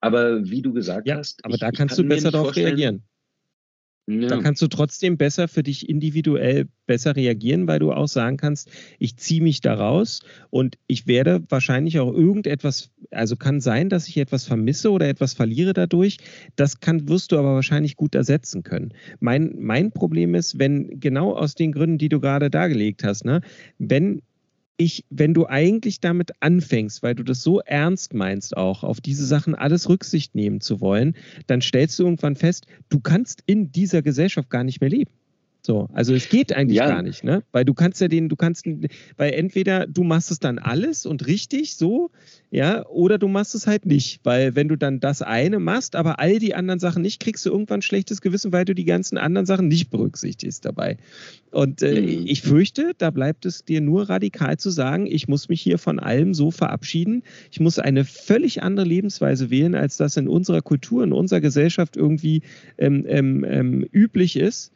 Aber 0.00 0.48
wie 0.48 0.62
du 0.62 0.72
gesagt 0.72 1.06
ja, 1.06 1.18
hast. 1.18 1.44
Aber 1.44 1.52
ich, 1.52 1.60
da 1.60 1.70
kannst 1.70 1.96
kann 1.96 2.08
du 2.08 2.14
besser 2.14 2.30
darauf 2.30 2.56
reagieren. 2.56 3.02
Ja. 4.10 4.28
Da 4.28 4.38
kannst 4.38 4.60
du 4.60 4.66
trotzdem 4.66 5.16
besser 5.16 5.46
für 5.46 5.62
dich 5.62 5.88
individuell 5.88 6.66
besser 6.86 7.14
reagieren, 7.14 7.68
weil 7.68 7.78
du 7.78 7.92
auch 7.92 8.08
sagen 8.08 8.36
kannst, 8.36 8.68
ich 8.98 9.16
ziehe 9.16 9.40
mich 9.40 9.60
da 9.60 9.74
raus 9.74 10.20
und 10.50 10.76
ich 10.88 11.06
werde 11.06 11.42
wahrscheinlich 11.48 12.00
auch 12.00 12.12
irgendetwas, 12.12 12.90
also 13.12 13.36
kann 13.36 13.60
sein, 13.60 13.88
dass 13.88 14.08
ich 14.08 14.16
etwas 14.16 14.44
vermisse 14.44 14.90
oder 14.90 15.08
etwas 15.08 15.34
verliere 15.34 15.72
dadurch. 15.72 16.16
Das 16.56 16.80
kann, 16.80 17.08
wirst 17.08 17.30
du 17.30 17.38
aber 17.38 17.54
wahrscheinlich 17.54 17.94
gut 17.94 18.16
ersetzen 18.16 18.64
können. 18.64 18.92
Mein, 19.20 19.54
mein 19.58 19.92
Problem 19.92 20.34
ist, 20.34 20.58
wenn 20.58 20.98
genau 20.98 21.34
aus 21.34 21.54
den 21.54 21.70
Gründen, 21.70 21.98
die 21.98 22.08
du 22.08 22.18
gerade 22.18 22.50
dargelegt 22.50 23.04
hast, 23.04 23.24
ne, 23.24 23.40
wenn 23.78 24.22
ich, 24.80 25.04
wenn 25.10 25.34
du 25.34 25.46
eigentlich 25.46 26.00
damit 26.00 26.32
anfängst, 26.40 27.02
weil 27.02 27.14
du 27.14 27.22
das 27.22 27.42
so 27.42 27.60
ernst 27.60 28.14
meinst, 28.14 28.56
auch 28.56 28.82
auf 28.82 29.00
diese 29.00 29.26
Sachen 29.26 29.54
alles 29.54 29.88
Rücksicht 29.90 30.34
nehmen 30.34 30.62
zu 30.62 30.80
wollen, 30.80 31.16
dann 31.46 31.60
stellst 31.60 31.98
du 31.98 32.04
irgendwann 32.04 32.34
fest, 32.34 32.66
du 32.88 32.98
kannst 32.98 33.42
in 33.44 33.72
dieser 33.72 34.00
Gesellschaft 34.00 34.48
gar 34.48 34.64
nicht 34.64 34.80
mehr 34.80 34.88
leben. 34.88 35.10
So, 35.62 35.88
also 35.92 36.14
es 36.14 36.28
geht 36.28 36.54
eigentlich 36.54 36.78
ja. 36.78 36.88
gar 36.88 37.02
nicht, 37.02 37.22
ne? 37.22 37.42
Weil 37.52 37.66
du 37.66 37.74
kannst 37.74 38.00
ja 38.00 38.08
den, 38.08 38.30
du 38.30 38.36
kannst, 38.36 38.66
weil 39.16 39.32
entweder 39.34 39.86
du 39.86 40.04
machst 40.04 40.30
es 40.30 40.38
dann 40.38 40.58
alles 40.58 41.04
und 41.04 41.26
richtig 41.26 41.76
so, 41.76 42.10
ja, 42.50 42.86
oder 42.86 43.18
du 43.18 43.28
machst 43.28 43.54
es 43.54 43.66
halt 43.66 43.84
nicht, 43.84 44.20
weil 44.24 44.56
wenn 44.56 44.68
du 44.68 44.76
dann 44.76 45.00
das 45.00 45.20
eine 45.20 45.58
machst, 45.58 45.96
aber 45.96 46.18
all 46.18 46.38
die 46.38 46.54
anderen 46.54 46.80
Sachen 46.80 47.02
nicht, 47.02 47.20
kriegst 47.20 47.44
du 47.44 47.50
irgendwann 47.50 47.82
schlechtes 47.82 48.22
Gewissen, 48.22 48.52
weil 48.52 48.64
du 48.64 48.74
die 48.74 48.86
ganzen 48.86 49.18
anderen 49.18 49.46
Sachen 49.46 49.68
nicht 49.68 49.90
berücksichtigst 49.90 50.64
dabei. 50.64 50.96
Und 51.50 51.82
äh, 51.82 52.00
mhm. 52.00 52.26
ich 52.26 52.42
fürchte, 52.42 52.92
da 52.96 53.10
bleibt 53.10 53.44
es 53.44 53.64
dir 53.64 53.80
nur 53.80 54.08
radikal 54.08 54.56
zu 54.56 54.70
sagen, 54.70 55.06
ich 55.06 55.28
muss 55.28 55.48
mich 55.48 55.60
hier 55.60 55.78
von 55.78 55.98
allem 55.98 56.32
so 56.32 56.50
verabschieden. 56.50 57.22
Ich 57.52 57.60
muss 57.60 57.78
eine 57.78 58.04
völlig 58.04 58.62
andere 58.62 58.86
Lebensweise 58.86 59.50
wählen, 59.50 59.74
als 59.74 59.96
das 59.96 60.16
in 60.16 60.26
unserer 60.26 60.62
Kultur, 60.62 61.04
in 61.04 61.12
unserer 61.12 61.40
Gesellschaft 61.40 61.96
irgendwie 61.96 62.42
ähm, 62.78 63.04
ähm, 63.06 63.44
ähm 63.46 63.86
üblich 63.92 64.36
ist. 64.36 64.72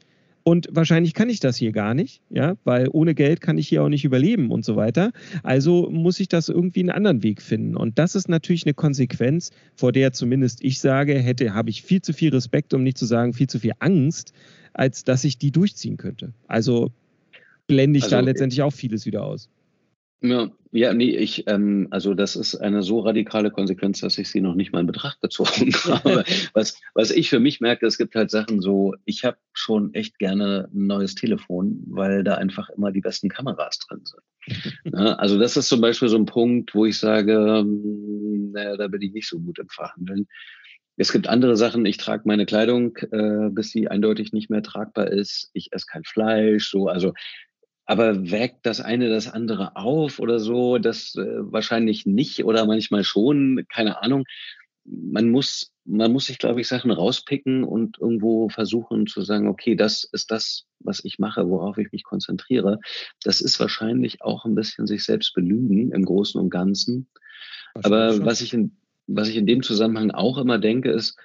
Und 0.46 0.68
wahrscheinlich 0.70 1.14
kann 1.14 1.30
ich 1.30 1.40
das 1.40 1.56
hier 1.56 1.72
gar 1.72 1.94
nicht, 1.94 2.20
ja, 2.28 2.56
weil 2.64 2.88
ohne 2.92 3.14
Geld 3.14 3.40
kann 3.40 3.56
ich 3.56 3.66
hier 3.66 3.82
auch 3.82 3.88
nicht 3.88 4.04
überleben 4.04 4.50
und 4.50 4.62
so 4.62 4.76
weiter. 4.76 5.10
Also 5.42 5.88
muss 5.90 6.20
ich 6.20 6.28
das 6.28 6.50
irgendwie 6.50 6.80
einen 6.80 6.90
anderen 6.90 7.22
Weg 7.22 7.40
finden. 7.40 7.74
Und 7.76 7.98
das 7.98 8.14
ist 8.14 8.28
natürlich 8.28 8.66
eine 8.66 8.74
Konsequenz, 8.74 9.52
vor 9.74 9.90
der 9.90 10.12
zumindest 10.12 10.62
ich 10.62 10.80
sage, 10.80 11.14
hätte, 11.14 11.54
habe 11.54 11.70
ich 11.70 11.82
viel 11.82 12.02
zu 12.02 12.12
viel 12.12 12.28
Respekt, 12.28 12.74
um 12.74 12.82
nicht 12.82 12.98
zu 12.98 13.06
sagen, 13.06 13.32
viel 13.32 13.46
zu 13.46 13.58
viel 13.58 13.72
Angst, 13.78 14.34
als 14.74 15.02
dass 15.02 15.24
ich 15.24 15.38
die 15.38 15.50
durchziehen 15.50 15.96
könnte. 15.96 16.34
Also 16.46 16.92
blende 17.66 17.96
ich 17.96 18.04
also, 18.04 18.16
da 18.16 18.20
letztendlich 18.20 18.60
auch 18.60 18.72
vieles 18.72 19.06
wieder 19.06 19.24
aus. 19.24 19.48
Ja, 20.24 20.50
ja, 20.72 20.94
nee, 20.94 21.14
ich, 21.14 21.46
ähm, 21.48 21.86
also 21.90 22.14
das 22.14 22.34
ist 22.34 22.54
eine 22.54 22.82
so 22.82 23.00
radikale 23.00 23.50
Konsequenz, 23.50 24.00
dass 24.00 24.16
ich 24.16 24.30
sie 24.30 24.40
noch 24.40 24.54
nicht 24.54 24.72
mal 24.72 24.80
in 24.80 24.86
Betracht 24.86 25.20
gezogen 25.20 25.70
habe. 25.84 26.24
was, 26.54 26.80
was 26.94 27.10
ich 27.10 27.28
für 27.28 27.40
mich 27.40 27.60
merke, 27.60 27.86
es 27.86 27.98
gibt 27.98 28.14
halt 28.14 28.30
Sachen 28.30 28.62
so, 28.62 28.94
ich 29.04 29.22
habe 29.24 29.36
schon 29.52 29.92
echt 29.92 30.18
gerne 30.18 30.70
ein 30.72 30.86
neues 30.86 31.14
Telefon, 31.14 31.84
weil 31.88 32.24
da 32.24 32.36
einfach 32.36 32.70
immer 32.70 32.90
die 32.90 33.02
besten 33.02 33.28
Kameras 33.28 33.78
drin 33.80 34.00
sind. 34.04 34.94
ja, 34.94 35.12
also 35.16 35.38
das 35.38 35.58
ist 35.58 35.68
zum 35.68 35.82
Beispiel 35.82 36.08
so 36.08 36.16
ein 36.16 36.24
Punkt, 36.24 36.74
wo 36.74 36.86
ich 36.86 36.98
sage, 36.98 37.34
ähm, 37.34 38.50
naja, 38.52 38.78
da 38.78 38.88
bin 38.88 39.02
ich 39.02 39.12
nicht 39.12 39.28
so 39.28 39.38
gut 39.38 39.58
im 39.58 39.68
Verhandeln. 39.68 40.26
Es 40.96 41.12
gibt 41.12 41.28
andere 41.28 41.56
Sachen, 41.56 41.84
ich 41.84 41.98
trage 41.98 42.22
meine 42.24 42.46
Kleidung, 42.46 42.96
äh, 43.10 43.50
bis 43.50 43.70
sie 43.70 43.88
eindeutig 43.88 44.32
nicht 44.32 44.48
mehr 44.48 44.62
tragbar 44.62 45.08
ist. 45.08 45.50
Ich 45.52 45.72
esse 45.72 45.86
kein 45.86 46.04
Fleisch, 46.04 46.70
so, 46.70 46.88
also 46.88 47.12
aber 47.86 48.30
wägt 48.30 48.64
das 48.66 48.80
eine 48.80 49.08
das 49.08 49.30
andere 49.30 49.76
auf 49.76 50.18
oder 50.18 50.38
so? 50.38 50.78
Das 50.78 51.14
äh, 51.16 51.22
wahrscheinlich 51.52 52.06
nicht 52.06 52.44
oder 52.44 52.66
manchmal 52.66 53.04
schon, 53.04 53.64
keine 53.68 54.02
Ahnung. 54.02 54.24
Man 54.84 55.30
muss, 55.30 55.72
man 55.84 56.12
muss 56.12 56.26
sich, 56.26 56.38
glaube 56.38 56.60
ich, 56.60 56.68
Sachen 56.68 56.90
rauspicken 56.90 57.64
und 57.64 57.98
irgendwo 57.98 58.48
versuchen 58.48 59.06
zu 59.06 59.22
sagen, 59.22 59.48
okay, 59.48 59.76
das 59.76 60.04
ist 60.04 60.30
das, 60.30 60.66
was 60.80 61.04
ich 61.04 61.18
mache, 61.18 61.48
worauf 61.48 61.78
ich 61.78 61.90
mich 61.92 62.04
konzentriere. 62.04 62.80
Das 63.22 63.40
ist 63.40 63.60
wahrscheinlich 63.60 64.22
auch 64.22 64.44
ein 64.44 64.54
bisschen 64.54 64.86
sich 64.86 65.04
selbst 65.04 65.34
belügen 65.34 65.92
im 65.92 66.04
Großen 66.04 66.40
und 66.40 66.50
Ganzen. 66.50 67.08
Aber 67.74 68.24
was 68.24 68.40
ich 68.40 68.52
in, 68.54 68.76
was 69.06 69.28
ich 69.28 69.36
in 69.36 69.46
dem 69.46 69.62
Zusammenhang 69.62 70.10
auch 70.10 70.38
immer 70.38 70.58
denke, 70.58 70.90
ist, 70.90 71.18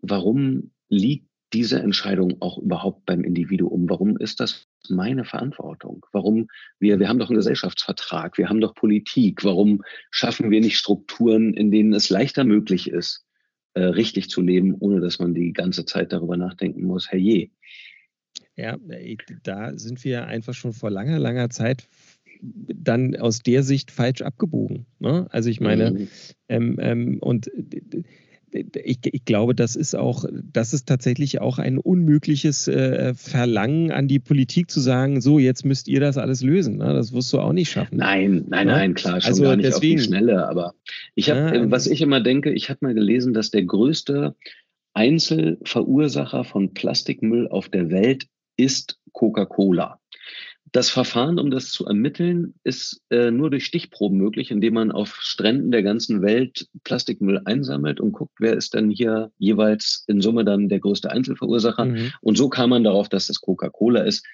warum 0.00 0.70
liegt 0.88 1.28
diese 1.52 1.80
Entscheidung 1.80 2.40
auch 2.40 2.58
überhaupt 2.58 3.06
beim 3.06 3.22
Individuum? 3.22 3.88
Warum 3.88 4.16
ist 4.16 4.40
das 4.40 4.63
meine 4.90 5.24
Verantwortung? 5.24 6.04
Warum 6.12 6.48
wir, 6.78 6.98
wir 6.98 7.08
haben 7.08 7.18
doch 7.18 7.28
einen 7.28 7.38
Gesellschaftsvertrag, 7.38 8.38
wir 8.38 8.48
haben 8.48 8.60
doch 8.60 8.74
Politik. 8.74 9.44
Warum 9.44 9.82
schaffen 10.10 10.50
wir 10.50 10.60
nicht 10.60 10.78
Strukturen, 10.78 11.54
in 11.54 11.70
denen 11.70 11.92
es 11.92 12.10
leichter 12.10 12.44
möglich 12.44 12.88
ist, 12.88 13.24
äh, 13.74 13.82
richtig 13.82 14.30
zu 14.30 14.40
leben, 14.40 14.74
ohne 14.78 15.00
dass 15.00 15.18
man 15.18 15.34
die 15.34 15.52
ganze 15.52 15.84
Zeit 15.84 16.12
darüber 16.12 16.36
nachdenken 16.36 16.84
muss, 16.84 17.10
herrje. 17.10 17.50
Ja, 18.56 18.78
da 19.42 19.76
sind 19.76 20.04
wir 20.04 20.26
einfach 20.26 20.54
schon 20.54 20.72
vor 20.72 20.90
langer, 20.90 21.18
langer 21.18 21.50
Zeit 21.50 21.88
dann 22.40 23.16
aus 23.16 23.40
der 23.40 23.62
Sicht 23.62 23.90
falsch 23.90 24.22
abgebogen. 24.22 24.86
Ne? 25.00 25.26
Also 25.30 25.50
ich 25.50 25.60
meine, 25.60 25.90
mhm. 25.90 26.08
ähm, 26.48 26.76
ähm, 26.80 27.18
und 27.20 27.50
ich, 28.54 28.98
ich, 29.02 29.24
glaube, 29.24 29.54
das 29.54 29.74
ist 29.74 29.96
auch, 29.96 30.24
das 30.52 30.72
ist 30.72 30.86
tatsächlich 30.86 31.40
auch 31.40 31.58
ein 31.58 31.78
unmögliches 31.78 32.68
äh, 32.68 33.14
Verlangen 33.14 33.90
an 33.90 34.06
die 34.06 34.20
Politik 34.20 34.70
zu 34.70 34.80
sagen, 34.80 35.20
so, 35.20 35.38
jetzt 35.38 35.64
müsst 35.64 35.88
ihr 35.88 36.00
das 36.00 36.18
alles 36.18 36.42
lösen. 36.42 36.78
Ne? 36.78 36.94
Das 36.94 37.12
wirst 37.12 37.32
du 37.32 37.40
auch 37.40 37.52
nicht 37.52 37.70
schaffen. 37.70 37.98
Nein, 37.98 38.44
nein, 38.48 38.68
ja? 38.68 38.74
nein, 38.74 38.94
klar, 38.94 39.20
schon 39.20 39.30
also 39.30 39.42
gar 39.42 39.56
nicht 39.56 39.66
deswegen, 39.66 39.98
auf 39.98 40.02
die 40.02 40.08
Schnelle. 40.08 40.48
Aber 40.48 40.74
ich 41.14 41.30
habe, 41.30 41.40
ja, 41.40 41.54
äh, 41.54 41.70
was 41.70 41.86
ich 41.86 42.00
immer 42.00 42.20
denke, 42.20 42.52
ich 42.52 42.70
habe 42.70 42.78
mal 42.82 42.94
gelesen, 42.94 43.34
dass 43.34 43.50
der 43.50 43.64
größte 43.64 44.36
Einzelverursacher 44.92 46.44
von 46.44 46.72
Plastikmüll 46.74 47.48
auf 47.48 47.68
der 47.68 47.90
Welt 47.90 48.28
ist 48.56 49.00
Coca-Cola. 49.12 49.98
Das 50.74 50.90
Verfahren, 50.90 51.38
um 51.38 51.52
das 51.52 51.70
zu 51.70 51.86
ermitteln, 51.86 52.54
ist 52.64 53.00
äh, 53.08 53.30
nur 53.30 53.48
durch 53.48 53.64
Stichproben 53.64 54.18
möglich, 54.18 54.50
indem 54.50 54.74
man 54.74 54.90
auf 54.90 55.18
Stränden 55.20 55.70
der 55.70 55.84
ganzen 55.84 56.20
Welt 56.20 56.66
Plastikmüll 56.82 57.40
einsammelt 57.44 58.00
und 58.00 58.10
guckt, 58.10 58.34
wer 58.40 58.54
ist 58.56 58.74
denn 58.74 58.90
hier 58.90 59.30
jeweils 59.38 60.02
in 60.08 60.20
Summe 60.20 60.44
dann 60.44 60.68
der 60.68 60.80
größte 60.80 61.12
Einzelverursacher. 61.12 61.84
Mhm. 61.84 62.12
Und 62.22 62.36
so 62.36 62.48
kam 62.48 62.70
man 62.70 62.82
darauf, 62.82 63.08
dass 63.08 63.28
das 63.28 63.40
Coca-Cola 63.40 64.00
ist. 64.00 64.26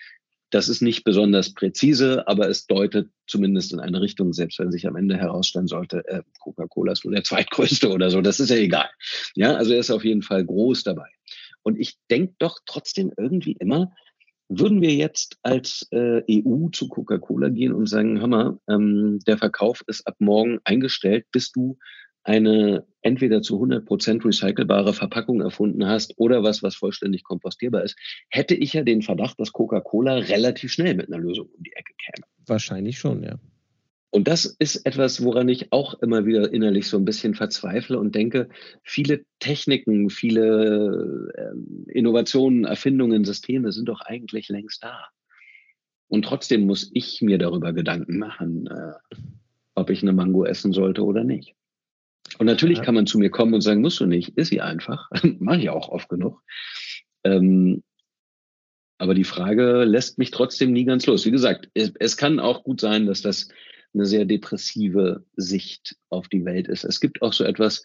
Das 0.49 0.71
ist 0.71 0.81
nicht 0.81 1.05
besonders 1.05 1.53
präzise, 1.53 2.27
aber 2.27 2.49
es 2.49 2.67
deutet 2.67 3.11
zumindest 3.27 3.75
in 3.75 3.81
eine 3.81 4.01
Richtung, 4.01 4.33
selbst 4.33 4.59
wenn 4.59 4.73
sich 4.73 4.87
am 4.87 4.97
Ende 4.97 5.19
herausstellen 5.19 5.67
sollte, 5.67 6.09
äh, 6.09 6.23
Coca-Cola 6.39 6.93
ist 6.93 7.05
nur 7.05 7.13
der 7.13 7.23
zweitgrößte 7.25 7.91
oder 7.91 8.09
so, 8.09 8.23
das 8.23 8.41
ist 8.41 8.49
ja 8.49 8.57
egal. 8.57 8.89
Ja, 9.35 9.57
also 9.57 9.75
er 9.75 9.81
ist 9.81 9.91
auf 9.91 10.07
jeden 10.07 10.23
Fall 10.23 10.47
groß 10.47 10.85
dabei. 10.85 11.11
Und 11.63 11.79
ich 11.79 11.99
denke 12.11 12.33
doch 12.39 12.61
trotzdem 12.65 13.13
irgendwie 13.19 13.53
immer, 13.61 13.93
würden 14.51 14.83
wir 14.83 14.93
jetzt 14.93 15.39
als 15.43 15.87
äh, 15.93 16.23
EU 16.29 16.69
zu 16.71 16.89
Coca-Cola 16.89 17.49
gehen 17.49 17.73
und 17.73 17.87
sagen, 17.87 18.15
mal, 18.29 18.59
ähm, 18.69 19.21
der 19.27 19.39
Verkauf 19.39 19.83
ist 19.87 20.07
ab 20.07 20.17
morgen 20.19 20.59
eingestellt, 20.65 21.27
bis 21.33 21.53
du 21.53 21.79
eine 22.25 22.85
entweder 23.03 23.41
zu 23.41 23.55
100 23.55 23.87
Prozent 23.87 24.25
recycelbare 24.25 24.93
Verpackung 24.93 25.41
erfunden 25.41 25.87
hast 25.87 26.15
oder 26.19 26.43
was, 26.43 26.63
was 26.63 26.75
vollständig 26.75 27.23
kompostierbar 27.23 27.85
ist, 27.85 27.97
hätte 28.29 28.55
ich 28.55 28.75
ja 28.75 28.83
den 28.83 29.03
Verdacht, 29.03 29.41
dass 29.41 29.53
Coca-Cola 29.53 30.17
relativ 30.17 30.73
schnell 30.73 30.95
mit 30.95 31.07
einer 31.07 31.23
Lösung 31.23 31.47
um 31.47 31.63
die 31.63 31.73
Ecke 31.73 31.95
käme. 31.97 32.27
Wahrscheinlich 32.47 32.99
schon, 32.99 33.23
ja. 33.23 33.39
Und 34.11 34.27
das 34.27 34.45
ist 34.45 34.87
etwas, 34.87 35.23
woran 35.25 35.49
ich 35.49 35.73
auch 35.73 35.95
immer 36.03 36.27
wieder 36.27 36.53
innerlich 36.53 36.89
so 36.89 36.97
ein 36.97 37.05
bisschen 37.05 37.35
verzweifle 37.35 37.99
und 37.99 38.15
denke, 38.15 38.49
viele 38.83 39.25
Techniken, 39.39 40.11
viele 40.11 41.33
ähm, 41.39 41.87
Innovationen, 41.87 42.65
Erfindungen, 42.65 43.25
Systeme 43.25 43.71
sind 43.71 43.89
doch 43.89 44.01
eigentlich 44.01 44.49
längst 44.49 44.83
da. 44.83 45.07
Und 46.09 46.25
trotzdem 46.25 46.67
muss 46.67 46.91
ich 46.93 47.23
mir 47.23 47.39
darüber 47.39 47.73
Gedanken 47.73 48.19
machen, 48.19 48.67
äh, 48.67 49.19
ob 49.77 49.91
ich 49.91 50.03
eine 50.03 50.13
Mango 50.13 50.45
essen 50.45 50.73
sollte 50.73 51.05
oder 51.05 51.23
nicht. 51.23 51.55
Und 52.39 52.47
natürlich 52.47 52.79
ja. 52.79 52.85
kann 52.85 52.97
man 52.97 53.07
zu 53.07 53.19
mir 53.19 53.31
kommen 53.31 53.55
und 53.55 53.61
sagen, 53.61 53.81
musst 53.81 54.01
du 54.01 54.07
nicht, 54.07 54.37
ist 54.37 54.49
sie 54.49 54.61
einfach. 54.61 55.09
Mache 55.39 55.61
ich 55.61 55.71
auch 55.71 55.89
oft 55.89 56.09
genug. 56.09 56.43
Ähm, 57.23 57.85
aber 58.99 59.15
die 59.15 59.25
Frage 59.25 59.85
lässt 59.85 60.19
mich 60.19 60.33
trotzdem 60.33 60.73
nie 60.73 60.85
ganz 60.85 61.07
los. 61.07 61.25
Wie 61.25 61.31
gesagt, 61.31 61.69
es, 61.75 61.93
es 62.01 62.17
kann 62.17 62.41
auch 62.41 62.65
gut 62.65 62.81
sein, 62.81 63.07
dass 63.07 63.23
das 63.23 63.49
eine 63.95 64.07
sehr 64.07 64.25
depressive 64.25 65.25
Sicht 65.37 65.97
auf 66.09 66.29
die 66.29 66.45
Welt 66.45 66.69
ist. 66.69 66.85
Es 66.85 67.01
gibt 67.01 67.23
auch 67.23 67.33
so 67.33 67.45
etwas, 67.45 67.83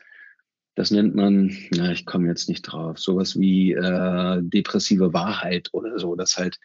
das 0.75 0.91
nennt 0.91 1.15
man, 1.15 1.55
na, 1.71 1.91
ich 1.91 2.05
komme 2.05 2.27
jetzt 2.27 2.49
nicht 2.49 2.61
drauf, 2.63 2.99
sowas 2.99 3.39
wie 3.39 3.71
äh, 3.71 4.41
depressive 4.41 5.13
Wahrheit 5.13 5.69
oder 5.71 5.97
so. 5.99 6.15
Das 6.15 6.37
halt, 6.37 6.59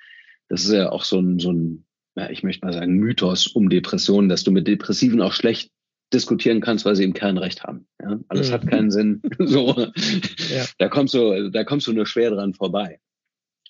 das 0.49 0.65
ist 0.65 0.73
ja 0.73 0.91
auch 0.91 1.05
so 1.05 1.21
ein, 1.21 1.39
so 1.39 1.53
ein, 1.53 1.85
ja, 2.17 2.29
ich 2.29 2.43
möchte 2.43 2.67
mal 2.67 2.73
sagen, 2.73 2.95
Mythos 2.95 3.47
um 3.47 3.71
Depressionen, 3.71 4.29
dass 4.29 4.43
du 4.43 4.51
mit 4.51 4.67
Depressiven 4.67 5.23
auch 5.23 5.33
schlecht 5.33 5.71
diskutieren 6.13 6.61
kannst, 6.61 6.85
weil 6.85 6.97
sie 6.97 7.05
im 7.05 7.15
Kern 7.15 7.39
recht 7.39 7.63
haben. 7.63 7.87
Ja? 8.03 8.19
Alles 8.29 8.49
mhm. 8.49 8.53
hat 8.53 8.67
keinen 8.67 8.91
Sinn. 8.91 9.23
so, 9.39 9.77
ja. 9.79 10.67
da 10.79 10.89
kommst 10.89 11.15
du, 11.15 11.51
da 11.51 11.63
kommst 11.63 11.87
du 11.87 11.93
nur 11.93 12.07
schwer 12.07 12.31
dran 12.31 12.53
vorbei. 12.53 13.01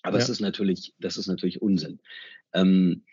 Aber 0.03 0.16
ja. 0.16 0.25
es 0.25 0.31
ist 0.31 0.41
natürlich, 0.41 0.95
das 0.99 1.18
ist 1.18 1.27
natürlich 1.27 1.61
Unsinn. 1.61 2.01
Ähm, 2.55 3.05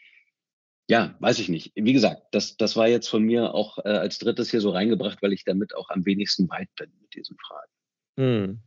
ja, 0.88 1.16
weiß 1.20 1.40
ich 1.40 1.50
nicht. 1.50 1.74
Wie 1.76 1.94
gesagt, 1.94 2.24
das, 2.32 2.56
das 2.56 2.76
war 2.78 2.88
jetzt 2.88 3.10
von 3.10 3.24
mir 3.24 3.54
auch 3.54 3.78
äh, 3.80 3.90
als 3.90 4.20
drittes 4.20 4.50
hier 4.50 4.62
so 4.62 4.70
reingebracht, 4.70 5.22
weil 5.22 5.34
ich 5.34 5.44
damit 5.44 5.76
auch 5.76 5.90
am 5.90 6.06
wenigsten 6.06 6.50
weit 6.50 6.70
bin 6.78 6.90
mit 7.02 7.14
diesen 7.14 7.38
Fragen. 7.38 7.72
Hm. 8.18 8.60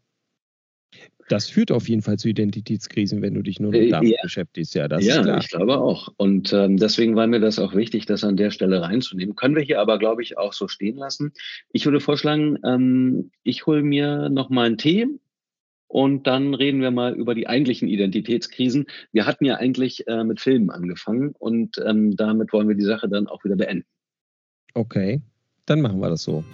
Das 1.28 1.48
führt 1.48 1.70
auf 1.70 1.88
jeden 1.88 2.02
Fall 2.02 2.18
zu 2.18 2.28
Identitätskrisen, 2.28 3.22
wenn 3.22 3.34
du 3.34 3.42
dich 3.42 3.60
nur 3.60 3.72
äh, 3.72 3.88
damit 3.88 4.10
ja. 4.10 4.18
beschäftigst. 4.22 4.74
Ja, 4.74 4.88
das 4.88 5.04
ja, 5.04 5.38
ich 5.38 5.48
glaube 5.48 5.78
auch. 5.78 6.08
Und 6.16 6.52
ähm, 6.52 6.76
deswegen 6.76 7.14
war 7.14 7.28
mir 7.28 7.38
das 7.38 7.60
auch 7.60 7.74
wichtig, 7.74 8.04
das 8.06 8.24
an 8.24 8.36
der 8.36 8.50
Stelle 8.50 8.82
reinzunehmen. 8.82 9.36
Können 9.36 9.54
wir 9.54 9.62
hier 9.62 9.80
aber, 9.80 9.98
glaube 9.98 10.22
ich, 10.22 10.36
auch 10.36 10.52
so 10.52 10.66
stehen 10.66 10.96
lassen. 10.96 11.32
Ich 11.72 11.86
würde 11.86 12.00
vorschlagen, 12.00 12.58
ähm, 12.66 13.30
ich 13.44 13.66
hole 13.66 13.82
mir 13.82 14.28
noch 14.28 14.50
mal 14.50 14.66
einen 14.66 14.78
Tee 14.78 15.06
und 15.90 16.28
dann 16.28 16.54
reden 16.54 16.80
wir 16.80 16.92
mal 16.92 17.14
über 17.14 17.34
die 17.34 17.48
eigentlichen 17.48 17.88
Identitätskrisen. 17.88 18.86
Wir 19.10 19.26
hatten 19.26 19.44
ja 19.44 19.56
eigentlich 19.56 20.06
äh, 20.06 20.22
mit 20.22 20.40
Filmen 20.40 20.70
angefangen 20.70 21.34
und 21.36 21.82
ähm, 21.84 22.14
damit 22.14 22.52
wollen 22.52 22.68
wir 22.68 22.76
die 22.76 22.84
Sache 22.84 23.08
dann 23.08 23.26
auch 23.26 23.42
wieder 23.42 23.56
beenden. 23.56 23.86
Okay, 24.74 25.20
dann 25.66 25.80
machen 25.80 26.00
wir 26.00 26.08
das 26.08 26.22
so. 26.22 26.44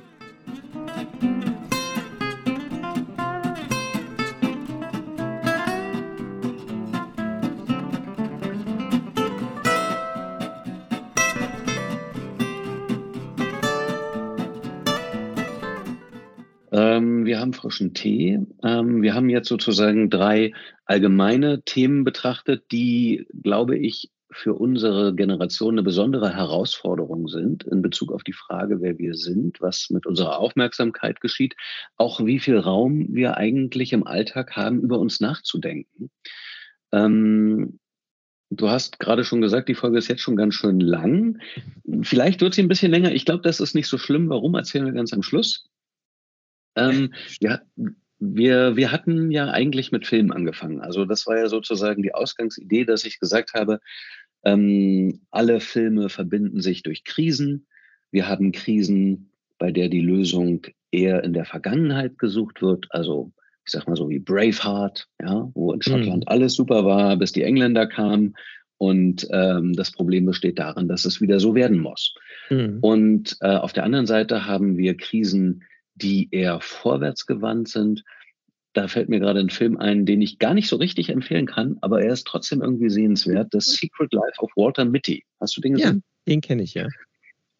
Haben 17.46 17.52
frischen 17.52 17.94
Tee. 17.94 18.40
Ähm, 18.64 19.02
wir 19.02 19.14
haben 19.14 19.28
jetzt 19.28 19.48
sozusagen 19.48 20.10
drei 20.10 20.52
allgemeine 20.84 21.62
Themen 21.62 22.02
betrachtet, 22.02 22.72
die, 22.72 23.26
glaube 23.42 23.78
ich, 23.78 24.10
für 24.32 24.54
unsere 24.54 25.14
Generation 25.14 25.74
eine 25.74 25.84
besondere 25.84 26.34
Herausforderung 26.34 27.28
sind 27.28 27.62
in 27.62 27.80
Bezug 27.80 28.12
auf 28.12 28.24
die 28.24 28.32
Frage, 28.32 28.80
wer 28.80 28.98
wir 28.98 29.14
sind, 29.14 29.60
was 29.60 29.88
mit 29.90 30.04
unserer 30.04 30.40
Aufmerksamkeit 30.40 31.20
geschieht, 31.20 31.54
auch 31.96 32.24
wie 32.26 32.40
viel 32.40 32.58
Raum 32.58 33.06
wir 33.10 33.36
eigentlich 33.36 33.92
im 33.92 34.04
Alltag 34.04 34.56
haben, 34.56 34.80
über 34.80 34.98
uns 34.98 35.20
nachzudenken. 35.20 36.10
Ähm, 36.92 37.78
Du 38.48 38.70
hast 38.70 39.00
gerade 39.00 39.24
schon 39.24 39.40
gesagt, 39.40 39.68
die 39.68 39.74
Folge 39.74 39.98
ist 39.98 40.06
jetzt 40.06 40.22
schon 40.22 40.36
ganz 40.36 40.54
schön 40.54 40.78
lang. 40.78 41.40
Vielleicht 42.02 42.40
wird 42.40 42.54
sie 42.54 42.62
ein 42.62 42.68
bisschen 42.68 42.92
länger. 42.92 43.10
Ich 43.10 43.24
glaube, 43.24 43.42
das 43.42 43.58
ist 43.58 43.74
nicht 43.74 43.88
so 43.88 43.98
schlimm. 43.98 44.28
Warum 44.28 44.54
erzählen 44.54 44.84
wir 44.84 44.92
ganz 44.92 45.12
am 45.12 45.24
Schluss? 45.24 45.68
Ähm, 46.76 47.12
ja, 47.40 47.60
wir, 48.18 48.76
wir 48.76 48.92
hatten 48.92 49.30
ja 49.30 49.50
eigentlich 49.50 49.92
mit 49.92 50.06
Filmen 50.06 50.32
angefangen. 50.32 50.80
Also 50.80 51.04
das 51.04 51.26
war 51.26 51.38
ja 51.38 51.48
sozusagen 51.48 52.02
die 52.02 52.14
Ausgangsidee, 52.14 52.84
dass 52.84 53.04
ich 53.04 53.20
gesagt 53.20 53.54
habe, 53.54 53.80
ähm, 54.44 55.20
alle 55.30 55.60
Filme 55.60 56.08
verbinden 56.08 56.60
sich 56.60 56.82
durch 56.82 57.04
Krisen. 57.04 57.66
Wir 58.10 58.28
haben 58.28 58.52
Krisen, 58.52 59.30
bei 59.58 59.72
der 59.72 59.88
die 59.88 60.00
Lösung 60.00 60.62
eher 60.90 61.24
in 61.24 61.32
der 61.32 61.44
Vergangenheit 61.44 62.18
gesucht 62.18 62.62
wird. 62.62 62.86
Also 62.90 63.32
ich 63.64 63.72
sag 63.72 63.88
mal 63.88 63.96
so 63.96 64.08
wie 64.08 64.20
Braveheart, 64.20 65.08
ja, 65.20 65.50
wo 65.54 65.72
in 65.72 65.82
Schottland 65.82 66.24
mhm. 66.24 66.28
alles 66.28 66.54
super 66.54 66.84
war, 66.84 67.16
bis 67.16 67.32
die 67.32 67.42
Engländer 67.42 67.86
kamen. 67.86 68.34
Und 68.78 69.26
ähm, 69.32 69.72
das 69.72 69.90
Problem 69.90 70.26
besteht 70.26 70.58
darin, 70.58 70.86
dass 70.86 71.04
es 71.04 71.20
wieder 71.20 71.40
so 71.40 71.54
werden 71.54 71.78
muss. 71.78 72.14
Mhm. 72.50 72.78
Und 72.82 73.36
äh, 73.40 73.56
auf 73.56 73.72
der 73.72 73.84
anderen 73.84 74.06
Seite 74.06 74.46
haben 74.46 74.76
wir 74.76 74.96
Krisen, 74.96 75.64
die 75.96 76.28
eher 76.30 76.60
vorwärtsgewandt 76.60 77.68
sind. 77.68 78.04
Da 78.72 78.88
fällt 78.88 79.08
mir 79.08 79.20
gerade 79.20 79.40
ein 79.40 79.50
Film 79.50 79.78
ein, 79.78 80.04
den 80.04 80.20
ich 80.20 80.38
gar 80.38 80.54
nicht 80.54 80.68
so 80.68 80.76
richtig 80.76 81.08
empfehlen 81.08 81.46
kann, 81.46 81.78
aber 81.80 82.02
er 82.02 82.12
ist 82.12 82.26
trotzdem 82.26 82.62
irgendwie 82.62 82.90
sehenswert. 82.90 83.48
Das 83.52 83.66
Secret 83.66 84.12
Life 84.12 84.38
of 84.38 84.50
Walter 84.54 84.84
Mitty. 84.84 85.24
Hast 85.40 85.56
du 85.56 85.60
den 85.60 85.74
gesehen? 85.74 86.02
Ja, 86.26 86.32
den 86.32 86.40
kenne 86.42 86.62
ich, 86.62 86.74
ja. 86.74 86.88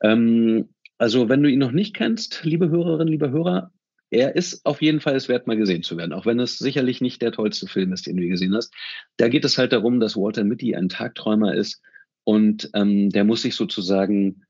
Ähm, 0.02 0.68
also, 0.98 1.28
wenn 1.28 1.42
du 1.42 1.50
ihn 1.50 1.58
noch 1.58 1.72
nicht 1.72 1.94
kennst, 1.94 2.44
liebe 2.44 2.68
Hörerinnen, 2.68 3.08
liebe 3.08 3.30
Hörer, 3.30 3.72
er 4.10 4.36
ist 4.36 4.64
auf 4.64 4.82
jeden 4.82 5.00
Fall 5.00 5.16
es 5.16 5.28
wert, 5.28 5.46
mal 5.46 5.56
gesehen 5.56 5.82
zu 5.82 5.96
werden, 5.96 6.12
auch 6.12 6.26
wenn 6.26 6.38
es 6.38 6.58
sicherlich 6.58 7.00
nicht 7.00 7.22
der 7.22 7.32
tollste 7.32 7.66
Film 7.66 7.92
ist, 7.92 8.06
den 8.06 8.16
du 8.16 8.28
gesehen 8.28 8.54
hast. 8.54 8.72
Da 9.16 9.28
geht 9.28 9.44
es 9.44 9.58
halt 9.58 9.72
darum, 9.72 10.00
dass 10.00 10.16
Walter 10.16 10.44
Mitty 10.44 10.76
ein 10.76 10.88
Tagträumer 10.88 11.54
ist 11.54 11.82
und 12.24 12.70
ähm, 12.74 13.10
der 13.10 13.24
muss 13.24 13.42
sich 13.42 13.56
sozusagen 13.56 14.44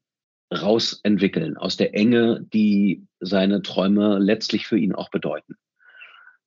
rausentwickeln 0.53 1.57
aus 1.57 1.77
der 1.77 1.95
Enge, 1.95 2.47
die 2.53 3.03
seine 3.21 3.63
Träume 3.63 4.19
letztlich 4.19 4.67
für 4.67 4.79
ihn 4.79 4.95
auch 4.95 5.11
bedeuten. 5.11 5.57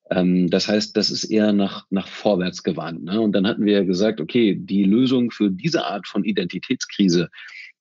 Ähm, 0.10 0.50
das 0.50 0.68
heißt, 0.68 0.96
das 0.98 1.12
ist 1.12 1.26
eher 1.26 1.54
nach, 1.54 1.86
nach 1.90 2.08
vorwärts 2.08 2.64
gewandt. 2.64 3.04
Ne? 3.04 3.20
Und 3.20 3.34
dann 3.34 3.48
hatten 3.48 3.66
wir 3.66 3.74
ja 3.74 3.84
gesagt, 3.84 4.22
okay, 4.22 4.56
die 4.60 4.84
Lösung 4.84 5.32
für 5.32 5.52
diese 5.52 5.86
Art 5.86 6.08
von 6.08 6.24
Identitätskrise, 6.24 7.30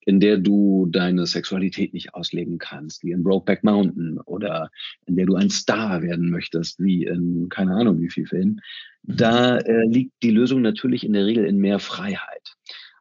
in 0.05 0.19
der 0.19 0.37
du 0.37 0.87
deine 0.89 1.25
Sexualität 1.25 1.93
nicht 1.93 2.13
ausleben 2.13 2.57
kannst, 2.57 3.03
wie 3.03 3.11
in 3.11 3.23
Brokeback 3.23 3.63
Mountain 3.63 4.19
oder 4.19 4.71
in 5.05 5.15
der 5.15 5.25
du 5.25 5.35
ein 5.35 5.49
Star 5.49 6.01
werden 6.01 6.29
möchtest, 6.29 6.79
wie 6.79 7.05
in 7.05 7.47
keine 7.49 7.75
Ahnung 7.75 7.99
wie 7.99 8.09
viel 8.09 8.25
Filmen, 8.25 8.61
da 9.03 9.57
äh, 9.57 9.85
liegt 9.85 10.13
die 10.23 10.31
Lösung 10.31 10.61
natürlich 10.61 11.05
in 11.05 11.13
der 11.13 11.25
Regel 11.25 11.45
in 11.45 11.57
mehr 11.57 11.79
Freiheit. 11.79 12.55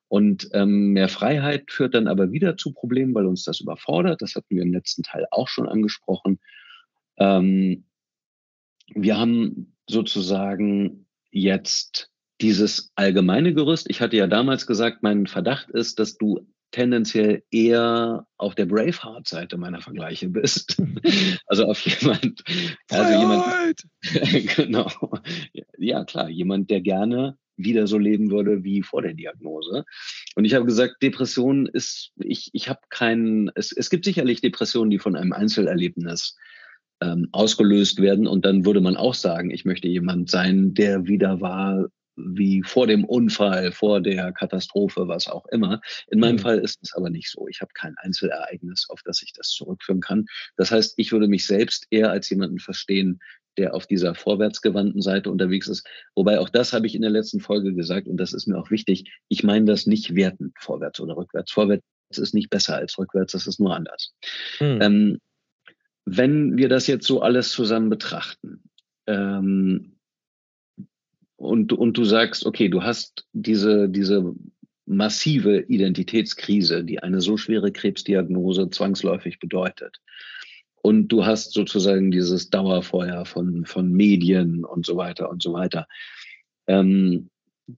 Und 0.09 0.49
ähm, 0.53 0.93
mehr 0.93 1.09
Freiheit 1.09 1.71
führt 1.71 1.95
dann 1.95 2.09
aber 2.09 2.33
wieder 2.33 2.57
zu 2.57 2.73
Problemen, 2.73 3.15
weil 3.15 3.27
uns 3.27 3.45
das 3.45 3.61
überfordert. 3.61 4.23
Das 4.23 4.35
hatten 4.35 4.57
wir 4.57 4.63
im 4.63 4.73
letzten 4.73 5.03
Teil 5.03 5.27
auch 5.31 5.49
schon 5.49 5.69
angesprochen. 5.69 6.41
Ähm, 7.19 7.85
wir 8.95 9.19
haben 9.19 9.77
sozusagen 9.89 11.07
jetzt 11.31 12.11
dieses 12.41 12.93
allgemeine 12.95 13.53
Gerüst. 13.53 13.91
Ich 13.91 14.01
hatte 14.01 14.17
ja 14.17 14.27
damals 14.27 14.67
gesagt, 14.67 15.03
mein 15.03 15.27
Verdacht 15.27 15.71
ist, 15.71 15.99
dass 15.99 16.17
du 16.17 16.47
tendenziell 16.71 17.43
eher 17.51 18.27
auf 18.37 18.55
der 18.55 18.67
Braveheart-Seite 18.67 19.57
meiner 19.57 19.81
Vergleiche 19.81 20.29
bist. 20.29 20.81
also 21.47 21.65
auf 21.65 21.81
jemand, 21.81 22.43
also 22.91 23.19
jemand, 23.19 23.85
genau, 24.57 24.91
ja 25.79 26.05
klar, 26.05 26.29
jemand, 26.29 26.71
der 26.71 26.81
gerne 26.81 27.39
wieder 27.59 27.87
so 27.87 27.99
leben 27.99 28.31
würde 28.31 28.65
wie 28.65 28.83
vor 28.83 29.03
der 29.03 29.15
Diagnose. 29.15 29.85
Und 30.35 30.45
ich 30.45 30.55
habe 30.55 30.65
gesagt, 30.65 31.03
Depression 31.03 31.67
ist, 31.67 32.13
ich, 32.17 32.51
ich 32.53 32.69
habe 32.69 32.81
keinen, 32.89 33.51
es, 33.55 33.73
es 33.73 33.91
gibt 33.91 34.05
sicherlich 34.05 34.41
Depressionen, 34.41 34.91
die 34.91 34.99
von 34.99 35.17
einem 35.17 35.33
Einzelerlebnis 35.33 36.37
ähm, 37.01 37.29
ausgelöst 37.33 38.01
werden. 38.01 38.27
Und 38.27 38.45
dann 38.45 38.65
würde 38.65 38.81
man 38.81 38.97
auch 38.97 39.15
sagen, 39.15 39.51
ich 39.51 39.65
möchte 39.65 39.89
jemand 39.89 40.31
sein, 40.31 40.75
der 40.75 41.07
wieder 41.07 41.41
war, 41.41 41.89
wie 42.19 42.63
vor 42.65 42.87
dem 42.87 43.05
Unfall, 43.05 43.71
vor 43.73 44.01
der 44.01 44.33
Katastrophe, 44.33 45.07
was 45.07 45.29
auch 45.29 45.47
immer. 45.47 45.81
In 46.09 46.19
meinem 46.19 46.37
mhm. 46.37 46.41
Fall 46.41 46.59
ist 46.59 46.79
es 46.83 46.93
aber 46.95 47.11
nicht 47.11 47.31
so. 47.31 47.47
Ich 47.49 47.61
habe 47.61 47.71
kein 47.75 47.95
Einzelereignis, 47.99 48.87
auf 48.89 49.03
das 49.05 49.23
ich 49.23 49.33
das 49.33 49.49
zurückführen 49.51 50.01
kann. 50.01 50.27
Das 50.57 50.71
heißt, 50.71 50.95
ich 50.97 51.13
würde 51.13 51.29
mich 51.29 51.47
selbst 51.47 51.87
eher 51.91 52.11
als 52.11 52.29
jemanden 52.31 52.59
verstehen, 52.59 53.21
der 53.59 53.75
auf 53.75 53.87
dieser 53.87 54.15
vorwärtsgewandten 54.15 55.03
Seite 55.03 55.31
unterwegs 55.31 55.69
ist. 55.69 55.87
Wobei 56.15 56.39
auch 56.41 56.49
das 56.49 56.73
habe 56.73 56.87
ich 56.87 56.95
in 56.95 57.03
der 57.03 57.11
letzten 57.11 57.41
Folge 57.41 57.75
gesagt 57.75 58.09
und 58.09 58.17
das 58.17 58.33
ist 58.33 58.47
mir 58.47 58.59
auch 58.59 58.71
wichtig. 58.71 59.13
Ich 59.29 59.43
meine 59.43 59.67
das 59.67 59.87
nicht 59.87 60.15
wertend, 60.15 60.55
vorwärts 60.59 61.01
oder 61.01 61.17
rückwärts. 61.17 61.53
Vorwärts 61.53 61.85
ist 62.11 62.35
nicht 62.35 62.51
besser 62.51 62.77
als 62.77 62.99
rückwärts, 62.99 63.33
das 63.33 63.47
ist 63.47 63.61
nur 63.61 63.75
anders. 63.75 64.15
Mhm. 64.61 64.79
Ähm, 64.81 65.19
wenn 66.05 66.57
wir 66.57 66.69
das 66.69 66.87
jetzt 66.87 67.07
so 67.07 67.21
alles 67.21 67.51
zusammen 67.51 67.91
betrachten, 67.91 68.63
ähm, 69.07 69.99
und, 71.37 71.73
und 71.73 71.97
du 71.97 72.05
sagst, 72.05 72.45
okay, 72.47 72.69
du 72.69 72.83
hast 72.83 73.27
diese, 73.33 73.89
diese 73.89 74.35
massive 74.87 75.61
Identitätskrise, 75.61 76.83
die 76.83 77.01
eine 77.01 77.21
so 77.21 77.37
schwere 77.37 77.71
Krebsdiagnose 77.71 78.71
zwangsläufig 78.71 79.39
bedeutet. 79.39 79.99
Und 80.89 81.09
du 81.09 81.27
hast 81.27 81.52
sozusagen 81.52 82.10
dieses 82.10 82.48
Dauerfeuer 82.48 83.27
von, 83.27 83.66
von 83.66 83.93
Medien 83.93 84.65
und 84.65 84.86
so 84.86 84.97
weiter 84.97 85.28
und 85.28 85.43
so 85.43 85.52
weiter. 85.52 85.86
Ähm, 86.66 87.28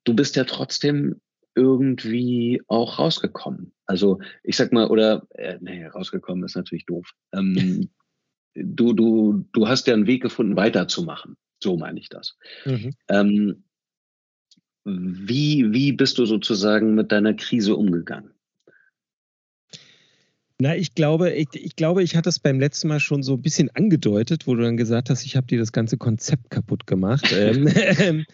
du 0.04 0.14
bist 0.14 0.36
ja 0.36 0.44
trotzdem 0.44 1.20
irgendwie 1.56 2.62
auch 2.68 3.00
rausgekommen. 3.00 3.72
Also 3.84 4.20
ich 4.44 4.56
sag 4.56 4.72
mal, 4.72 4.86
oder 4.86 5.26
äh, 5.30 5.58
nee, 5.60 5.84
rausgekommen 5.86 6.44
ist 6.44 6.54
natürlich 6.54 6.86
doof. 6.86 7.10
Ähm, 7.32 7.90
du, 8.54 8.92
du, 8.92 9.44
du 9.52 9.66
hast 9.66 9.88
ja 9.88 9.94
einen 9.94 10.06
Weg 10.06 10.22
gefunden, 10.22 10.54
weiterzumachen. 10.54 11.36
So 11.60 11.76
meine 11.76 11.98
ich 11.98 12.10
das. 12.10 12.38
Mhm. 12.64 12.94
Ähm, 13.08 13.64
wie, 14.84 15.72
wie 15.72 15.90
bist 15.90 16.16
du 16.18 16.26
sozusagen 16.26 16.94
mit 16.94 17.10
deiner 17.10 17.34
Krise 17.34 17.74
umgegangen? 17.74 18.30
Na, 20.60 20.76
ich 20.76 20.94
glaube, 20.94 21.30
ich, 21.30 21.48
ich, 21.54 21.74
glaube, 21.74 22.02
ich 22.02 22.16
hatte 22.16 22.28
es 22.28 22.38
beim 22.38 22.60
letzten 22.60 22.88
Mal 22.88 23.00
schon 23.00 23.22
so 23.22 23.32
ein 23.32 23.42
bisschen 23.42 23.70
angedeutet, 23.74 24.46
wo 24.46 24.54
du 24.54 24.62
dann 24.62 24.76
gesagt 24.76 25.08
hast, 25.08 25.24
ich 25.24 25.34
habe 25.36 25.46
dir 25.46 25.58
das 25.58 25.72
ganze 25.72 25.96
Konzept 25.96 26.50
kaputt 26.50 26.86
gemacht. 26.86 27.32
ähm, 27.36 27.68
ähm 27.98 28.24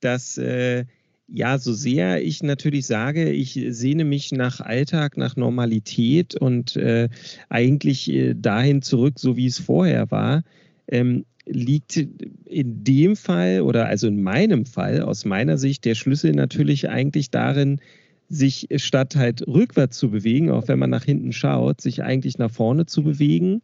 dass 0.00 0.38
äh, 0.38 0.84
ja, 1.28 1.58
so 1.58 1.72
sehr 1.72 2.22
ich 2.22 2.42
natürlich 2.42 2.86
sage, 2.86 3.30
ich 3.30 3.58
sehne 3.68 4.04
mich 4.04 4.32
nach 4.32 4.60
Alltag, 4.60 5.16
nach 5.16 5.36
Normalität 5.36 6.34
und 6.34 6.76
äh, 6.76 7.08
eigentlich 7.48 8.10
äh, 8.10 8.34
dahin 8.34 8.82
zurück, 8.82 9.18
so 9.18 9.36
wie 9.36 9.46
es 9.46 9.58
vorher 9.58 10.10
war, 10.10 10.42
ähm, 10.88 11.24
liegt 11.46 11.96
in 11.96 12.84
dem 12.84 13.16
Fall 13.16 13.60
oder 13.60 13.86
also 13.86 14.06
in 14.06 14.22
meinem 14.22 14.64
Fall 14.64 15.02
aus 15.02 15.24
meiner 15.24 15.58
Sicht 15.58 15.84
der 15.84 15.94
Schlüssel 15.94 16.32
natürlich 16.32 16.88
eigentlich 16.88 17.30
darin, 17.30 17.80
sich 18.28 18.68
statt 18.76 19.16
halt 19.16 19.46
rückwärts 19.46 19.98
zu 19.98 20.10
bewegen, 20.10 20.50
auch 20.50 20.68
wenn 20.68 20.78
man 20.78 20.90
nach 20.90 21.04
hinten 21.04 21.32
schaut, 21.32 21.80
sich 21.80 22.02
eigentlich 22.02 22.38
nach 22.38 22.50
vorne 22.50 22.86
zu 22.86 23.02
bewegen, 23.02 23.62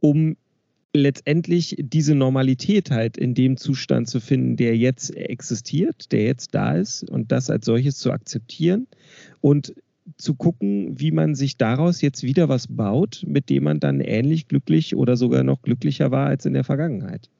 um 0.00 0.36
letztendlich 0.92 1.76
diese 1.78 2.14
Normalität 2.14 2.90
halt 2.90 3.16
in 3.16 3.34
dem 3.34 3.56
Zustand 3.56 4.08
zu 4.08 4.20
finden, 4.20 4.56
der 4.56 4.76
jetzt 4.76 5.14
existiert, 5.14 6.10
der 6.12 6.24
jetzt 6.24 6.54
da 6.54 6.72
ist 6.74 7.08
und 7.08 7.30
das 7.30 7.50
als 7.50 7.66
solches 7.66 7.98
zu 7.98 8.10
akzeptieren 8.10 8.88
und 9.40 9.74
zu 10.16 10.34
gucken, 10.34 10.98
wie 10.98 11.12
man 11.12 11.34
sich 11.34 11.56
daraus 11.56 12.00
jetzt 12.00 12.22
wieder 12.22 12.48
was 12.48 12.66
baut, 12.66 13.22
mit 13.26 13.48
dem 13.48 13.64
man 13.64 13.78
dann 13.78 14.00
ähnlich 14.00 14.48
glücklich 14.48 14.96
oder 14.96 15.16
sogar 15.16 15.44
noch 15.44 15.62
glücklicher 15.62 16.10
war 16.10 16.26
als 16.26 16.46
in 16.46 16.54
der 16.54 16.64
Vergangenheit. 16.64 17.30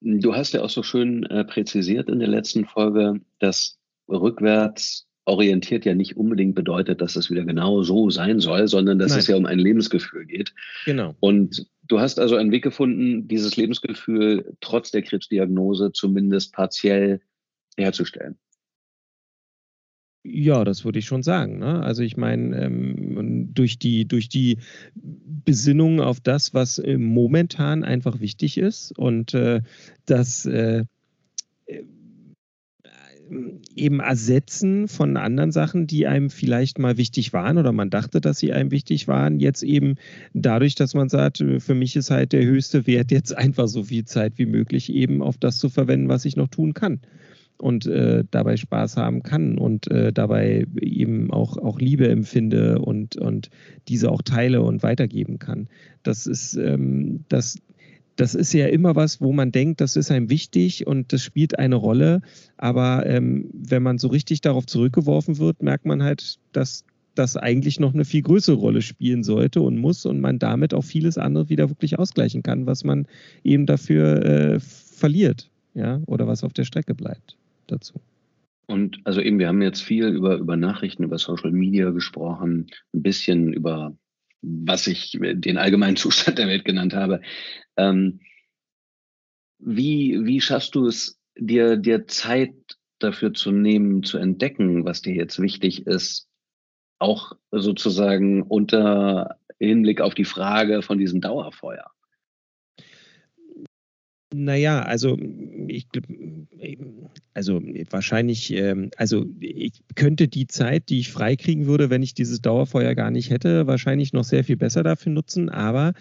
Du 0.00 0.34
hast 0.34 0.52
ja 0.52 0.62
auch 0.62 0.70
so 0.70 0.82
schön 0.82 1.24
äh, 1.26 1.44
präzisiert 1.44 2.08
in 2.08 2.18
der 2.18 2.28
letzten 2.28 2.66
Folge, 2.66 3.20
dass 3.38 3.78
rückwärts 4.08 5.06
orientiert 5.26 5.84
ja 5.84 5.94
nicht 5.94 6.16
unbedingt 6.16 6.54
bedeutet, 6.54 7.00
dass 7.00 7.16
es 7.16 7.30
wieder 7.30 7.44
genau 7.44 7.82
so 7.82 8.10
sein 8.10 8.40
soll, 8.40 8.68
sondern 8.68 8.98
dass 8.98 9.12
Nein. 9.12 9.20
es 9.20 9.26
ja 9.26 9.36
um 9.36 9.46
ein 9.46 9.58
Lebensgefühl 9.58 10.26
geht. 10.26 10.54
Genau. 10.84 11.14
Und 11.20 11.66
du 11.88 11.98
hast 12.00 12.18
also 12.18 12.36
einen 12.36 12.52
Weg 12.52 12.62
gefunden, 12.62 13.26
dieses 13.26 13.56
Lebensgefühl 13.56 14.54
trotz 14.60 14.90
der 14.90 15.02
Krebsdiagnose 15.02 15.92
zumindest 15.92 16.52
partiell 16.52 17.20
herzustellen. 17.76 18.36
Ja, 20.26 20.64
das 20.64 20.86
würde 20.86 20.98
ich 20.98 21.04
schon 21.04 21.22
sagen. 21.22 21.58
Ne? 21.58 21.82
Also 21.82 22.02
ich 22.02 22.16
meine, 22.16 22.64
ähm, 22.64 23.52
durch, 23.52 23.78
die, 23.78 24.08
durch 24.08 24.30
die 24.30 24.58
Besinnung 24.94 26.00
auf 26.00 26.18
das, 26.18 26.54
was 26.54 26.78
äh, 26.78 26.96
momentan 26.96 27.84
einfach 27.84 28.20
wichtig 28.20 28.56
ist 28.56 28.98
und 28.98 29.34
äh, 29.34 29.60
das 30.06 30.46
äh, 30.46 30.84
eben 33.76 34.00
ersetzen 34.00 34.88
von 34.88 35.16
anderen 35.16 35.52
Sachen, 35.52 35.86
die 35.86 36.06
einem 36.06 36.30
vielleicht 36.30 36.78
mal 36.78 36.96
wichtig 36.96 37.32
waren 37.32 37.58
oder 37.58 37.72
man 37.72 37.90
dachte, 37.90 38.20
dass 38.20 38.38
sie 38.38 38.52
einem 38.52 38.70
wichtig 38.70 39.08
waren. 39.08 39.40
Jetzt 39.40 39.62
eben 39.62 39.96
dadurch, 40.32 40.74
dass 40.74 40.94
man 40.94 41.08
sagt, 41.08 41.44
für 41.58 41.74
mich 41.74 41.96
ist 41.96 42.10
halt 42.10 42.32
der 42.32 42.44
höchste 42.44 42.86
Wert 42.86 43.10
jetzt 43.10 43.32
einfach 43.36 43.68
so 43.68 43.84
viel 43.84 44.04
Zeit 44.04 44.34
wie 44.36 44.46
möglich 44.46 44.92
eben 44.92 45.22
auf 45.22 45.38
das 45.38 45.58
zu 45.58 45.68
verwenden, 45.68 46.08
was 46.08 46.24
ich 46.24 46.36
noch 46.36 46.48
tun 46.48 46.74
kann 46.74 47.00
und 47.58 47.86
äh, 47.86 48.24
dabei 48.30 48.56
Spaß 48.56 48.96
haben 48.96 49.22
kann 49.22 49.58
und 49.58 49.90
äh, 49.90 50.12
dabei 50.12 50.66
eben 50.80 51.30
auch, 51.30 51.56
auch 51.56 51.78
Liebe 51.78 52.08
empfinde 52.08 52.80
und, 52.80 53.16
und 53.16 53.50
diese 53.88 54.10
auch 54.10 54.22
teile 54.22 54.62
und 54.62 54.82
weitergeben 54.82 55.38
kann. 55.38 55.68
Das 56.02 56.26
ist 56.26 56.56
ähm, 56.56 57.24
das 57.28 57.58
das 58.16 58.34
ist 58.34 58.52
ja 58.52 58.66
immer 58.66 58.94
was, 58.94 59.20
wo 59.20 59.32
man 59.32 59.52
denkt, 59.52 59.80
das 59.80 59.96
ist 59.96 60.10
einem 60.10 60.30
wichtig 60.30 60.86
und 60.86 61.12
das 61.12 61.22
spielt 61.22 61.58
eine 61.58 61.74
Rolle. 61.74 62.22
Aber 62.56 63.06
ähm, 63.06 63.50
wenn 63.52 63.82
man 63.82 63.98
so 63.98 64.08
richtig 64.08 64.40
darauf 64.40 64.66
zurückgeworfen 64.66 65.38
wird, 65.38 65.62
merkt 65.62 65.84
man 65.84 66.02
halt, 66.02 66.38
dass 66.52 66.84
das 67.14 67.36
eigentlich 67.36 67.80
noch 67.80 67.94
eine 67.94 68.04
viel 68.04 68.22
größere 68.22 68.56
Rolle 68.56 68.82
spielen 68.82 69.22
sollte 69.22 69.60
und 69.60 69.78
muss 69.78 70.04
und 70.04 70.20
man 70.20 70.38
damit 70.38 70.74
auch 70.74 70.84
vieles 70.84 71.18
andere 71.18 71.48
wieder 71.48 71.68
wirklich 71.70 71.98
ausgleichen 71.98 72.42
kann, 72.42 72.66
was 72.66 72.84
man 72.84 73.06
eben 73.44 73.66
dafür 73.66 74.24
äh, 74.24 74.60
verliert, 74.60 75.50
ja, 75.74 76.00
oder 76.06 76.26
was 76.26 76.44
auf 76.44 76.52
der 76.52 76.64
Strecke 76.64 76.94
bleibt 76.94 77.36
dazu. 77.66 77.94
Und 78.66 79.00
also 79.04 79.20
eben, 79.20 79.38
wir 79.38 79.48
haben 79.48 79.62
jetzt 79.62 79.82
viel 79.82 80.06
über, 80.08 80.36
über 80.36 80.56
Nachrichten, 80.56 81.04
über 81.04 81.18
Social 81.18 81.52
Media 81.52 81.90
gesprochen, 81.90 82.66
ein 82.94 83.02
bisschen 83.02 83.52
über 83.52 83.94
was 84.44 84.86
ich 84.86 85.18
den 85.20 85.58
allgemeinen 85.58 85.96
Zustand 85.96 86.38
der 86.38 86.48
Welt 86.48 86.64
genannt 86.64 86.94
habe. 86.94 87.20
Ähm, 87.76 88.20
wie, 89.58 90.24
wie 90.24 90.40
schaffst 90.40 90.74
du 90.74 90.86
es, 90.86 91.18
dir, 91.36 91.76
dir 91.76 92.06
Zeit 92.06 92.54
dafür 92.98 93.34
zu 93.34 93.50
nehmen, 93.50 94.02
zu 94.02 94.18
entdecken, 94.18 94.84
was 94.84 95.02
dir 95.02 95.14
jetzt 95.14 95.40
wichtig 95.40 95.86
ist, 95.86 96.28
auch 96.98 97.32
sozusagen 97.50 98.42
unter 98.42 99.38
Hinblick 99.58 100.00
auf 100.00 100.14
die 100.14 100.24
Frage 100.24 100.82
von 100.82 100.98
diesem 100.98 101.20
Dauerfeuer? 101.20 101.93
Naja, 104.36 104.82
also 104.82 105.16
ich 105.68 105.86
also 107.34 107.60
wahrscheinlich, 107.90 108.52
ähm, 108.52 108.90
also 108.96 109.26
ich 109.38 109.82
könnte 109.94 110.26
die 110.26 110.48
Zeit, 110.48 110.88
die 110.88 110.98
ich 110.98 111.12
freikriegen 111.12 111.66
würde, 111.66 111.88
wenn 111.88 112.02
ich 112.02 112.14
dieses 112.14 112.40
Dauerfeuer 112.40 112.96
gar 112.96 113.12
nicht 113.12 113.30
hätte, 113.30 113.68
wahrscheinlich 113.68 114.12
noch 114.12 114.24
sehr 114.24 114.42
viel 114.42 114.56
besser 114.56 114.82
dafür 114.82 115.12
nutzen. 115.12 115.50
Aber 115.50 115.92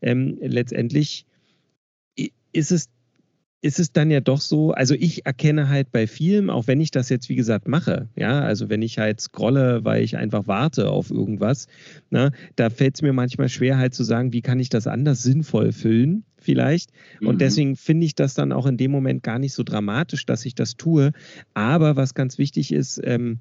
ähm, 0.00 0.38
letztendlich 0.40 1.26
ist 2.52 2.72
es 2.72 2.88
ist 3.62 3.78
es 3.78 3.92
dann 3.92 4.10
ja 4.10 4.20
doch 4.20 4.40
so, 4.40 4.72
also 4.72 4.94
ich 4.94 5.24
erkenne 5.24 5.68
halt 5.68 5.92
bei 5.92 6.08
vielen, 6.08 6.50
auch 6.50 6.66
wenn 6.66 6.80
ich 6.80 6.90
das 6.90 7.08
jetzt 7.08 7.28
wie 7.28 7.36
gesagt 7.36 7.68
mache, 7.68 8.08
ja, 8.16 8.40
also 8.40 8.68
wenn 8.68 8.82
ich 8.82 8.98
halt 8.98 9.20
scrolle, 9.20 9.84
weil 9.84 10.02
ich 10.02 10.16
einfach 10.16 10.48
warte 10.48 10.90
auf 10.90 11.10
irgendwas, 11.10 11.68
na, 12.10 12.24
ne, 12.24 12.32
da 12.56 12.70
fällt 12.70 12.96
es 12.96 13.02
mir 13.02 13.12
manchmal 13.12 13.48
schwer 13.48 13.78
halt 13.78 13.94
zu 13.94 14.02
sagen, 14.02 14.32
wie 14.32 14.42
kann 14.42 14.58
ich 14.58 14.68
das 14.68 14.88
anders 14.88 15.22
sinnvoll 15.22 15.70
füllen 15.72 16.24
vielleicht. 16.38 16.90
Und 17.20 17.36
mhm. 17.36 17.38
deswegen 17.38 17.76
finde 17.76 18.04
ich 18.04 18.16
das 18.16 18.34
dann 18.34 18.50
auch 18.50 18.66
in 18.66 18.76
dem 18.76 18.90
Moment 18.90 19.22
gar 19.22 19.38
nicht 19.38 19.54
so 19.54 19.62
dramatisch, 19.62 20.26
dass 20.26 20.44
ich 20.44 20.56
das 20.56 20.76
tue. 20.76 21.12
Aber 21.54 21.94
was 21.94 22.14
ganz 22.14 22.38
wichtig 22.38 22.72
ist, 22.72 23.00
ähm, 23.04 23.38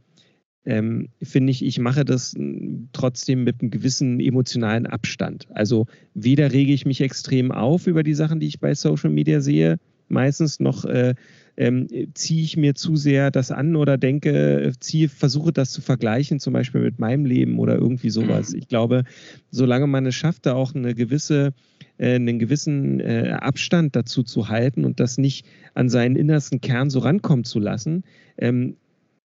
ähm, 0.66 1.10
finde 1.24 1.50
ich, 1.50 1.66
ich 1.66 1.80
mache 1.80 2.06
das 2.06 2.36
trotzdem 2.94 3.44
mit 3.44 3.62
einem 3.62 3.72
gewissen 3.72 4.20
emotionalen 4.20 4.86
Abstand. 4.86 5.48
Also 5.50 5.88
weder 6.14 6.52
rege 6.52 6.74
ich 6.74 6.86
mich 6.86 7.02
extrem 7.02 7.52
auf 7.52 7.88
über 7.88 8.04
die 8.04 8.14
Sachen, 8.14 8.40
die 8.40 8.46
ich 8.46 8.60
bei 8.60 8.76
Social 8.76 9.10
Media 9.10 9.42
sehe, 9.42 9.80
meistens 10.12 10.60
noch 10.60 10.86
äh, 10.86 11.16
ähm, 11.58 11.88
ziehe 12.14 12.44
ich 12.44 12.58
mir 12.58 12.76
zu 12.76 12.96
sehr 12.96 13.32
das 13.32 13.52
an 13.52 13.76
oder 13.76 13.98
denke, 13.98 14.74
ziehe, 14.80 15.10
versuche 15.10 15.52
das 15.52 15.72
zu 15.72 15.82
vergleichen, 15.82 16.40
zum 16.40 16.54
Beispiel 16.54 16.82
mit 16.82 17.00
meinem 17.00 17.26
Leben 17.26 17.60
oder 17.60 17.76
irgendwie 17.76 18.10
sowas. 18.10 18.52
Mhm. 18.52 18.60
Ich 18.60 18.68
glaube, 18.68 19.04
solange 19.50 19.88
man 19.88 20.06
es 20.06 20.16
schafft, 20.16 20.46
da 20.46 20.54
auch 20.54 20.74
eine 20.74 20.96
gewisse, 20.96 21.54
äh, 21.98 22.16
einen 22.16 22.40
gewissen 22.40 23.00
äh, 23.00 23.38
Abstand 23.40 23.96
dazu 23.96 24.24
zu 24.24 24.48
halten 24.50 24.86
und 24.86 25.00
das 25.00 25.18
nicht 25.18 25.46
an 25.74 25.90
seinen 25.90 26.16
innersten 26.16 26.62
Kern 26.62 26.90
so 26.90 27.00
rankommen 27.00 27.44
zu 27.44 27.60
lassen, 27.60 28.04
ähm, 28.38 28.78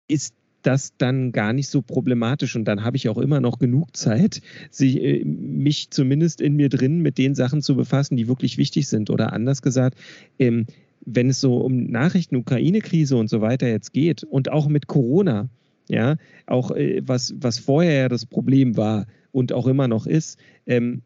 ist 0.08 0.34
das 0.68 0.98
dann 0.98 1.32
gar 1.32 1.54
nicht 1.54 1.70
so 1.70 1.82
problematisch 1.82 2.58
und 2.58 2.66
dann 2.66 2.84
habe 2.84 2.98
ich 2.98 3.08
auch 3.08 3.18
immer 3.18 3.40
noch 3.40 3.58
genug 3.58 3.96
Zeit, 3.96 4.42
sich, 4.70 5.02
äh, 5.02 5.24
mich 5.24 5.92
zumindest 5.92 6.42
in 6.42 6.58
mir 6.58 6.68
drin 6.68 7.00
mit 7.00 7.18
den 7.18 7.36
Sachen 7.36 7.62
zu 7.62 7.78
befassen, 7.78 8.18
die 8.18 8.28
wirklich 8.28 8.58
wichtig 8.58 8.90
sind. 8.90 9.10
Oder 9.10 9.32
anders 9.32 9.62
gesagt, 9.62 9.98
ähm, 10.40 10.66
wenn 11.06 11.30
es 11.30 11.40
so 11.40 11.58
um 11.58 11.86
Nachrichten, 11.86 12.36
Ukraine-Krise 12.36 13.16
und 13.16 13.30
so 13.30 13.40
weiter 13.40 13.70
jetzt 13.70 13.94
geht 13.94 14.26
und 14.26 14.52
auch 14.52 14.68
mit 14.68 14.88
Corona, 14.88 15.48
ja, 15.88 16.18
auch 16.48 16.72
äh, 16.72 17.02
was, 17.06 17.34
was 17.40 17.60
vorher 17.60 17.94
ja 17.94 18.10
das 18.10 18.26
Problem 18.26 18.76
war 18.76 19.08
und 19.32 19.54
auch 19.54 19.68
immer 19.68 19.88
noch 19.88 20.06
ist, 20.06 20.38
ähm, 20.66 21.02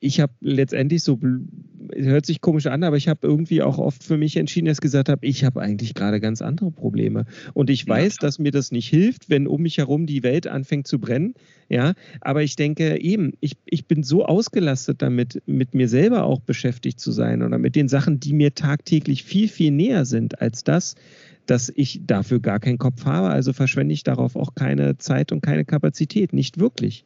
ich 0.00 0.20
habe 0.20 0.32
letztendlich 0.40 1.02
so, 1.02 1.18
hört 1.94 2.26
sich 2.26 2.40
komisch 2.40 2.66
an, 2.66 2.84
aber 2.84 2.96
ich 2.96 3.08
habe 3.08 3.26
irgendwie 3.26 3.62
auch 3.62 3.78
oft 3.78 4.02
für 4.04 4.16
mich 4.16 4.36
entschieden, 4.36 4.66
dass 4.66 4.76
ich 4.76 4.82
gesagt 4.82 5.08
habe, 5.08 5.26
ich 5.26 5.44
habe 5.44 5.60
eigentlich 5.60 5.94
gerade 5.94 6.20
ganz 6.20 6.42
andere 6.42 6.70
Probleme. 6.70 7.24
Und 7.54 7.70
ich 7.70 7.86
weiß, 7.86 8.14
ja, 8.14 8.18
dass 8.20 8.38
mir 8.38 8.52
das 8.52 8.70
nicht 8.70 8.88
hilft, 8.88 9.28
wenn 9.30 9.46
um 9.46 9.62
mich 9.62 9.78
herum 9.78 10.06
die 10.06 10.22
Welt 10.22 10.46
anfängt 10.46 10.86
zu 10.86 10.98
brennen. 10.98 11.34
Ja, 11.68 11.94
aber 12.20 12.42
ich 12.42 12.56
denke 12.56 13.00
eben, 13.00 13.32
ich, 13.40 13.56
ich 13.66 13.86
bin 13.86 14.02
so 14.02 14.24
ausgelastet 14.24 15.02
damit, 15.02 15.42
mit 15.46 15.74
mir 15.74 15.88
selber 15.88 16.24
auch 16.24 16.40
beschäftigt 16.40 17.00
zu 17.00 17.12
sein 17.12 17.42
oder 17.42 17.58
mit 17.58 17.76
den 17.76 17.88
Sachen, 17.88 18.20
die 18.20 18.32
mir 18.32 18.54
tagtäglich 18.54 19.24
viel, 19.24 19.48
viel 19.48 19.72
näher 19.72 20.04
sind 20.04 20.40
als 20.40 20.64
das, 20.64 20.94
dass 21.46 21.72
ich 21.74 22.02
dafür 22.06 22.40
gar 22.40 22.60
keinen 22.60 22.78
Kopf 22.78 23.04
habe. 23.04 23.28
Also 23.28 23.52
verschwende 23.52 23.94
ich 23.94 24.04
darauf 24.04 24.36
auch 24.36 24.54
keine 24.54 24.98
Zeit 24.98 25.32
und 25.32 25.42
keine 25.42 25.64
Kapazität. 25.64 26.32
Nicht 26.32 26.58
wirklich. 26.58 27.04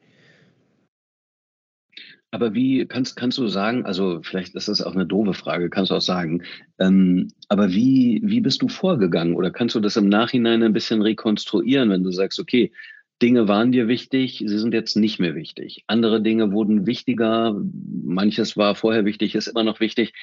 Aber 2.32 2.54
wie 2.54 2.86
kannst, 2.86 3.14
kannst 3.16 3.36
du 3.36 3.46
sagen, 3.46 3.84
also 3.84 4.20
vielleicht 4.22 4.54
ist 4.54 4.68
das 4.68 4.80
auch 4.80 4.94
eine 4.94 5.04
doofe 5.04 5.34
Frage, 5.34 5.68
kannst 5.68 5.90
du 5.90 5.96
auch 5.96 6.00
sagen, 6.00 6.42
ähm, 6.78 7.28
aber 7.48 7.72
wie, 7.72 8.22
wie 8.24 8.40
bist 8.40 8.62
du 8.62 8.68
vorgegangen 8.68 9.36
oder 9.36 9.50
kannst 9.50 9.74
du 9.74 9.80
das 9.80 9.98
im 9.98 10.08
Nachhinein 10.08 10.62
ein 10.62 10.72
bisschen 10.72 11.02
rekonstruieren, 11.02 11.90
wenn 11.90 12.02
du 12.02 12.10
sagst, 12.10 12.40
okay, 12.40 12.72
Dinge 13.20 13.48
waren 13.48 13.70
dir 13.70 13.86
wichtig, 13.86 14.38
sie 14.38 14.58
sind 14.58 14.72
jetzt 14.72 14.96
nicht 14.96 15.20
mehr 15.20 15.34
wichtig. 15.34 15.84
Andere 15.88 16.22
Dinge 16.22 16.52
wurden 16.52 16.86
wichtiger, 16.86 17.54
manches 18.02 18.56
war 18.56 18.74
vorher 18.76 19.04
wichtig, 19.04 19.34
ist 19.34 19.46
immer 19.46 19.62
noch 19.62 19.80
wichtig. 19.80 20.14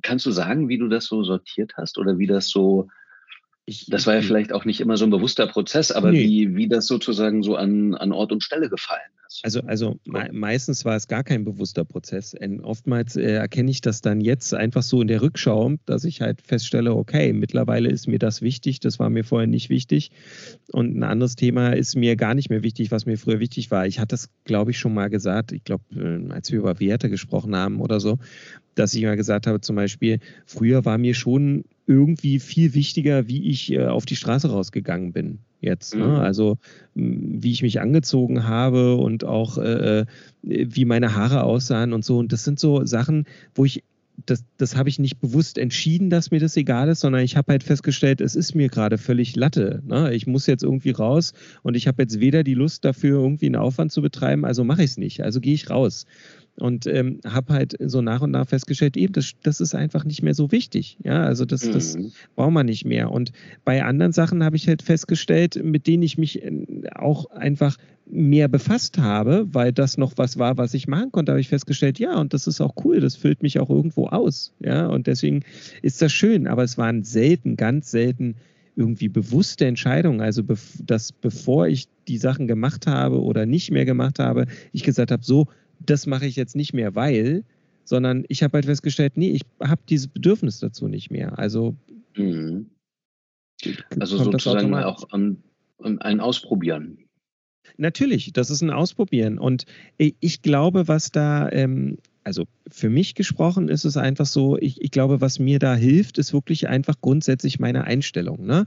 Kannst 0.00 0.24
du 0.24 0.30
sagen, 0.30 0.70
wie 0.70 0.78
du 0.78 0.88
das 0.88 1.04
so 1.04 1.22
sortiert 1.24 1.74
hast 1.76 1.98
oder 1.98 2.16
wie 2.16 2.26
das 2.26 2.48
so, 2.48 2.88
ich, 3.68 3.86
das 3.86 4.06
war 4.06 4.14
ja 4.14 4.22
vielleicht 4.22 4.52
auch 4.52 4.64
nicht 4.64 4.80
immer 4.80 4.96
so 4.96 5.04
ein 5.04 5.10
bewusster 5.10 5.46
Prozess, 5.46 5.92
aber 5.92 6.10
nee. 6.10 6.24
wie, 6.24 6.56
wie 6.56 6.68
das 6.68 6.86
sozusagen 6.86 7.42
so 7.42 7.56
an, 7.56 7.94
an 7.94 8.12
Ort 8.12 8.32
und 8.32 8.42
Stelle 8.42 8.68
gefallen 8.68 9.10
also, 9.42 9.60
also 9.66 9.98
me 10.06 10.28
meistens 10.32 10.84
war 10.84 10.96
es 10.96 11.08
gar 11.08 11.22
kein 11.22 11.44
bewusster 11.44 11.84
Prozess. 11.84 12.34
Und 12.34 12.60
oftmals 12.60 13.16
äh, 13.16 13.32
erkenne 13.32 13.70
ich 13.70 13.80
das 13.80 14.00
dann 14.00 14.20
jetzt 14.20 14.54
einfach 14.54 14.82
so 14.82 15.02
in 15.02 15.08
der 15.08 15.22
Rückschau, 15.22 15.74
dass 15.86 16.04
ich 16.04 16.20
halt 16.20 16.40
feststelle, 16.42 16.94
okay, 16.94 17.32
mittlerweile 17.32 17.90
ist 17.90 18.08
mir 18.08 18.18
das 18.18 18.42
wichtig, 18.42 18.80
das 18.80 18.98
war 18.98 19.10
mir 19.10 19.24
vorher 19.24 19.46
nicht 19.46 19.68
wichtig. 19.68 20.10
Und 20.72 20.96
ein 20.96 21.02
anderes 21.02 21.36
Thema 21.36 21.72
ist 21.72 21.94
mir 21.94 22.16
gar 22.16 22.34
nicht 22.34 22.50
mehr 22.50 22.62
wichtig, 22.62 22.90
was 22.90 23.06
mir 23.06 23.18
früher 23.18 23.40
wichtig 23.40 23.70
war. 23.70 23.86
Ich 23.86 23.98
hatte 23.98 24.08
das, 24.08 24.30
glaube 24.44 24.70
ich, 24.70 24.78
schon 24.78 24.94
mal 24.94 25.10
gesagt, 25.10 25.52
ich 25.52 25.64
glaube, 25.64 25.84
äh, 25.94 26.32
als 26.32 26.50
wir 26.50 26.60
über 26.60 26.80
Werte 26.80 27.10
gesprochen 27.10 27.54
haben 27.54 27.80
oder 27.80 28.00
so, 28.00 28.18
dass 28.74 28.94
ich 28.94 29.02
mal 29.02 29.16
gesagt 29.16 29.46
habe, 29.46 29.60
zum 29.60 29.76
Beispiel, 29.76 30.20
früher 30.46 30.84
war 30.84 30.98
mir 30.98 31.14
schon 31.14 31.64
irgendwie 31.88 32.38
viel 32.38 32.74
wichtiger, 32.74 33.28
wie 33.28 33.48
ich 33.48 33.72
äh, 33.72 33.86
auf 33.86 34.04
die 34.04 34.16
Straße 34.16 34.50
rausgegangen 34.50 35.12
bin 35.12 35.38
jetzt. 35.60 35.94
Ne? 35.94 36.04
Mhm. 36.04 36.12
Ne? 36.12 36.20
Also 36.20 36.58
wie 36.94 37.50
ich 37.50 37.62
mich 37.62 37.80
angezogen 37.80 38.46
habe 38.46 38.96
und 38.96 39.24
auch 39.24 39.58
äh, 39.58 40.00
äh, 40.00 40.06
wie 40.42 40.84
meine 40.84 41.14
Haare 41.14 41.42
aussahen 41.42 41.92
und 41.92 42.04
so. 42.04 42.18
Und 42.18 42.32
das 42.32 42.44
sind 42.44 42.60
so 42.60 42.84
Sachen, 42.84 43.24
wo 43.54 43.64
ich 43.64 43.82
das, 44.26 44.44
das 44.56 44.76
habe 44.76 44.88
ich 44.88 44.98
nicht 44.98 45.20
bewusst 45.20 45.58
entschieden, 45.58 46.10
dass 46.10 46.32
mir 46.32 46.40
das 46.40 46.56
egal 46.56 46.88
ist, 46.88 47.00
sondern 47.00 47.22
ich 47.22 47.36
habe 47.36 47.52
halt 47.52 47.62
festgestellt, 47.62 48.20
es 48.20 48.34
ist 48.34 48.54
mir 48.54 48.68
gerade 48.68 48.98
völlig 48.98 49.36
Latte. 49.36 49.80
Ne? 49.86 50.12
Ich 50.12 50.26
muss 50.26 50.46
jetzt 50.46 50.64
irgendwie 50.64 50.90
raus 50.90 51.34
und 51.62 51.76
ich 51.76 51.86
habe 51.86 52.02
jetzt 52.02 52.18
weder 52.18 52.42
die 52.42 52.54
Lust 52.54 52.84
dafür, 52.84 53.20
irgendwie 53.22 53.46
einen 53.46 53.56
Aufwand 53.56 53.92
zu 53.92 54.02
betreiben, 54.02 54.44
also 54.44 54.64
mache 54.64 54.82
ich 54.82 54.90
es 54.90 54.96
nicht. 54.98 55.22
Also 55.22 55.40
gehe 55.40 55.54
ich 55.54 55.70
raus 55.70 56.04
und 56.60 56.86
ähm, 56.86 57.20
habe 57.24 57.52
halt 57.52 57.76
so 57.80 58.00
nach 58.00 58.20
und 58.20 58.30
nach 58.30 58.48
festgestellt, 58.48 58.96
eben, 58.96 59.12
das, 59.12 59.32
das 59.42 59.60
ist 59.60 59.74
einfach 59.74 60.04
nicht 60.04 60.22
mehr 60.22 60.34
so 60.34 60.50
wichtig. 60.52 60.98
Ja, 61.04 61.22
also 61.22 61.44
das, 61.44 61.64
mhm. 61.64 61.72
das 61.72 61.98
braucht 62.34 62.52
man 62.52 62.66
nicht 62.66 62.84
mehr. 62.84 63.10
Und 63.10 63.32
bei 63.64 63.84
anderen 63.84 64.12
Sachen 64.12 64.44
habe 64.44 64.56
ich 64.56 64.68
halt 64.68 64.82
festgestellt, 64.82 65.60
mit 65.62 65.86
denen 65.86 66.02
ich 66.02 66.18
mich 66.18 66.42
äh, 66.42 66.50
auch 66.94 67.30
einfach 67.30 67.76
mehr 68.10 68.48
befasst 68.48 68.98
habe, 68.98 69.46
weil 69.52 69.72
das 69.72 69.98
noch 69.98 70.12
was 70.16 70.38
war, 70.38 70.56
was 70.56 70.74
ich 70.74 70.88
machen 70.88 71.12
konnte, 71.12 71.32
habe 71.32 71.40
ich 71.40 71.48
festgestellt, 71.48 71.98
ja, 71.98 72.18
und 72.18 72.32
das 72.32 72.46
ist 72.46 72.60
auch 72.60 72.74
cool, 72.84 73.00
das 73.00 73.16
füllt 73.16 73.42
mich 73.42 73.58
auch 73.58 73.68
irgendwo 73.68 74.06
aus. 74.06 74.54
Ja, 74.60 74.86
und 74.88 75.06
deswegen 75.06 75.44
ist 75.82 76.00
das 76.00 76.12
schön, 76.12 76.46
aber 76.46 76.64
es 76.64 76.78
waren 76.78 77.04
selten, 77.04 77.56
ganz 77.56 77.90
selten 77.90 78.36
irgendwie 78.76 79.08
bewusste 79.08 79.66
Entscheidungen, 79.66 80.20
also 80.20 80.42
dass 80.86 81.12
bevor 81.12 81.66
ich 81.66 81.88
die 82.06 82.16
Sachen 82.16 82.46
gemacht 82.46 82.86
habe 82.86 83.20
oder 83.20 83.44
nicht 83.44 83.72
mehr 83.72 83.84
gemacht 83.84 84.20
habe, 84.20 84.46
ich 84.72 84.84
gesagt 84.84 85.10
habe, 85.10 85.24
so, 85.24 85.48
das 85.80 86.06
mache 86.06 86.26
ich 86.26 86.36
jetzt 86.36 86.56
nicht 86.56 86.72
mehr, 86.72 86.94
weil, 86.94 87.44
sondern 87.84 88.24
ich 88.28 88.42
habe 88.42 88.54
halt 88.54 88.66
festgestellt, 88.66 89.16
nee, 89.16 89.30
ich 89.30 89.42
habe 89.62 89.80
dieses 89.88 90.08
Bedürfnis 90.08 90.60
dazu 90.60 90.88
nicht 90.88 91.10
mehr. 91.10 91.38
Also, 91.38 91.76
mhm. 92.16 92.70
also 93.98 94.18
sozusagen 94.18 94.74
auch 94.74 95.12
um, 95.12 95.42
um 95.78 95.98
ein 96.00 96.20
Ausprobieren. 96.20 96.98
Natürlich, 97.76 98.32
das 98.32 98.50
ist 98.50 98.62
ein 98.62 98.70
Ausprobieren. 98.70 99.38
Und 99.38 99.64
ich 99.96 100.42
glaube, 100.42 100.88
was 100.88 101.12
da 101.12 101.48
ähm, 101.50 101.98
also 102.28 102.44
für 102.70 102.90
mich 102.90 103.14
gesprochen 103.14 103.70
ist 103.70 103.86
es 103.86 103.96
einfach 103.96 104.26
so, 104.26 104.58
ich, 104.58 104.82
ich, 104.82 104.90
glaube, 104.90 105.22
was 105.22 105.38
mir 105.38 105.58
da 105.58 105.74
hilft, 105.74 106.18
ist 106.18 106.34
wirklich 106.34 106.68
einfach 106.68 106.96
grundsätzlich 107.00 107.58
meine 107.58 107.84
Einstellung. 107.84 108.44
Ne? 108.44 108.66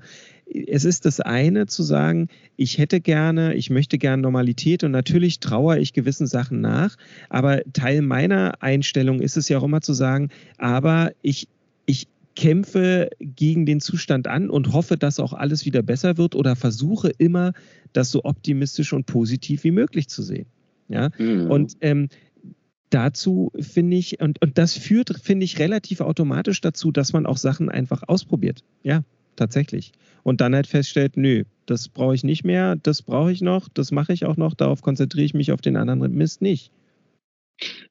Es 0.51 0.83
ist 0.83 1.05
das 1.05 1.19
eine 1.19 1.67
zu 1.67 1.83
sagen, 1.83 2.27
ich 2.57 2.79
hätte 2.79 3.01
gerne, 3.01 3.53
ich 3.53 3.69
möchte 3.69 3.99
gerne 3.99 4.23
Normalität 4.23 4.83
und 4.83 4.89
natürlich 4.89 5.41
trauere 5.41 5.77
ich 5.77 5.93
gewissen 5.93 6.25
Sachen 6.25 6.59
nach, 6.59 6.95
aber 7.29 7.61
Teil 7.71 8.01
meiner 8.01 8.63
Einstellung 8.63 9.21
ist 9.21 9.37
es 9.37 9.47
ja 9.47 9.59
auch 9.59 9.63
immer 9.63 9.81
zu 9.81 9.93
sagen, 9.93 10.29
aber 10.57 11.11
ich, 11.21 11.47
ich 11.85 12.07
kämpfe 12.35 13.11
gegen 13.19 13.67
den 13.67 13.79
Zustand 13.79 14.25
an 14.25 14.49
und 14.49 14.73
hoffe, 14.73 14.97
dass 14.97 15.19
auch 15.19 15.33
alles 15.33 15.65
wieder 15.65 15.83
besser 15.83 16.17
wird 16.17 16.33
oder 16.33 16.55
versuche 16.55 17.11
immer, 17.19 17.53
das 17.93 18.09
so 18.09 18.23
optimistisch 18.23 18.91
und 18.91 19.05
positiv 19.05 19.63
wie 19.63 19.71
möglich 19.71 20.07
zu 20.07 20.23
sehen. 20.23 20.47
Ja, 20.89 21.09
mhm. 21.19 21.49
und 21.49 21.77
ähm, 21.79 22.09
dazu 22.91 23.51
finde 23.59 23.97
ich, 23.97 24.21
und, 24.21 24.41
und 24.41 24.57
das 24.57 24.77
führt, 24.77 25.09
finde 25.23 25.45
ich, 25.45 25.59
relativ 25.59 26.01
automatisch 26.01 26.61
dazu, 26.61 26.91
dass 26.91 27.13
man 27.13 27.25
auch 27.25 27.37
Sachen 27.37 27.69
einfach 27.69 28.03
ausprobiert. 28.07 28.63
Ja, 28.83 29.03
tatsächlich. 29.35 29.91
Und 30.23 30.41
dann 30.41 30.53
halt 30.53 30.67
feststellt, 30.67 31.17
nö, 31.17 31.43
das 31.65 31.89
brauche 31.89 32.13
ich 32.13 32.23
nicht 32.23 32.43
mehr, 32.43 32.75
das 32.75 33.01
brauche 33.01 33.31
ich 33.31 33.41
noch, 33.41 33.67
das 33.69 33.91
mache 33.91 34.13
ich 34.13 34.25
auch 34.25 34.37
noch, 34.37 34.53
darauf 34.53 34.81
konzentriere 34.81 35.25
ich 35.25 35.33
mich 35.33 35.51
auf 35.51 35.61
den 35.61 35.77
anderen 35.77 36.13
Mist 36.13 36.41
nicht. 36.41 36.71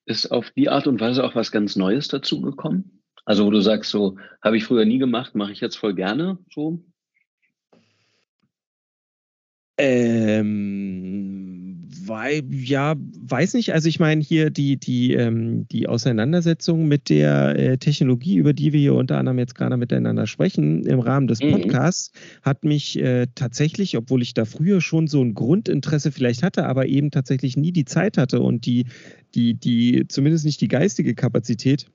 Ist 0.04 0.30
auf 0.30 0.50
die 0.56 0.68
Art 0.68 0.86
und 0.86 1.00
Weise 1.00 1.24
auch 1.24 1.34
was 1.34 1.50
ganz 1.50 1.76
Neues 1.76 2.08
dazu 2.08 2.40
gekommen? 2.40 3.02
Also, 3.24 3.46
wo 3.46 3.50
du 3.50 3.60
sagst, 3.60 3.90
so, 3.90 4.16
habe 4.42 4.56
ich 4.56 4.64
früher 4.64 4.84
nie 4.84 4.98
gemacht, 4.98 5.34
mache 5.34 5.52
ich 5.52 5.60
jetzt 5.60 5.76
voll 5.76 5.94
gerne, 5.94 6.38
so? 6.52 6.82
Ähm, 9.78 11.19
weil, 12.10 12.42
ja, 12.50 12.96
weiß 12.98 13.54
nicht. 13.54 13.72
Also 13.72 13.88
ich 13.88 14.00
meine 14.00 14.20
hier 14.20 14.50
die, 14.50 14.76
die, 14.76 15.14
ähm, 15.14 15.68
die 15.68 15.86
Auseinandersetzung 15.86 16.88
mit 16.88 17.08
der 17.08 17.56
äh, 17.56 17.78
Technologie, 17.78 18.34
über 18.34 18.52
die 18.52 18.72
wir 18.72 18.80
hier 18.80 18.94
unter 18.94 19.16
anderem 19.16 19.38
jetzt 19.38 19.54
gerade 19.54 19.76
miteinander 19.76 20.26
sprechen, 20.26 20.84
im 20.84 20.98
Rahmen 20.98 21.28
des 21.28 21.40
mhm. 21.40 21.52
Podcasts, 21.52 22.12
mhm. 22.12 22.42
hat 22.42 22.64
mich 22.64 22.98
äh, 22.98 23.28
tatsächlich, 23.36 23.96
obwohl 23.96 24.22
ich 24.22 24.34
da 24.34 24.44
früher 24.44 24.80
schon 24.80 25.06
so 25.06 25.22
ein 25.22 25.34
Grundinteresse 25.34 26.10
vielleicht 26.10 26.42
hatte, 26.42 26.66
aber 26.66 26.86
eben 26.86 27.12
tatsächlich 27.12 27.56
nie 27.56 27.70
die 27.70 27.84
Zeit 27.84 28.18
hatte 28.18 28.40
und 28.40 28.66
die, 28.66 28.86
die, 29.36 29.54
die, 29.54 30.06
zumindest 30.08 30.44
nicht 30.44 30.60
die 30.60 30.68
geistige 30.68 31.14
Kapazität, 31.14 31.86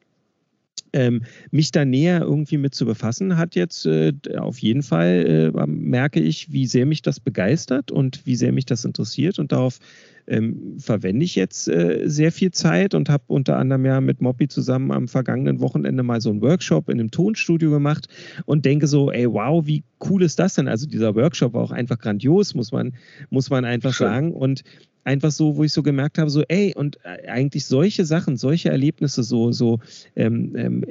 ähm, 0.95 1.23
mich 1.51 1.71
da 1.71 1.83
näher 1.83 2.21
irgendwie 2.21 2.57
mit 2.57 2.73
zu 2.73 2.85
befassen, 2.85 3.37
hat 3.37 3.53
jetzt 3.55 3.85
äh, 3.85 4.13
auf 4.37 4.59
jeden 4.59 4.81
Fall, 4.81 5.51
äh, 5.55 5.67
merke 5.67 6.21
ich, 6.21 6.51
wie 6.53 6.65
sehr 6.65 6.85
mich 6.85 7.01
das 7.01 7.19
begeistert 7.19 7.91
und 7.91 8.25
wie 8.25 8.37
sehr 8.37 8.53
mich 8.53 8.65
das 8.65 8.85
interessiert 8.85 9.37
und 9.37 9.51
darauf 9.51 9.79
ähm, 10.27 10.77
verwende 10.79 11.25
ich 11.25 11.35
jetzt 11.35 11.67
äh, 11.67 12.03
sehr 12.05 12.31
viel 12.31 12.51
Zeit 12.51 12.93
und 12.93 13.09
habe 13.09 13.25
unter 13.27 13.57
anderem 13.57 13.85
ja 13.85 13.99
mit 14.01 14.21
Moppy 14.21 14.47
zusammen 14.47 14.91
am 14.91 15.07
vergangenen 15.07 15.59
Wochenende 15.59 16.01
mal 16.01 16.21
so 16.21 16.29
einen 16.29 16.41
Workshop 16.41 16.89
in 16.89 16.99
einem 16.99 17.11
Tonstudio 17.11 17.69
gemacht 17.69 18.07
und 18.45 18.65
denke 18.65 18.87
so, 18.87 19.11
ey, 19.11 19.31
wow, 19.31 19.67
wie 19.67 19.83
cool 20.09 20.23
ist 20.23 20.39
das 20.39 20.55
denn? 20.55 20.67
Also 20.67 20.87
dieser 20.87 21.13
Workshop 21.13 21.53
war 21.53 21.61
auch 21.61 21.71
einfach 21.71 21.99
grandios, 21.99 22.55
muss 22.55 22.71
man, 22.71 22.93
muss 23.29 23.49
man 23.49 23.65
einfach 23.65 23.93
Schön. 23.93 24.07
sagen. 24.07 24.33
Und 24.33 24.63
einfach 25.05 25.31
so, 25.31 25.55
wo 25.55 25.63
ich 25.63 25.71
so 25.71 25.83
gemerkt 25.83 26.17
habe, 26.17 26.29
so, 26.29 26.43
ey, 26.47 26.73
und 26.75 26.97
äh, 27.03 27.27
eigentlich 27.29 27.65
solche 27.65 28.05
Sachen, 28.05 28.35
solche 28.35 28.69
Erlebnisse, 28.69 29.23
so, 29.23 29.51
so, 29.51 29.79
ähm, 30.15 30.53
ähm, 30.55 30.83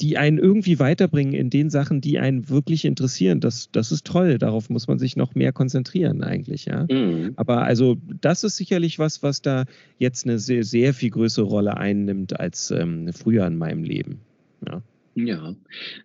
die 0.00 0.18
einen 0.18 0.38
irgendwie 0.38 0.78
weiterbringen 0.78 1.32
in 1.32 1.48
den 1.48 1.70
Sachen, 1.70 2.02
die 2.02 2.18
einen 2.18 2.50
wirklich 2.50 2.84
interessieren. 2.84 3.40
Das, 3.40 3.70
das 3.72 3.92
ist 3.92 4.04
toll. 4.04 4.36
Darauf 4.36 4.68
muss 4.68 4.88
man 4.88 4.98
sich 4.98 5.16
noch 5.16 5.34
mehr 5.34 5.52
konzentrieren, 5.52 6.22
eigentlich, 6.22 6.66
ja. 6.66 6.86
Mhm. 6.90 7.32
Aber 7.36 7.62
also, 7.62 7.96
das 8.20 8.44
ist 8.44 8.56
sicherlich 8.56 8.98
was, 8.98 9.22
was 9.22 9.40
da 9.40 9.64
jetzt 9.98 10.26
eine 10.26 10.38
sehr, 10.38 10.64
sehr 10.64 10.92
viel 10.92 11.10
größere 11.10 11.46
Rolle 11.46 11.78
einnimmt 11.78 12.38
als 12.38 12.70
ähm, 12.70 13.10
früher 13.14 13.46
in 13.46 13.56
meinem 13.56 13.84
Leben. 13.84 14.20
Ja. 14.66 14.82
Ja, 15.18 15.54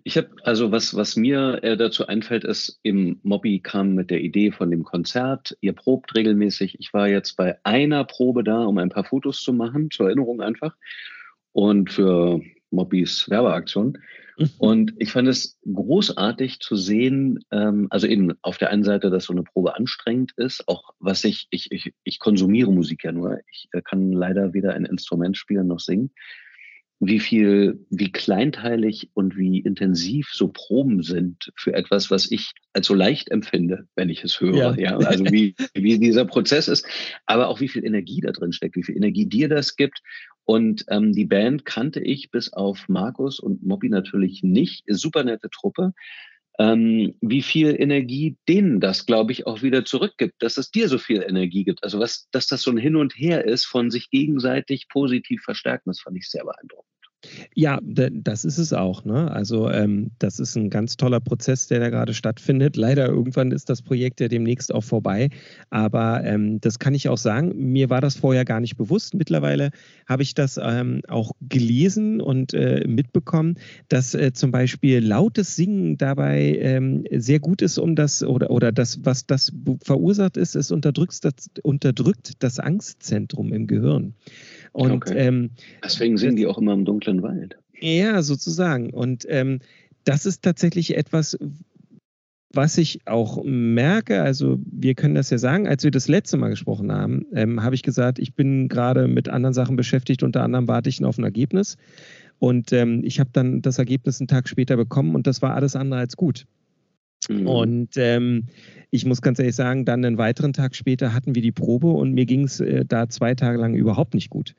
ich 0.05 0.15
habe 0.15 0.29
also 0.43 0.71
was, 0.71 0.95
was 0.95 1.17
mir 1.17 1.59
äh, 1.63 1.75
dazu 1.75 2.07
einfällt, 2.07 2.45
ist, 2.45 2.79
im 2.81 3.19
Mobby 3.23 3.59
kam 3.59 3.93
mit 3.93 4.09
der 4.09 4.21
Idee 4.21 4.51
von 4.51 4.71
dem 4.71 4.85
Konzert. 4.85 5.57
Ihr 5.59 5.73
probt 5.73 6.15
regelmäßig. 6.15 6.77
Ich 6.79 6.93
war 6.93 7.09
jetzt 7.09 7.35
bei 7.35 7.59
einer 7.65 8.05
Probe 8.05 8.45
da, 8.45 8.63
um 8.63 8.77
ein 8.77 8.87
paar 8.87 9.03
Fotos 9.03 9.41
zu 9.41 9.51
machen, 9.51 9.91
zur 9.91 10.05
Erinnerung 10.05 10.39
einfach. 10.39 10.77
Und 11.51 11.91
für 11.91 12.39
Mobbys 12.69 13.29
Werbeaktion. 13.29 13.97
Mhm. 14.37 14.49
Und 14.59 14.93
ich 14.97 15.11
fand 15.11 15.27
es 15.27 15.59
großartig 15.65 16.61
zu 16.61 16.77
sehen, 16.77 17.43
ähm, 17.51 17.87
also 17.89 18.07
eben 18.07 18.31
auf 18.41 18.57
der 18.59 18.69
einen 18.69 18.85
Seite, 18.85 19.09
dass 19.09 19.25
so 19.25 19.33
eine 19.33 19.43
Probe 19.43 19.75
anstrengend 19.75 20.31
ist, 20.37 20.69
auch 20.69 20.93
was 20.99 21.25
ich, 21.25 21.47
ich, 21.49 21.69
ich, 21.73 21.93
ich 22.05 22.19
konsumiere 22.19 22.71
Musik 22.71 23.03
ja 23.03 23.11
nur. 23.11 23.39
Ich 23.51 23.67
äh, 23.73 23.81
kann 23.81 24.13
leider 24.13 24.53
weder 24.53 24.73
ein 24.73 24.85
Instrument 24.85 25.35
spielen 25.35 25.67
noch 25.67 25.81
singen 25.81 26.11
wie 27.03 27.19
viel, 27.19 27.83
wie 27.89 28.11
kleinteilig 28.11 29.09
und 29.15 29.35
wie 29.35 29.59
intensiv 29.59 30.29
so 30.31 30.49
Proben 30.49 31.01
sind 31.01 31.51
für 31.55 31.73
etwas, 31.73 32.11
was 32.11 32.29
ich 32.29 32.51
als 32.73 32.85
so 32.85 32.93
leicht 32.93 33.31
empfinde, 33.31 33.87
wenn 33.95 34.09
ich 34.09 34.23
es 34.23 34.39
höre. 34.39 34.55
Ja. 34.55 34.75
ja. 34.75 34.97
Also 34.97 35.25
wie, 35.25 35.55
wie 35.73 35.97
dieser 35.97 36.25
Prozess 36.25 36.67
ist, 36.67 36.85
aber 37.25 37.47
auch 37.47 37.59
wie 37.59 37.69
viel 37.69 37.83
Energie 37.83 38.21
da 38.21 38.31
drin 38.31 38.53
steckt, 38.53 38.75
wie 38.75 38.83
viel 38.83 38.95
Energie 38.95 39.25
dir 39.25 39.49
das 39.49 39.75
gibt. 39.75 39.99
Und 40.45 40.85
ähm, 40.89 41.11
die 41.13 41.25
Band 41.25 41.65
kannte 41.65 42.01
ich 42.01 42.29
bis 42.29 42.53
auf 42.53 42.87
Markus 42.87 43.39
und 43.39 43.63
Mobby 43.63 43.89
natürlich 43.89 44.43
nicht. 44.43 44.83
Super 44.87 45.23
nette 45.23 45.49
Truppe. 45.49 45.93
Ähm, 46.59 47.15
wie 47.21 47.41
viel 47.41 47.75
Energie 47.79 48.37
denen 48.47 48.79
das, 48.79 49.07
glaube 49.07 49.31
ich, 49.31 49.47
auch 49.47 49.63
wieder 49.63 49.85
zurückgibt, 49.85 50.35
dass 50.43 50.57
es 50.57 50.69
dir 50.69 50.87
so 50.87 50.99
viel 50.99 51.23
Energie 51.23 51.63
gibt. 51.63 51.83
Also 51.83 51.99
was, 51.99 52.29
dass 52.29 52.45
das 52.45 52.61
so 52.61 52.69
ein 52.69 52.77
Hin 52.77 52.95
und 52.95 53.17
Her 53.17 53.45
ist 53.45 53.65
von 53.65 53.89
sich 53.89 54.11
gegenseitig 54.11 54.87
positiv 54.87 55.41
verstärken, 55.41 55.89
das 55.89 56.01
fand 56.01 56.17
ich 56.17 56.29
sehr 56.29 56.43
beeindruckend. 56.43 56.90
Ja, 57.53 57.79
das 57.83 58.45
ist 58.45 58.57
es 58.57 58.73
auch. 58.73 59.05
Ne? 59.05 59.31
Also 59.31 59.69
ähm, 59.69 60.11
das 60.19 60.39
ist 60.39 60.55
ein 60.55 60.69
ganz 60.69 60.97
toller 60.97 61.19
Prozess, 61.19 61.67
der 61.67 61.79
da 61.79 61.89
gerade 61.89 62.13
stattfindet. 62.13 62.75
Leider 62.75 63.07
irgendwann 63.07 63.51
ist 63.51 63.69
das 63.69 63.81
Projekt 63.81 64.19
ja 64.19 64.27
demnächst 64.27 64.73
auch 64.73 64.83
vorbei. 64.83 65.29
Aber 65.69 66.23
ähm, 66.23 66.59
das 66.61 66.79
kann 66.79 66.95
ich 66.95 67.09
auch 67.09 67.17
sagen. 67.17 67.71
Mir 67.71 67.89
war 67.89 68.01
das 68.01 68.15
vorher 68.15 68.45
gar 68.45 68.59
nicht 68.59 68.77
bewusst. 68.77 69.13
Mittlerweile 69.13 69.71
habe 70.07 70.23
ich 70.23 70.33
das 70.33 70.59
ähm, 70.61 71.01
auch 71.07 71.31
gelesen 71.41 72.21
und 72.21 72.53
äh, 72.53 72.85
mitbekommen, 72.87 73.55
dass 73.89 74.13
äh, 74.15 74.33
zum 74.33 74.51
Beispiel 74.51 74.99
lautes 74.99 75.55
Singen 75.55 75.97
dabei 75.97 76.57
ähm, 76.59 77.03
sehr 77.11 77.39
gut 77.39 77.61
ist, 77.61 77.77
um 77.77 77.95
das 77.95 78.23
oder, 78.23 78.49
oder 78.49 78.71
das, 78.71 78.99
was 79.03 79.25
das 79.27 79.51
verursacht 79.83 80.37
ist, 80.37 80.55
es 80.55 80.71
unterdrückt 80.71 81.23
das, 81.23 81.33
unterdrückt 81.63 82.33
das 82.39 82.59
Angstzentrum 82.59 83.53
im 83.53 83.67
Gehirn. 83.67 84.15
Und 84.71 84.91
okay. 84.91 85.17
ähm, 85.17 85.51
deswegen 85.83 86.17
singen 86.17 86.35
die 86.35 86.47
auch 86.47 86.57
immer 86.57 86.73
im 86.73 86.85
dunklen 86.85 87.21
Wald. 87.21 87.57
Ja, 87.79 88.21
sozusagen. 88.21 88.91
Und 88.91 89.25
ähm, 89.27 89.59
das 90.03 90.25
ist 90.25 90.43
tatsächlich 90.43 90.95
etwas, 90.95 91.37
was 92.53 92.77
ich 92.77 92.99
auch 93.05 93.43
merke, 93.43 94.21
also 94.21 94.59
wir 94.65 94.95
können 94.95 95.15
das 95.15 95.29
ja 95.29 95.37
sagen, 95.37 95.67
als 95.67 95.83
wir 95.83 95.91
das 95.91 96.07
letzte 96.07 96.37
Mal 96.37 96.49
gesprochen 96.49 96.91
haben, 96.91 97.25
ähm, 97.33 97.63
habe 97.63 97.75
ich 97.75 97.83
gesagt, 97.83 98.19
ich 98.19 98.35
bin 98.35 98.67
gerade 98.67 99.07
mit 99.07 99.29
anderen 99.29 99.53
Sachen 99.53 99.75
beschäftigt, 99.75 100.23
unter 100.23 100.43
anderem 100.43 100.67
warte 100.67 100.89
ich 100.89 101.03
auf 101.03 101.17
ein 101.17 101.23
Ergebnis. 101.23 101.77
Und 102.39 102.73
ähm, 102.73 103.03
ich 103.03 103.19
habe 103.19 103.29
dann 103.33 103.61
das 103.61 103.77
Ergebnis 103.77 104.19
einen 104.19 104.27
Tag 104.27 104.49
später 104.49 104.75
bekommen 104.75 105.15
und 105.15 105.27
das 105.27 105.41
war 105.41 105.53
alles 105.55 105.75
andere 105.75 105.99
als 105.99 106.17
gut. 106.17 106.45
Mhm. 107.29 107.47
Und 107.47 107.89
ähm, 107.97 108.45
ich 108.89 109.05
muss 109.05 109.21
ganz 109.21 109.39
ehrlich 109.39 109.55
sagen, 109.55 109.85
dann 109.85 110.03
einen 110.03 110.17
weiteren 110.17 110.53
Tag 110.53 110.75
später 110.75 111.13
hatten 111.13 111.35
wir 111.35 111.41
die 111.41 111.51
Probe 111.51 111.87
und 111.87 112.13
mir 112.13 112.25
ging 112.25 112.43
es 112.43 112.59
äh, 112.59 112.85
da 112.85 113.09
zwei 113.09 113.35
Tage 113.35 113.57
lang 113.57 113.73
überhaupt 113.73 114.13
nicht 114.13 114.29
gut. 114.29 114.55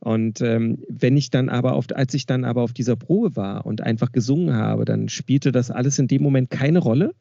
Und 0.00 0.40
ähm, 0.40 0.78
wenn 0.88 1.16
ich 1.16 1.30
dann 1.30 1.48
aber 1.48 1.74
auf, 1.74 1.86
als 1.94 2.14
ich 2.14 2.26
dann 2.26 2.44
aber 2.44 2.62
auf 2.62 2.72
dieser 2.72 2.96
Probe 2.96 3.36
war 3.36 3.64
und 3.66 3.80
einfach 3.80 4.12
gesungen 4.12 4.54
habe, 4.54 4.84
dann 4.84 5.08
spielte 5.08 5.52
das 5.52 5.70
alles 5.70 5.98
in 5.98 6.08
dem 6.08 6.22
Moment 6.22 6.50
keine 6.50 6.80
Rolle. 6.80 7.14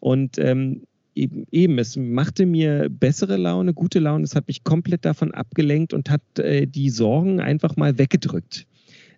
Und 0.00 0.38
ähm, 0.38 0.82
eben, 1.14 1.46
eben, 1.50 1.78
es 1.78 1.96
machte 1.96 2.46
mir 2.46 2.88
bessere 2.90 3.36
Laune, 3.36 3.72
gute 3.72 3.98
Laune. 3.98 4.24
Es 4.24 4.34
hat 4.34 4.48
mich 4.48 4.64
komplett 4.64 5.04
davon 5.04 5.32
abgelenkt 5.32 5.94
und 5.94 6.10
hat 6.10 6.22
äh, 6.38 6.66
die 6.66 6.90
Sorgen 6.90 7.40
einfach 7.40 7.76
mal 7.76 7.98
weggedrückt. 7.98 8.66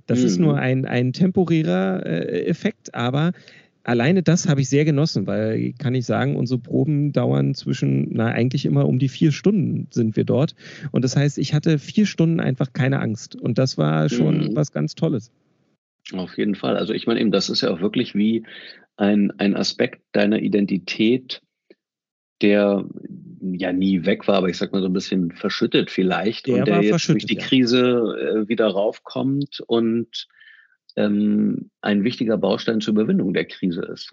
Das 0.06 0.20
mhm. 0.20 0.26
ist 0.26 0.38
nur 0.38 0.58
ein, 0.58 0.84
ein 0.84 1.12
temporärer 1.12 2.04
äh, 2.04 2.46
Effekt, 2.46 2.94
aber 2.94 3.32
alleine 3.84 4.22
das 4.22 4.48
habe 4.48 4.60
ich 4.60 4.68
sehr 4.68 4.84
genossen, 4.84 5.26
weil 5.26 5.72
kann 5.78 5.94
ich 5.94 6.06
sagen, 6.06 6.36
unsere 6.36 6.58
Proben 6.58 7.12
dauern 7.12 7.54
zwischen, 7.54 8.08
na, 8.12 8.26
eigentlich 8.26 8.66
immer 8.66 8.86
um 8.86 8.98
die 8.98 9.08
vier 9.08 9.30
Stunden 9.30 9.86
sind 9.90 10.16
wir 10.16 10.24
dort. 10.24 10.54
Und 10.90 11.04
das 11.04 11.16
heißt, 11.16 11.38
ich 11.38 11.54
hatte 11.54 11.78
vier 11.78 12.06
Stunden 12.06 12.40
einfach 12.40 12.72
keine 12.72 13.00
Angst. 13.00 13.36
Und 13.36 13.58
das 13.58 13.78
war 13.78 14.08
schon 14.08 14.38
mhm. 14.38 14.56
was 14.56 14.72
ganz 14.72 14.94
Tolles. 14.94 15.30
Auf 16.12 16.36
jeden 16.36 16.54
Fall. 16.54 16.76
Also 16.76 16.92
ich 16.92 17.06
meine 17.06 17.20
eben, 17.20 17.30
das 17.30 17.48
ist 17.48 17.60
ja 17.60 17.70
auch 17.70 17.80
wirklich 17.80 18.14
wie 18.14 18.44
ein, 18.96 19.32
ein 19.38 19.56
Aspekt 19.56 20.02
deiner 20.12 20.40
Identität, 20.40 21.40
der 22.42 22.84
ja 23.40 23.72
nie 23.72 24.04
weg 24.04 24.26
war, 24.26 24.36
aber 24.36 24.48
ich 24.48 24.56
sag 24.56 24.72
mal 24.72 24.80
so 24.80 24.88
ein 24.88 24.92
bisschen 24.92 25.30
verschüttet 25.32 25.90
vielleicht 25.90 26.46
der 26.46 26.56
und 26.56 26.66
der 26.66 26.82
jetzt 26.82 27.08
durch 27.08 27.26
die 27.26 27.36
Krise 27.36 28.16
äh, 28.18 28.48
wieder 28.48 28.66
raufkommt 28.66 29.60
und 29.66 30.28
ähm, 30.96 31.70
ein 31.80 32.04
wichtiger 32.04 32.38
Baustein 32.38 32.80
zur 32.80 32.94
Überwindung 32.94 33.34
der 33.34 33.46
Krise 33.46 33.82
ist. 33.82 34.12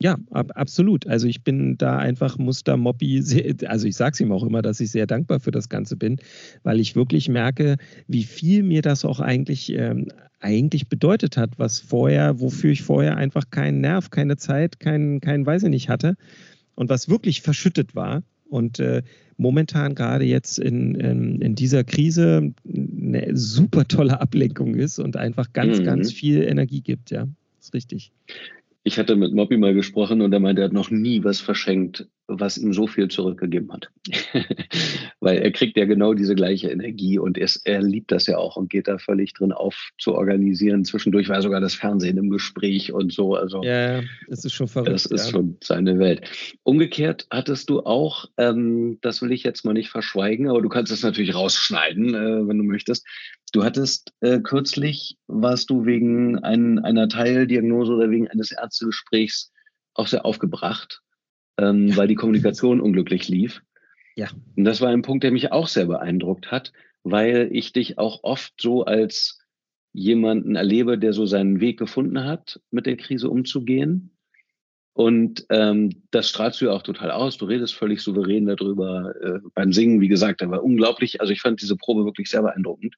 Ja, 0.00 0.18
ab, 0.32 0.50
absolut. 0.54 1.06
Also 1.06 1.26
ich 1.26 1.44
bin 1.44 1.78
da 1.78 1.98
einfach, 1.98 2.36
sehr, 3.20 3.54
also 3.66 3.86
ich 3.86 3.96
sage 3.96 4.12
es 4.14 4.20
ihm 4.20 4.32
auch 4.32 4.44
immer, 4.44 4.62
dass 4.62 4.80
ich 4.80 4.90
sehr 4.90 5.06
dankbar 5.06 5.40
für 5.40 5.50
das 5.50 5.68
Ganze 5.68 5.96
bin, 5.96 6.18
weil 6.62 6.80
ich 6.80 6.96
wirklich 6.96 7.28
merke, 7.28 7.76
wie 8.08 8.24
viel 8.24 8.62
mir 8.62 8.82
das 8.82 9.04
auch 9.04 9.20
eigentlich, 9.20 9.72
ähm, 9.72 10.08
eigentlich 10.40 10.88
bedeutet 10.88 11.36
hat, 11.36 11.58
was 11.58 11.80
vorher, 11.80 12.38
wofür 12.40 12.70
ich 12.70 12.82
vorher 12.82 13.16
einfach 13.16 13.50
keinen 13.50 13.80
Nerv, 13.80 14.10
keine 14.10 14.36
Zeit, 14.36 14.78
keinen, 14.78 15.20
keinen 15.20 15.46
Weiß 15.46 15.62
ich 15.62 15.70
nicht 15.70 15.88
hatte 15.88 16.16
und 16.74 16.90
was 16.90 17.08
wirklich 17.08 17.40
verschüttet 17.40 17.94
war. 17.94 18.22
Und 18.50 18.78
äh, 18.78 19.02
momentan 19.36 19.94
gerade 19.94 20.24
jetzt 20.24 20.58
in, 20.58 20.94
in, 20.96 21.40
in, 21.40 21.54
dieser 21.54 21.82
Krise 21.82 22.52
eine 23.14 23.36
super 23.36 23.86
tolle 23.86 24.20
Ablenkung 24.20 24.74
ist 24.74 24.98
und 24.98 25.16
einfach 25.16 25.52
ganz, 25.52 25.78
mhm. 25.78 25.84
ganz 25.84 26.12
viel 26.12 26.42
Energie 26.42 26.80
gibt, 26.80 27.10
ja. 27.10 27.26
Das 27.58 27.68
ist 27.68 27.74
richtig. 27.74 28.12
Ich 28.82 28.98
hatte 28.98 29.16
mit 29.16 29.32
Moppy 29.32 29.56
mal 29.56 29.74
gesprochen 29.74 30.20
und 30.20 30.32
er 30.32 30.40
meinte, 30.40 30.62
er 30.62 30.66
hat 30.66 30.72
noch 30.72 30.90
nie 30.90 31.24
was 31.24 31.40
verschenkt, 31.40 32.06
was 32.26 32.56
ihm 32.56 32.72
so 32.72 32.86
viel 32.86 33.08
zurückgegeben 33.08 33.72
hat. 33.72 33.90
Weil 35.20 35.38
er 35.38 35.52
kriegt 35.52 35.76
ja 35.76 35.84
genau 35.84 36.14
diese 36.14 36.34
gleiche 36.34 36.70
Energie 36.70 37.18
und 37.18 37.36
er, 37.36 37.48
er 37.64 37.82
liebt 37.82 38.12
das 38.12 38.26
ja 38.26 38.38
auch 38.38 38.56
und 38.56 38.70
geht 38.70 38.88
da 38.88 38.98
völlig 38.98 39.34
drin 39.34 39.52
auf 39.52 39.90
zu 39.98 40.14
organisieren. 40.14 40.84
Zwischendurch 40.84 41.28
war 41.28 41.42
sogar 41.42 41.60
das 41.60 41.74
Fernsehen 41.74 42.16
im 42.16 42.30
Gespräch 42.30 42.92
und 42.92 43.12
so. 43.12 43.34
Also 43.34 43.62
ja, 43.62 44.02
das 44.28 44.44
ist 44.44 44.54
schon 44.54 44.68
verrückt. 44.68 44.92
Das 44.92 45.06
ist 45.06 45.26
ja. 45.26 45.32
schon 45.32 45.58
seine 45.62 45.98
Welt. 45.98 46.22
Umgekehrt 46.62 47.26
hattest 47.30 47.68
du 47.68 47.80
auch, 47.80 48.26
ähm, 48.38 48.98
das 49.02 49.20
will 49.20 49.32
ich 49.32 49.42
jetzt 49.42 49.64
mal 49.64 49.74
nicht 49.74 49.90
verschweigen, 49.90 50.48
aber 50.48 50.62
du 50.62 50.68
kannst 50.68 50.92
es 50.92 51.02
natürlich 51.02 51.34
rausschneiden, 51.34 52.14
äh, 52.14 52.48
wenn 52.48 52.58
du 52.58 52.64
möchtest. 52.64 53.06
Du 53.52 53.62
hattest 53.62 54.12
äh, 54.20 54.40
kürzlich, 54.40 55.16
warst 55.26 55.70
du 55.70 55.84
wegen 55.84 56.38
ein, 56.38 56.78
einer 56.80 57.08
Teildiagnose 57.08 57.92
oder 57.92 58.10
wegen 58.10 58.28
eines 58.28 58.50
Ärztegesprächs 58.50 59.52
auch 59.94 60.08
sehr 60.08 60.24
aufgebracht, 60.24 61.02
ähm, 61.58 61.96
weil 61.96 62.08
die 62.08 62.14
Kommunikation 62.14 62.80
unglücklich 62.82 63.28
lief. 63.28 63.62
Ja. 64.16 64.28
Und 64.56 64.64
das 64.64 64.80
war 64.80 64.90
ein 64.90 65.02
Punkt, 65.02 65.24
der 65.24 65.32
mich 65.32 65.52
auch 65.52 65.68
sehr 65.68 65.86
beeindruckt 65.86 66.50
hat, 66.50 66.72
weil 67.02 67.48
ich 67.52 67.72
dich 67.72 67.98
auch 67.98 68.20
oft 68.22 68.54
so 68.60 68.84
als 68.84 69.40
jemanden 69.92 70.56
erlebe, 70.56 70.98
der 70.98 71.12
so 71.12 71.26
seinen 71.26 71.60
Weg 71.60 71.78
gefunden 71.78 72.24
hat, 72.24 72.60
mit 72.70 72.86
der 72.86 72.96
Krise 72.96 73.30
umzugehen. 73.30 74.10
Und 74.92 75.44
ähm, 75.50 76.02
das 76.12 76.28
strahlst 76.28 76.60
du 76.60 76.66
ja 76.66 76.72
auch 76.72 76.82
total 76.82 77.10
aus. 77.10 77.36
Du 77.36 77.46
redest 77.46 77.74
völlig 77.74 78.00
souverän 78.00 78.46
darüber. 78.46 79.12
Äh, 79.20 79.40
beim 79.54 79.72
Singen, 79.72 80.00
wie 80.00 80.08
gesagt, 80.08 80.40
da 80.40 80.50
war 80.50 80.62
unglaublich. 80.62 81.20
Also 81.20 81.32
ich 81.32 81.40
fand 81.40 81.60
diese 81.60 81.76
Probe 81.76 82.04
wirklich 82.04 82.28
sehr 82.28 82.42
beeindruckend. 82.42 82.94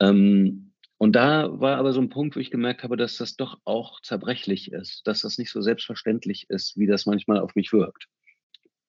Ähm, 0.00 0.67
und 0.98 1.12
da 1.16 1.48
war 1.60 1.76
aber 1.78 1.92
so 1.92 2.00
ein 2.00 2.10
Punkt, 2.10 2.36
wo 2.36 2.40
ich 2.40 2.50
gemerkt 2.50 2.82
habe, 2.82 2.96
dass 2.96 3.16
das 3.16 3.36
doch 3.36 3.58
auch 3.64 4.00
zerbrechlich 4.02 4.72
ist, 4.72 5.06
dass 5.06 5.20
das 5.22 5.38
nicht 5.38 5.50
so 5.50 5.60
selbstverständlich 5.60 6.46
ist, 6.48 6.76
wie 6.76 6.86
das 6.86 7.06
manchmal 7.06 7.40
auf 7.40 7.54
mich 7.54 7.72
wirkt 7.72 8.08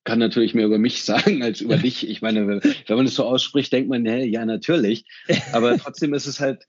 kann 0.10 0.20
natürlich 0.20 0.56
mehr 0.56 0.66
über 0.66 0.80
mich 0.80 1.04
sagen 1.04 1.44
als 1.44 1.62
über 1.62 1.78
dich. 1.78 2.10
Ich 2.10 2.22
meine, 2.22 2.48
wenn 2.48 2.98
man 2.98 3.06
es 3.06 3.16
so 3.16 3.26
ausspricht, 3.26 3.72
denkt 3.72 3.90
man, 3.90 4.06
hey, 4.06 4.28
ja, 4.28 4.46
natürlich. 4.46 5.06
Aber 5.54 5.78
trotzdem 5.78 6.14
ist 6.14 6.26
es 6.26 6.40
halt, 6.40 6.66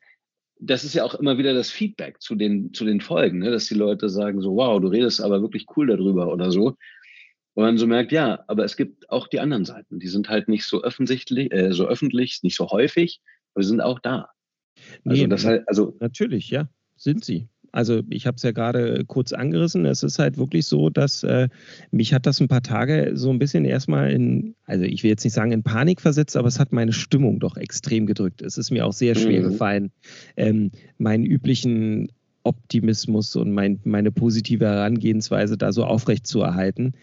das 0.59 0.85
ist 0.85 0.95
ja 0.95 1.05
auch 1.05 1.15
immer 1.15 1.39
wieder 1.39 1.55
das 1.55 1.71
Feedback 1.71 2.21
zu 2.21 2.35
den, 2.35 2.75
zu 2.75 2.85
den 2.85 3.01
Folgen, 3.01 3.39
ne? 3.39 3.51
dass 3.51 3.67
die 3.67 3.75
Leute 3.75 4.11
sagen 4.11 4.43
so, 4.43 4.57
wow, 4.57 4.79
du 4.79 4.89
redest 4.89 5.23
aber 5.23 5.41
wirklich 5.41 5.65
cool 5.75 5.87
darüber 5.87 6.31
oder 6.31 6.51
so. 6.51 6.77
Und 7.55 7.65
man 7.65 7.79
so 7.79 7.87
merkt, 7.87 8.13
ja, 8.13 8.45
aber 8.47 8.65
es 8.65 8.77
gibt 8.77 9.11
auch 9.11 9.27
die 9.27 9.41
anderen 9.41 9.65
Seiten. 9.65 9.99
Die 9.99 10.09
sind 10.09 10.29
halt 10.29 10.49
nicht 10.49 10.65
so 10.65 10.83
öffentlich, 10.83 11.25
äh, 11.31 11.73
so 11.73 11.87
öffentlich, 11.87 12.41
nicht 12.43 12.57
so 12.57 12.71
häufig, 12.71 13.21
aber 13.55 13.63
sie 13.63 13.71
sind 13.71 13.81
auch 13.81 13.99
da. 14.01 14.29
Also 15.05 15.23
nee, 15.23 15.29
das 15.29 15.45
halt, 15.45 15.69
also 15.69 15.97
natürlich, 16.01 16.51
ja, 16.51 16.69
sind 16.97 17.25
sie 17.25 17.49
also 17.73 18.03
ich 18.09 18.27
habe 18.27 18.37
es 18.37 18.43
ja 18.43 18.53
gerade 18.53 19.05
kurz 19.07 19.33
angerissen. 19.33 19.85
Es 19.87 20.03
ist 20.03 20.19
halt 20.19 20.39
wirklich 20.39 20.67
so, 20.67 20.91
dass 20.91 21.23
äh, 21.23 21.49
mich 21.91 22.13
hat 22.13 22.27
das 22.27 22.41
ein 22.41 22.49
paar 22.49 22.63
Tage 22.63 23.13
so 23.15 23.31
ein 23.31 23.39
bisschen 23.39 23.65
erstmal 23.65 24.11
in, 24.11 24.55
also 24.65 24.85
ich 24.85 25.03
will 25.03 25.11
jetzt 25.11 25.25
nicht 25.25 25.35
sagen 25.35 25.53
in 25.53 25.63
Panik 25.63 26.01
versetzt, 26.01 26.37
aber 26.37 26.49
es 26.49 26.59
hat 26.59 26.73
meine 26.73 26.93
Stimmung 26.93 27.41
doch 27.41 27.57
extrem 27.57 28.07
gedrückt. 28.07 28.43
Es 28.43 28.59
ist 28.59 28.71
mir 28.71 28.87
auch 28.87 28.93
sehr 28.93 29.15
schwer 29.15 29.41
mhm. 29.41 29.51
gefallen, 29.51 29.91
ähm, 30.37 30.71
meinen 30.99 31.25
üblichen 31.25 32.11
Optimismus 32.43 33.37
und 33.37 33.53
mein, 33.53 33.81
meine 33.85 34.11
positive 34.11 34.67
Herangehensweise 34.67 35.57
da 35.57 35.73
so 35.73 35.85
aufrecht 35.85 36.27
zu 36.27 36.41
erhalten. 36.41 36.95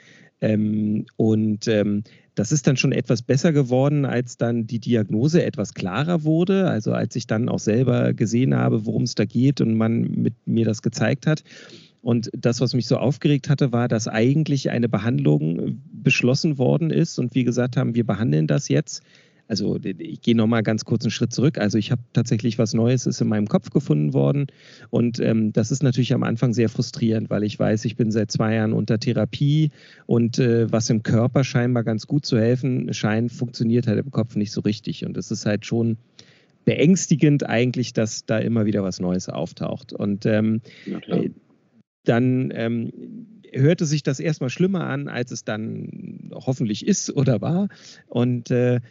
Ähm, 0.42 1.06
und 1.16 1.68
ähm, 1.68 2.04
das 2.38 2.52
ist 2.52 2.68
dann 2.68 2.78
schon 2.78 2.92
etwas 2.92 3.24
besser 3.24 3.52
geworden, 3.52 4.06
als 4.06 4.38
dann 4.38 4.68
die 4.68 4.78
Diagnose 4.78 5.44
etwas 5.44 5.74
klarer 5.74 6.24
wurde. 6.24 6.70
Also 6.70 6.94
als 6.94 7.16
ich 7.16 7.26
dann 7.26 7.50
auch 7.50 7.58
selber 7.58 8.14
gesehen 8.14 8.56
habe, 8.56 8.86
worum 8.86 9.04
es 9.04 9.16
da 9.16 9.26
geht 9.26 9.60
und 9.60 9.76
man 9.76 10.02
mit 10.02 10.36
mir 10.46 10.64
das 10.64 10.84
gezeigt 10.84 11.26
hat. 11.26 11.44
Und 12.04 12.30
das, 12.38 12.62
was 12.62 12.76
mich 12.76 12.86
so 12.86 12.98
aufgeregt 12.98 13.50
hatte, 13.50 13.72
war, 13.72 13.88
dass 13.88 14.08
eigentlich 14.08 14.70
eine 14.70 14.88
Behandlung 14.88 15.82
beschlossen 15.92 16.60
worden 16.60 16.92
ist 16.92 17.18
und 17.18 17.34
wir 17.34 17.44
gesagt 17.44 17.76
haben, 17.76 17.96
wir 17.96 18.06
behandeln 18.06 18.46
das 18.46 18.70
jetzt 18.70 19.02
also 19.48 19.80
ich 19.82 20.22
gehe 20.22 20.36
nochmal 20.36 20.64
ganz 20.64 20.86
kurz 20.86 21.04
einen 21.04 21.12
Schritt 21.12 21.34
zurück. 21.34 21.58
Also 21.58 21.78
ich 21.78 21.92
habe 21.92 22.02
tatsächlich 22.14 22.58
was 22.58 22.74
Neues 22.74 23.06
ist 23.06 23.22
in 23.22 23.28
meinem 23.28 23.48
Kopf 23.48 23.70
gefunden 23.70 24.14
worden. 24.14 24.48
Und 24.90 25.20
ähm, 25.20 25.54
das 25.54 25.72
ist 25.72 25.84
natürlich 25.84 26.14
am 26.14 26.24
Anfang 26.24 26.54
sehr 26.54 26.70
frustrierend, 26.70 27.30
weil 27.30 27.44
ich 27.44 27.58
weiß, 27.58 27.86
ich 27.86 27.96
bin 27.96 28.12
seit 28.12 28.32
zwei 28.32 28.56
Jahren 28.56 28.74
unter 28.74 29.00
Therapie 29.00 29.72
und 30.06 30.40
äh, 30.40 30.72
was 30.72 30.90
im 30.90 31.04
Körper 31.04 31.44
scheinbar 31.44 31.84
ganz 31.84 32.08
gut 32.08 32.26
zu 32.26 32.38
helfen 32.38 32.94
scheint, 32.94 33.32
funktioniert 33.32 33.88
halt 33.88 34.00
im 34.00 34.12
Kopf 34.12 34.36
nicht 34.36 34.52
so 34.52 34.62
richtig. 34.62 35.06
Und 35.06 35.16
es 35.18 35.32
ist 35.32 35.46
halt 35.46 35.66
schon 35.66 35.98
beängstigend 36.66 37.48
eigentlich, 37.48 37.94
dass 37.94 38.26
da 38.26 38.40
immer 38.40 38.66
wieder 38.66 38.84
was 38.84 39.00
Neues 39.00 39.30
auftaucht. 39.30 39.94
Und 39.94 40.26
ähm, 40.26 40.62
äh, 41.08 41.30
dann 42.04 42.52
ähm, 42.54 42.92
hörte 43.54 43.86
sich 43.86 44.04
das 44.04 44.20
erstmal 44.20 44.50
schlimmer 44.50 44.88
an, 44.88 45.08
als 45.08 45.32
es 45.32 45.44
dann 45.44 46.32
hoffentlich 46.34 46.86
ist 46.86 47.16
oder 47.16 47.42
war. 47.42 47.70
Und 48.08 48.52
äh, 48.52 48.82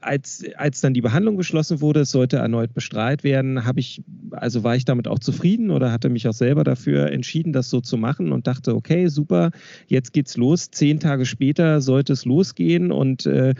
als, 0.00 0.44
als 0.56 0.80
dann 0.80 0.94
die 0.94 1.00
Behandlung 1.00 1.36
geschlossen 1.36 1.80
wurde, 1.80 2.00
es 2.00 2.10
sollte 2.10 2.36
erneut 2.36 2.74
bestrahlt 2.74 3.24
werden, 3.24 3.64
habe 3.64 3.80
ich, 3.80 4.02
also 4.30 4.64
war 4.64 4.76
ich 4.76 4.84
damit 4.84 5.08
auch 5.08 5.18
zufrieden 5.18 5.70
oder 5.70 5.92
hatte 5.92 6.08
mich 6.08 6.28
auch 6.28 6.34
selber 6.34 6.64
dafür 6.64 7.10
entschieden, 7.10 7.52
das 7.52 7.70
so 7.70 7.80
zu 7.80 7.96
machen 7.96 8.32
und 8.32 8.46
dachte, 8.46 8.74
okay, 8.74 9.08
super, 9.08 9.50
jetzt 9.88 10.12
geht's 10.12 10.36
los. 10.36 10.70
Zehn 10.70 11.00
Tage 11.00 11.26
später 11.26 11.80
sollte 11.80 12.12
es 12.12 12.24
losgehen 12.24 12.92
und 12.92 13.26
äh, 13.26 13.54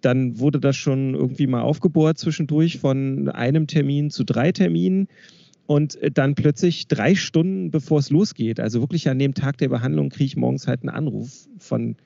dann 0.00 0.38
wurde 0.38 0.60
das 0.60 0.76
schon 0.76 1.14
irgendwie 1.14 1.46
mal 1.46 1.62
aufgebohrt 1.62 2.18
zwischendurch 2.18 2.78
von 2.78 3.28
einem 3.28 3.66
Termin 3.66 4.10
zu 4.10 4.24
drei 4.24 4.52
Terminen. 4.52 5.08
Und 5.66 5.98
dann 6.14 6.34
plötzlich 6.34 6.88
drei 6.88 7.14
Stunden 7.14 7.70
bevor 7.70 7.98
es 7.98 8.08
losgeht, 8.08 8.58
also 8.58 8.80
wirklich 8.80 9.10
an 9.10 9.18
dem 9.18 9.34
Tag 9.34 9.58
der 9.58 9.68
Behandlung, 9.68 10.08
kriege 10.08 10.24
ich 10.24 10.36
morgens 10.36 10.66
halt 10.66 10.80
einen 10.80 10.88
Anruf 10.88 11.46
von 11.58 11.96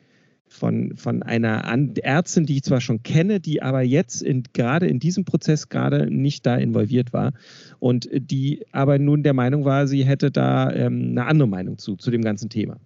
von, 0.52 0.96
von 0.96 1.22
einer 1.22 1.64
Ärztin, 2.02 2.46
die 2.46 2.56
ich 2.56 2.62
zwar 2.62 2.80
schon 2.80 3.02
kenne, 3.02 3.40
die 3.40 3.62
aber 3.62 3.82
jetzt 3.82 4.22
in, 4.22 4.44
gerade 4.52 4.86
in 4.86 5.00
diesem 5.00 5.24
Prozess 5.24 5.68
gerade 5.68 6.10
nicht 6.10 6.46
da 6.46 6.56
involviert 6.56 7.12
war 7.12 7.32
und 7.80 8.08
die 8.12 8.64
aber 8.70 8.98
nun 8.98 9.22
der 9.22 9.34
Meinung 9.34 9.64
war, 9.64 9.86
sie 9.86 10.04
hätte 10.04 10.30
da 10.30 10.70
ähm, 10.70 11.10
eine 11.10 11.26
andere 11.26 11.48
Meinung 11.48 11.78
zu, 11.78 11.96
zu 11.96 12.10
dem 12.10 12.22
ganzen 12.22 12.48
Thema. 12.48 12.78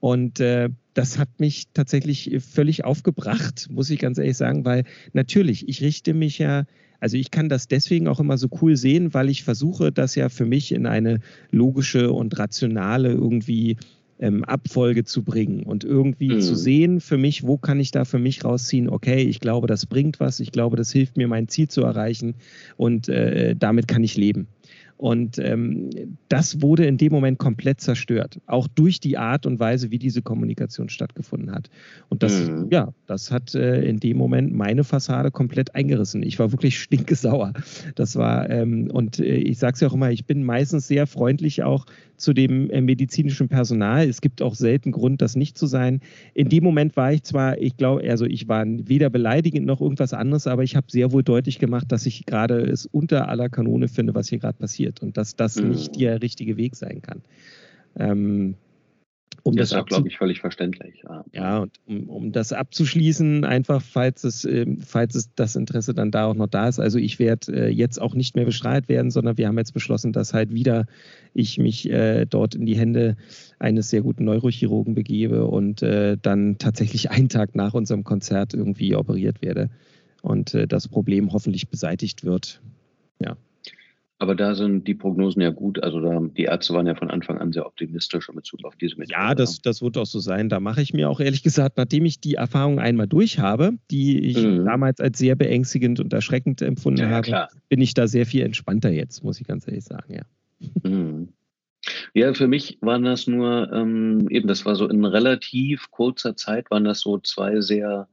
Und 0.00 0.40
äh, 0.40 0.68
das 0.94 1.18
hat 1.18 1.28
mich 1.38 1.68
tatsächlich 1.72 2.36
völlig 2.40 2.84
aufgebracht, 2.84 3.68
muss 3.70 3.90
ich 3.90 3.98
ganz 3.98 4.18
ehrlich 4.18 4.36
sagen, 4.36 4.64
weil 4.64 4.84
natürlich, 5.12 5.68
ich 5.68 5.80
richte 5.80 6.14
mich 6.14 6.38
ja 6.38 6.64
also 7.00 7.16
ich 7.16 7.30
kann 7.30 7.48
das 7.48 7.68
deswegen 7.68 8.08
auch 8.08 8.20
immer 8.20 8.38
so 8.38 8.48
cool 8.60 8.76
sehen, 8.76 9.14
weil 9.14 9.28
ich 9.28 9.44
versuche, 9.44 9.92
das 9.92 10.14
ja 10.14 10.28
für 10.28 10.44
mich 10.44 10.72
in 10.72 10.86
eine 10.86 11.20
logische 11.50 12.12
und 12.12 12.38
rationale 12.38 13.10
irgendwie 13.10 13.76
ähm, 14.18 14.44
Abfolge 14.44 15.04
zu 15.04 15.22
bringen 15.22 15.62
und 15.62 15.84
irgendwie 15.84 16.34
mhm. 16.34 16.40
zu 16.40 16.54
sehen 16.54 17.00
für 17.00 17.18
mich, 17.18 17.46
wo 17.46 17.58
kann 17.58 17.80
ich 17.80 17.90
da 17.90 18.04
für 18.04 18.18
mich 18.18 18.44
rausziehen, 18.44 18.88
okay, 18.88 19.22
ich 19.22 19.40
glaube, 19.40 19.66
das 19.66 19.86
bringt 19.86 20.20
was, 20.20 20.40
ich 20.40 20.52
glaube, 20.52 20.76
das 20.76 20.92
hilft 20.92 21.16
mir, 21.16 21.28
mein 21.28 21.48
Ziel 21.48 21.68
zu 21.68 21.82
erreichen 21.82 22.34
und 22.76 23.08
äh, 23.08 23.54
damit 23.56 23.88
kann 23.88 24.04
ich 24.04 24.16
leben. 24.16 24.48
Und 24.98 25.38
ähm, 25.38 25.90
das 26.28 26.60
wurde 26.60 26.84
in 26.84 26.98
dem 26.98 27.12
Moment 27.12 27.38
komplett 27.38 27.80
zerstört, 27.80 28.40
auch 28.46 28.66
durch 28.66 28.98
die 28.98 29.16
Art 29.16 29.46
und 29.46 29.60
Weise, 29.60 29.92
wie 29.92 29.98
diese 29.98 30.22
Kommunikation 30.22 30.88
stattgefunden 30.88 31.52
hat. 31.52 31.70
Und 32.08 32.24
das, 32.24 32.48
mhm. 32.48 32.66
ja, 32.70 32.92
das 33.06 33.30
hat 33.30 33.54
äh, 33.54 33.82
in 33.82 34.00
dem 34.00 34.16
Moment 34.16 34.52
meine 34.52 34.82
Fassade 34.82 35.30
komplett 35.30 35.76
eingerissen. 35.76 36.24
Ich 36.24 36.40
war 36.40 36.50
wirklich 36.50 36.80
stinkesauer. 36.82 37.52
Das 37.94 38.16
war, 38.16 38.50
ähm, 38.50 38.90
und 38.90 39.20
äh, 39.20 39.36
ich 39.36 39.58
sage 39.58 39.74
es 39.74 39.80
ja 39.80 39.88
auch 39.88 39.94
immer, 39.94 40.10
ich 40.10 40.26
bin 40.26 40.42
meistens 40.42 40.88
sehr 40.88 41.06
freundlich 41.06 41.62
auch 41.62 41.86
zu 42.18 42.32
dem 42.32 42.68
äh, 42.70 42.80
medizinischen 42.80 43.48
Personal. 43.48 44.08
Es 44.08 44.20
gibt 44.20 44.42
auch 44.42 44.54
selten 44.54 44.92
Grund, 44.92 45.22
das 45.22 45.36
nicht 45.36 45.56
zu 45.56 45.66
sein. 45.66 46.00
In 46.34 46.48
dem 46.48 46.64
Moment 46.64 46.96
war 46.96 47.12
ich 47.12 47.22
zwar, 47.22 47.58
ich 47.58 47.76
glaube, 47.76 48.08
also 48.08 48.26
ich 48.26 48.48
war 48.48 48.64
weder 48.66 49.08
beleidigend 49.08 49.66
noch 49.66 49.80
irgendwas 49.80 50.12
anderes, 50.12 50.46
aber 50.46 50.64
ich 50.64 50.76
habe 50.76 50.86
sehr 50.90 51.12
wohl 51.12 51.22
deutlich 51.22 51.58
gemacht, 51.58 51.90
dass 51.90 52.06
ich 52.06 52.26
gerade 52.26 52.60
es 52.60 52.86
unter 52.86 53.28
aller 53.28 53.48
Kanone 53.48 53.88
finde, 53.88 54.14
was 54.14 54.28
hier 54.28 54.38
gerade 54.38 54.58
passiert 54.58 55.00
und 55.02 55.16
dass 55.16 55.36
das 55.36 55.56
mhm. 55.56 55.70
nicht 55.70 55.98
der 55.98 56.20
richtige 56.20 56.56
Weg 56.56 56.76
sein 56.76 57.00
kann. 57.00 57.22
Ähm, 57.96 58.54
um 59.48 59.56
das, 59.56 59.70
das 59.70 59.80
ist, 59.80 59.86
glaube 59.86 60.08
ich, 60.08 60.18
völlig 60.18 60.40
verständlich. 60.40 61.02
Ja, 61.04 61.24
ja 61.32 61.58
und 61.60 61.80
um, 61.86 62.08
um, 62.08 62.32
das 62.32 62.52
abzuschließen, 62.52 63.44
einfach, 63.44 63.80
falls 63.80 64.24
es, 64.24 64.44
äh, 64.44 64.66
falls 64.80 65.14
es 65.14 65.34
das 65.34 65.56
Interesse 65.56 65.94
dann 65.94 66.10
da 66.10 66.26
auch 66.26 66.34
noch 66.34 66.48
da 66.48 66.68
ist. 66.68 66.78
Also 66.78 66.98
ich 66.98 67.18
werde 67.18 67.66
äh, 67.66 67.68
jetzt 67.68 68.00
auch 68.00 68.14
nicht 68.14 68.36
mehr 68.36 68.44
bestrahlt 68.44 68.88
werden, 68.88 69.10
sondern 69.10 69.38
wir 69.38 69.48
haben 69.48 69.58
jetzt 69.58 69.72
beschlossen, 69.72 70.12
dass 70.12 70.34
halt 70.34 70.52
wieder 70.52 70.86
ich 71.34 71.58
mich 71.58 71.88
äh, 71.88 72.26
dort 72.26 72.54
in 72.54 72.66
die 72.66 72.76
Hände 72.76 73.16
eines 73.58 73.90
sehr 73.90 74.02
guten 74.02 74.24
Neurochirurgen 74.24 74.94
begebe 74.94 75.46
und 75.46 75.82
äh, 75.82 76.16
dann 76.20 76.58
tatsächlich 76.58 77.10
einen 77.10 77.28
Tag 77.28 77.54
nach 77.54 77.74
unserem 77.74 78.04
Konzert 78.04 78.54
irgendwie 78.54 78.96
operiert 78.96 79.40
werde 79.40 79.70
und 80.22 80.54
äh, 80.54 80.66
das 80.66 80.88
Problem 80.88 81.32
hoffentlich 81.32 81.68
beseitigt 81.68 82.24
wird. 82.24 82.60
Ja. 83.20 83.36
Aber 84.20 84.34
da 84.34 84.56
sind 84.56 84.88
die 84.88 84.94
Prognosen 84.94 85.40
ja 85.40 85.50
gut. 85.50 85.82
Also 85.82 86.00
da, 86.00 86.20
die 86.20 86.44
Ärzte 86.44 86.74
waren 86.74 86.88
ja 86.88 86.96
von 86.96 87.08
Anfang 87.08 87.38
an 87.38 87.52
sehr 87.52 87.64
optimistisch 87.64 88.28
in 88.28 88.34
Bezug 88.34 88.64
auf 88.64 88.74
diese 88.74 88.96
Methode. 88.96 89.12
Ja, 89.12 89.34
das, 89.34 89.60
das 89.60 89.80
wird 89.80 89.96
auch 89.96 90.06
so 90.06 90.18
sein. 90.18 90.48
Da 90.48 90.58
mache 90.58 90.82
ich 90.82 90.92
mir 90.92 91.08
auch 91.08 91.20
ehrlich 91.20 91.44
gesagt, 91.44 91.76
nachdem 91.76 92.04
ich 92.04 92.20
die 92.20 92.34
Erfahrung 92.34 92.80
einmal 92.80 93.06
durch 93.06 93.38
habe, 93.38 93.74
die 93.92 94.18
ich 94.18 94.42
mhm. 94.42 94.64
damals 94.64 95.00
als 95.00 95.18
sehr 95.18 95.36
beängstigend 95.36 96.00
und 96.00 96.12
erschreckend 96.12 96.62
empfunden 96.62 97.02
ja, 97.02 97.10
habe, 97.10 97.22
klar. 97.22 97.48
bin 97.68 97.80
ich 97.80 97.94
da 97.94 98.08
sehr 98.08 98.26
viel 98.26 98.42
entspannter 98.42 98.90
jetzt, 98.90 99.22
muss 99.22 99.40
ich 99.40 99.46
ganz 99.46 99.68
ehrlich 99.68 99.84
sagen, 99.84 100.12
ja. 100.12 100.22
Mhm. 100.82 101.28
Ja, 102.12 102.34
für 102.34 102.48
mich 102.48 102.78
waren 102.80 103.04
das 103.04 103.28
nur, 103.28 103.72
ähm, 103.72 104.26
eben, 104.30 104.48
das 104.48 104.66
war 104.66 104.74
so 104.74 104.88
in 104.88 105.04
relativ 105.04 105.92
kurzer 105.92 106.34
Zeit, 106.34 106.70
waren 106.72 106.84
das 106.84 107.00
so 107.00 107.18
zwei 107.18 107.60
sehr 107.60 108.08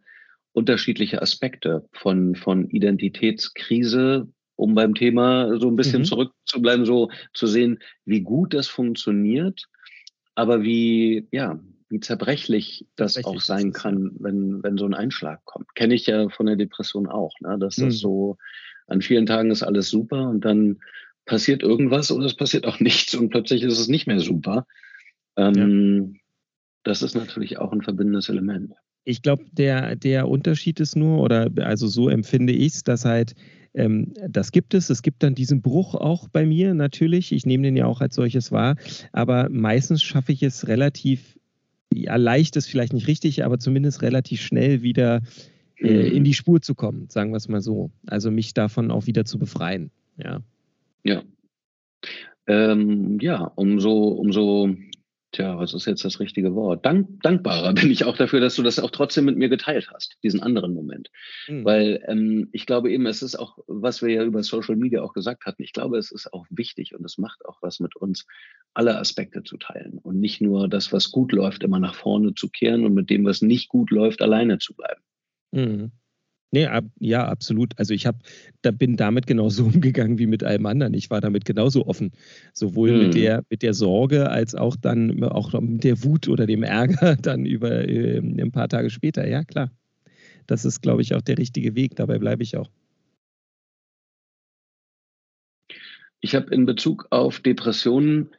unterschiedliche 0.53 1.21
Aspekte 1.21 1.87
von, 1.91 2.35
von 2.35 2.69
Identitätskrise 2.69 4.27
um 4.55 4.75
beim 4.75 4.95
Thema 4.95 5.59
so 5.59 5.67
ein 5.67 5.75
bisschen 5.75 6.01
mhm. 6.01 6.05
zurückzubleiben, 6.05 6.85
so 6.85 7.09
zu 7.33 7.47
sehen, 7.47 7.79
wie 8.05 8.21
gut 8.21 8.53
das 8.53 8.67
funktioniert, 8.67 9.67
aber 10.35 10.63
wie, 10.63 11.27
ja, 11.31 11.59
wie 11.89 11.99
zerbrechlich 11.99 12.87
das 12.95 13.23
auch 13.23 13.39
sein 13.41 13.71
kann, 13.71 14.11
wenn, 14.19 14.63
wenn 14.63 14.77
so 14.77 14.85
ein 14.85 14.93
Einschlag 14.93 15.43
kommt. 15.45 15.75
Kenne 15.75 15.93
ich 15.93 16.07
ja 16.07 16.29
von 16.29 16.45
der 16.47 16.55
Depression 16.55 17.07
auch, 17.07 17.33
ne? 17.41 17.57
dass 17.59 17.77
mhm. 17.77 17.85
das 17.85 17.99
so, 17.99 18.37
an 18.87 19.01
vielen 19.01 19.25
Tagen 19.25 19.51
ist 19.51 19.63
alles 19.63 19.89
super 19.89 20.29
und 20.29 20.45
dann 20.45 20.79
passiert 21.25 21.63
irgendwas 21.63 22.11
oder 22.11 22.25
es 22.25 22.35
passiert 22.35 22.65
auch 22.65 22.79
nichts 22.81 23.13
und 23.15 23.29
plötzlich 23.29 23.63
ist 23.63 23.79
es 23.79 23.87
nicht 23.87 24.07
mehr 24.07 24.19
super. 24.19 24.65
Ähm, 25.37 26.13
ja. 26.13 26.19
Das 26.83 27.01
ist 27.01 27.15
natürlich 27.15 27.57
auch 27.57 27.71
ein 27.71 27.81
verbindendes 27.81 28.29
Element. 28.29 28.73
Ich 29.05 29.21
glaube, 29.21 29.45
der, 29.51 29.95
der 29.95 30.27
Unterschied 30.27 30.79
ist 30.79 30.95
nur, 30.95 31.21
oder 31.21 31.49
also 31.59 31.87
so 31.87 32.09
empfinde 32.09 32.53
ich 32.53 32.73
es, 32.73 32.83
dass 32.83 33.05
halt 33.05 33.35
ähm, 33.75 34.13
das 34.27 34.51
gibt 34.51 34.73
es. 34.73 34.89
Es 34.89 35.01
gibt 35.01 35.21
dann 35.21 35.35
diesen 35.35 35.61
Bruch 35.61 35.95
auch 35.95 36.27
bei 36.29 36.45
mir 36.45 36.73
natürlich. 36.73 37.31
Ich 37.31 37.45
nehme 37.45 37.63
den 37.63 37.75
ja 37.75 37.85
auch 37.85 38.01
als 38.01 38.15
solches 38.15 38.51
wahr. 38.51 38.75
Aber 39.11 39.49
meistens 39.49 40.01
schaffe 40.01 40.31
ich 40.31 40.41
es 40.43 40.67
relativ, 40.67 41.37
ja, 41.93 42.15
leicht 42.15 42.55
ist 42.55 42.67
vielleicht 42.67 42.93
nicht 42.93 43.07
richtig, 43.07 43.43
aber 43.43 43.59
zumindest 43.59 44.01
relativ 44.01 44.41
schnell 44.41 44.81
wieder 44.81 45.21
äh, 45.77 46.07
in 46.07 46.23
die 46.23 46.33
Spur 46.33 46.61
zu 46.61 46.73
kommen, 46.73 47.09
sagen 47.09 47.31
wir 47.31 47.37
es 47.37 47.49
mal 47.49 47.61
so. 47.61 47.91
Also 48.07 48.31
mich 48.31 48.53
davon 48.53 48.91
auch 48.91 49.07
wieder 49.07 49.25
zu 49.25 49.37
befreien. 49.37 49.91
Ja. 50.17 50.41
Ja. 51.03 51.21
Ähm, 52.47 53.19
ja, 53.19 53.51
umso, 53.55 54.07
umso 54.07 54.75
Tja, 55.35 55.57
was 55.57 55.73
ist 55.73 55.85
jetzt 55.85 56.05
das 56.05 56.21
richtige 56.21 56.55
Wort? 56.55 56.85
Dank, 56.85 57.21
dankbarer 57.21 57.73
bin 57.73 57.91
ich 57.91 58.05
auch 58.05 58.15
dafür, 58.15 58.39
dass 58.39 58.55
du 58.55 58.63
das 58.63 58.79
auch 58.79 58.89
trotzdem 58.89 59.25
mit 59.25 59.35
mir 59.35 59.49
geteilt 59.49 59.89
hast, 59.93 60.17
diesen 60.23 60.41
anderen 60.41 60.73
Moment. 60.73 61.11
Mhm. 61.49 61.65
Weil 61.65 62.01
ähm, 62.07 62.47
ich 62.53 62.65
glaube 62.65 62.89
eben, 62.89 63.05
es 63.05 63.21
ist 63.21 63.35
auch, 63.35 63.57
was 63.67 64.01
wir 64.01 64.13
ja 64.13 64.23
über 64.23 64.43
Social 64.43 64.77
Media 64.77 65.01
auch 65.01 65.11
gesagt 65.11 65.45
hatten, 65.45 65.61
ich 65.61 65.73
glaube, 65.73 65.97
es 65.97 66.09
ist 66.09 66.31
auch 66.31 66.45
wichtig 66.49 66.95
und 66.95 67.03
es 67.03 67.17
macht 67.17 67.45
auch 67.45 67.61
was 67.61 67.81
mit 67.81 67.97
uns, 67.97 68.25
alle 68.73 68.97
Aspekte 68.97 69.43
zu 69.43 69.57
teilen 69.57 69.97
und 69.97 70.21
nicht 70.21 70.39
nur 70.39 70.69
das, 70.69 70.93
was 70.93 71.11
gut 71.11 71.33
läuft, 71.33 71.63
immer 71.63 71.79
nach 71.79 71.95
vorne 71.95 72.33
zu 72.33 72.49
kehren 72.49 72.85
und 72.85 72.93
mit 72.93 73.09
dem, 73.09 73.25
was 73.25 73.41
nicht 73.41 73.67
gut 73.67 73.91
läuft, 73.91 74.21
alleine 74.21 74.57
zu 74.59 74.73
bleiben. 74.73 75.01
Mhm. 75.51 75.91
Nee, 76.51 76.67
ab, 76.67 76.85
ja, 76.99 77.27
absolut. 77.27 77.77
Also 77.77 77.93
ich 77.93 78.05
habe, 78.05 78.17
da 78.61 78.71
bin 78.71 78.95
damit 78.95 79.27
genauso 79.27 79.65
umgegangen 79.73 80.19
wie 80.19 80.27
mit 80.27 80.43
allem 80.43 80.65
anderen. 80.65 80.93
Ich 80.93 81.09
war 81.09 81.21
damit 81.21 81.45
genauso 81.45 81.85
offen. 81.85 82.11
Sowohl 82.53 82.91
mhm. 82.91 82.99
mit 82.99 83.15
der, 83.15 83.43
mit 83.49 83.61
der 83.61 83.73
Sorge 83.73 84.29
als 84.29 84.55
auch 84.55 84.75
dann 84.75 85.23
auch 85.23 85.59
mit 85.59 85.83
der 85.83 86.03
Wut 86.03 86.27
oder 86.27 86.45
dem 86.45 86.63
Ärger 86.63 87.15
dann 87.21 87.45
über 87.45 87.87
äh, 87.87 88.17
ein 88.19 88.51
paar 88.51 88.69
Tage 88.69 88.89
später. 88.89 89.27
Ja, 89.27 89.43
klar. 89.43 89.71
Das 90.47 90.63
ist, 90.63 90.81
glaube 90.81 91.01
ich, 91.01 91.15
auch 91.15 91.21
der 91.21 91.37
richtige 91.37 91.75
Weg. 91.75 91.95
Dabei 91.95 92.19
bleibe 92.19 92.43
ich 92.43 92.55
auch. 92.55 92.69
Ich 96.21 96.35
habe 96.35 96.53
in 96.53 96.65
Bezug 96.65 97.07
auf 97.09 97.39
Depressionen 97.39 98.29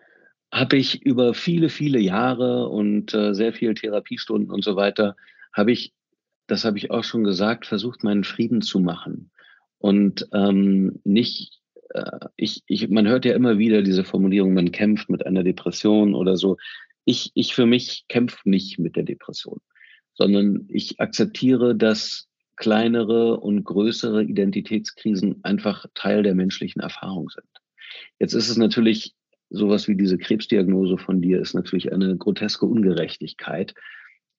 habe 0.52 0.76
ich 0.76 1.02
über 1.02 1.34
viele, 1.34 1.68
viele 1.68 1.98
Jahre 1.98 2.68
und 2.68 3.12
äh, 3.14 3.34
sehr 3.34 3.52
viele 3.52 3.74
Therapiestunden 3.74 4.50
und 4.50 4.64
so 4.64 4.76
weiter, 4.76 5.16
habe 5.52 5.72
ich 5.72 5.92
das 6.46 6.64
habe 6.64 6.78
ich 6.78 6.90
auch 6.90 7.04
schon 7.04 7.24
gesagt, 7.24 7.66
versucht 7.66 8.04
meinen 8.04 8.24
Frieden 8.24 8.62
zu 8.62 8.80
machen 8.80 9.30
und 9.78 10.28
ähm, 10.32 11.00
nicht 11.04 11.60
äh, 11.90 12.28
ich, 12.36 12.62
ich, 12.66 12.88
man 12.88 13.08
hört 13.08 13.24
ja 13.24 13.34
immer 13.34 13.58
wieder 13.58 13.82
diese 13.82 14.04
Formulierung, 14.04 14.54
man 14.54 14.72
kämpft 14.72 15.08
mit 15.08 15.24
einer 15.26 15.42
Depression 15.42 16.14
oder 16.14 16.36
so. 16.36 16.56
Ich, 17.04 17.30
ich 17.34 17.54
für 17.54 17.66
mich 17.66 18.04
kämpfe 18.08 18.38
nicht 18.44 18.78
mit 18.78 18.96
der 18.96 19.04
Depression, 19.04 19.60
sondern 20.14 20.66
ich 20.68 21.00
akzeptiere, 21.00 21.74
dass 21.76 22.28
kleinere 22.56 23.38
und 23.38 23.64
größere 23.64 24.24
Identitätskrisen 24.24 25.44
einfach 25.44 25.86
Teil 25.94 26.22
der 26.22 26.34
menschlichen 26.34 26.80
Erfahrung 26.80 27.28
sind. 27.28 27.46
Jetzt 28.18 28.32
ist 28.32 28.48
es 28.48 28.56
natürlich 28.56 29.14
sowas 29.50 29.88
wie 29.88 29.94
diese 29.94 30.18
Krebsdiagnose 30.18 30.98
von 30.98 31.20
dir 31.20 31.40
ist 31.40 31.54
natürlich 31.54 31.92
eine 31.92 32.16
groteske 32.16 32.66
Ungerechtigkeit, 32.66 33.74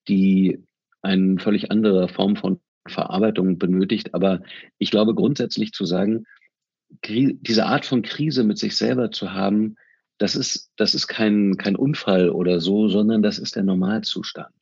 die 0.07 0.59
eine 1.07 1.39
völlig 1.39 1.71
andere 1.71 2.07
Form 2.07 2.35
von 2.35 2.59
Verarbeitung 2.87 3.57
benötigt. 3.57 4.13
Aber 4.13 4.41
ich 4.77 4.91
glaube 4.91 5.15
grundsätzlich 5.15 5.71
zu 5.71 5.85
sagen, 5.85 6.25
diese 7.05 7.65
Art 7.65 7.85
von 7.85 8.01
Krise 8.01 8.43
mit 8.43 8.57
sich 8.57 8.77
selber 8.77 9.11
zu 9.11 9.33
haben, 9.33 9.75
das 10.17 10.35
ist, 10.35 10.71
das 10.77 10.95
ist 10.95 11.07
kein, 11.07 11.57
kein 11.57 11.75
Unfall 11.75 12.29
oder 12.29 12.59
so, 12.59 12.87
sondern 12.87 13.21
das 13.21 13.39
ist 13.39 13.55
der 13.55 13.63
Normalzustand. 13.63 14.53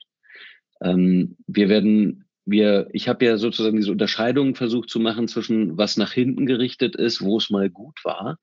Ähm, 0.82 1.38
wir 1.48 1.70
werden, 1.70 2.26
wir, 2.46 2.90
ich 2.92 3.08
habe 3.08 3.26
ja 3.26 3.38
sozusagen 3.38 3.78
diese 3.78 3.92
Unterscheidung 3.92 4.56
versucht 4.56 4.90
zu 4.90 5.00
machen 5.00 5.28
zwischen 5.28 5.78
was 5.78 5.98
nach 5.98 6.12
hinten 6.12 6.46
gerichtet 6.46 6.96
ist, 6.96 7.22
wo 7.22 7.38
es 7.38 7.50
mal 7.50 7.70
gut 7.70 8.04
war. 8.04 8.38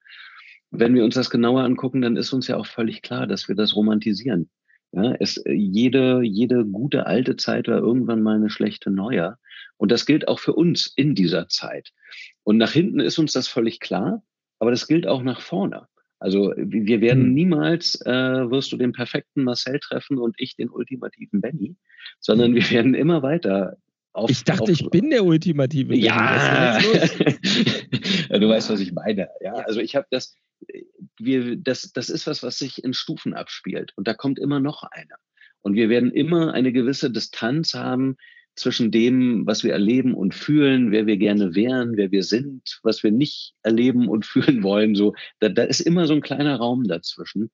Wenn 0.71 0.95
wir 0.95 1.05
uns 1.05 1.15
das 1.15 1.29
genauer 1.29 1.65
angucken, 1.65 2.01
dann 2.01 2.17
ist 2.17 2.33
uns 2.33 2.49
ja 2.49 2.57
auch 2.57 2.67
völlig 2.67 3.03
klar, 3.03 3.27
dass 3.27 3.47
wir 3.47 3.55
das 3.55 3.77
romantisieren. 3.77 4.49
Ja, 4.93 5.15
es, 5.19 5.43
jede, 5.47 6.21
jede 6.23 6.67
gute 6.67 7.07
alte 7.07 7.37
Zeit 7.37 7.67
war 7.67 7.79
irgendwann 7.79 8.23
mal 8.23 8.37
eine 8.37 8.51
schlechte 8.51 8.91
neue. 8.91 9.39
Und 9.79 9.91
das 9.91 10.07
gilt 10.07 10.29
auch 10.29 10.39
für 10.39 10.53
uns 10.53 10.93
in 10.95 11.15
dieser 11.15 11.49
Zeit. 11.49 11.93
Und 12.45 12.59
nach 12.59 12.73
hinten 12.73 13.01
ist 13.01 13.19
uns 13.19 13.33
das 13.33 13.49
völlig 13.49 13.81
klar, 13.81 14.23
aber 14.59 14.71
das 14.71 14.87
gilt 14.87 15.07
auch 15.07 15.23
nach 15.23 15.41
vorne. 15.41 15.89
Also 16.19 16.53
wir 16.57 17.01
werden 17.01 17.25
hm. 17.25 17.35
niemals, 17.35 18.01
äh, 18.07 18.13
wirst 18.13 18.71
du 18.71 18.77
den 18.77 18.93
perfekten 18.93 19.43
Marcel 19.43 19.81
treffen 19.81 20.19
und 20.19 20.37
ich 20.39 20.55
den 20.55 20.71
ultimativen 20.71 21.41
Benny, 21.41 21.75
sondern 22.21 22.55
wir 22.55 22.71
werden 22.71 22.95
immer 22.95 23.23
weiter 23.23 23.77
auf, 24.13 24.31
ich 24.31 24.45
dachte, 24.45 24.65
auf, 24.65 24.69
ich 24.69 24.89
bin 24.91 25.11
der 25.11 25.25
ultimative. 25.25 25.89
Benny. 25.89 26.03
Ja, 28.29 28.39
du 28.39 28.49
weißt, 28.49 28.71
was 28.71 28.81
ich 28.81 28.93
meine. 28.93 29.29
Ja, 29.41 29.55
also 29.55 29.81
ich 29.81 29.97
habe 29.97 30.07
das, 30.11 30.37
wir, 31.19 31.57
das, 31.57 31.93
das 31.93 32.11
ist 32.11 32.27
was, 32.27 32.43
was 32.43 32.59
sich 32.59 32.83
in 32.85 32.95
Stufen 32.95 33.35
abspielt 33.35 33.93
und 33.97 34.07
da 34.07 34.15
kommt 34.15 34.39
immer 34.39 34.61
noch 34.61 34.83
einer. 34.83 35.17
Und 35.61 35.75
wir 35.75 35.89
werden 35.89 36.11
immer 36.11 36.53
eine 36.53 36.73
gewisse 36.73 37.11
Distanz 37.11 37.75
haben 37.75 38.17
zwischen 38.55 38.91
dem, 38.91 39.47
was 39.47 39.65
wir 39.65 39.73
erleben 39.73 40.15
und 40.15 40.35
fühlen, 40.35 40.91
wer 40.91 41.07
wir 41.07 41.17
gerne 41.17 41.55
wären, 41.55 41.97
wer 41.97 42.11
wir 42.11 42.23
sind, 42.23 42.81
was 42.83 43.03
wir 43.03 43.11
nicht 43.11 43.55
erleben 43.63 44.09
und 44.09 44.27
fühlen 44.27 44.63
wollen. 44.63 44.95
So, 44.95 45.15
da, 45.41 45.49
da 45.49 45.63
ist 45.63 45.81
immer 45.81 46.07
so 46.07 46.15
ein 46.15 46.21
kleiner 46.21 46.57
Raum 46.57 46.85
dazwischen. 46.85 47.51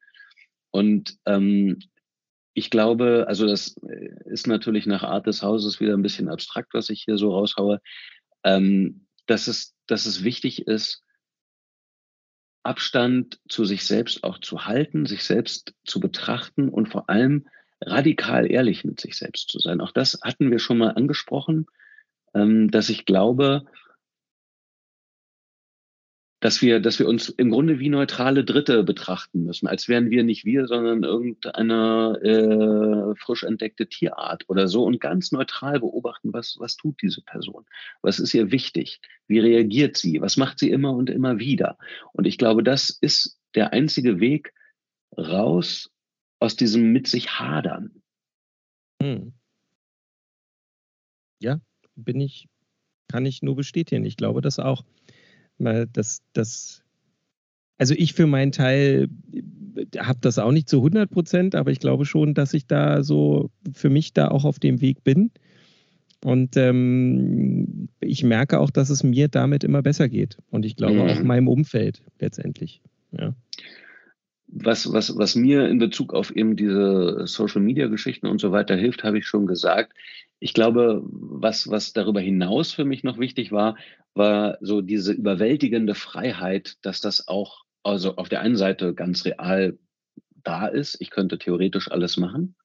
Und 0.70 1.16
ähm, 1.26 1.78
ich 2.54 2.70
glaube, 2.70 3.26
also 3.28 3.46
das 3.46 3.76
äh, 3.88 4.10
ist 4.26 4.46
natürlich 4.48 4.86
nach 4.86 5.04
Art 5.04 5.26
des 5.26 5.42
Hauses 5.42 5.78
wieder 5.80 5.94
ein 5.94 6.02
bisschen 6.02 6.28
abstrakt, 6.28 6.74
was 6.74 6.90
ich 6.90 7.02
hier 7.04 7.16
so 7.16 7.32
raushaue, 7.32 7.80
ähm, 8.42 9.06
dass, 9.26 9.46
es, 9.46 9.74
dass 9.86 10.06
es 10.06 10.24
wichtig 10.24 10.66
ist, 10.66 11.02
Abstand 12.68 13.40
zu 13.48 13.64
sich 13.64 13.86
selbst 13.86 14.24
auch 14.24 14.38
zu 14.38 14.66
halten, 14.66 15.06
sich 15.06 15.24
selbst 15.24 15.74
zu 15.84 16.00
betrachten 16.00 16.68
und 16.68 16.88
vor 16.88 17.08
allem 17.08 17.46
radikal 17.80 18.50
ehrlich 18.50 18.84
mit 18.84 19.00
sich 19.00 19.16
selbst 19.16 19.48
zu 19.48 19.58
sein. 19.58 19.80
Auch 19.80 19.92
das 19.92 20.18
hatten 20.22 20.50
wir 20.50 20.58
schon 20.58 20.76
mal 20.76 20.90
angesprochen, 20.90 21.66
ähm, 22.34 22.70
dass 22.70 22.90
ich 22.90 23.06
glaube, 23.06 23.64
dass 26.40 26.62
wir, 26.62 26.78
dass 26.78 27.00
wir 27.00 27.08
uns 27.08 27.28
im 27.30 27.50
Grunde 27.50 27.80
wie 27.80 27.88
neutrale 27.88 28.44
Dritte 28.44 28.84
betrachten 28.84 29.44
müssen, 29.44 29.66
als 29.66 29.88
wären 29.88 30.10
wir 30.10 30.22
nicht 30.22 30.44
wir, 30.44 30.68
sondern 30.68 31.02
irgendeine 31.02 32.18
äh, 32.22 33.20
frisch 33.20 33.42
entdeckte 33.42 33.88
Tierart 33.88 34.44
oder 34.48 34.68
so 34.68 34.84
und 34.84 35.00
ganz 35.00 35.32
neutral 35.32 35.80
beobachten, 35.80 36.32
was, 36.32 36.56
was 36.60 36.76
tut 36.76 37.02
diese 37.02 37.22
Person, 37.22 37.64
was 38.02 38.20
ist 38.20 38.34
ihr 38.34 38.52
wichtig, 38.52 39.00
wie 39.26 39.40
reagiert 39.40 39.96
sie, 39.96 40.20
was 40.20 40.36
macht 40.36 40.60
sie 40.60 40.70
immer 40.70 40.92
und 40.92 41.10
immer 41.10 41.40
wieder. 41.40 41.76
Und 42.12 42.26
ich 42.26 42.38
glaube, 42.38 42.62
das 42.62 42.90
ist 42.90 43.40
der 43.56 43.72
einzige 43.72 44.20
Weg 44.20 44.54
raus 45.16 45.90
aus 46.38 46.54
diesem 46.54 46.92
mit 46.92 47.08
sich 47.08 47.40
hadern. 47.40 48.00
Hm. 49.02 49.32
Ja, 51.40 51.60
bin 51.96 52.20
ich, 52.20 52.48
kann 53.08 53.26
ich 53.26 53.42
nur 53.42 53.56
bestätigen. 53.56 54.04
Ich 54.04 54.16
glaube 54.16 54.40
das 54.40 54.60
auch. 54.60 54.84
Das, 55.58 56.22
das, 56.32 56.82
also 57.78 57.94
ich 57.96 58.14
für 58.14 58.26
meinen 58.26 58.52
Teil 58.52 59.08
habe 59.96 60.18
das 60.20 60.38
auch 60.38 60.52
nicht 60.52 60.68
zu 60.68 60.78
100 60.78 61.10
Prozent, 61.10 61.54
aber 61.54 61.70
ich 61.70 61.78
glaube 61.78 62.04
schon, 62.04 62.34
dass 62.34 62.54
ich 62.54 62.66
da 62.66 63.02
so 63.02 63.50
für 63.72 63.90
mich 63.90 64.12
da 64.12 64.28
auch 64.28 64.44
auf 64.44 64.58
dem 64.58 64.80
Weg 64.80 65.04
bin. 65.04 65.30
Und 66.24 66.56
ähm, 66.56 67.88
ich 68.00 68.24
merke 68.24 68.58
auch, 68.58 68.70
dass 68.70 68.90
es 68.90 69.04
mir 69.04 69.28
damit 69.28 69.62
immer 69.62 69.82
besser 69.82 70.08
geht. 70.08 70.38
Und 70.50 70.66
ich 70.66 70.74
glaube 70.74 70.94
mhm. 70.94 71.00
auch 71.00 71.22
meinem 71.22 71.46
Umfeld 71.46 72.02
letztendlich. 72.18 72.82
Ja 73.12 73.34
was, 74.48 74.92
was, 74.92 75.16
was 75.16 75.34
mir 75.34 75.68
in 75.68 75.78
Bezug 75.78 76.14
auf 76.14 76.34
eben 76.34 76.56
diese 76.56 77.26
Social 77.26 77.60
Media 77.60 77.86
Geschichten 77.86 78.26
und 78.26 78.40
so 78.40 78.50
weiter 78.50 78.76
hilft, 78.76 79.04
habe 79.04 79.18
ich 79.18 79.26
schon 79.26 79.46
gesagt. 79.46 79.92
Ich 80.40 80.54
glaube, 80.54 81.02
was, 81.04 81.68
was 81.68 81.92
darüber 81.92 82.20
hinaus 82.20 82.72
für 82.72 82.84
mich 82.84 83.04
noch 83.04 83.18
wichtig 83.18 83.52
war, 83.52 83.76
war 84.14 84.56
so 84.60 84.80
diese 84.80 85.12
überwältigende 85.12 85.94
Freiheit, 85.94 86.76
dass 86.82 87.00
das 87.00 87.28
auch, 87.28 87.64
also 87.82 88.16
auf 88.16 88.28
der 88.28 88.40
einen 88.40 88.56
Seite 88.56 88.94
ganz 88.94 89.24
real 89.24 89.78
da 90.42 90.66
ist. 90.66 90.96
Ich 91.00 91.10
könnte 91.10 91.38
theoretisch 91.38 91.90
alles 91.90 92.16
machen. 92.16 92.56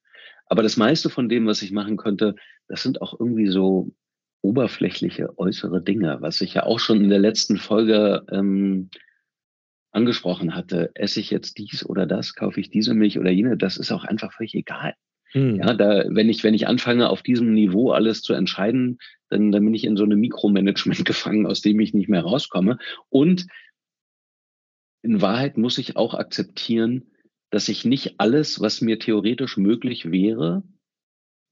Aber 0.46 0.62
das 0.62 0.76
meiste 0.76 1.10
von 1.10 1.28
dem, 1.28 1.46
was 1.46 1.62
ich 1.62 1.72
machen 1.72 1.96
könnte, 1.96 2.36
das 2.68 2.82
sind 2.82 3.02
auch 3.02 3.18
irgendwie 3.18 3.48
so 3.48 3.92
oberflächliche 4.40 5.38
äußere 5.38 5.82
Dinge, 5.82 6.18
was 6.20 6.40
ich 6.40 6.54
ja 6.54 6.64
auch 6.64 6.78
schon 6.78 7.02
in 7.02 7.08
der 7.08 7.18
letzten 7.18 7.56
Folge 7.56 8.24
ähm, 8.30 8.90
angesprochen 9.94 10.54
hatte, 10.54 10.90
esse 10.94 11.20
ich 11.20 11.30
jetzt 11.30 11.58
dies 11.58 11.84
oder 11.84 12.06
das, 12.06 12.34
kaufe 12.34 12.60
ich 12.60 12.70
diese 12.70 12.94
Milch 12.94 13.18
oder 13.18 13.30
jene, 13.30 13.56
das 13.56 13.76
ist 13.76 13.92
auch 13.92 14.04
einfach 14.04 14.32
völlig 14.32 14.54
egal. 14.54 14.94
Hm. 15.32 15.56
Ja, 15.56 15.74
da, 15.74 16.04
wenn 16.08 16.28
ich, 16.28 16.44
wenn 16.44 16.54
ich 16.54 16.68
anfange, 16.68 17.08
auf 17.08 17.22
diesem 17.22 17.54
Niveau 17.54 17.90
alles 17.90 18.22
zu 18.22 18.34
entscheiden, 18.34 18.98
dann, 19.28 19.52
dann 19.52 19.64
bin 19.64 19.74
ich 19.74 19.84
in 19.84 19.96
so 19.96 20.04
einem 20.04 20.20
Mikromanagement 20.20 21.04
gefangen, 21.04 21.46
aus 21.46 21.60
dem 21.60 21.80
ich 21.80 21.94
nicht 21.94 22.08
mehr 22.08 22.22
rauskomme. 22.22 22.78
Und 23.08 23.46
in 25.02 25.20
Wahrheit 25.20 25.58
muss 25.58 25.78
ich 25.78 25.96
auch 25.96 26.14
akzeptieren, 26.14 27.10
dass 27.50 27.68
ich 27.68 27.84
nicht 27.84 28.14
alles, 28.18 28.60
was 28.60 28.80
mir 28.80 28.98
theoretisch 28.98 29.56
möglich 29.56 30.10
wäre, 30.10 30.62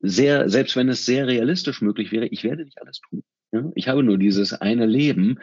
sehr, 0.01 0.49
selbst 0.49 0.75
wenn 0.75 0.89
es 0.89 1.07
sehr 1.07 1.27
realistisch 1.27 1.81
möglich 1.81 2.11
wäre, 2.11 2.27
ich 2.27 2.43
werde 2.43 2.65
nicht 2.65 2.81
alles 2.81 3.01
tun. 3.01 3.23
Ja? 3.53 3.71
Ich 3.75 3.89
habe 3.89 4.03
nur 4.03 4.19
dieses 4.19 4.53
eine 4.53 4.87
Leben 4.87 5.39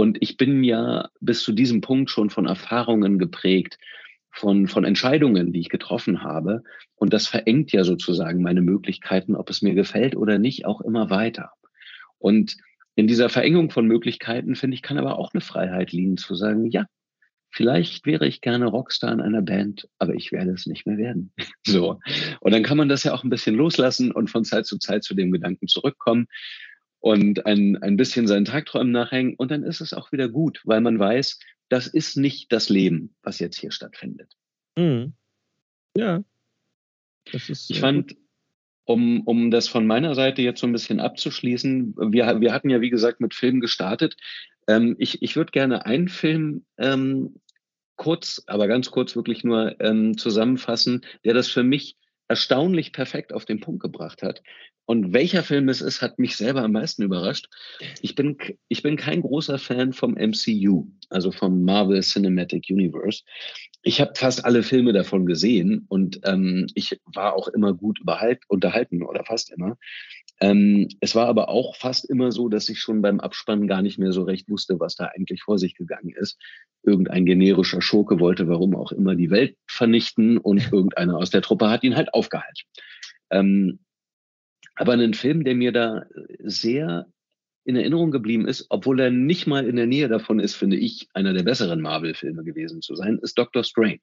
und 0.00 0.16
ich 0.22 0.38
bin 0.38 0.64
ja 0.64 1.10
bis 1.20 1.42
zu 1.42 1.52
diesem 1.52 1.82
Punkt 1.82 2.08
schon 2.08 2.30
von 2.30 2.46
Erfahrungen 2.46 3.18
geprägt, 3.18 3.76
von, 4.30 4.66
von 4.66 4.84
Entscheidungen, 4.84 5.52
die 5.52 5.60
ich 5.60 5.68
getroffen 5.68 6.22
habe. 6.22 6.62
Und 6.94 7.12
das 7.12 7.26
verengt 7.26 7.70
ja 7.72 7.84
sozusagen 7.84 8.40
meine 8.40 8.62
Möglichkeiten, 8.62 9.36
ob 9.36 9.50
es 9.50 9.60
mir 9.60 9.74
gefällt 9.74 10.16
oder 10.16 10.38
nicht, 10.38 10.64
auch 10.64 10.80
immer 10.80 11.10
weiter. 11.10 11.50
Und 12.16 12.56
in 12.94 13.08
dieser 13.08 13.28
Verengung 13.28 13.70
von 13.70 13.86
Möglichkeiten, 13.86 14.56
finde 14.56 14.76
ich, 14.76 14.80
kann 14.80 14.96
aber 14.96 15.18
auch 15.18 15.34
eine 15.34 15.42
Freiheit 15.42 15.92
liegen, 15.92 16.16
zu 16.16 16.34
sagen, 16.34 16.64
ja, 16.70 16.86
vielleicht 17.50 18.06
wäre 18.06 18.26
ich 18.26 18.40
gerne 18.40 18.68
Rockstar 18.68 19.12
in 19.12 19.20
einer 19.20 19.42
Band, 19.42 19.86
aber 19.98 20.14
ich 20.14 20.32
werde 20.32 20.52
es 20.52 20.64
nicht 20.64 20.86
mehr 20.86 20.96
werden. 20.96 21.34
So. 21.66 22.00
Und 22.40 22.54
dann 22.54 22.62
kann 22.62 22.78
man 22.78 22.88
das 22.88 23.04
ja 23.04 23.12
auch 23.12 23.22
ein 23.22 23.28
bisschen 23.28 23.54
loslassen 23.54 24.12
und 24.12 24.30
von 24.30 24.44
Zeit 24.44 24.64
zu 24.64 24.78
Zeit 24.78 25.04
zu 25.04 25.14
dem 25.14 25.30
Gedanken 25.30 25.68
zurückkommen 25.68 26.26
und 27.00 27.46
ein, 27.46 27.76
ein 27.82 27.96
bisschen 27.96 28.26
seinen 28.26 28.44
Tagträumen 28.44 28.92
nachhängen 28.92 29.34
und 29.34 29.50
dann 29.50 29.62
ist 29.62 29.80
es 29.80 29.92
auch 29.92 30.12
wieder 30.12 30.28
gut, 30.28 30.60
weil 30.64 30.80
man 30.80 30.98
weiß, 30.98 31.38
das 31.68 31.86
ist 31.86 32.16
nicht 32.16 32.52
das 32.52 32.68
Leben, 32.68 33.14
was 33.22 33.38
jetzt 33.38 33.58
hier 33.58 33.72
stattfindet. 33.72 34.32
Mhm. 34.76 35.14
Ja. 35.96 36.22
Das 37.32 37.48
ist 37.48 37.70
ich 37.70 37.80
fand, 37.80 38.16
um, 38.84 39.22
um 39.22 39.50
das 39.50 39.68
von 39.68 39.86
meiner 39.86 40.14
Seite 40.14 40.42
jetzt 40.42 40.60
so 40.60 40.66
ein 40.66 40.72
bisschen 40.72 41.00
abzuschließen, 41.00 41.94
wir, 41.96 42.40
wir 42.40 42.52
hatten 42.52 42.70
ja, 42.70 42.80
wie 42.80 42.90
gesagt, 42.90 43.20
mit 43.20 43.34
Filmen 43.34 43.60
gestartet. 43.60 44.16
Ähm, 44.66 44.96
ich 44.98 45.22
ich 45.22 45.36
würde 45.36 45.52
gerne 45.52 45.86
einen 45.86 46.08
Film 46.08 46.64
ähm, 46.76 47.36
kurz, 47.96 48.42
aber 48.46 48.66
ganz 48.66 48.90
kurz 48.90 49.14
wirklich 49.14 49.44
nur 49.44 49.80
ähm, 49.80 50.18
zusammenfassen, 50.18 51.04
der 51.24 51.34
das 51.34 51.48
für 51.48 51.62
mich 51.62 51.96
erstaunlich 52.30 52.92
perfekt 52.92 53.32
auf 53.32 53.44
den 53.44 53.58
Punkt 53.58 53.82
gebracht 53.82 54.22
hat. 54.22 54.40
Und 54.86 55.12
welcher 55.12 55.42
Film 55.42 55.68
es 55.68 55.80
ist, 55.80 56.00
hat 56.00 56.18
mich 56.18 56.36
selber 56.36 56.62
am 56.62 56.72
meisten 56.72 57.02
überrascht. 57.02 57.48
Ich 58.02 58.14
bin, 58.14 58.38
ich 58.68 58.82
bin 58.82 58.96
kein 58.96 59.20
großer 59.20 59.58
Fan 59.58 59.92
vom 59.92 60.14
MCU, 60.14 60.86
also 61.10 61.32
vom 61.32 61.64
Marvel 61.64 62.00
Cinematic 62.02 62.66
Universe. 62.70 63.22
Ich 63.82 64.00
habe 64.00 64.12
fast 64.14 64.44
alle 64.44 64.62
Filme 64.62 64.92
davon 64.92 65.26
gesehen 65.26 65.86
und 65.88 66.20
ähm, 66.24 66.66
ich 66.74 67.00
war 67.04 67.34
auch 67.34 67.48
immer 67.48 67.72
gut 67.72 68.00
unterhalten 68.48 69.02
oder 69.02 69.24
fast 69.24 69.50
immer. 69.50 69.76
Ähm, 70.40 70.88
es 71.00 71.14
war 71.14 71.26
aber 71.26 71.50
auch 71.50 71.76
fast 71.76 72.08
immer 72.08 72.32
so, 72.32 72.48
dass 72.48 72.68
ich 72.70 72.80
schon 72.80 73.02
beim 73.02 73.20
Abspannen 73.20 73.68
gar 73.68 73.82
nicht 73.82 73.98
mehr 73.98 74.12
so 74.12 74.22
recht 74.22 74.48
wusste, 74.48 74.80
was 74.80 74.96
da 74.96 75.06
eigentlich 75.06 75.42
vor 75.42 75.58
sich 75.58 75.74
gegangen 75.74 76.14
ist. 76.16 76.38
Irgendein 76.82 77.26
generischer 77.26 77.82
Schurke 77.82 78.20
wollte, 78.20 78.48
warum 78.48 78.74
auch 78.74 78.90
immer, 78.92 79.14
die 79.14 79.30
Welt 79.30 79.56
vernichten 79.66 80.38
und 80.38 80.56
irgendeiner 80.72 81.18
aus 81.18 81.30
der 81.30 81.42
Truppe 81.42 81.68
hat 81.68 81.84
ihn 81.84 81.96
halt 81.96 82.14
aufgehalten. 82.14 82.62
Ähm, 83.30 83.80
aber 84.74 84.94
ein 84.94 85.14
Film, 85.14 85.44
der 85.44 85.54
mir 85.54 85.72
da 85.72 86.06
sehr 86.38 87.06
in 87.64 87.76
Erinnerung 87.76 88.10
geblieben 88.10 88.48
ist, 88.48 88.66
obwohl 88.70 88.98
er 88.98 89.10
nicht 89.10 89.46
mal 89.46 89.66
in 89.66 89.76
der 89.76 89.86
Nähe 89.86 90.08
davon 90.08 90.40
ist, 90.40 90.54
finde 90.54 90.78
ich, 90.78 91.08
einer 91.12 91.34
der 91.34 91.42
besseren 91.42 91.82
Marvel-Filme 91.82 92.44
gewesen 92.44 92.80
zu 92.80 92.94
sein, 92.94 93.18
ist 93.18 93.36
Doctor 93.36 93.62
Strange. 93.62 94.00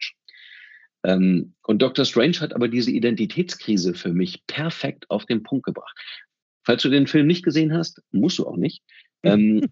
Ähm, 1.03 1.53
und 1.63 1.81
Doctor 1.81 2.05
Strange 2.05 2.39
hat 2.39 2.53
aber 2.53 2.67
diese 2.67 2.91
Identitätskrise 2.91 3.93
für 3.93 4.13
mich 4.13 4.45
perfekt 4.45 5.09
auf 5.09 5.25
den 5.25 5.43
Punkt 5.43 5.65
gebracht. 5.65 5.97
Falls 6.67 6.81
du 6.81 6.89
den 6.89 7.07
Film 7.07 7.27
nicht 7.27 7.45
gesehen 7.45 7.73
hast, 7.73 8.01
musst 8.11 8.39
du 8.39 8.45
auch 8.45 8.57
nicht. 8.57 8.83
Ähm, 9.23 9.65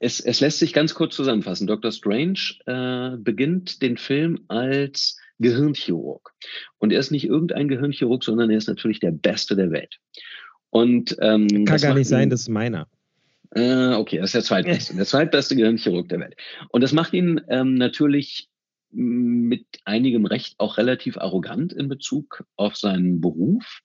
es, 0.00 0.18
es, 0.18 0.40
lässt 0.40 0.58
sich 0.58 0.72
ganz 0.72 0.92
kurz 0.92 1.14
zusammenfassen. 1.14 1.68
Dr. 1.68 1.92
Strange 1.92 2.56
äh, 2.66 3.16
beginnt 3.16 3.80
den 3.80 3.96
Film 3.96 4.40
als 4.48 5.16
Gehirnchirurg. 5.38 6.32
Und 6.78 6.92
er 6.92 6.98
ist 6.98 7.12
nicht 7.12 7.24
irgendein 7.26 7.68
Gehirnchirurg, 7.68 8.24
sondern 8.24 8.50
er 8.50 8.58
ist 8.58 8.66
natürlich 8.66 8.98
der 8.98 9.12
Beste 9.12 9.54
der 9.54 9.70
Welt. 9.70 9.98
Und, 10.70 11.16
ähm, 11.20 11.64
Kann 11.64 11.80
gar 11.80 11.94
nicht 11.94 12.08
sein, 12.08 12.28
das 12.28 12.40
ist 12.40 12.48
meiner. 12.48 12.88
Äh, 13.52 13.94
okay, 13.94 14.18
das 14.18 14.30
ist 14.30 14.34
der 14.34 14.42
zweitbeste, 14.42 14.96
der 14.96 15.06
zweitbeste 15.06 15.54
Gehirnchirurg 15.54 16.08
der 16.08 16.18
Welt. 16.18 16.34
Und 16.70 16.80
das 16.80 16.92
macht 16.92 17.12
ihn 17.12 17.40
ähm, 17.48 17.74
natürlich 17.74 18.48
mit 18.90 19.64
einigem 19.84 20.26
Recht 20.26 20.56
auch 20.58 20.76
relativ 20.76 21.18
arrogant 21.18 21.72
in 21.72 21.88
Bezug 21.88 22.44
auf 22.56 22.76
seinen 22.76 23.20
Beruf. 23.20 23.80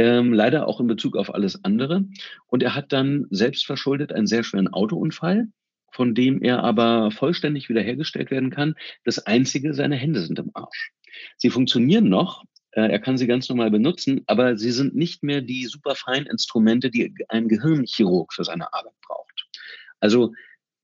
Ähm, 0.00 0.32
leider 0.32 0.66
auch 0.66 0.80
in 0.80 0.86
Bezug 0.86 1.14
auf 1.14 1.34
alles 1.34 1.62
andere. 1.62 2.06
Und 2.46 2.62
er 2.62 2.74
hat 2.74 2.90
dann 2.90 3.26
selbstverschuldet 3.28 4.14
einen 4.14 4.26
sehr 4.26 4.44
schweren 4.44 4.68
Autounfall, 4.68 5.48
von 5.92 6.14
dem 6.14 6.40
er 6.40 6.64
aber 6.64 7.10
vollständig 7.10 7.68
wiederhergestellt 7.68 8.30
werden 8.30 8.48
kann. 8.48 8.76
Das 9.04 9.18
Einzige, 9.26 9.74
seine 9.74 9.96
Hände 9.96 10.22
sind 10.22 10.38
im 10.38 10.52
Arsch. 10.54 10.92
Sie 11.36 11.50
funktionieren 11.50 12.08
noch, 12.08 12.44
äh, 12.70 12.90
er 12.90 12.98
kann 12.98 13.18
sie 13.18 13.26
ganz 13.26 13.50
normal 13.50 13.70
benutzen, 13.70 14.22
aber 14.26 14.56
sie 14.56 14.70
sind 14.70 14.96
nicht 14.96 15.22
mehr 15.22 15.42
die 15.42 15.66
superfeinen 15.66 16.24
Instrumente, 16.26 16.90
die 16.90 17.14
ein 17.28 17.48
Gehirnchirurg 17.48 18.32
für 18.32 18.44
seine 18.44 18.72
Arbeit 18.72 18.98
braucht. 19.06 19.48
Also 20.00 20.32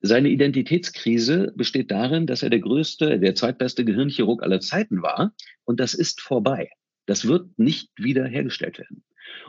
seine 0.03 0.29
Identitätskrise 0.29 1.55
besteht 1.57 1.91
darin, 1.91 2.27
dass 2.27 2.43
er 2.43 2.51
der 2.51 2.61
größte, 2.61 3.19
der 3.19 3.35
zweitbeste 3.35 3.87
Gehirnchirurg 3.87 4.43
aller 4.43 4.61
Zeiten 4.61 5.01
war 5.01 5.33
und 5.65 5.81
das 5.81 5.95
ist 5.95 6.21
vorbei. 6.21 6.69
Das 7.07 7.27
wird 7.27 7.59
nicht 7.59 7.91
wieder 7.97 8.27
hergestellt 8.27 8.79
werden. 8.79 9.05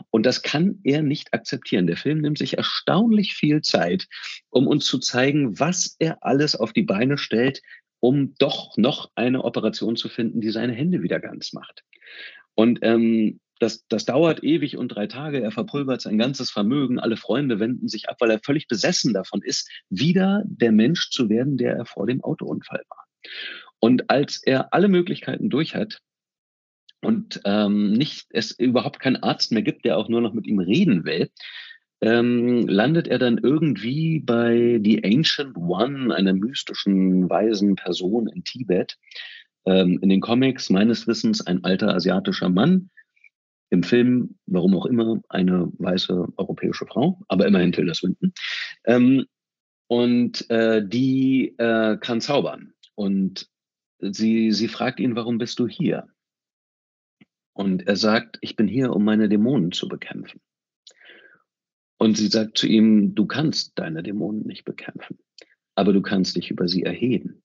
Und 0.09 0.25
das 0.25 0.41
kann 0.41 0.79
er 0.83 1.01
nicht 1.01 1.33
akzeptieren. 1.33 1.87
Der 1.87 1.97
Film 1.97 2.21
nimmt 2.21 2.37
sich 2.37 2.57
erstaunlich 2.57 3.33
viel 3.33 3.61
Zeit, 3.61 4.07
um 4.49 4.67
uns 4.67 4.85
zu 4.85 4.99
zeigen, 4.99 5.59
was 5.59 5.95
er 5.99 6.23
alles 6.23 6.55
auf 6.55 6.73
die 6.73 6.83
Beine 6.83 7.17
stellt, 7.17 7.61
um 7.99 8.35
doch 8.37 8.77
noch 8.77 9.11
eine 9.15 9.43
Operation 9.43 9.95
zu 9.95 10.09
finden, 10.09 10.41
die 10.41 10.51
seine 10.51 10.73
Hände 10.73 11.01
wieder 11.01 11.19
ganz 11.19 11.53
macht. 11.53 11.83
Und 12.53 12.79
ähm, 12.81 13.39
das, 13.59 13.87
das 13.87 14.05
dauert 14.05 14.43
ewig 14.43 14.77
und 14.77 14.89
drei 14.89 15.07
Tage. 15.07 15.41
Er 15.41 15.51
verpulvert 15.51 16.01
sein 16.01 16.17
ganzes 16.17 16.51
Vermögen. 16.51 16.99
Alle 16.99 17.17
Freunde 17.17 17.59
wenden 17.59 17.87
sich 17.87 18.07
ab, 18.09 18.17
weil 18.19 18.31
er 18.31 18.39
völlig 18.39 18.67
besessen 18.67 19.13
davon 19.13 19.41
ist, 19.41 19.69
wieder 19.89 20.43
der 20.45 20.71
Mensch 20.71 21.09
zu 21.09 21.29
werden, 21.29 21.57
der 21.57 21.75
er 21.75 21.85
vor 21.85 22.05
dem 22.05 22.23
Autounfall 22.23 22.83
war. 22.89 23.05
Und 23.79 24.09
als 24.09 24.41
er 24.43 24.73
alle 24.73 24.87
Möglichkeiten 24.87 25.49
durch 25.49 25.75
hat, 25.75 25.99
und 27.01 27.41
ähm, 27.45 27.93
nicht 27.93 28.27
es 28.31 28.51
überhaupt 28.51 28.99
keinen 28.99 29.17
Arzt 29.17 29.51
mehr 29.51 29.61
gibt, 29.61 29.85
der 29.85 29.97
auch 29.97 30.09
nur 30.09 30.21
noch 30.21 30.33
mit 30.33 30.47
ihm 30.47 30.59
reden 30.59 31.05
will, 31.05 31.29
ähm, 32.01 32.67
landet 32.67 33.07
er 33.07 33.17
dann 33.17 33.37
irgendwie 33.37 34.19
bei 34.19 34.79
The 34.83 35.03
Ancient 35.03 35.57
One, 35.57 36.13
einer 36.13 36.33
mystischen, 36.33 37.29
weisen 37.29 37.75
Person 37.75 38.27
in 38.27 38.43
Tibet. 38.43 38.97
Ähm, 39.65 39.99
in 40.01 40.09
den 40.09 40.21
Comics 40.21 40.69
meines 40.69 41.07
Wissens 41.07 41.45
ein 41.45 41.63
alter 41.63 41.93
asiatischer 41.93 42.49
Mann. 42.49 42.89
Im 43.69 43.83
Film, 43.83 44.37
warum 44.45 44.75
auch 44.77 44.85
immer, 44.85 45.21
eine 45.27 45.69
weiße 45.77 46.27
europäische 46.37 46.85
Frau, 46.85 47.19
aber 47.27 47.47
immerhin 47.47 47.73
Tilda 47.73 47.93
Swinton. 47.93 48.33
Ähm, 48.85 49.25
und 49.87 50.49
äh, 50.49 50.85
die 50.85 51.55
äh, 51.57 51.97
kann 51.97 52.21
zaubern. 52.21 52.73
Und 52.95 53.49
sie, 53.99 54.51
sie 54.51 54.67
fragt 54.67 54.99
ihn, 54.99 55.15
warum 55.15 55.37
bist 55.37 55.59
du 55.59 55.67
hier? 55.67 56.07
Und 57.57 57.87
er 57.87 57.95
sagt, 57.95 58.37
ich 58.41 58.55
bin 58.55 58.67
hier, 58.67 58.93
um 58.93 59.03
meine 59.03 59.29
Dämonen 59.29 59.71
zu 59.71 59.87
bekämpfen. 59.87 60.39
Und 61.97 62.15
sie 62.15 62.27
sagt 62.27 62.59
zu 62.59 62.67
ihm, 62.67 63.15
du 63.15 63.25
kannst 63.25 63.79
deine 63.79 64.03
Dämonen 64.03 64.45
nicht 64.45 64.63
bekämpfen, 64.63 65.17
aber 65.73 65.91
du 65.91 66.03
kannst 66.03 66.35
dich 66.35 66.51
über 66.51 66.67
sie 66.67 66.83
erheben. 66.83 67.41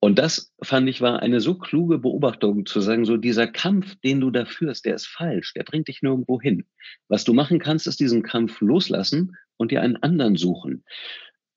Und 0.00 0.18
das 0.18 0.52
fand 0.60 0.88
ich 0.88 1.00
war 1.00 1.22
eine 1.22 1.40
so 1.40 1.54
kluge 1.54 1.98
Beobachtung 1.98 2.66
zu 2.66 2.80
sagen, 2.80 3.04
so 3.04 3.16
dieser 3.16 3.46
Kampf, 3.46 3.94
den 4.00 4.20
du 4.20 4.32
da 4.32 4.46
führst, 4.46 4.84
der 4.84 4.96
ist 4.96 5.06
falsch, 5.06 5.54
der 5.54 5.62
bringt 5.62 5.86
dich 5.86 6.02
nirgendwo 6.02 6.40
hin. 6.40 6.66
Was 7.06 7.22
du 7.22 7.32
machen 7.32 7.60
kannst, 7.60 7.86
ist 7.86 8.00
diesen 8.00 8.24
Kampf 8.24 8.60
loslassen 8.60 9.36
und 9.58 9.70
dir 9.70 9.80
einen 9.80 9.96
anderen 10.02 10.34
suchen. 10.34 10.82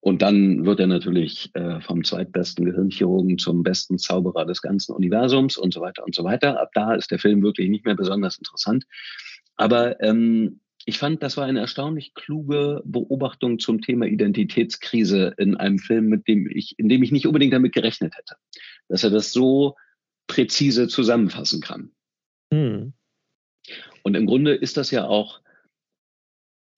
Und 0.04 0.22
dann 0.22 0.66
wird 0.66 0.82
er 0.82 0.88
natürlich 0.88 1.50
äh, 1.54 1.80
vom 1.80 2.04
zweitbesten 2.04 2.66
Gehirnchirurgen 2.66 3.38
zum 3.38 3.64
besten 3.64 3.98
Zauberer 3.98 4.46
des 4.46 4.62
ganzen 4.62 4.92
Universums 4.92 5.56
und 5.56 5.74
so 5.74 5.80
weiter 5.80 6.04
und 6.04 6.14
so 6.14 6.26
weiter. 6.26 6.60
Ab 6.60 6.72
da 6.74 6.94
ist 6.94 7.10
der 7.10 7.20
Film 7.20 7.42
wirklich 7.42 7.70
nicht 7.70 7.86
mehr 7.86 7.96
besonders 7.96 8.38
interessant. 8.38 8.84
Aber 9.56 10.02
ähm, 10.02 10.60
ich 10.84 10.98
fand, 10.98 11.24
das 11.24 11.38
war 11.38 11.46
eine 11.46 11.62
erstaunlich 11.62 12.14
kluge 12.16 12.82
Beobachtung 12.84 13.60
zum 13.60 13.80
Thema 13.80 14.06
Identitätskrise 14.06 15.36
in 15.38 15.56
einem 15.56 15.80
Film, 15.80 16.08
mit 16.08 16.28
dem 16.28 16.50
ich, 16.52 16.78
in 16.78 16.90
dem 16.90 17.02
ich 17.02 17.14
nicht 17.14 17.26
unbedingt 17.26 17.54
damit 17.54 17.72
gerechnet 17.72 18.14
hätte, 18.18 18.36
dass 18.90 19.06
er 19.06 19.10
das 19.10 19.32
so 19.32 19.78
präzise 20.28 20.90
zusammenfassen 20.90 21.62
kann. 21.62 21.92
Hm. 22.54 22.92
Und 24.04 24.16
im 24.16 24.26
Grunde 24.26 24.54
ist 24.54 24.76
das 24.76 24.92
ja 24.92 25.08
auch 25.08 25.40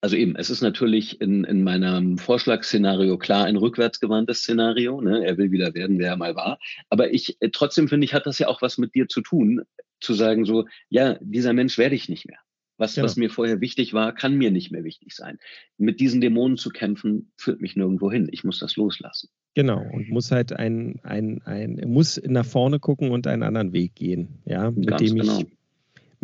also 0.06 0.18
eben, 0.18 0.36
es 0.36 0.52
ist 0.52 0.62
natürlich 0.62 1.20
in, 1.20 1.46
in 1.46 1.64
meinem 1.64 2.20
Vorschlagsszenario 2.20 3.18
klar 3.18 3.46
ein 3.46 3.58
rückwärtsgewandtes 3.58 4.42
Szenario. 4.42 5.02
Ne? 5.02 5.26
Er 5.26 5.40
will 5.40 5.50
wieder 5.50 5.74
werden, 5.74 5.98
wer 5.98 6.10
er 6.10 6.16
mal 6.16 6.36
war. 6.36 6.60
Aber 6.92 7.12
ich 7.12 7.42
äh, 7.42 7.50
trotzdem 7.50 7.88
finde 7.88 8.06
ich, 8.06 8.14
hat 8.14 8.28
das 8.28 8.38
ja 8.38 8.48
auch 8.48 8.62
was 8.62 8.78
mit 8.78 8.94
dir 8.94 9.08
zu 9.08 9.22
tun, 9.22 9.64
zu 10.00 10.14
sagen 10.14 10.46
so, 10.46 10.68
ja, 10.90 11.18
dieser 11.22 11.54
Mensch 11.54 11.80
werde 11.80 11.96
ich 11.96 12.08
nicht 12.08 12.28
mehr. 12.28 12.38
Was, 12.78 12.94
genau. 12.94 13.06
was 13.06 13.16
mir 13.16 13.32
vorher 13.32 13.62
wichtig 13.62 13.96
war, 13.96 14.14
kann 14.14 14.36
mir 14.36 14.52
nicht 14.52 14.72
mehr 14.72 14.84
wichtig 14.84 15.16
sein. 15.16 15.40
Mit 15.80 16.00
diesen 16.00 16.22
Dämonen 16.22 16.58
zu 16.58 16.70
kämpfen, 16.70 17.32
führt 17.36 17.60
mich 17.60 17.76
nirgendwo 17.76 18.12
hin. 18.12 18.30
Ich 18.32 18.44
muss 18.44 18.60
das 18.60 18.76
loslassen. 18.76 19.30
Genau, 19.56 19.82
und 19.92 20.10
muss 20.10 20.30
halt 20.30 20.54
ein, 20.54 21.00
ein, 21.02 21.42
ein, 21.46 21.82
muss 21.88 22.22
nach 22.24 22.46
vorne 22.46 22.78
gucken 22.78 23.10
und 23.10 23.26
einen 23.26 23.42
anderen 23.42 23.74
Weg 23.74 23.96
gehen, 23.96 24.44
ja, 24.46 24.70
mit 24.70 24.86
Ganz 24.86 25.02
dem 25.02 25.16
genau. 25.16 25.40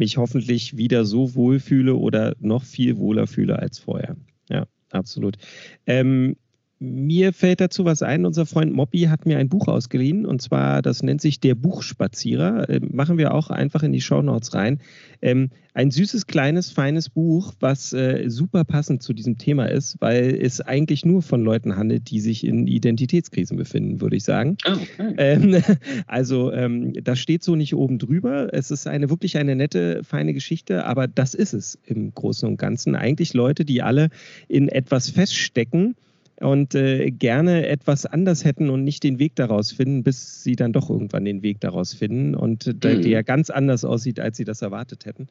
Ich 0.02 0.16
mich 0.16 0.18
hoffentlich 0.18 0.78
wieder 0.78 1.06
so 1.06 1.36
wohlfühle 1.36 1.96
oder 1.96 2.36
noch 2.40 2.64
viel 2.64 2.98
wohler 2.98 3.28
fühle 3.28 3.60
als 3.60 3.78
vorher. 3.78 4.16
Ja, 4.50 4.66
absolut. 4.90 5.38
Ähm, 5.86 6.38
mir 6.82 7.32
fällt 7.32 7.62
dazu 7.62 7.86
was 7.86 8.02
ein. 8.02 8.26
Unser 8.26 8.48
Freund 8.48 8.74
Moppi 8.74 9.02
hat 9.02 9.28
mir 9.28 9.38
ein 9.38 9.50
Buch 9.50 9.68
ausgeliehen 9.68 10.26
und 10.26 10.42
zwar, 10.42 10.82
das 10.82 11.04
nennt 11.04 11.22
sich 11.22 11.40
Der 11.40 11.54
Buchspazierer. 11.54 12.68
Ähm, 12.70 12.90
machen 12.92 13.20
wir 13.20 13.36
auch 13.36 13.52
einfach 13.52 13.84
in 13.84 13.92
die 13.92 14.02
Shownotes 14.02 14.56
rein. 14.56 14.80
Ähm, 15.22 15.52
ein 15.76 15.92
süßes, 15.92 16.26
kleines, 16.26 16.72
feines 16.72 17.08
Buch, 17.08 17.54
was 17.60 17.94
äh, 17.94 18.28
super 18.30 18.64
passend 18.66 19.04
zu 19.04 19.14
diesem 19.14 19.38
Thema 19.38 19.68
ist, 19.68 19.98
weil 20.00 20.36
es 20.42 20.60
eigentlich 20.60 21.06
nur 21.06 21.22
von 21.22 21.44
Leuten 21.44 21.76
handelt, 21.76 22.10
die 22.10 22.20
sich 22.20 22.44
in 22.44 22.66
Identitätskrisen 22.66 23.58
befinden, 23.58 24.02
würde 24.02 24.16
ich 24.16 24.24
sagen. 24.24 24.58
Oh, 24.68 24.72
okay. 24.72 25.14
ähm, 25.18 25.62
also, 26.08 26.52
ähm, 26.52 26.94
das 27.04 27.20
steht 27.20 27.44
so 27.44 27.56
nicht 27.56 27.76
oben 27.76 28.00
drüber. 28.00 28.52
Es 28.54 28.72
ist 28.72 28.88
eine 28.88 29.12
wirklich 29.12 29.38
eine 29.38 29.56
nette, 29.56 30.04
feine 30.04 30.34
Geschichte, 30.34 30.84
aber 30.86 31.08
das 31.08 31.36
ist 31.36 31.54
es 31.54 31.78
im 31.86 32.12
Großen 32.14 32.50
und 32.50 32.58
Ganzen. 32.58 32.96
Eigentlich 32.96 33.36
Leute, 33.36 33.66
die 33.66 33.84
alle 33.84 34.10
in 34.48 34.68
etwas 34.68 35.12
feststecken 35.12 35.96
und 36.42 36.76
äh, 36.76 37.12
gerne 37.12 37.68
etwas 37.68 38.06
anders 38.06 38.44
hätten 38.44 38.70
und 38.70 38.84
nicht 38.84 39.04
den 39.04 39.20
Weg 39.20 39.36
daraus 39.36 39.72
finden, 39.72 40.04
bis 40.04 40.44
sie 40.44 40.56
dann 40.56 40.74
doch 40.74 40.90
irgendwann 40.90 41.24
den 41.26 41.44
Weg 41.44 41.60
daraus 41.60 41.94
finden 41.94 42.36
und 42.36 42.68
äh, 42.68 42.96
mhm. 42.96 43.02
der 43.04 43.24
ganz 43.24 43.50
anders 43.50 43.86
aussieht, 43.86 44.20
als 44.20 44.38
sie 44.38 44.44
das 44.44 44.62
erwartet 44.62 45.06
hätten. 45.06 45.28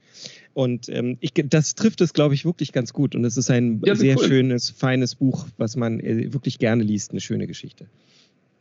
Und 0.54 0.88
ähm, 0.88 1.16
ich, 1.20 1.32
das 1.34 1.74
trifft 1.74 2.00
es, 2.00 2.12
glaube 2.12 2.34
ich, 2.34 2.44
wirklich 2.44 2.72
ganz 2.72 2.92
gut. 2.92 3.14
Und 3.14 3.24
es 3.24 3.36
ist 3.36 3.50
ein 3.50 3.82
ja, 3.84 3.94
sehr 3.94 4.16
cool. 4.16 4.24
schönes, 4.24 4.70
feines 4.70 5.16
Buch, 5.16 5.46
was 5.58 5.76
man 5.76 6.00
äh, 6.00 6.32
wirklich 6.32 6.58
gerne 6.58 6.82
liest, 6.82 7.10
eine 7.10 7.20
schöne 7.20 7.46
Geschichte. 7.46 7.86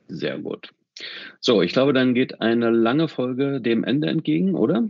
Sehr 0.08 0.40
gut. 0.40 0.72
So, 1.40 1.62
ich 1.62 1.72
glaube, 1.72 1.94
dann 1.94 2.14
geht 2.14 2.42
eine 2.42 2.72
lange 2.72 3.08
Folge 3.08 3.62
dem 3.62 3.84
Ende 3.84 4.08
entgegen, 4.08 4.56
oder? 4.56 4.90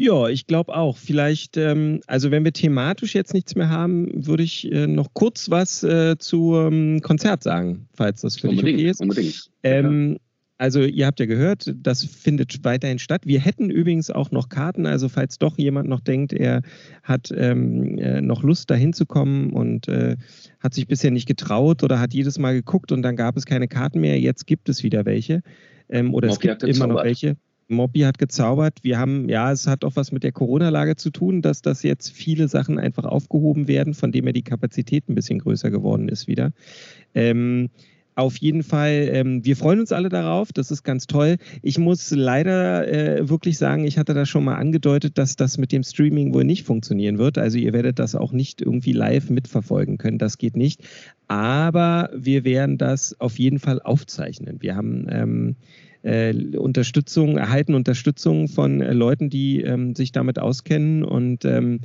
Ja, 0.00 0.28
ich 0.28 0.46
glaube 0.46 0.76
auch. 0.76 0.96
Vielleicht, 0.96 1.56
ähm, 1.56 2.00
also 2.06 2.30
wenn 2.30 2.44
wir 2.44 2.52
thematisch 2.52 3.16
jetzt 3.16 3.34
nichts 3.34 3.56
mehr 3.56 3.68
haben, 3.68 4.08
würde 4.26 4.44
ich 4.44 4.70
äh, 4.70 4.86
noch 4.86 5.12
kurz 5.12 5.50
was 5.50 5.82
äh, 5.82 6.16
zum 6.18 7.00
Konzert 7.02 7.42
sagen, 7.42 7.88
falls 7.94 8.20
das 8.20 8.36
für 8.36 8.48
unbedingt, 8.48 8.78
dich 8.78 8.84
okay 8.84 8.90
ist. 8.90 9.00
Unbedingt. 9.00 9.50
Ähm, 9.64 10.18
Also 10.56 10.82
ihr 10.82 11.06
habt 11.06 11.18
ja 11.18 11.26
gehört, 11.26 11.72
das 11.76 12.04
findet 12.04 12.64
weiterhin 12.64 13.00
statt. 13.00 13.22
Wir 13.24 13.40
hätten 13.40 13.70
übrigens 13.70 14.10
auch 14.10 14.30
noch 14.30 14.48
Karten, 14.48 14.86
also 14.86 15.08
falls 15.08 15.38
doch 15.38 15.58
jemand 15.58 15.88
noch 15.88 16.00
denkt, 16.00 16.32
er 16.32 16.62
hat 17.02 17.32
ähm, 17.36 17.98
äh, 17.98 18.20
noch 18.20 18.44
Lust 18.44 18.70
dahin 18.70 18.92
zu 18.92 19.04
kommen 19.04 19.52
und 19.52 19.88
äh, 19.88 20.16
hat 20.60 20.74
sich 20.74 20.86
bisher 20.86 21.10
nicht 21.10 21.26
getraut 21.26 21.82
oder 21.82 21.98
hat 21.98 22.14
jedes 22.14 22.38
Mal 22.38 22.54
geguckt 22.54 22.92
und 22.92 23.02
dann 23.02 23.16
gab 23.16 23.36
es 23.36 23.46
keine 23.46 23.66
Karten 23.66 24.00
mehr, 24.00 24.18
jetzt 24.20 24.46
gibt 24.46 24.68
es 24.68 24.82
wieder 24.84 25.04
welche. 25.04 25.42
Ähm, 25.88 26.14
oder 26.14 26.28
Mobby 26.28 26.48
es 26.48 26.58
gibt 26.60 26.76
immer 26.76 26.86
noch 26.88 27.04
welche. 27.04 27.36
Mobby 27.68 28.00
hat 28.00 28.18
gezaubert. 28.18 28.78
Wir 28.82 28.98
haben, 28.98 29.28
ja, 29.28 29.52
es 29.52 29.66
hat 29.66 29.84
auch 29.84 29.96
was 29.96 30.12
mit 30.12 30.24
der 30.24 30.32
Corona-Lage 30.32 30.96
zu 30.96 31.10
tun, 31.10 31.42
dass 31.42 31.62
das 31.62 31.82
jetzt 31.82 32.10
viele 32.10 32.48
Sachen 32.48 32.78
einfach 32.78 33.04
aufgehoben 33.04 33.68
werden, 33.68 33.94
von 33.94 34.12
dem 34.12 34.24
her 34.24 34.32
die 34.32 34.42
Kapazität 34.42 35.08
ein 35.08 35.14
bisschen 35.14 35.38
größer 35.38 35.70
geworden 35.70 36.08
ist 36.08 36.26
wieder. 36.26 36.52
Ähm, 37.14 37.70
auf 38.18 38.36
jeden 38.38 38.64
Fall, 38.64 39.10
ähm, 39.12 39.44
wir 39.44 39.56
freuen 39.56 39.78
uns 39.78 39.92
alle 39.92 40.08
darauf. 40.08 40.52
Das 40.52 40.72
ist 40.72 40.82
ganz 40.82 41.06
toll. 41.06 41.36
Ich 41.62 41.78
muss 41.78 42.10
leider 42.10 42.88
äh, 42.88 43.28
wirklich 43.28 43.58
sagen, 43.58 43.84
ich 43.84 43.96
hatte 43.96 44.12
das 44.12 44.28
schon 44.28 44.42
mal 44.42 44.56
angedeutet, 44.56 45.18
dass 45.18 45.36
das 45.36 45.56
mit 45.56 45.70
dem 45.70 45.84
Streaming 45.84 46.34
wohl 46.34 46.42
nicht 46.42 46.66
funktionieren 46.66 47.18
wird. 47.18 47.38
Also 47.38 47.58
ihr 47.58 47.72
werdet 47.72 48.00
das 48.00 48.16
auch 48.16 48.32
nicht 48.32 48.60
irgendwie 48.60 48.92
live 48.92 49.30
mitverfolgen 49.30 49.98
können. 49.98 50.18
Das 50.18 50.36
geht 50.36 50.56
nicht. 50.56 50.82
Aber 51.28 52.10
wir 52.12 52.42
werden 52.42 52.76
das 52.76 53.14
auf 53.20 53.38
jeden 53.38 53.60
Fall 53.60 53.80
aufzeichnen. 53.80 54.56
Wir 54.62 54.74
haben 54.74 55.06
ähm, 55.08 55.56
äh, 56.08 56.56
Unterstützung, 56.56 57.36
erhalten 57.36 57.74
Unterstützung 57.74 58.48
von 58.48 58.80
äh, 58.80 58.92
Leuten, 58.92 59.28
die 59.30 59.60
ähm, 59.60 59.94
sich 59.94 60.12
damit 60.12 60.38
auskennen 60.38 61.04
und 61.04 61.44
ähm, 61.44 61.80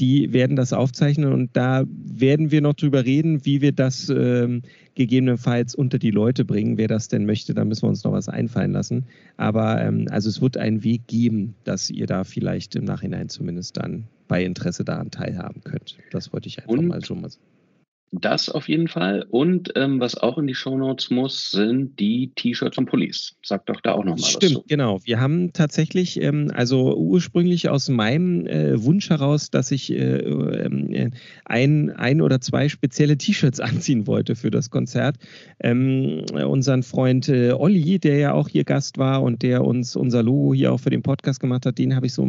die 0.00 0.32
werden 0.32 0.54
das 0.54 0.72
aufzeichnen 0.72 1.32
und 1.32 1.56
da 1.56 1.84
werden 1.88 2.52
wir 2.52 2.60
noch 2.60 2.74
drüber 2.74 3.04
reden, 3.04 3.44
wie 3.44 3.60
wir 3.60 3.72
das 3.72 4.08
ähm, 4.08 4.62
gegebenenfalls 4.94 5.74
unter 5.74 5.98
die 5.98 6.12
Leute 6.12 6.44
bringen. 6.44 6.78
Wer 6.78 6.86
das 6.86 7.08
denn 7.08 7.26
möchte, 7.26 7.52
da 7.52 7.64
müssen 7.64 7.82
wir 7.82 7.88
uns 7.88 8.04
noch 8.04 8.12
was 8.12 8.28
einfallen 8.28 8.72
lassen. 8.72 9.06
Aber 9.36 9.80
ähm, 9.80 10.06
also 10.10 10.28
es 10.28 10.40
wird 10.40 10.56
einen 10.56 10.84
Weg 10.84 11.08
geben, 11.08 11.54
dass 11.64 11.90
ihr 11.90 12.06
da 12.06 12.22
vielleicht 12.22 12.76
im 12.76 12.84
Nachhinein 12.84 13.28
zumindest 13.28 13.76
dann 13.76 14.04
bei 14.28 14.44
Interesse 14.44 14.84
daran 14.84 15.10
teilhaben 15.10 15.62
könnt. 15.64 15.98
Das 16.12 16.32
wollte 16.32 16.46
ich 16.48 16.58
einfach 16.58 16.70
und 16.70 16.86
mal 16.86 17.04
schon 17.04 17.20
mal 17.20 17.30
sagen. 17.30 17.57
Das 18.10 18.48
auf 18.48 18.68
jeden 18.68 18.88
Fall. 18.88 19.26
Und 19.28 19.72
ähm, 19.76 20.00
was 20.00 20.16
auch 20.16 20.38
in 20.38 20.46
die 20.46 20.54
Shownotes 20.54 21.10
muss, 21.10 21.50
sind 21.50 22.00
die 22.00 22.32
T-Shirts 22.34 22.76
von 22.76 22.86
Police. 22.86 23.36
Sag 23.44 23.66
doch 23.66 23.82
da 23.82 23.92
auch 23.92 24.04
nochmal 24.04 24.20
was 24.20 24.30
Stimmt, 24.30 24.62
genau. 24.66 24.98
Wir 25.04 25.20
haben 25.20 25.52
tatsächlich, 25.52 26.20
ähm, 26.22 26.50
also 26.54 26.96
ursprünglich 26.96 27.68
aus 27.68 27.90
meinem 27.90 28.46
äh, 28.46 28.82
Wunsch 28.82 29.10
heraus, 29.10 29.50
dass 29.50 29.70
ich 29.70 29.92
äh, 29.92 30.20
äh, 30.20 31.10
ein, 31.44 31.90
ein 31.90 32.22
oder 32.22 32.40
zwei 32.40 32.70
spezielle 32.70 33.18
T-Shirts 33.18 33.60
anziehen 33.60 34.06
wollte 34.06 34.36
für 34.36 34.50
das 34.50 34.70
Konzert. 34.70 35.16
Ähm, 35.60 36.24
unseren 36.32 36.82
Freund 36.84 37.28
äh, 37.28 37.52
Olli, 37.52 37.98
der 37.98 38.16
ja 38.16 38.32
auch 38.32 38.48
hier 38.48 38.64
Gast 38.64 38.96
war 38.96 39.22
und 39.22 39.42
der 39.42 39.64
uns 39.64 39.96
unser 39.96 40.22
Logo 40.22 40.54
hier 40.54 40.72
auch 40.72 40.80
für 40.80 40.90
den 40.90 41.02
Podcast 41.02 41.40
gemacht 41.40 41.66
hat, 41.66 41.76
den 41.76 41.94
habe 41.94 42.06
ich 42.06 42.14
so, 42.14 42.26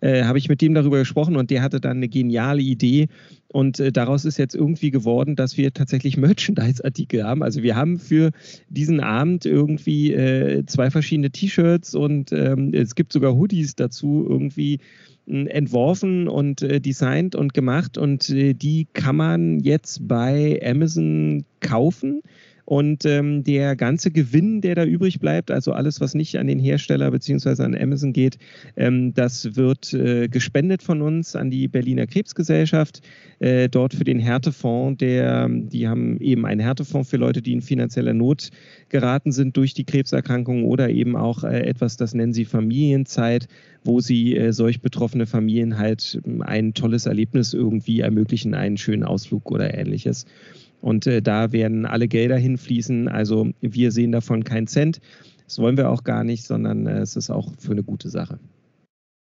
äh, 0.00 0.24
habe 0.24 0.38
ich 0.38 0.48
mit 0.48 0.60
dem 0.62 0.74
darüber 0.74 0.98
gesprochen 0.98 1.36
und 1.36 1.50
der 1.50 1.62
hatte 1.62 1.80
dann 1.80 1.98
eine 1.98 2.08
geniale 2.08 2.62
Idee 2.62 3.08
und 3.52 3.78
äh, 3.78 3.92
daraus 3.92 4.24
ist 4.24 4.38
jetzt 4.38 4.54
irgendwie 4.54 4.90
geworden, 4.90 5.11
dass 5.36 5.56
wir 5.56 5.72
tatsächlich 5.72 6.16
Merchandise-Artikel 6.18 7.24
haben. 7.24 7.42
Also 7.42 7.62
wir 7.62 7.76
haben 7.76 7.98
für 7.98 8.30
diesen 8.68 9.00
Abend 9.00 9.46
irgendwie 9.46 10.12
äh, 10.12 10.64
zwei 10.66 10.90
verschiedene 10.90 11.30
T-Shirts 11.30 11.94
und 11.94 12.32
ähm, 12.32 12.72
es 12.74 12.94
gibt 12.94 13.12
sogar 13.12 13.34
Hoodies 13.34 13.76
dazu 13.76 14.26
irgendwie 14.28 14.80
äh, 15.26 15.46
entworfen 15.48 16.28
und 16.28 16.62
äh, 16.62 16.80
designt 16.80 17.34
und 17.34 17.54
gemacht 17.54 17.98
und 17.98 18.28
äh, 18.30 18.54
die 18.54 18.86
kann 18.92 19.16
man 19.16 19.60
jetzt 19.60 20.08
bei 20.08 20.60
Amazon 20.64 21.44
kaufen. 21.60 22.22
Und 22.72 23.04
ähm, 23.04 23.44
der 23.44 23.76
ganze 23.76 24.10
Gewinn, 24.10 24.62
der 24.62 24.74
da 24.74 24.86
übrig 24.86 25.20
bleibt, 25.20 25.50
also 25.50 25.72
alles, 25.72 26.00
was 26.00 26.14
nicht 26.14 26.38
an 26.38 26.46
den 26.46 26.58
Hersteller 26.58 27.10
bzw. 27.10 27.62
an 27.62 27.76
Amazon 27.76 28.14
geht, 28.14 28.38
ähm, 28.76 29.12
das 29.12 29.56
wird 29.56 29.92
äh, 29.92 30.28
gespendet 30.28 30.82
von 30.82 31.02
uns 31.02 31.36
an 31.36 31.50
die 31.50 31.68
Berliner 31.68 32.06
Krebsgesellschaft, 32.06 33.02
äh, 33.40 33.68
dort 33.68 33.92
für 33.92 34.04
den 34.04 34.18
Härtefonds. 34.18 34.96
Der, 35.00 35.50
die 35.50 35.86
haben 35.86 36.18
eben 36.20 36.46
einen 36.46 36.62
Härtefonds 36.62 37.10
für 37.10 37.18
Leute, 37.18 37.42
die 37.42 37.52
in 37.52 37.60
finanzieller 37.60 38.14
Not 38.14 38.48
geraten 38.88 39.32
sind 39.32 39.54
durch 39.58 39.74
die 39.74 39.84
Krebserkrankung 39.84 40.64
oder 40.64 40.88
eben 40.88 41.14
auch 41.14 41.44
äh, 41.44 41.66
etwas, 41.66 41.98
das 41.98 42.14
nennen 42.14 42.32
sie 42.32 42.46
Familienzeit, 42.46 43.48
wo 43.84 44.00
sie 44.00 44.34
äh, 44.34 44.50
solch 44.50 44.80
betroffene 44.80 45.26
Familien 45.26 45.76
halt 45.76 46.22
ein 46.40 46.72
tolles 46.72 47.04
Erlebnis 47.04 47.52
irgendwie 47.52 48.00
ermöglichen, 48.00 48.54
einen 48.54 48.78
schönen 48.78 49.04
Ausflug 49.04 49.50
oder 49.50 49.74
ähnliches. 49.74 50.24
Und 50.82 51.06
äh, 51.06 51.22
da 51.22 51.52
werden 51.52 51.86
alle 51.86 52.08
Gelder 52.08 52.36
hinfließen. 52.36 53.08
Also 53.08 53.52
wir 53.60 53.92
sehen 53.92 54.12
davon 54.12 54.44
keinen 54.44 54.66
Cent. 54.66 55.00
Das 55.46 55.58
wollen 55.58 55.76
wir 55.76 55.88
auch 55.88 56.04
gar 56.04 56.24
nicht, 56.24 56.44
sondern 56.44 56.86
äh, 56.86 56.98
es 56.98 57.16
ist 57.16 57.30
auch 57.30 57.52
für 57.58 57.72
eine 57.72 57.84
gute 57.84 58.10
Sache. 58.10 58.38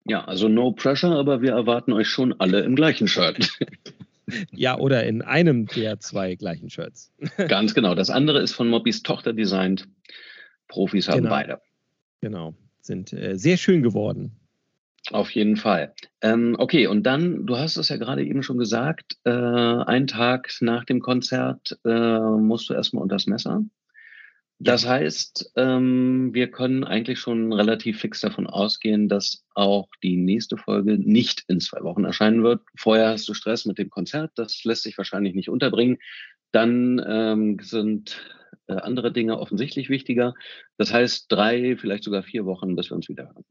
Ja, 0.06 0.24
also 0.24 0.48
no 0.48 0.72
pressure, 0.72 1.10
aber 1.16 1.42
wir 1.42 1.52
erwarten 1.52 1.92
euch 1.92 2.08
schon 2.08 2.34
alle 2.40 2.60
im 2.60 2.74
gleichen 2.76 3.08
Shirt. 3.08 3.58
Ja, 4.52 4.78
oder 4.78 5.04
in 5.06 5.22
einem 5.22 5.66
der 5.66 5.98
zwei 5.98 6.36
gleichen 6.36 6.70
Shirts. 6.70 7.12
Ganz 7.48 7.74
genau. 7.74 7.96
Das 7.96 8.10
andere 8.10 8.40
ist 8.40 8.52
von 8.52 8.68
Mobbys 8.68 9.02
Tochter 9.02 9.32
designt. 9.32 9.88
Profis 10.68 11.08
haben 11.08 11.22
genau. 11.22 11.30
beide. 11.30 11.60
Genau. 12.20 12.54
Sind 12.80 13.12
äh, 13.12 13.36
sehr 13.36 13.56
schön 13.56 13.82
geworden. 13.82 14.39
Auf 15.10 15.30
jeden 15.30 15.56
Fall. 15.56 15.94
Ähm, 16.20 16.56
okay, 16.58 16.86
und 16.86 17.04
dann, 17.04 17.46
du 17.46 17.56
hast 17.56 17.76
es 17.76 17.88
ja 17.88 17.96
gerade 17.96 18.24
eben 18.24 18.42
schon 18.42 18.58
gesagt, 18.58 19.16
äh, 19.24 19.30
einen 19.30 20.06
Tag 20.06 20.50
nach 20.60 20.84
dem 20.84 21.00
Konzert 21.00 21.78
äh, 21.84 22.20
musst 22.20 22.68
du 22.68 22.74
erstmal 22.74 23.02
unter 23.02 23.16
das 23.16 23.26
Messer. 23.26 23.62
Das 24.62 24.86
heißt, 24.86 25.52
ähm, 25.56 26.34
wir 26.34 26.50
können 26.50 26.84
eigentlich 26.84 27.18
schon 27.18 27.50
relativ 27.54 27.98
fix 27.98 28.20
davon 28.20 28.46
ausgehen, 28.46 29.08
dass 29.08 29.46
auch 29.54 29.88
die 30.02 30.18
nächste 30.18 30.58
Folge 30.58 30.98
nicht 30.98 31.44
in 31.48 31.60
zwei 31.60 31.82
Wochen 31.82 32.04
erscheinen 32.04 32.42
wird. 32.42 32.60
Vorher 32.76 33.08
hast 33.08 33.26
du 33.26 33.32
Stress 33.32 33.64
mit 33.64 33.78
dem 33.78 33.88
Konzert, 33.88 34.32
das 34.34 34.62
lässt 34.64 34.82
sich 34.82 34.98
wahrscheinlich 34.98 35.34
nicht 35.34 35.48
unterbringen. 35.48 35.96
Dann 36.52 37.02
ähm, 37.08 37.56
sind 37.62 38.20
äh, 38.66 38.74
andere 38.74 39.12
Dinge 39.12 39.38
offensichtlich 39.38 39.88
wichtiger. 39.88 40.34
Das 40.76 40.92
heißt, 40.92 41.32
drei, 41.32 41.78
vielleicht 41.78 42.04
sogar 42.04 42.22
vier 42.22 42.44
Wochen, 42.44 42.76
bis 42.76 42.90
wir 42.90 42.96
uns 42.96 43.08
wieder 43.08 43.28
hören. 43.28 43.44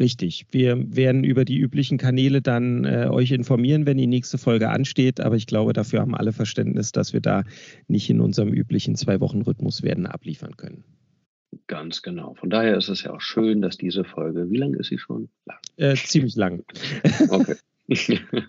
Richtig. 0.00 0.46
Wir 0.50 0.96
werden 0.96 1.24
über 1.24 1.44
die 1.44 1.58
üblichen 1.58 1.98
Kanäle 1.98 2.40
dann 2.40 2.84
äh, 2.84 3.08
euch 3.10 3.32
informieren, 3.32 3.84
wenn 3.84 3.98
die 3.98 4.06
nächste 4.06 4.38
Folge 4.38 4.70
ansteht. 4.70 5.20
Aber 5.20 5.36
ich 5.36 5.46
glaube, 5.46 5.74
dafür 5.74 6.00
haben 6.00 6.14
alle 6.14 6.32
Verständnis, 6.32 6.90
dass 6.90 7.12
wir 7.12 7.20
da 7.20 7.44
nicht 7.86 8.08
in 8.08 8.22
unserem 8.22 8.48
üblichen 8.48 8.96
Zwei-Wochen-Rhythmus 8.96 9.82
werden 9.82 10.06
abliefern 10.06 10.56
können. 10.56 10.84
Ganz 11.66 12.00
genau. 12.00 12.34
Von 12.34 12.48
daher 12.48 12.78
ist 12.78 12.88
es 12.88 13.02
ja 13.02 13.12
auch 13.12 13.20
schön, 13.20 13.60
dass 13.60 13.76
diese 13.76 14.04
Folge, 14.04 14.50
wie 14.50 14.56
lang 14.56 14.72
ist 14.72 14.88
sie 14.88 14.98
schon? 14.98 15.28
Lang. 15.44 15.58
Äh, 15.76 15.94
ziemlich 15.96 16.34
lang. 16.34 16.64
Okay. 17.28 17.56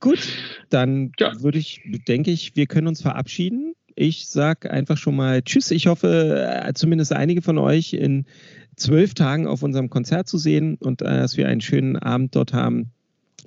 Gut, 0.00 0.28
dann 0.68 1.12
ja. 1.18 1.32
würde 1.42 1.58
ich, 1.58 1.80
denke 2.06 2.30
ich, 2.30 2.54
wir 2.54 2.66
können 2.66 2.86
uns 2.86 3.02
verabschieden. 3.02 3.74
Ich 3.96 4.28
sage 4.28 4.70
einfach 4.70 4.98
schon 4.98 5.16
mal 5.16 5.42
Tschüss. 5.42 5.70
Ich 5.70 5.86
hoffe, 5.86 6.62
äh, 6.64 6.72
zumindest 6.74 7.12
einige 7.12 7.40
von 7.40 7.56
euch 7.58 7.94
in 7.94 8.26
zwölf 8.76 9.14
Tagen 9.14 9.46
auf 9.46 9.62
unserem 9.62 9.88
Konzert 9.88 10.28
zu 10.28 10.36
sehen 10.36 10.76
und 10.76 11.00
äh, 11.00 11.06
dass 11.06 11.36
wir 11.36 11.48
einen 11.48 11.62
schönen 11.62 11.96
Abend 11.96 12.36
dort 12.36 12.52
haben. 12.52 12.92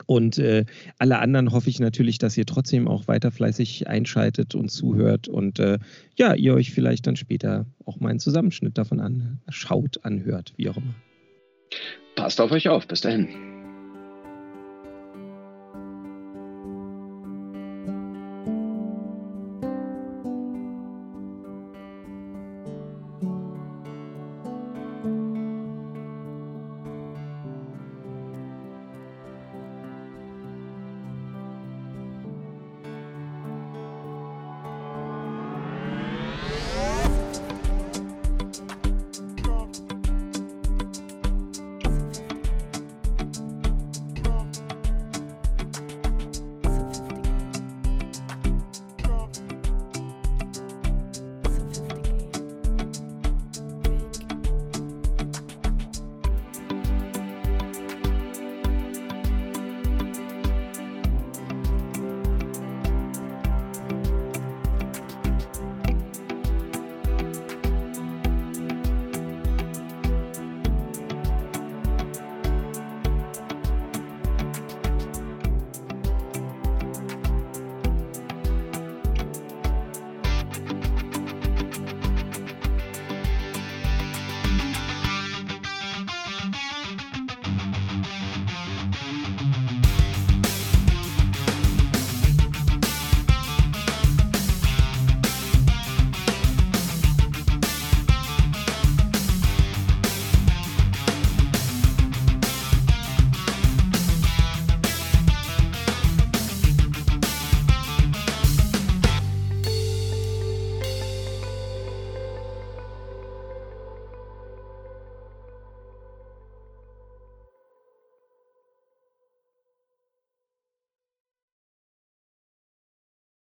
Und 0.05 0.39
äh, 0.39 0.65
alle 0.97 1.19
anderen 1.19 1.51
hoffe 1.51 1.69
ich 1.69 1.79
natürlich, 1.79 2.17
dass 2.17 2.35
ihr 2.35 2.45
trotzdem 2.45 2.87
auch 2.87 3.07
weiter 3.07 3.31
fleißig 3.31 3.87
einschaltet 3.87 4.55
und 4.55 4.69
zuhört 4.69 5.27
und 5.27 5.59
äh, 5.59 5.77
ja, 6.17 6.33
ihr 6.33 6.55
euch 6.55 6.71
vielleicht 6.71 7.05
dann 7.05 7.15
später 7.15 7.65
auch 7.85 7.99
mal 7.99 8.09
einen 8.09 8.19
Zusammenschnitt 8.19 8.77
davon 8.77 8.99
anschaut, 8.99 9.99
anhört, 10.03 10.53
wie 10.57 10.69
auch 10.69 10.77
immer. 10.77 10.95
Passt 12.15 12.41
auf 12.41 12.51
euch 12.51 12.69
auf. 12.69 12.87
Bis 12.87 13.01
dahin. 13.01 13.48